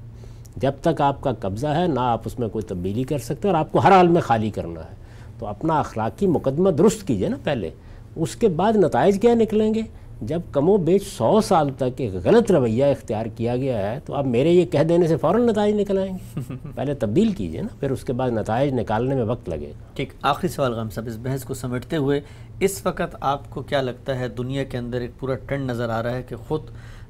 جب 0.56 0.72
تک 0.82 1.00
آپ 1.00 1.20
کا 1.20 1.32
قبضہ 1.40 1.66
ہے 1.66 1.86
نہ 1.86 2.00
آپ 2.00 2.20
اس 2.24 2.38
میں 2.38 2.48
کوئی 2.48 2.62
تبدیلی 2.62 3.02
کر 3.02 3.18
سکتے 3.18 3.48
اور 3.48 3.56
آپ 3.56 3.72
کو 3.72 3.78
ہر 3.78 3.92
حال 3.92 4.08
میں 4.08 4.20
خالی 4.20 4.50
کرنا 4.50 4.80
ہے۔ 4.80 4.94
تو 5.38 5.46
اپنا 5.46 5.78
اخلاقی 5.78 6.26
مقدمہ 6.26 6.70
درست 6.70 7.06
کیجیے 7.06 7.28
نا 7.28 7.36
پہلے۔ 7.44 7.70
اس 8.16 8.36
کے 8.36 8.48
بعد 8.48 8.72
نتائج 8.76 9.18
کیا 9.22 9.34
نکلیں 9.34 9.74
گے؟ 9.74 9.82
جب 10.22 10.40
کم 10.52 10.68
و 10.68 10.76
بیچ 10.76 11.02
سو 11.06 11.40
سال 11.40 11.70
تک 11.76 12.00
ایک 12.00 12.10
غلط 12.24 12.50
رویہ 12.50 12.84
اختیار 12.84 13.26
کیا 13.26 13.56
گیا 13.56 13.92
ہے 13.92 14.00
تو 14.06 14.14
اب 14.14 14.26
میرے 14.26 14.50
یہ 14.50 14.64
کہہ 14.64 14.82
دینے 14.82 15.08
سے 15.08 15.16
فوراً 15.16 15.46
نتائج 15.46 15.80
نکل 15.80 15.98
آئیں 15.98 16.12
گے۔ 16.12 16.40
پہلے 16.74 16.94
تبدیل 16.94 17.32
کیجیے 17.32 17.62
نا 17.62 17.68
پھر 17.80 17.90
اس 17.90 18.04
کے 18.04 18.12
بعد 18.12 18.30
نتائج 18.30 18.74
نکالنے 18.74 19.14
میں 19.14 19.24
وقت 19.24 19.48
لگے 19.48 19.66
گا۔ 19.66 19.84
ٹھیک 19.94 20.12
آخری 20.22 20.48
سوال 20.48 20.72
غم 20.72 20.90
صاحب 20.90 21.06
اس 21.06 21.16
بحث 21.22 21.44
کو 21.44 21.54
سمیٹتے 21.54 21.96
ہوئے 21.96 22.20
اس 22.60 22.86
وقت 22.86 23.16
آپ 23.20 23.50
کو 23.50 23.62
کیا 23.62 23.82
لگتا 23.82 24.18
ہے؟ 24.18 24.28
دنیا 24.28 24.64
کے 24.64 24.78
اندر 24.78 25.00
ایک 25.00 25.10
پورا 25.18 25.34
ٹرنڈ 25.34 25.70
نظر 25.70 25.88
آ 25.88 26.02
رہا 26.02 26.12
ہے 26.12 26.22
کہ 26.22 26.36
خود 26.36 26.60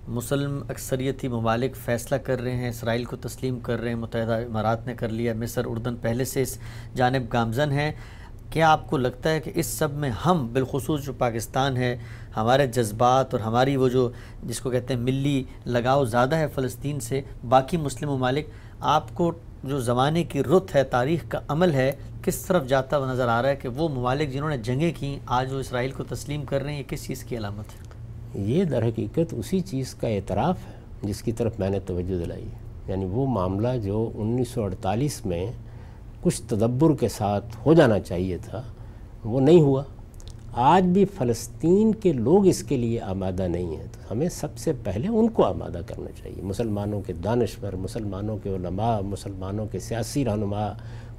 مسلم 0.08 0.62
اکثریتی 0.68 1.28
ممالک 1.28 1.76
فیصلہ 1.76 2.16
کر 2.16 2.40
رہے 2.40 2.56
ہیں، 2.56 2.68
اسرائیل 2.68 3.04
کو 3.04 3.16
تسلیم 3.16 3.60
کر 3.60 3.80
رہے 3.80 3.88
ہیں، 3.88 3.96
متحدہ 3.96 4.32
امارات 4.32 4.86
نے 4.86 4.94
کر 4.94 5.08
لیا، 5.08 5.34
مصر، 5.34 5.64
اردن 5.66 5.96
پہلے 5.96 6.24
سے 6.24 6.42
اس 6.42 6.58
جانب 6.94 7.32
گامزن 7.32 7.72
ہیں۔ 7.72 7.92
کیا 8.50 8.70
آپ 8.70 8.90
کو 8.90 8.96
لگتا 8.96 9.30
ہے 9.30 9.40
کہ 9.40 9.52
اس 9.54 9.66
سب 9.66 9.92
میں 9.92 10.10
ہم 10.10 10.48
بالخصوص 10.52 11.04
جو 11.04 11.12
پاکستان 11.12 11.76
ہے، 11.76 11.96
ہمارے 12.36 12.66
جذبات 12.66 13.34
اور 13.34 13.40
ہماری 13.40 13.76
وہ 13.76 13.88
جو 13.88 14.10
جس 14.42 14.60
کو 14.60 14.70
کہتے 14.70 14.94
ہیں 14.94 15.00
ملی 15.00 15.42
لگاؤ 15.66 16.04
زیادہ 16.04 16.36
ہے 16.36 16.46
فلسطین 16.46 17.00
سے، 17.00 17.20
باقی 17.48 17.76
مسلم 17.76 18.10
ممالک، 18.10 18.46
آپ 18.80 19.14
کو 19.14 19.32
جو 19.64 19.80
زمانے 19.80 20.24
کی 20.24 20.42
رت 20.42 20.74
ہے، 20.74 20.84
تاریخ 20.84 21.24
کا 21.28 21.40
عمل 21.48 21.74
ہے، 21.74 21.92
کس 22.22 22.36
طرف 22.36 22.66
جاتا 22.66 22.98
ہوا 22.98 23.12
نظر 23.12 23.28
آ 23.28 23.42
رہا 23.42 23.48
ہے 23.48 23.56
کہ 23.56 23.68
وہ 23.68 23.88
ممالک 23.88 24.32
جنہوں 24.32 24.50
نے 24.50 24.58
جنگیں 24.58 24.92
کیں، 24.98 25.18
آج 25.26 25.52
وہ 25.52 25.58
اسرائیل 25.58 25.92
کو 25.92 26.04
تسلیم 26.04 26.44
کر 26.44 26.62
رہے 26.62 26.72
ہیں، 26.72 26.78
یہ 26.78 26.88
کس 26.88 27.06
چیز 27.06 27.24
کی 27.24 27.36
علامت 27.36 27.74
ہے؟ 27.74 27.93
یہ 28.34 28.64
در 28.64 28.82
حقیقت 28.82 29.34
اسی 29.38 29.60
چیز 29.60 29.94
کا 29.94 30.08
اعتراف 30.08 30.56
ہے 30.68 31.08
جس 31.08 31.22
کی 31.22 31.32
طرف 31.32 31.58
میں 31.58 31.70
نے 31.70 31.80
توجہ 31.80 32.24
دلائی 32.24 32.44
یعنی 32.88 33.04
وہ 33.04 33.26
معاملہ 33.26 33.68
جو 33.82 34.10
انیس 34.14 34.48
سو 34.48 34.64
اڑتالیس 34.64 35.26
میں 35.26 35.52
کچھ 36.22 36.42
تدبر 36.42 36.96
کے 36.96 37.08
ساتھ 37.08 37.56
ہو 37.66 37.74
جانا 37.74 38.00
چاہیے 38.00 38.38
تھا، 38.42 38.62
وہ 39.24 39.40
نہیں 39.40 39.60
ہوا۔ 39.60 39.82
آج 40.52 40.84
بھی 40.84 41.04
فلسطین 41.04 41.94
کے 41.94 42.12
لوگ 42.12 42.46
اس 42.46 42.62
کے 42.62 42.76
لیے 42.76 43.00
آمادہ 43.00 43.48
نہیں 43.48 43.76
ہیں۔ 43.76 43.86
تو 43.92 44.12
ہمیں 44.12 44.28
سب 44.28 44.48
سے 44.56 44.72
پہلے 44.84 45.08
ان 45.08 45.28
کو 45.28 45.44
آمادہ 45.44 45.80
کرنا 45.86 46.10
چاہیے۔ 46.22 46.42
مسلمانوں 46.42 47.00
کے 47.00 47.12
دانشور، 47.12 47.72
مسلمانوں 47.72 48.38
کے 48.42 48.50
علماء، 48.50 49.00
مسلمانوں 49.00 49.66
کے 49.66 49.78
سیاسی 49.78 50.24
رہنما، 50.24 50.66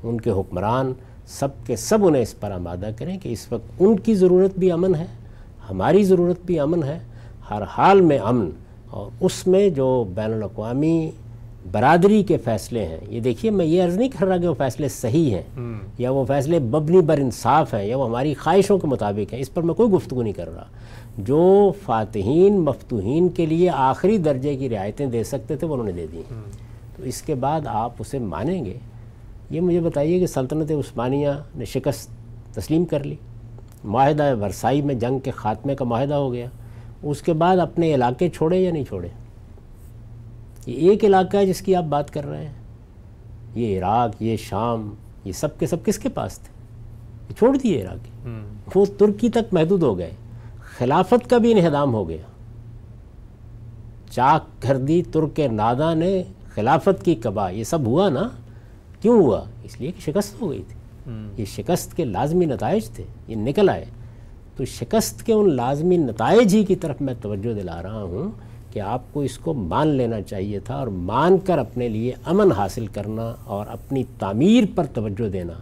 ان 0.04 0.22
کے 0.22 0.30
حکمران، 0.30 0.94
سب 1.26 1.48
کے 1.66 1.76
سب 1.76 2.06
انہیں 2.06 2.22
اس 2.22 2.40
پر 2.40 2.52
آمادہ 2.52 2.90
کریں 2.98 3.20
کہ 3.20 3.30
اس 3.30 3.52
وقت 3.52 3.72
ان 3.80 4.00
کی 4.00 4.16
ضرورت 4.16 4.60
بھی 4.60 4.72
امن 4.72 4.96
ہے۔ 4.96 5.06
ہماری 5.70 6.04
ضرورت 6.04 6.40
بھی 6.46 6.60
امن 6.60 6.84
ہے 6.84 7.00
ہر 7.50 7.62
حال 7.62 8.02
میں 8.02 8.20
امن۔ 8.20 8.50
اور 8.90 9.10
اس 9.20 9.48
میں 9.48 9.70
جو 9.70 10.06
بین 10.16 10.34
الاقوامی 10.34 11.12
برادری 11.72 12.24
کے 12.24 12.38
فیصلے 12.38 12.88
ہیں 12.88 12.98
یہ 13.10 13.20
دیکھیے 13.20 13.52
میں 13.52 13.66
یہ 13.66 13.84
عرض 13.84 13.98
نہیں 13.98 14.10
کر 14.10 14.26
رہا 14.26 14.38
کہ 14.38 14.48
وہ 14.48 14.54
فیصلے 14.54 14.88
صحیح 14.88 15.36
ہیں 15.36 15.74
یا 15.98 16.12
وہ 16.12 16.26
فیصلے 16.26 16.60
ببنی 16.60 17.02
بر 17.02 17.18
انصاف 17.18 17.74
ہیں 17.74 17.86
یا 17.86 17.98
وہ 17.98 18.06
ہماری 18.06 18.34
خواہشوں 18.34 18.78
کے 18.78 18.88
مطابق 18.88 19.34
ہیں 19.34 19.42
اس 19.42 19.54
پر 19.54 19.62
میں 19.62 19.74
کوئی 19.74 19.90
گفتگو 19.90 20.22
نہیں 20.22 20.34
کر 20.34 20.56
رہا۔ 20.56 20.66
جو 21.18 21.72
فاتحین 21.86 22.60
مفتوحین 22.60 23.30
کے 23.30 23.46
لیے 23.46 23.70
آخری 23.70 24.18
درجے 24.18 24.56
کی 24.56 24.70
رعایتیں 24.70 25.06
دے 25.06 25.24
سکتے 25.24 25.56
تھے 25.56 25.68
وہ 25.68 25.74
انہوں 25.74 25.86
نے 25.86 25.92
دے 25.92 26.06
دی۔ 26.12 26.22
تو 26.98 27.04
اس 27.04 27.22
کے 27.22 27.36
بعد 27.36 27.62
آپ 27.68 27.94
اسے 28.00 28.20
مانیں 28.20 28.66
گے۔ 28.66 28.74
یہ 29.50 29.62
مجھے 29.62 29.80
بتائیے 29.80 30.20
کہ 30.20 30.28
سلطنت 30.28 30.72
عثمانیہ 30.72 31.30
نے 31.56 31.66
شکست 31.66 32.10
تسلیم 32.56 32.86
کر 32.86 33.04
لی۔ 33.04 33.16
معاہدہ 33.86 34.36
ورسائی 34.42 34.82
میں 34.82 34.96
جنگ 34.96 35.20
کے 35.20 35.32
خاتمے 35.32 35.76
کا 35.76 35.86
معاہدہ 35.86 36.14
ہو 36.14 36.34
گیا۔ 36.34 36.46
اس 37.04 37.22
کے 37.22 37.34
بعد 37.34 37.58
اپنے 37.58 37.96
علاقے 37.96 38.30
چھوڑے 38.30 38.60
یا 38.60 38.72
نہیں 38.72 38.84
چھوڑے؟ 38.84 39.08
یہ 40.66 40.90
ایک 40.90 41.04
علاقہ 41.04 41.38
ہے 41.38 41.46
جس 41.46 41.62
کی 41.62 41.76
آپ 41.76 41.84
بات 41.84 42.14
کر 42.14 42.26
رہے 42.26 42.46
ہیں۔ 42.46 42.54
یہ 43.56 43.80
عراق 43.80 44.22
یہ 44.22 44.38
شام 44.38 44.94
یہ 45.26 45.32
سب 45.32 45.60
کے 45.60 45.68
سب 45.68 45.86
کس 45.86 46.00
کے 46.00 46.10
پاس 46.10 46.40
تھے؟ 46.40 46.54
یہ 47.30 47.34
چھوڑ 47.36 47.58
دیے 47.58 47.82
عراق۔ 47.82 48.28
وہ 48.78 48.86
ترکی 48.98 49.30
تک 49.30 49.54
محدود 49.54 49.84
ہو 49.84 49.98
گئے۔ 49.98 50.12
خلافت 50.60 51.30
کا 51.30 51.38
بھی 51.38 51.52
انہدام 51.52 51.94
ہو 51.94 52.10
گیا۔ 52.10 52.18
چاک 54.10 54.62
کر 54.62 54.78
دی 54.78 55.04
ترک 55.12 55.40
نادا 55.40 55.94
نے 55.94 56.24
خلافت 56.54 57.06
کی 57.06 57.16
کبا 57.16 57.50
یہ 57.50 57.64
سب 57.64 57.86
ہوا 57.86 58.10
نا؟ 58.10 58.24
کیوں 59.02 59.22
ہوا؟ 59.22 59.44
اس 59.64 59.82
لیے 59.82 59.92
کہ 59.92 60.02
شکست 60.02 60.42
ہو 60.42 60.52
گئی 60.52 60.64
تھی۔ 60.68 60.75
یہ 61.38 61.46
شکست 61.46 61.98
کے 61.98 62.06
لازمی 62.06 62.46
نتائج 62.46 62.90
تھے، 62.90 63.04
یہ 63.28 63.36
نکل 63.36 63.70
آئے۔ 63.70 63.86
تو 64.58 64.66
شکست 64.66 65.26
کے 65.26 65.34
ان 65.34 65.56
لازمی 65.56 65.98
نتائج 65.98 66.56
ہی 66.56 66.64
کی 66.64 66.76
طرف 66.76 67.02
میں 67.02 67.14
توجہ 67.22 67.54
دلا 67.54 67.84
رہا 67.84 68.04
ہوں 68.04 68.32
کہ 68.74 68.80
آپ 68.80 69.02
کو 69.14 69.22
اس 69.22 69.38
کو 69.38 69.54
مان 69.54 69.88
لینا 69.88 70.22
چاہیے 70.22 70.60
تھا 70.60 70.76
اور 70.76 70.88
مان 70.88 71.38
کر 71.38 71.58
اپنے 71.58 71.90
لیے 71.90 72.12
امن 72.26 72.52
حاصل 72.52 72.88
کرنا 72.88 73.36
اور 73.44 73.66
اپنی 73.68 74.04
تعمیر 74.20 74.64
پر 74.76 74.86
توجہ 74.86 75.30
دینا۔ 75.30 75.54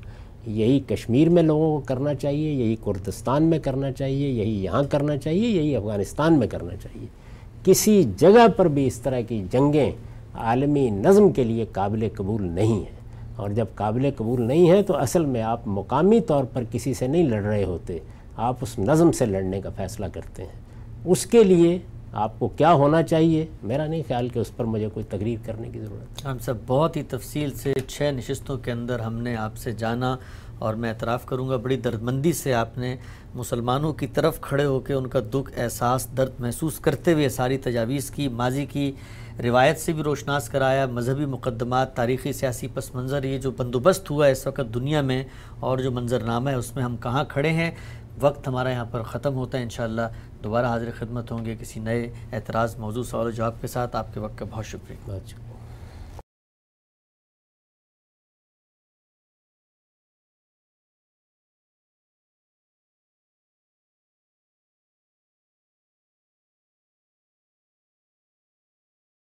یہی 0.45 0.79
کشمیر 0.79 1.29
میں 1.29 1.43
لوگوں 1.43 1.79
کو 1.79 1.85
کرنا 1.85 2.13
چاہیے، 2.13 2.51
یہی 2.51 2.75
کردستان 2.85 3.43
میں 3.43 3.59
کرنا 3.59 3.91
چاہیے، 3.91 4.29
یہی 4.29 4.63
یہاں 4.63 4.83
کرنا 4.83 5.17
چاہیے، 5.17 5.47
یہی 5.47 5.75
افغانستان 5.75 6.39
میں 6.39 6.47
کرنا 6.47 6.75
چاہیے۔ 6.75 7.07
کسی 7.63 8.03
جگہ 8.17 8.47
پر 8.47 8.67
بھی 8.67 8.87
اس 8.87 8.99
طرح 8.99 9.21
کی 9.21 9.43
جنگیں 9.51 9.91
عالمی 10.33 10.89
نظم 10.89 11.29
کے 11.29 11.43
لیے 11.43 11.65
قابل 11.71 12.07
قبول 12.15 12.43
نہیں 12.43 12.73
ہیں۔ 12.73 13.02
اور 13.35 13.49
جب 13.49 13.65
قابل 13.75 14.09
قبول 14.17 14.41
نہیں 14.41 14.69
ہیں 14.69 14.81
تو 14.81 14.95
اصل 14.95 15.25
میں 15.25 15.41
آپ 15.41 15.67
مقامی 15.67 16.19
طور 16.21 16.43
پر 16.43 16.63
کسی 16.71 16.93
سے 16.93 17.07
نہیں 17.07 17.29
لڑ 17.29 17.41
رہے 17.41 17.63
ہوتے، 17.63 17.97
آپ 18.37 18.57
اس 18.61 18.77
نظم 18.79 19.11
سے 19.11 19.25
لڑنے 19.25 19.61
کا 19.61 19.69
فیصلہ 19.75 20.05
کرتے 20.13 20.43
ہیں۔ 20.43 20.61
اس 21.05 21.25
کے 21.25 21.43
لیے 21.43 21.77
آپ 22.13 22.39
کو 22.39 22.47
کیا 22.47 22.73
ہونا 22.73 23.01
چاہیے؟ 23.03 23.45
میرا 23.63 23.85
نہیں 23.87 24.01
خیال 24.07 24.27
کہ 24.29 24.39
اس 24.39 24.55
پر 24.55 24.65
مجھے 24.65 24.89
کوئی 24.93 25.05
تقریر 25.09 25.45
کرنے 25.45 25.69
کی 25.69 25.79
ضرورت 25.79 26.25
ہے۔ 26.25 26.29
ہم 26.29 26.39
سب 26.39 26.55
بہت 26.67 26.97
ہی 26.97 27.03
تفصیل 27.03 27.53
سے 27.53 27.73
چھ 27.87 28.11
نشستوں 28.13 28.57
کے 28.57 28.71
اندر 28.71 28.99
ہم 28.99 29.17
نے 29.17 29.35
آپ 29.35 29.57
سے 29.57 29.71
جانا 29.71 30.15
اور 30.59 30.73
میں 30.73 30.89
اعتراف 30.89 31.25
کروں 31.25 31.49
گا، 31.49 31.57
بڑی 31.57 31.77
دردمندی 31.77 32.33
سے 32.33 32.53
آپ 32.53 32.77
نے 32.77 32.95
مسلمانوں 33.35 33.93
کی 33.93 34.07
طرف 34.07 34.39
کھڑے 34.41 34.65
ہو 34.65 34.79
کے 34.79 34.93
ان 34.93 35.07
کا 35.07 35.19
دکھ، 35.33 35.51
احساس، 35.57 36.07
درد 36.17 36.39
محسوس 36.39 36.79
کرتے 36.79 37.13
ہوئے 37.13 37.29
ساری 37.29 37.57
تجاویز 37.57 38.09
کی، 38.11 38.27
ماضی 38.27 38.65
کی 38.65 38.91
روایت 39.39 39.79
سے 39.79 39.93
بھی 39.93 40.03
روشناس 40.03 40.49
کرایا، 40.49 40.85
مذہبی 40.85 41.25
مقدمات، 41.25 41.95
تاریخی 41.95 42.33
سیاسی 42.33 42.67
پس 42.73 42.95
منظر، 42.95 43.23
یہ 43.23 43.37
جو 43.37 43.51
بندوبست 43.51 44.09
ہوا 44.09 44.27
ہے 44.27 44.31
اس 44.31 44.47
وقت 44.47 44.73
دنیا 44.73 45.01
میں 45.01 45.23
اور 45.59 45.77
جو 45.77 45.91
منظرنامہ 45.91 46.49
ہے 46.49 46.55
اس 46.55 46.75
میں 46.75 46.83
ہم 46.83 46.97
کہاں 46.97 47.23
کھڑے 47.23 47.49
ہیں، 47.49 47.71
وقت 48.19 48.47
ہمارا 48.47 48.69
یہاں 48.69 48.85
پر 48.85 49.03
ختم 49.03 49.35
ہوتا 49.35 49.57
ہے 49.57 49.63
انشاءاللہ۔ 49.63 50.01
دوبارہ 50.43 50.65
حاضر 50.65 50.89
خدمت 50.95 51.31
ہوں 51.31 51.45
گے 51.45 51.55
کسی 51.59 51.79
نئے 51.79 52.11
اعتراض، 52.33 52.77
موضوع، 52.77 53.03
سوال 53.03 53.27
و 53.27 53.31
جواب 53.31 53.61
کے 53.61 53.67
ساتھ۔ 53.67 53.95
آپ 53.95 54.13
کے 54.13 54.19
وقت 54.19 54.37
کا 54.37 54.45
بہت 54.51 54.65
شکریہ۔ 54.65 55.52